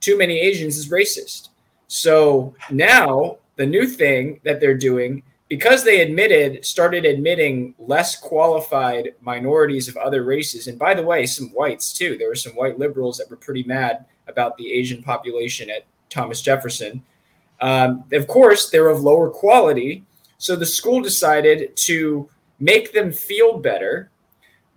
too 0.00 0.18
many 0.18 0.38
Asians 0.38 0.76
is 0.76 0.90
racist. 0.90 1.48
So 1.86 2.54
now 2.70 3.38
the 3.56 3.66
new 3.66 3.86
thing 3.86 4.40
that 4.44 4.60
they're 4.60 4.76
doing, 4.76 5.22
because 5.48 5.84
they 5.84 6.00
admitted, 6.00 6.64
started 6.64 7.04
admitting 7.04 7.74
less 7.78 8.16
qualified 8.16 9.14
minorities 9.20 9.88
of 9.88 9.96
other 9.96 10.24
races, 10.24 10.66
and 10.66 10.78
by 10.78 10.94
the 10.94 11.02
way, 11.02 11.26
some 11.26 11.48
whites 11.48 11.92
too. 11.92 12.16
There 12.16 12.28
were 12.28 12.34
some 12.34 12.54
white 12.54 12.78
liberals 12.78 13.18
that 13.18 13.30
were 13.30 13.36
pretty 13.36 13.62
mad 13.64 14.06
about 14.28 14.56
the 14.56 14.72
Asian 14.72 15.02
population 15.02 15.68
at 15.68 15.84
Thomas 16.08 16.40
Jefferson. 16.40 17.02
Um, 17.60 18.04
of 18.12 18.26
course, 18.26 18.70
they're 18.70 18.88
of 18.88 19.02
lower 19.02 19.30
quality. 19.30 20.04
So 20.38 20.56
the 20.56 20.66
school 20.66 21.00
decided 21.00 21.76
to 21.76 22.28
make 22.58 22.92
them 22.92 23.12
feel 23.12 23.58
better 23.58 24.10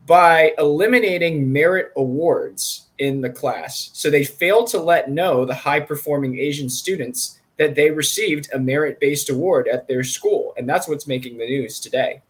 by 0.05 0.53
eliminating 0.57 1.51
merit 1.51 1.91
awards 1.95 2.87
in 2.99 3.21
the 3.21 3.29
class. 3.29 3.89
So 3.93 4.09
they 4.09 4.23
failed 4.23 4.67
to 4.67 4.79
let 4.79 5.09
know 5.09 5.45
the 5.45 5.55
high 5.55 5.79
performing 5.79 6.39
Asian 6.39 6.69
students 6.69 7.39
that 7.57 7.75
they 7.75 7.89
received 7.89 8.49
a 8.53 8.59
merit 8.59 8.99
based 8.99 9.29
award 9.29 9.67
at 9.67 9.87
their 9.87 10.03
school. 10.03 10.53
And 10.57 10.67
that's 10.67 10.87
what's 10.87 11.07
making 11.07 11.37
the 11.37 11.45
news 11.45 11.79
today. 11.79 12.21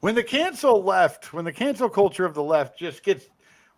When 0.00 0.14
the 0.14 0.22
cancel 0.22 0.82
left, 0.82 1.32
when 1.32 1.44
the 1.44 1.52
cancel 1.52 1.88
culture 1.88 2.24
of 2.24 2.34
the 2.34 2.42
left 2.42 2.78
just 2.78 3.02
gets 3.02 3.26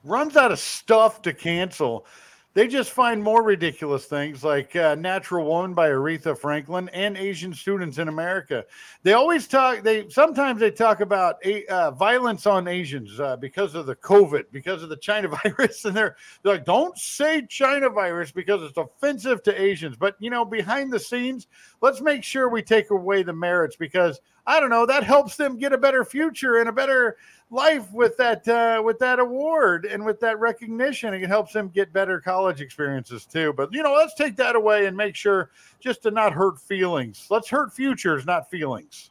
runs 0.04 0.36
out 0.36 0.52
of 0.52 0.58
stuff 0.58 1.22
to 1.22 1.32
cancel, 1.32 2.06
they 2.52 2.66
just 2.66 2.90
find 2.90 3.22
more 3.22 3.44
ridiculous 3.44 4.06
things 4.06 4.42
like 4.42 4.74
uh, 4.74 4.96
Natural 4.96 5.46
Woman 5.46 5.72
by 5.72 5.88
Aretha 5.90 6.36
Franklin 6.36 6.88
and 6.88 7.16
Asian 7.16 7.54
students 7.54 7.98
in 7.98 8.08
America. 8.08 8.64
They 9.04 9.12
always 9.12 9.46
talk, 9.46 9.82
they 9.82 10.08
sometimes 10.08 10.58
they 10.58 10.72
talk 10.72 11.00
about 11.00 11.36
uh, 11.46 11.92
violence 11.92 12.46
on 12.46 12.66
Asians 12.66 13.20
uh, 13.20 13.36
because 13.36 13.76
of 13.76 13.86
the 13.86 13.94
COVID, 13.94 14.46
because 14.50 14.82
of 14.82 14.88
the 14.88 14.96
China 14.96 15.28
virus. 15.44 15.84
And 15.84 15.96
they're, 15.96 16.16
they're 16.42 16.54
like, 16.54 16.64
don't 16.64 16.98
say 16.98 17.46
China 17.46 17.88
virus 17.88 18.32
because 18.32 18.62
it's 18.62 18.76
offensive 18.76 19.44
to 19.44 19.60
Asians. 19.60 19.96
But, 19.96 20.16
you 20.18 20.30
know, 20.30 20.44
behind 20.44 20.92
the 20.92 20.98
scenes, 20.98 21.46
let's 21.80 22.00
make 22.00 22.24
sure 22.24 22.48
we 22.48 22.62
take 22.62 22.90
away 22.90 23.22
the 23.22 23.32
merits 23.32 23.76
because 23.76 24.20
I 24.46 24.60
don't 24.60 24.70
know, 24.70 24.86
that 24.86 25.04
helps 25.04 25.36
them 25.36 25.58
get 25.58 25.72
a 25.72 25.78
better 25.78 26.04
future 26.04 26.60
and 26.60 26.68
a 26.68 26.72
better 26.72 27.16
life 27.50 27.92
with 27.92 28.16
that 28.16 28.46
uh, 28.48 28.82
with 28.82 28.98
that 29.00 29.18
award 29.18 29.84
and 29.84 30.04
with 30.04 30.20
that 30.20 30.38
recognition. 30.38 31.14
It 31.14 31.26
helps 31.26 31.52
them 31.52 31.68
get 31.68 31.92
better 31.92 32.20
college 32.20 32.60
experiences 32.60 33.26
too. 33.26 33.52
But 33.52 33.72
you 33.72 33.82
know, 33.82 33.94
let's 33.94 34.14
take 34.14 34.36
that 34.36 34.56
away 34.56 34.86
and 34.86 34.96
make 34.96 35.14
sure 35.14 35.50
just 35.80 36.02
to 36.04 36.10
not 36.10 36.32
hurt 36.32 36.58
feelings. 36.60 37.26
Let's 37.30 37.48
hurt 37.48 37.72
futures, 37.72 38.24
not 38.24 38.50
feelings. 38.50 39.10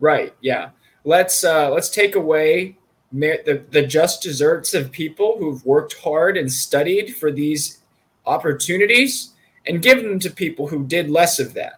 Right. 0.00 0.34
Yeah. 0.40 0.70
Let's 1.04 1.44
uh, 1.44 1.70
let's 1.70 1.90
take 1.90 2.16
away 2.16 2.78
the 3.12 3.64
the 3.70 3.86
just 3.86 4.22
desserts 4.22 4.74
of 4.74 4.90
people 4.90 5.36
who've 5.38 5.64
worked 5.64 5.94
hard 6.02 6.36
and 6.36 6.50
studied 6.50 7.14
for 7.16 7.30
these 7.30 7.80
opportunities 8.26 9.30
and 9.66 9.82
give 9.82 10.02
them 10.02 10.18
to 10.18 10.30
people 10.30 10.66
who 10.66 10.84
did 10.84 11.10
less 11.10 11.38
of 11.38 11.54
that. 11.54 11.74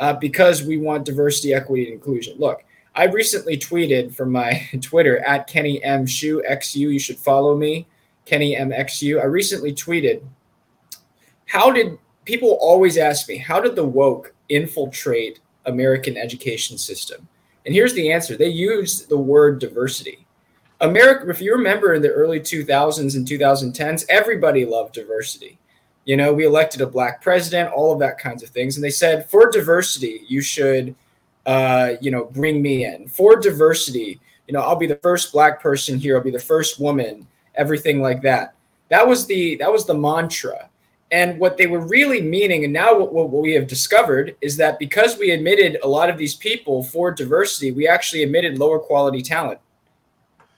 Uh, 0.00 0.14
because 0.14 0.62
we 0.62 0.78
want 0.78 1.04
diversity, 1.04 1.52
equity, 1.52 1.84
and 1.84 1.92
inclusion. 1.92 2.34
Look, 2.38 2.64
I 2.94 3.04
recently 3.04 3.58
tweeted 3.58 4.14
from 4.14 4.32
my 4.32 4.66
Twitter 4.80 5.18
at 5.18 5.46
Kenny 5.46 5.82
M 5.84 6.06
Xu 6.06 6.40
XU. 6.50 6.92
You 6.92 6.98
should 6.98 7.18
follow 7.18 7.54
me, 7.54 7.86
Kenny 8.24 8.56
M 8.56 8.70
XU. 8.70 9.20
I 9.20 9.26
recently 9.26 9.74
tweeted, 9.74 10.22
how 11.44 11.70
did 11.70 11.98
people 12.24 12.56
always 12.62 12.96
ask 12.96 13.28
me, 13.28 13.36
how 13.36 13.60
did 13.60 13.76
the 13.76 13.84
woke 13.84 14.34
infiltrate 14.48 15.40
American 15.66 16.16
education 16.16 16.78
system? 16.78 17.28
And 17.66 17.74
here's 17.74 17.92
the 17.92 18.10
answer. 18.10 18.38
They 18.38 18.48
used 18.48 19.10
the 19.10 19.18
word 19.18 19.58
diversity. 19.58 20.26
America, 20.80 21.28
if 21.28 21.42
you 21.42 21.52
remember 21.52 21.92
in 21.92 22.00
the 22.00 22.08
early 22.08 22.40
2000s 22.40 23.16
and 23.16 23.28
2010s, 23.28 24.06
everybody 24.08 24.64
loved 24.64 24.94
diversity. 24.94 25.59
You 26.10 26.16
know, 26.16 26.30
we 26.32 26.44
elected 26.44 26.80
a 26.80 26.86
black 26.96 27.22
president, 27.22 27.72
all 27.72 27.90
of 27.92 28.00
that 28.00 28.18
kinds 28.18 28.42
of 28.42 28.50
things. 28.50 28.76
And 28.76 28.84
they 28.84 28.90
said, 29.02 29.30
for 29.30 29.50
diversity, 29.50 30.14
you 30.26 30.40
should– 30.40 30.94
uh, 31.46 31.94
you 32.00 32.10
know, 32.10 32.24
bring 32.26 32.62
me 32.62 32.84
in 32.84 33.08
for 33.08 33.36
diversity. 33.36 34.20
You 34.46 34.54
know, 34.54 34.60
I'll 34.60 34.76
be 34.76 34.86
the 34.86 34.96
first 34.96 35.32
black 35.32 35.60
person 35.60 35.98
here. 35.98 36.16
I'll 36.16 36.22
be 36.22 36.30
the 36.30 36.38
first 36.38 36.80
woman. 36.80 37.26
Everything 37.54 38.00
like 38.00 38.22
that. 38.22 38.54
That 38.88 39.06
was 39.06 39.26
the 39.26 39.56
that 39.56 39.72
was 39.72 39.86
the 39.86 39.94
mantra. 39.94 40.68
And 41.12 41.40
what 41.40 41.56
they 41.56 41.66
were 41.66 41.80
really 41.80 42.22
meaning, 42.22 42.62
and 42.64 42.72
now 42.72 42.96
what, 42.96 43.12
what 43.12 43.42
we 43.42 43.52
have 43.54 43.66
discovered 43.66 44.36
is 44.40 44.56
that 44.58 44.78
because 44.78 45.18
we 45.18 45.32
admitted 45.32 45.78
a 45.82 45.88
lot 45.88 46.08
of 46.08 46.18
these 46.18 46.36
people 46.36 46.84
for 46.84 47.10
diversity, 47.10 47.72
we 47.72 47.88
actually 47.88 48.22
admitted 48.22 48.58
lower 48.58 48.78
quality 48.78 49.22
talent. 49.22 49.58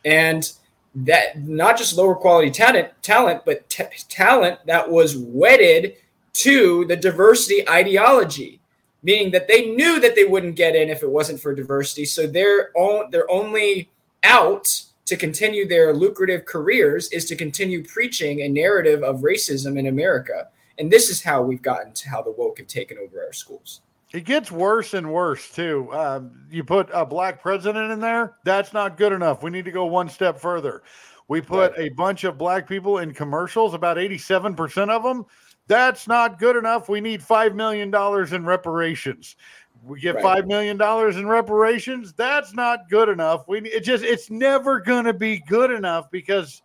And 0.04 0.52
that 0.94 1.42
not 1.42 1.78
just 1.78 1.96
lower 1.96 2.14
quality 2.14 2.50
talent, 2.50 2.90
talent, 3.02 3.44
but 3.44 3.68
t- 3.68 3.84
talent 4.08 4.58
that 4.66 4.90
was 4.90 5.16
wedded 5.16 5.96
to 6.34 6.84
the 6.86 6.96
diversity 6.96 7.68
ideology 7.68 8.60
meaning 9.02 9.32
that 9.32 9.48
they 9.48 9.70
knew 9.70 10.00
that 10.00 10.14
they 10.14 10.24
wouldn't 10.24 10.56
get 10.56 10.76
in 10.76 10.88
if 10.88 11.02
it 11.02 11.10
wasn't 11.10 11.40
for 11.40 11.54
diversity. 11.54 12.04
So 12.04 12.26
their 12.26 12.70
own 12.76 13.10
their 13.10 13.30
only 13.30 13.90
out 14.22 14.82
to 15.06 15.16
continue 15.16 15.66
their 15.66 15.92
lucrative 15.92 16.44
careers 16.44 17.10
is 17.10 17.24
to 17.26 17.36
continue 17.36 17.84
preaching 17.84 18.40
a 18.40 18.48
narrative 18.48 19.02
of 19.02 19.20
racism 19.20 19.78
in 19.78 19.86
America. 19.88 20.48
And 20.78 20.90
this 20.90 21.10
is 21.10 21.22
how 21.22 21.42
we've 21.42 21.62
gotten 21.62 21.92
to 21.92 22.08
how 22.08 22.22
the 22.22 22.30
woke 22.30 22.58
have 22.58 22.68
taken 22.68 22.98
over 22.98 23.24
our 23.24 23.32
schools. 23.32 23.80
It 24.12 24.24
gets 24.24 24.52
worse 24.52 24.94
and 24.94 25.10
worse 25.10 25.50
too. 25.50 25.88
Um, 25.92 26.46
you 26.50 26.64
put 26.64 26.88
a 26.92 27.04
black 27.06 27.40
president 27.40 27.90
in 27.92 28.00
there, 28.00 28.36
that's 28.44 28.72
not 28.72 28.96
good 28.96 29.12
enough. 29.12 29.42
We 29.42 29.50
need 29.50 29.64
to 29.64 29.70
go 29.70 29.86
one 29.86 30.08
step 30.08 30.38
further. 30.38 30.82
We 31.28 31.40
put 31.40 31.72
right. 31.72 31.90
a 31.90 31.94
bunch 31.94 32.24
of 32.24 32.36
black 32.36 32.68
people 32.68 32.98
in 32.98 33.14
commercials, 33.14 33.72
about 33.74 33.96
87% 33.96 34.90
of 34.90 35.02
them 35.02 35.24
That's 35.66 36.06
not 36.06 36.38
good 36.38 36.56
enough. 36.56 36.88
We 36.88 37.00
need 37.00 37.20
$5 37.22 37.54
million 37.54 37.94
in 38.34 38.44
reparations. 38.44 39.36
We 39.84 40.00
get 40.00 40.16
Right. 40.16 40.44
$5 40.44 40.46
million 40.46 40.80
in 41.18 41.26
reparations. 41.26 42.12
That's 42.12 42.52
not 42.52 42.88
good 42.88 43.08
enough. 43.08 43.48
We 43.48 43.60
it 43.60 43.80
just 43.80 44.04
it's 44.04 44.30
never 44.30 44.80
going 44.80 45.06
to 45.06 45.12
be 45.14 45.38
good 45.38 45.70
enough 45.70 46.10
because 46.10 46.61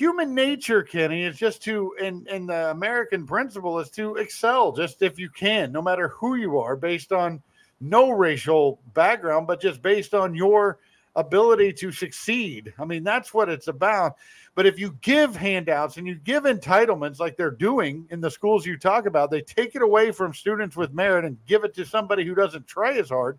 human 0.00 0.34
nature, 0.34 0.82
Kenny, 0.82 1.24
is 1.24 1.36
just 1.36 1.62
to 1.64 1.94
and 2.00 2.26
the 2.48 2.70
American 2.70 3.26
principle 3.26 3.78
is 3.78 3.90
to 3.90 4.16
excel 4.16 4.72
just 4.72 5.02
if 5.02 5.18
you 5.18 5.28
can, 5.28 5.70
no 5.72 5.82
matter 5.82 6.08
who 6.08 6.36
you 6.36 6.58
are, 6.58 6.74
based 6.74 7.12
on 7.12 7.42
no 7.82 8.10
racial 8.10 8.80
background, 8.94 9.46
but 9.46 9.60
just 9.60 9.82
based 9.82 10.14
on 10.14 10.34
your 10.34 10.78
ability 11.16 11.70
to 11.74 11.92
succeed. 11.92 12.72
I 12.78 12.86
mean, 12.86 13.04
that's 13.04 13.34
what 13.34 13.50
it's 13.50 13.68
about. 13.68 14.16
But 14.54 14.64
if 14.64 14.78
you 14.78 14.96
give 15.02 15.36
handouts 15.36 15.98
and 15.98 16.06
you 16.06 16.14
give 16.14 16.44
entitlements 16.44 17.20
like 17.20 17.36
they're 17.36 17.50
doing 17.50 18.06
in 18.10 18.22
the 18.22 18.30
schools 18.30 18.64
you 18.64 18.78
talk 18.78 19.04
about, 19.04 19.30
they 19.30 19.42
take 19.42 19.76
it 19.76 19.82
away 19.82 20.12
from 20.12 20.32
students 20.32 20.76
with 20.76 20.94
merit 20.94 21.26
and 21.26 21.36
give 21.46 21.62
it 21.64 21.74
to 21.74 21.84
somebody 21.84 22.24
who 22.24 22.34
doesn't 22.34 22.66
try 22.66 22.94
as 22.94 23.10
hard. 23.10 23.38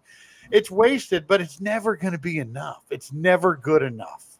It's 0.51 0.69
wasted, 0.69 1.25
but 1.25 1.41
it's 1.41 1.59
never 1.59 1.95
going 1.95 2.13
to 2.13 2.19
be 2.19 2.37
enough. 2.37 2.83
It's 2.91 3.11
never 3.11 3.55
good 3.55 3.81
enough. 3.81 4.30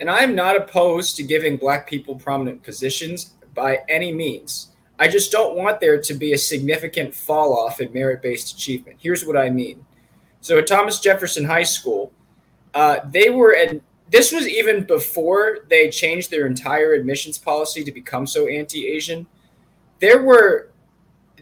And 0.00 0.10
I'm 0.10 0.34
not 0.34 0.56
opposed 0.56 1.16
to 1.16 1.22
giving 1.22 1.56
black 1.56 1.88
people 1.88 2.14
prominent 2.14 2.62
positions 2.62 3.34
by 3.54 3.80
any 3.88 4.12
means. 4.12 4.68
I 4.98 5.08
just 5.08 5.30
don't 5.30 5.56
want 5.56 5.80
there 5.80 6.00
to 6.00 6.14
be 6.14 6.32
a 6.32 6.38
significant 6.38 7.14
fall 7.14 7.56
off 7.56 7.80
in 7.80 7.92
merit 7.92 8.22
based 8.22 8.54
achievement. 8.54 8.98
Here's 9.00 9.24
what 9.24 9.36
I 9.36 9.50
mean. 9.50 9.84
So 10.40 10.58
at 10.58 10.66
Thomas 10.66 11.00
Jefferson 11.00 11.44
High 11.44 11.64
School, 11.64 12.12
uh, 12.74 13.00
they 13.10 13.30
were 13.30 13.54
at 13.54 13.80
this 14.10 14.32
was 14.32 14.48
even 14.48 14.84
before 14.84 15.58
they 15.68 15.90
changed 15.90 16.30
their 16.30 16.46
entire 16.46 16.94
admissions 16.94 17.36
policy 17.36 17.84
to 17.84 17.92
become 17.92 18.26
so 18.26 18.46
anti-Asian. 18.46 19.26
There 20.00 20.22
were 20.22 20.70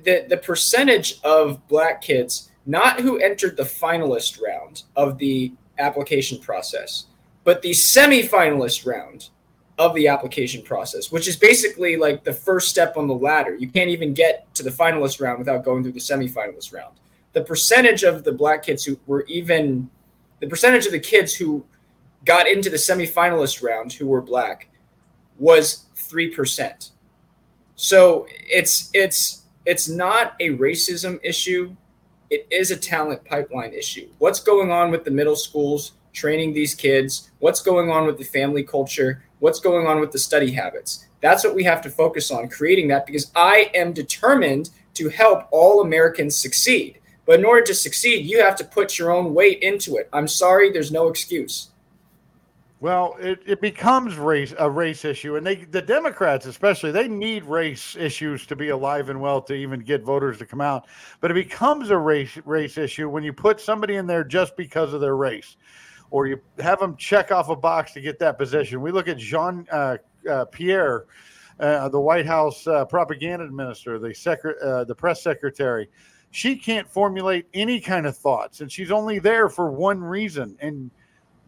the 0.05 0.27
the 0.29 0.37
percentage 0.37 1.21
of 1.23 1.67
black 1.69 2.03
kids 2.03 2.51
not 2.67 3.01
who 3.01 3.19
entered 3.19 3.57
the 3.57 3.63
finalist 3.63 4.41
round 4.43 4.83
of 4.97 5.19
the 5.19 5.53
application 5.79 6.41
process, 6.41 7.07
but 7.47 7.63
the 7.63 7.73
semi-finalist 7.73 8.85
round 8.85 9.29
of 9.79 9.95
the 9.95 10.09
application 10.09 10.63
process, 10.63 11.13
which 11.13 11.29
is 11.29 11.37
basically 11.37 11.97
like 11.97 12.25
the 12.25 12.33
first 12.33 12.69
step 12.69 12.97
on 12.97 13.07
the 13.07 13.15
ladder. 13.15 13.55
You 13.55 13.69
can't 13.69 13.89
even 13.89 14.15
get 14.15 14.53
to 14.57 14.65
the 14.65 14.71
finalist 14.71 15.21
round 15.21 15.39
without 15.39 15.65
going 15.65 15.85
through 15.85 15.93
the 15.93 16.01
semi-finalist 16.01 16.75
round. 16.75 16.97
The 17.35 17.43
percentage 17.43 18.03
of 18.03 18.25
the 18.25 18.33
black 18.33 18.65
kids 18.65 18.85
who 18.85 18.99
were 19.07 19.25
even 19.29 19.89
the 20.41 20.49
percentage 20.49 20.87
of 20.87 20.93
the 20.93 20.99
kids 20.99 21.35
who 21.35 21.65
got 22.25 22.49
into 22.49 22.69
the 22.69 22.77
semifinalist 22.77 23.63
round 23.63 23.93
who 23.93 24.09
were 24.09 24.23
black 24.23 24.69
was 25.39 25.87
3%. 25.95 26.91
So 27.77 28.27
it's 28.31 28.91
it's 28.93 29.45
it's 29.67 29.89
not 29.89 30.35
a 30.41 30.51
racism 30.51 31.21
issue. 31.23 31.77
It 32.29 32.49
is 32.51 32.73
a 32.73 32.77
talent 32.77 33.25
pipeline 33.25 33.73
issue. 33.73 34.09
What's 34.19 34.41
going 34.41 34.73
on 34.73 34.91
with 34.91 35.05
the 35.05 35.13
middle 35.13 35.37
schools 35.37 35.93
training 36.17 36.53
these 36.53 36.75
kids? 36.75 37.31
What's 37.39 37.63
going 37.63 37.91
on 37.91 38.07
with 38.07 38.19
the 38.19 38.25
family 38.25 38.65
culture? 38.65 39.23
What's 39.39 39.61
going 39.61 39.87
on 39.87 40.01
with 40.01 40.11
the 40.11 40.19
study 40.19 40.51
habits? 40.51 41.07
That's 41.21 41.45
what 41.45 41.55
we 41.55 41.63
have 41.65 41.83
to 41.83 41.91
focus 41.91 42.31
on 42.31 42.49
creating 42.49 42.89
that 42.89 43.07
because 43.07 43.31
I 43.37 43.71
am 43.75 43.93
determined 43.93 44.71
to 44.95 45.09
help 45.11 45.47
all 45.53 45.83
Americans 45.83 46.37
succeed. 46.37 46.99
But 47.27 47.41
in 47.41 47.45
order 47.45 47.63
to 47.67 47.75
succeed, 47.75 48.27
you 48.27 48.41
have 48.41 48.57
to 48.57 48.65
put 48.65 48.99
your 48.99 49.11
own 49.13 49.35
weight 49.35 49.63
into 49.63 49.97
it. 49.97 50.09
I'm 50.13 50.29
sorry, 50.29 50.71
there's 50.71 50.93
no 50.93 51.09
excuse. 51.09 51.71
Well, 52.79 53.17
it, 53.19 53.41
it 53.47 53.61
becomes 53.63 54.17
race 54.17 54.55
a 54.59 54.71
race 54.71 55.07
issue, 55.07 55.37
and 55.37 55.47
they 55.47 55.57
the 55.57 55.81
Democrats 55.81 56.45
especially 56.45 56.93
they 56.93 57.09
need 57.09 57.43
race 57.45 57.97
issues 57.97 58.47
to 58.47 58.57
be 58.57 58.69
alive 58.69 59.09
and 59.09 59.19
well 59.19 59.41
to 59.43 59.55
even 59.55 59.81
get 59.81 60.03
voters 60.03 60.39
to 60.39 60.47
come 60.47 60.61
out. 60.61 60.87
But 61.21 61.31
it 61.31 61.35
becomes 61.35 61.89
a 61.89 61.97
race 61.97 62.37
race 62.45 62.77
issue 62.77 63.09
when 63.09 63.25
you 63.25 63.33
put 63.33 63.61
somebody 63.61 63.97
in 63.97 64.07
there 64.07 64.25
just 64.25 64.59
because 64.59 64.93
of 64.93 65.01
their 65.01 65.17
race, 65.17 65.57
or 66.11 66.27
you 66.27 66.41
have 66.59 66.79
them 66.81 66.97
check 66.97 67.33
off 67.33 67.49
a 67.49 67.57
box 67.57 67.93
to 67.93 68.01
get 68.01 68.19
that 68.21 68.39
position. 68.39 68.81
We 68.81 68.93
look 68.93 69.09
at 69.09 69.19
Jean 69.19 69.67
uh, 69.71 69.99
uh, 70.29 70.45
Pierre, 70.47 71.07
uh, 71.61 71.89
the 71.89 72.01
White 72.01 72.27
House 72.27 72.67
uh, 72.67 72.85
propaganda 72.85 73.51
minister, 73.51 73.99
the 73.99 74.15
secret, 74.15 74.57
uh, 74.63 74.85
the 74.85 74.95
press 74.95 75.23
secretary. 75.23 75.89
She 76.31 76.57
can't 76.57 76.89
formulate 76.89 77.47
any 77.55 77.81
kind 77.81 78.07
of 78.07 78.17
thoughts, 78.17 78.61
and 78.61 78.71
she's 78.71 78.91
only 78.91 79.19
there 79.19 79.49
for 79.49 79.71
one 79.71 80.03
reason. 80.03 80.57
And 80.61 80.91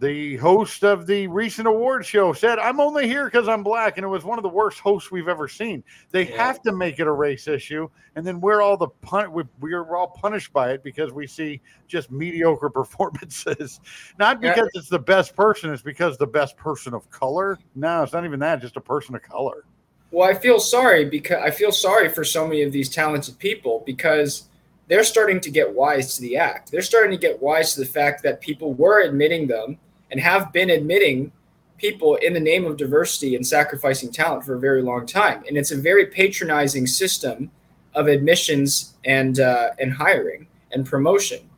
the 0.01 0.37
host 0.37 0.85
of 0.85 1.07
the 1.07 1.27
recent 1.27 1.67
award 1.67 2.07
show 2.07 2.33
said, 2.33 2.59
I'm 2.61 2.79
only 2.79 3.09
here 3.09 3.25
because 3.25 3.49
I'm 3.49 3.65
black. 3.65 3.99
And 3.99 4.05
it 4.05 4.09
was 4.09 4.25
one 4.25 4.39
of 4.39 4.45
the 4.45 4.49
worst 4.49 4.79
hosts 4.79 5.11
we've 5.11 5.27
ever 5.27 5.49
seen. 5.49 5.83
They 6.11 6.25
have 6.25 6.63
to 6.63 6.73
make 6.73 7.01
it 7.01 7.09
a 7.09 7.13
race 7.13 7.49
issue. 7.49 7.89
And 8.15 8.25
then 8.25 8.41
we're 8.41 8.63
all 8.63 8.77
the 8.77 8.89
pun- 9.03 9.33
we, 9.33 9.43
we're 9.61 9.97
all 9.97 10.07
punished 10.09 10.53
by 10.53 10.71
it 10.71 10.85
because 10.85 11.13
we 11.13 11.27
see 11.27 11.61
just 11.89 12.13
mediocre 12.13 12.71
performances. 12.75 13.81
Not 14.19 14.41
Yeah. 14.41 14.55
because 14.55 14.71
it's 14.75 14.89
the 14.89 15.01
best 15.01 15.35
person, 15.35 15.73
it's 15.73 15.83
because 15.83 16.17
the 16.17 16.27
best 16.27 16.57
person 16.57 16.95
of 16.95 17.11
color. 17.11 17.59
No, 17.75 18.05
it's 18.05 18.13
not 18.13 18.25
even 18.25 18.39
that, 18.41 18.61
just 18.61 18.77
a 18.77 18.81
person 18.81 19.17
of 19.17 19.23
color. 19.23 19.65
Well, 20.13 20.29
I 20.29 20.35
feel 20.35 20.61
sorry 20.61 21.07
because 21.07 21.43
I 21.43 21.51
feel 21.51 21.73
sorry 21.73 22.09
for 22.09 22.25
so 22.25 22.47
many 22.47 22.63
of 22.63 22.73
these 22.73 22.89
talented 22.89 23.39
people 23.39 23.83
because 23.85 24.49
they're 24.87 25.05
starting 25.05 25.41
to 25.41 25.51
get 25.51 25.71
wise 25.75 26.15
to 26.15 26.23
the 26.23 26.37
act. 26.37 26.71
They're 26.71 26.83
starting 26.83 27.11
to 27.11 27.19
get 27.19 27.43
wise 27.43 27.75
to 27.75 27.81
the 27.81 27.87
fact 27.87 28.23
that 28.23 28.41
people 28.41 28.73
were 28.73 29.03
admitting 29.03 29.47
them 29.47 29.77
and 30.11 30.21
have 30.21 30.53
been 30.53 30.71
admitting 30.71 31.33
people 31.77 32.17
in 32.17 32.33
the 32.33 32.41
name 32.41 32.65
of 32.65 32.77
diversity 32.77 33.37
and 33.37 33.47
sacrificing 33.47 34.11
talent 34.11 34.45
for 34.45 34.55
a 34.55 34.61
very 34.61 34.83
long 34.83 35.07
time. 35.07 35.45
And 35.47 35.57
it's 35.57 35.71
a 35.71 35.77
very 35.77 36.07
patronizing 36.07 36.87
system 36.87 37.51
of 37.95 38.07
admissions 38.09 38.95
and 39.05 39.41
uh, 39.41 39.71
and 39.79 39.93
hiring 39.93 40.47
and 40.73 40.85
promotion. 40.85 41.49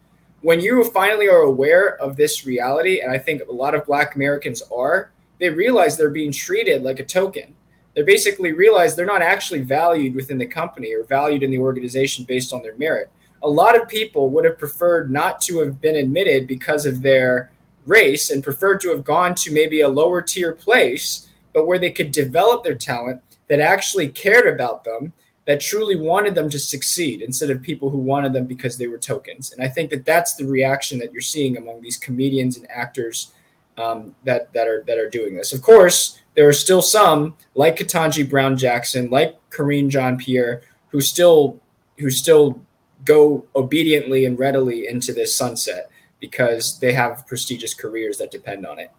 When 0.43 0.61
you 0.61 0.85
finally 0.85 1.29
are 1.29 1.43
aware 1.43 1.97
of 1.97 2.17
this 2.17 2.47
reality, 2.47 3.01
and 3.01 3.13
I 3.13 3.19
think 3.19 3.43
a 3.43 3.53
lot 3.53 3.75
of 3.75 3.85
Black 3.85 4.15
Americans 4.15 4.63
are, 4.75 5.11
they 5.39 5.51
realize 5.51 5.97
they're 5.97 6.11
being 6.11 6.33
treated 6.33 6.83
like 6.83 6.99
a 6.99 7.05
token 7.05 7.55
they 7.95 8.03
basically 8.03 8.53
realize 8.53 8.95
they're 8.95 9.07
not 9.07 9.23
actually 9.23 9.63
valued 9.63 10.15
within 10.15 10.39
the 10.39 10.47
company 10.47 10.95
or 10.95 11.05
valued 11.05 11.43
in 11.43 11.51
the 11.51 11.59
organization 11.59 12.25
based 12.25 12.53
on 12.53 12.63
their 12.63 12.77
merit. 12.77 13.11
A 13.43 13.49
lot 13.49 13.81
of 13.81 13.89
people 13.89 14.31
would 14.31 14.45
have 14.45 14.59
preferred 14.59 15.11
not 15.11 15.41
to 15.43 15.61
have 15.61 15.81
been 15.81 15.97
admitted 15.97 16.47
because 16.47 16.87
of 16.87 17.03
their 17.03 17.51
race 17.86 18.31
and 18.31 18.43
preferred 18.43 18.81
to 18.81 18.90
have 18.90 19.05
gone 19.05 19.35
to 19.36 19.52
maybe 19.52 19.81
a 19.81 19.89
lower 19.89 20.23
tier 20.23 20.52
place, 20.52 21.28
but 21.52 21.66
where 21.66 21.78
they 21.78 21.90
could 21.90 22.12
develop 22.12 22.62
their 22.62 22.74
talent 22.74 23.23
that 23.48 23.61
actually 23.61 24.09
cared 24.09 24.47
about 24.47 24.85
them, 24.85 25.12
that 25.47 25.61
truly 25.61 25.97
wanted 25.97 26.35
them 26.35 26.48
to 26.48 26.59
succeed 26.59 27.23
instead 27.23 27.51
of 27.51 27.62
people 27.62 27.90
who 27.90 27.98
wanted 27.98 28.32
them 28.32 28.47
because 28.47 28.77
they 28.77 28.86
were 28.86 28.98
tokens. 28.98 29.52
And 29.52 29.62
I 29.62 29.69
think 29.69 29.90
that 29.90 30.05
that's 30.05 30.35
the 30.35 30.47
reaction 30.47 30.98
that 31.01 31.12
you're 31.12 31.23
seeing 31.23 31.57
among 31.57 31.81
these 31.81 31.97
comedians 31.97 32.57
and 32.57 32.70
actors 32.70 33.32
um, 33.77 34.15
that 34.24 34.52
that 34.52 34.69
are 34.69 34.85
that 34.86 34.98
are 34.98 35.09
doing 35.09 35.35
this. 35.35 35.52
Of 35.52 35.62
course, 35.62 36.20
there 36.35 36.48
are 36.48 36.52
still 36.52 36.82
some 36.82 37.36
like 37.55 37.77
Ketanji 37.77 38.28
Brown 38.28 38.57
Jackson, 38.57 39.11
like 39.11 39.36
Karine 39.51 39.90
Jean 39.90 40.19
Pierre, 40.19 40.62
who 40.89 41.01
still 41.01 41.59
who 41.98 42.11
still 42.11 42.61
go 43.05 43.44
obediently 43.57 44.27
and 44.27 44.39
readily 44.39 44.86
into 44.86 45.12
this 45.12 45.35
sunset 45.35 45.90
because 46.21 46.79
they 46.79 46.93
have 46.93 47.27
prestigious 47.27 47.75
careers 47.75 48.19
that 48.19 48.31
depend 48.31 48.67
on 48.67 48.79
it. 48.79 48.91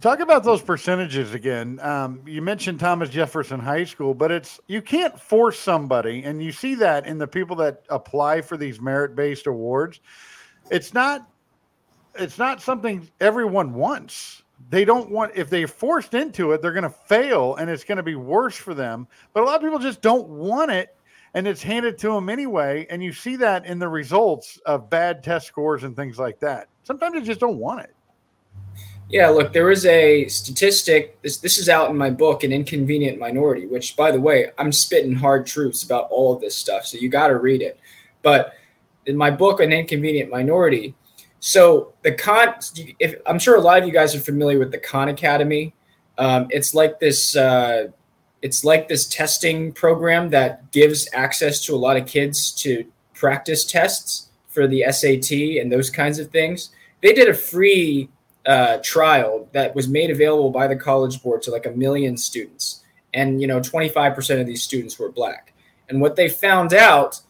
Talk 0.00 0.20
about 0.20 0.44
those 0.44 0.62
percentages 0.62 1.34
again. 1.34 1.80
Um, 1.82 2.22
you 2.24 2.40
mentioned 2.40 2.78
Thomas 2.78 3.10
Jefferson 3.10 3.58
High 3.58 3.82
School, 3.82 4.14
but 4.14 4.30
it's 4.30 4.60
you 4.68 4.80
can't 4.80 5.18
force 5.18 5.58
somebody, 5.58 6.22
and 6.22 6.40
you 6.40 6.52
see 6.52 6.76
that 6.76 7.04
in 7.04 7.18
the 7.18 7.26
people 7.26 7.56
that 7.56 7.82
apply 7.88 8.42
for 8.42 8.56
these 8.56 8.80
merit-based 8.80 9.48
awards. 9.48 9.98
It's 10.70 10.94
not 10.94 11.28
it's 12.14 12.38
not 12.38 12.62
something 12.62 13.08
everyone 13.20 13.74
wants. 13.74 14.44
They 14.70 14.84
don't 14.84 15.10
want 15.10 15.32
if 15.34 15.50
they're 15.50 15.66
forced 15.66 16.14
into 16.14 16.52
it, 16.52 16.62
they're 16.62 16.72
going 16.72 16.82
to 16.84 16.90
fail, 16.90 17.56
and 17.56 17.68
it's 17.68 17.84
going 17.84 17.96
to 17.96 18.02
be 18.04 18.14
worse 18.14 18.56
for 18.56 18.74
them. 18.74 19.08
But 19.32 19.42
a 19.42 19.46
lot 19.46 19.56
of 19.56 19.62
people 19.62 19.80
just 19.80 20.00
don't 20.00 20.28
want 20.28 20.70
it, 20.70 20.94
and 21.34 21.46
it's 21.46 21.62
handed 21.62 21.98
to 21.98 22.12
them 22.12 22.28
anyway. 22.28 22.86
And 22.90 23.02
you 23.02 23.12
see 23.12 23.36
that 23.36 23.66
in 23.66 23.78
the 23.78 23.88
results 23.88 24.58
of 24.66 24.90
bad 24.90 25.22
test 25.22 25.46
scores 25.46 25.84
and 25.84 25.94
things 25.94 26.18
like 26.18 26.40
that. 26.40 26.68
Sometimes 26.82 27.14
they 27.14 27.22
just 27.22 27.40
don't 27.40 27.58
want 27.58 27.80
it. 27.80 27.94
Yeah, 29.10 29.28
look, 29.30 29.54
there 29.54 29.70
is 29.70 29.86
a 29.86 30.28
statistic. 30.28 31.20
This 31.22 31.38
this 31.38 31.56
is 31.56 31.70
out 31.70 31.88
in 31.88 31.96
my 31.96 32.10
book, 32.10 32.44
An 32.44 32.52
Inconvenient 32.52 33.18
Minority, 33.18 33.66
which, 33.66 33.96
by 33.96 34.10
the 34.10 34.20
way, 34.20 34.50
I'm 34.58 34.70
spitting 34.70 35.14
hard 35.14 35.46
truths 35.46 35.82
about 35.82 36.08
all 36.10 36.34
of 36.34 36.42
this 36.42 36.54
stuff, 36.54 36.84
so 36.84 36.98
you 36.98 37.08
got 37.08 37.28
to 37.28 37.38
read 37.38 37.62
it. 37.62 37.80
But 38.22 38.52
in 39.06 39.16
my 39.16 39.30
book, 39.30 39.60
An 39.60 39.72
Inconvenient 39.72 40.30
Minority, 40.30 40.94
so 41.40 41.94
the 42.02 42.12
con, 42.12 42.54
if 42.98 43.14
I'm 43.24 43.38
sure 43.38 43.56
a 43.56 43.60
lot 43.60 43.80
of 43.80 43.86
you 43.86 43.92
guys 43.92 44.14
are 44.14 44.20
familiar 44.20 44.58
with 44.58 44.72
the 44.72 44.78
Khan 44.78 45.08
Academy. 45.08 45.74
Um, 46.18 46.48
it's 46.50 46.74
like 46.74 47.00
this. 47.00 47.34
Uh, 47.34 47.88
it's 48.42 48.64
like 48.64 48.88
this 48.88 49.06
testing 49.06 49.72
program 49.72 50.30
that 50.30 50.70
gives 50.72 51.08
access 51.12 51.64
to 51.66 51.74
a 51.74 51.76
lot 51.76 51.96
of 51.96 52.06
kids 52.06 52.52
to 52.52 52.84
practice 53.14 53.64
tests 53.64 54.28
for 54.48 54.66
the 54.66 54.84
SAT 54.90 55.60
and 55.60 55.70
those 55.70 55.90
kinds 55.90 56.18
of 56.18 56.30
things. 56.30 56.70
They 57.02 57.12
did 57.12 57.28
a 57.28 57.34
free 57.34 58.08
uh, 58.46 58.78
trial 58.82 59.48
that 59.52 59.74
was 59.74 59.88
made 59.88 60.10
available 60.10 60.50
by 60.50 60.66
the 60.66 60.76
College 60.76 61.22
Board 61.22 61.42
to 61.42 61.50
like 61.50 61.66
a 61.66 61.70
million 61.70 62.16
students. 62.16 62.82
and 63.14 63.40
you 63.40 63.46
know 63.46 63.60
25% 63.60 64.40
of 64.40 64.46
these 64.46 64.62
students 64.62 64.98
were 64.98 65.10
black. 65.10 65.52
And 65.88 66.00
what 66.00 66.16
they 66.16 66.28
found 66.28 66.74
out 66.74 67.20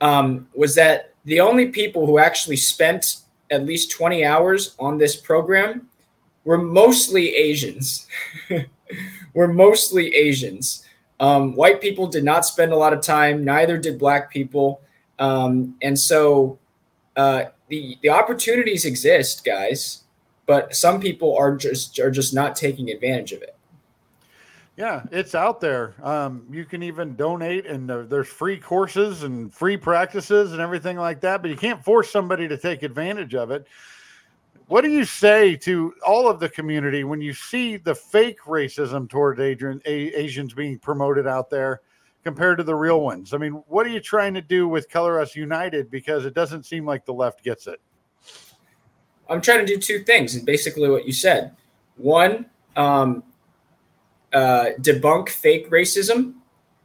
um, 0.00 0.48
was 0.54 0.74
that 0.74 1.14
the 1.24 1.40
only 1.40 1.68
people 1.68 2.06
who 2.06 2.18
actually 2.18 2.56
spent 2.56 3.18
at 3.50 3.64
least 3.64 3.90
20 3.90 4.24
hours 4.24 4.74
on 4.78 4.98
this 4.98 5.16
program 5.16 5.88
were 6.44 6.58
mostly 6.58 7.34
Asians. 7.34 8.06
were 9.34 9.48
mostly 9.48 10.14
Asians. 10.14 10.84
Um, 11.20 11.54
white 11.54 11.80
people 11.80 12.06
did 12.06 12.24
not 12.24 12.44
spend 12.44 12.72
a 12.72 12.76
lot 12.76 12.92
of 12.92 13.00
time, 13.00 13.44
neither 13.44 13.78
did 13.78 13.98
black 13.98 14.30
people. 14.30 14.80
Um, 15.18 15.76
and 15.82 15.98
so 15.98 16.58
uh, 17.16 17.44
the, 17.68 17.96
the 18.02 18.08
opportunities 18.08 18.84
exist, 18.84 19.44
guys, 19.44 20.04
but 20.46 20.74
some 20.74 21.00
people 21.00 21.36
are 21.36 21.56
just 21.56 21.98
are 21.98 22.10
just 22.10 22.34
not 22.34 22.56
taking 22.56 22.90
advantage 22.90 23.32
of 23.32 23.42
it. 23.42 23.56
Yeah, 24.76 25.04
it's 25.12 25.36
out 25.36 25.60
there. 25.60 25.94
Um, 26.02 26.46
you 26.50 26.64
can 26.64 26.82
even 26.82 27.14
donate, 27.14 27.64
and 27.64 27.88
there's 27.88 28.26
free 28.26 28.58
courses 28.58 29.22
and 29.22 29.54
free 29.54 29.76
practices 29.76 30.52
and 30.52 30.60
everything 30.60 30.96
like 30.96 31.20
that. 31.20 31.42
But 31.42 31.50
you 31.50 31.56
can't 31.56 31.82
force 31.84 32.10
somebody 32.10 32.48
to 32.48 32.58
take 32.58 32.82
advantage 32.82 33.36
of 33.36 33.52
it. 33.52 33.68
What 34.66 34.82
do 34.82 34.90
you 34.90 35.04
say 35.04 35.56
to 35.56 35.94
all 36.06 36.28
of 36.28 36.40
the 36.40 36.48
community 36.48 37.04
when 37.04 37.20
you 37.20 37.34
see 37.34 37.76
the 37.76 37.94
fake 37.94 38.40
racism 38.42 39.08
toward 39.08 39.38
Adrian, 39.38 39.80
Asians 39.84 40.54
being 40.54 40.78
promoted 40.78 41.26
out 41.26 41.50
there 41.50 41.82
compared 42.22 42.56
to 42.58 42.64
the 42.64 42.74
real 42.74 43.02
ones? 43.02 43.34
I 43.34 43.38
mean, 43.38 43.52
what 43.66 43.84
are 43.86 43.90
you 43.90 44.00
trying 44.00 44.32
to 44.34 44.40
do 44.40 44.66
with 44.66 44.88
Color 44.88 45.20
Us 45.20 45.36
United? 45.36 45.90
Because 45.90 46.24
it 46.24 46.32
doesn't 46.34 46.64
seem 46.64 46.86
like 46.86 47.04
the 47.04 47.12
left 47.12 47.44
gets 47.44 47.66
it. 47.66 47.80
I'm 49.28 49.42
trying 49.42 49.60
to 49.60 49.66
do 49.66 49.78
two 49.78 50.02
things, 50.04 50.34
and 50.34 50.46
basically 50.46 50.88
what 50.88 51.06
you 51.06 51.12
said. 51.12 51.54
One, 51.96 52.46
um, 52.76 53.22
uh, 54.32 54.70
debunk 54.80 55.28
fake 55.28 55.70
racism, 55.70 56.34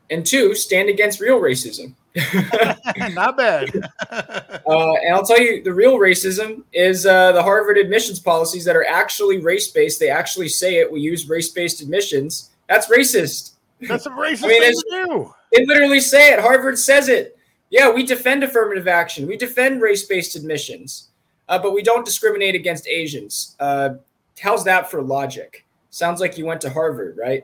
and 0.09 0.25
two, 0.25 0.53
stand 0.53 0.89
against 0.89 1.19
real 1.21 1.39
racism. 1.39 1.95
Not 3.13 3.37
bad. 3.37 3.69
uh, 4.11 4.93
and 5.03 5.13
I'll 5.13 5.25
tell 5.25 5.39
you, 5.39 5.63
the 5.63 5.73
real 5.73 5.97
racism 5.97 6.63
is 6.73 7.05
uh, 7.05 7.31
the 7.33 7.43
Harvard 7.43 7.77
admissions 7.77 8.19
policies 8.19 8.65
that 8.65 8.75
are 8.75 8.85
actually 8.85 9.39
race 9.39 9.69
based. 9.69 9.99
They 9.99 10.09
actually 10.09 10.49
say 10.49 10.77
it. 10.77 10.91
We 10.91 11.01
use 11.01 11.29
race 11.29 11.49
based 11.49 11.81
admissions. 11.81 12.49
That's 12.67 12.87
racist. 12.87 13.51
That's 13.81 14.05
a 14.05 14.09
racist 14.09 14.43
I 14.43 14.47
mean, 14.47 14.61
thing 14.61 14.73
to 14.73 15.05
do. 15.05 15.33
They 15.53 15.65
literally 15.65 15.99
say 15.99 16.33
it. 16.33 16.39
Harvard 16.39 16.77
says 16.77 17.09
it. 17.09 17.37
Yeah, 17.69 17.91
we 17.91 18.03
defend 18.03 18.43
affirmative 18.43 18.87
action. 18.87 19.27
We 19.27 19.37
defend 19.37 19.81
race 19.81 20.05
based 20.05 20.35
admissions, 20.35 21.09
uh, 21.47 21.59
but 21.59 21.73
we 21.73 21.83
don't 21.83 22.05
discriminate 22.05 22.55
against 22.55 22.87
Asians. 22.87 23.55
Uh, 23.59 23.95
how's 24.39 24.63
that 24.63 24.89
for 24.89 25.01
logic? 25.01 25.65
Sounds 25.91 26.19
like 26.19 26.37
you 26.37 26.45
went 26.45 26.61
to 26.61 26.69
Harvard, 26.69 27.17
right? 27.17 27.43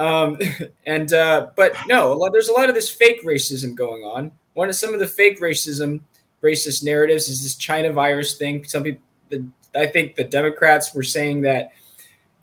Um, 0.00 0.38
and 0.86 1.12
uh, 1.12 1.48
but 1.56 1.74
no, 1.86 2.12
a 2.12 2.14
lot, 2.14 2.32
there's 2.32 2.48
a 2.48 2.52
lot 2.52 2.68
of 2.68 2.74
this 2.74 2.90
fake 2.90 3.24
racism 3.24 3.74
going 3.74 4.02
on. 4.02 4.32
One 4.54 4.68
of 4.68 4.74
some 4.74 4.92
of 4.92 5.00
the 5.00 5.06
fake 5.06 5.40
racism, 5.40 6.00
racist 6.42 6.82
narratives 6.82 7.28
is 7.28 7.42
this 7.42 7.54
China 7.54 7.92
virus 7.92 8.36
thing. 8.36 8.64
Some 8.64 8.82
people, 8.82 9.02
the, 9.28 9.46
I 9.74 9.86
think 9.86 10.16
the 10.16 10.24
Democrats 10.24 10.94
were 10.94 11.02
saying 11.02 11.42
that 11.42 11.72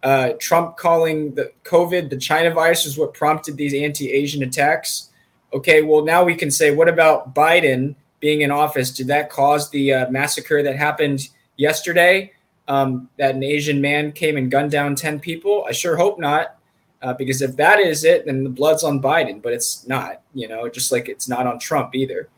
uh, 0.04 0.34
Trump 0.40 0.78
calling 0.78 1.34
the 1.36 1.52
COVID 1.64 2.10
the 2.10 2.18
China 2.18 2.52
virus 2.52 2.86
is 2.86 2.98
what 2.98 3.14
prompted 3.14 3.58
these 3.58 3.74
anti-Asian 3.74 4.44
attacks. 4.44 5.10
Okay, 5.52 5.82
well 5.82 6.06
now 6.06 6.24
we 6.24 6.36
can 6.36 6.52
say, 6.52 6.74
what 6.74 6.88
about 6.88 7.34
Biden 7.34 7.96
being 8.20 8.42
in 8.42 8.52
office? 8.52 8.92
Did 8.92 9.08
that 9.08 9.30
cause 9.30 9.70
the 9.70 9.94
uh, 9.94 10.10
massacre 10.10 10.64
that 10.64 10.78
happened 10.78 11.28
yesterday? 11.58 12.32
um, 12.68 13.10
that 13.18 13.36
an 13.36 13.44
Asian 13.44 13.82
man 13.82 14.12
came 14.12 14.38
and 14.38 14.52
gunned 14.52 14.72
down 14.72 14.96
10 14.96 15.20
people? 15.20 15.66
I 15.68 15.72
sure 15.72 15.96
hope 15.96 16.20
not. 16.20 16.57
Uh, 17.02 17.14
because 17.14 17.42
if 17.42 17.56
that 17.56 17.80
is 17.80 18.04
it, 18.04 18.26
then 18.26 18.44
the 18.44 18.50
blood's 18.50 18.84
on 18.84 19.02
Biden, 19.02 19.42
but 19.42 19.54
it's 19.54 19.88
not, 19.88 20.22
you 20.34 20.48
know, 20.48 20.68
just 20.68 20.92
like 20.92 21.08
it's 21.10 21.30
not 21.30 21.46
on 21.46 21.60
Trump 21.60 21.94
either. 21.94 22.30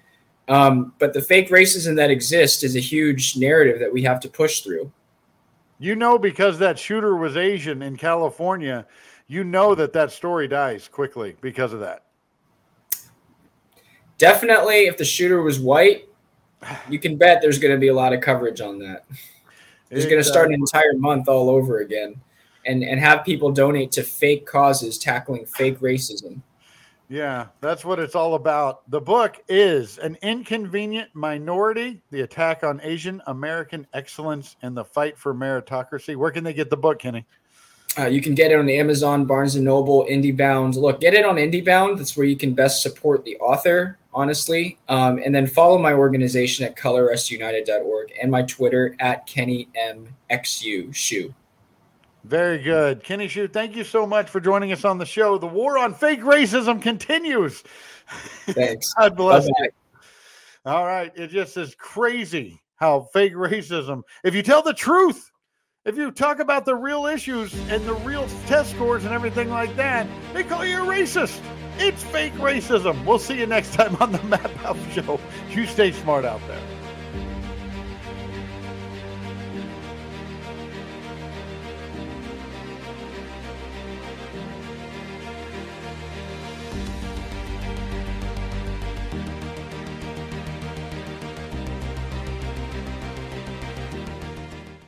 Um, 0.49 0.93
but 0.99 1.13
the 1.13 1.21
fake 1.21 1.49
racism 1.49 1.95
that 1.95 2.09
exists 2.09 2.63
is 2.63 2.75
a 2.75 2.79
huge 2.79 3.37
narrative 3.37 3.79
that 3.79 3.93
we 3.93 4.01
have 4.03 4.19
to 4.21 4.29
push 4.29 4.61
through. 4.61 4.91
You 5.79 5.95
know, 5.95 6.17
because 6.17 6.59
that 6.59 6.77
shooter 6.77 7.15
was 7.15 7.37
Asian 7.37 7.81
in 7.81 7.95
California, 7.95 8.85
you 9.27 9.43
know 9.43 9.75
that 9.75 9.93
that 9.93 10.11
story 10.11 10.47
dies 10.47 10.89
quickly 10.89 11.37
because 11.39 11.71
of 11.71 11.79
that. 11.79 12.03
Definitely, 14.17 14.87
if 14.87 14.97
the 14.97 15.05
shooter 15.05 15.41
was 15.41 15.59
white, 15.59 16.09
you 16.89 16.99
can 16.99 17.15
bet 17.15 17.41
there's 17.41 17.59
going 17.59 17.73
to 17.73 17.79
be 17.79 17.87
a 17.87 17.93
lot 17.93 18.11
of 18.11 18.19
coverage 18.19 18.59
on 18.59 18.79
that. 18.79 19.05
He's 19.89 20.05
going 20.05 20.17
to 20.17 20.23
start 20.23 20.49
an 20.49 20.55
entire 20.55 20.93
month 20.97 21.29
all 21.29 21.49
over 21.49 21.79
again, 21.79 22.19
and 22.69 22.83
and 22.83 22.99
have 22.99 23.25
people 23.25 23.51
donate 23.51 23.91
to 23.93 24.03
fake 24.03 24.45
causes 24.45 24.97
tackling 24.97 25.45
fake 25.45 25.79
racism. 25.79 26.41
Yeah, 27.09 27.47
that's 27.59 27.83
what 27.83 27.97
it's 27.99 28.13
all 28.13 28.35
about. 28.35 28.89
The 28.91 29.01
book 29.01 29.37
is 29.49 29.97
An 29.97 30.15
Inconvenient 30.21 31.09
Minority 31.15 31.99
The 32.11 32.21
Attack 32.21 32.63
on 32.63 32.79
Asian 32.83 33.19
American 33.25 33.87
Excellence 33.93 34.57
and 34.61 34.77
the 34.77 34.85
Fight 34.85 35.17
for 35.17 35.33
Meritocracy. 35.33 36.15
Where 36.15 36.29
can 36.29 36.43
they 36.43 36.53
get 36.53 36.69
the 36.69 36.77
book, 36.77 36.99
Kenny? 36.99 37.25
Uh, 37.97 38.05
you 38.05 38.21
can 38.21 38.35
get 38.35 38.51
it 38.51 38.59
on 38.59 38.69
Amazon, 38.69 39.25
Barnes 39.25 39.55
and 39.55 39.65
Noble, 39.65 40.05
IndieBound. 40.05 40.75
Look, 40.75 41.01
get 41.01 41.15
it 41.15 41.25
on 41.25 41.37
IndieBound. 41.37 41.97
That's 41.97 42.15
where 42.15 42.27
you 42.27 42.37
can 42.37 42.53
best 42.53 42.83
support 42.83 43.25
the 43.25 43.35
author, 43.37 43.97
honestly. 44.13 44.77
Um, 44.87 45.19
and 45.25 45.33
then 45.33 45.47
follow 45.47 45.79
my 45.79 45.93
organization 45.93 46.63
at 46.65 46.77
colorusunited.org 46.77 48.13
and 48.21 48.29
my 48.29 48.43
Twitter 48.43 48.95
at 48.99 49.25
Kenny 49.25 49.67
M 49.75 50.07
X 50.29 50.63
U 50.63 50.93
Shoe. 50.93 51.33
Very 52.29 52.59
good. 52.59 53.03
Kenny 53.03 53.27
Xu, 53.27 53.51
thank 53.51 53.75
you 53.75 53.83
so 53.83 54.05
much 54.05 54.29
for 54.29 54.39
joining 54.39 54.71
us 54.71 54.85
on 54.85 54.99
the 54.99 55.05
show. 55.05 55.39
The 55.39 55.47
war 55.47 55.79
on 55.79 55.95
fake 55.95 56.21
racism 56.21 56.79
continues. 56.79 57.63
Thanks. 58.45 58.93
God 58.93 59.15
bless 59.17 59.45
Bye-bye. 59.45 59.63
you. 59.63 59.69
All 60.71 60.85
right. 60.85 61.11
It 61.15 61.29
just 61.29 61.57
is 61.57 61.73
crazy 61.73 62.61
how 62.75 63.07
fake 63.13 63.33
racism, 63.33 64.03
if 64.23 64.35
you 64.35 64.43
tell 64.43 64.61
the 64.61 64.75
truth, 64.75 65.31
if 65.85 65.97
you 65.97 66.11
talk 66.11 66.39
about 66.39 66.65
the 66.65 66.75
real 66.75 67.07
issues 67.07 67.51
and 67.71 67.83
the 67.85 67.95
real 67.95 68.27
test 68.45 68.71
scores 68.71 69.05
and 69.05 69.13
everything 69.13 69.49
like 69.49 69.75
that, 69.77 70.05
they 70.31 70.43
call 70.43 70.63
you 70.63 70.83
a 70.83 70.85
racist. 70.85 71.41
It's 71.79 72.03
fake 72.03 72.33
racism. 72.33 73.03
We'll 73.05 73.17
see 73.17 73.39
you 73.39 73.47
next 73.47 73.73
time 73.73 73.95
on 73.95 74.11
the 74.11 74.21
Matt 74.21 74.51
Buff 74.61 74.77
Show. 74.93 75.19
You 75.49 75.65
stay 75.65 75.91
smart 75.91 76.25
out 76.25 76.41
there. 76.47 76.61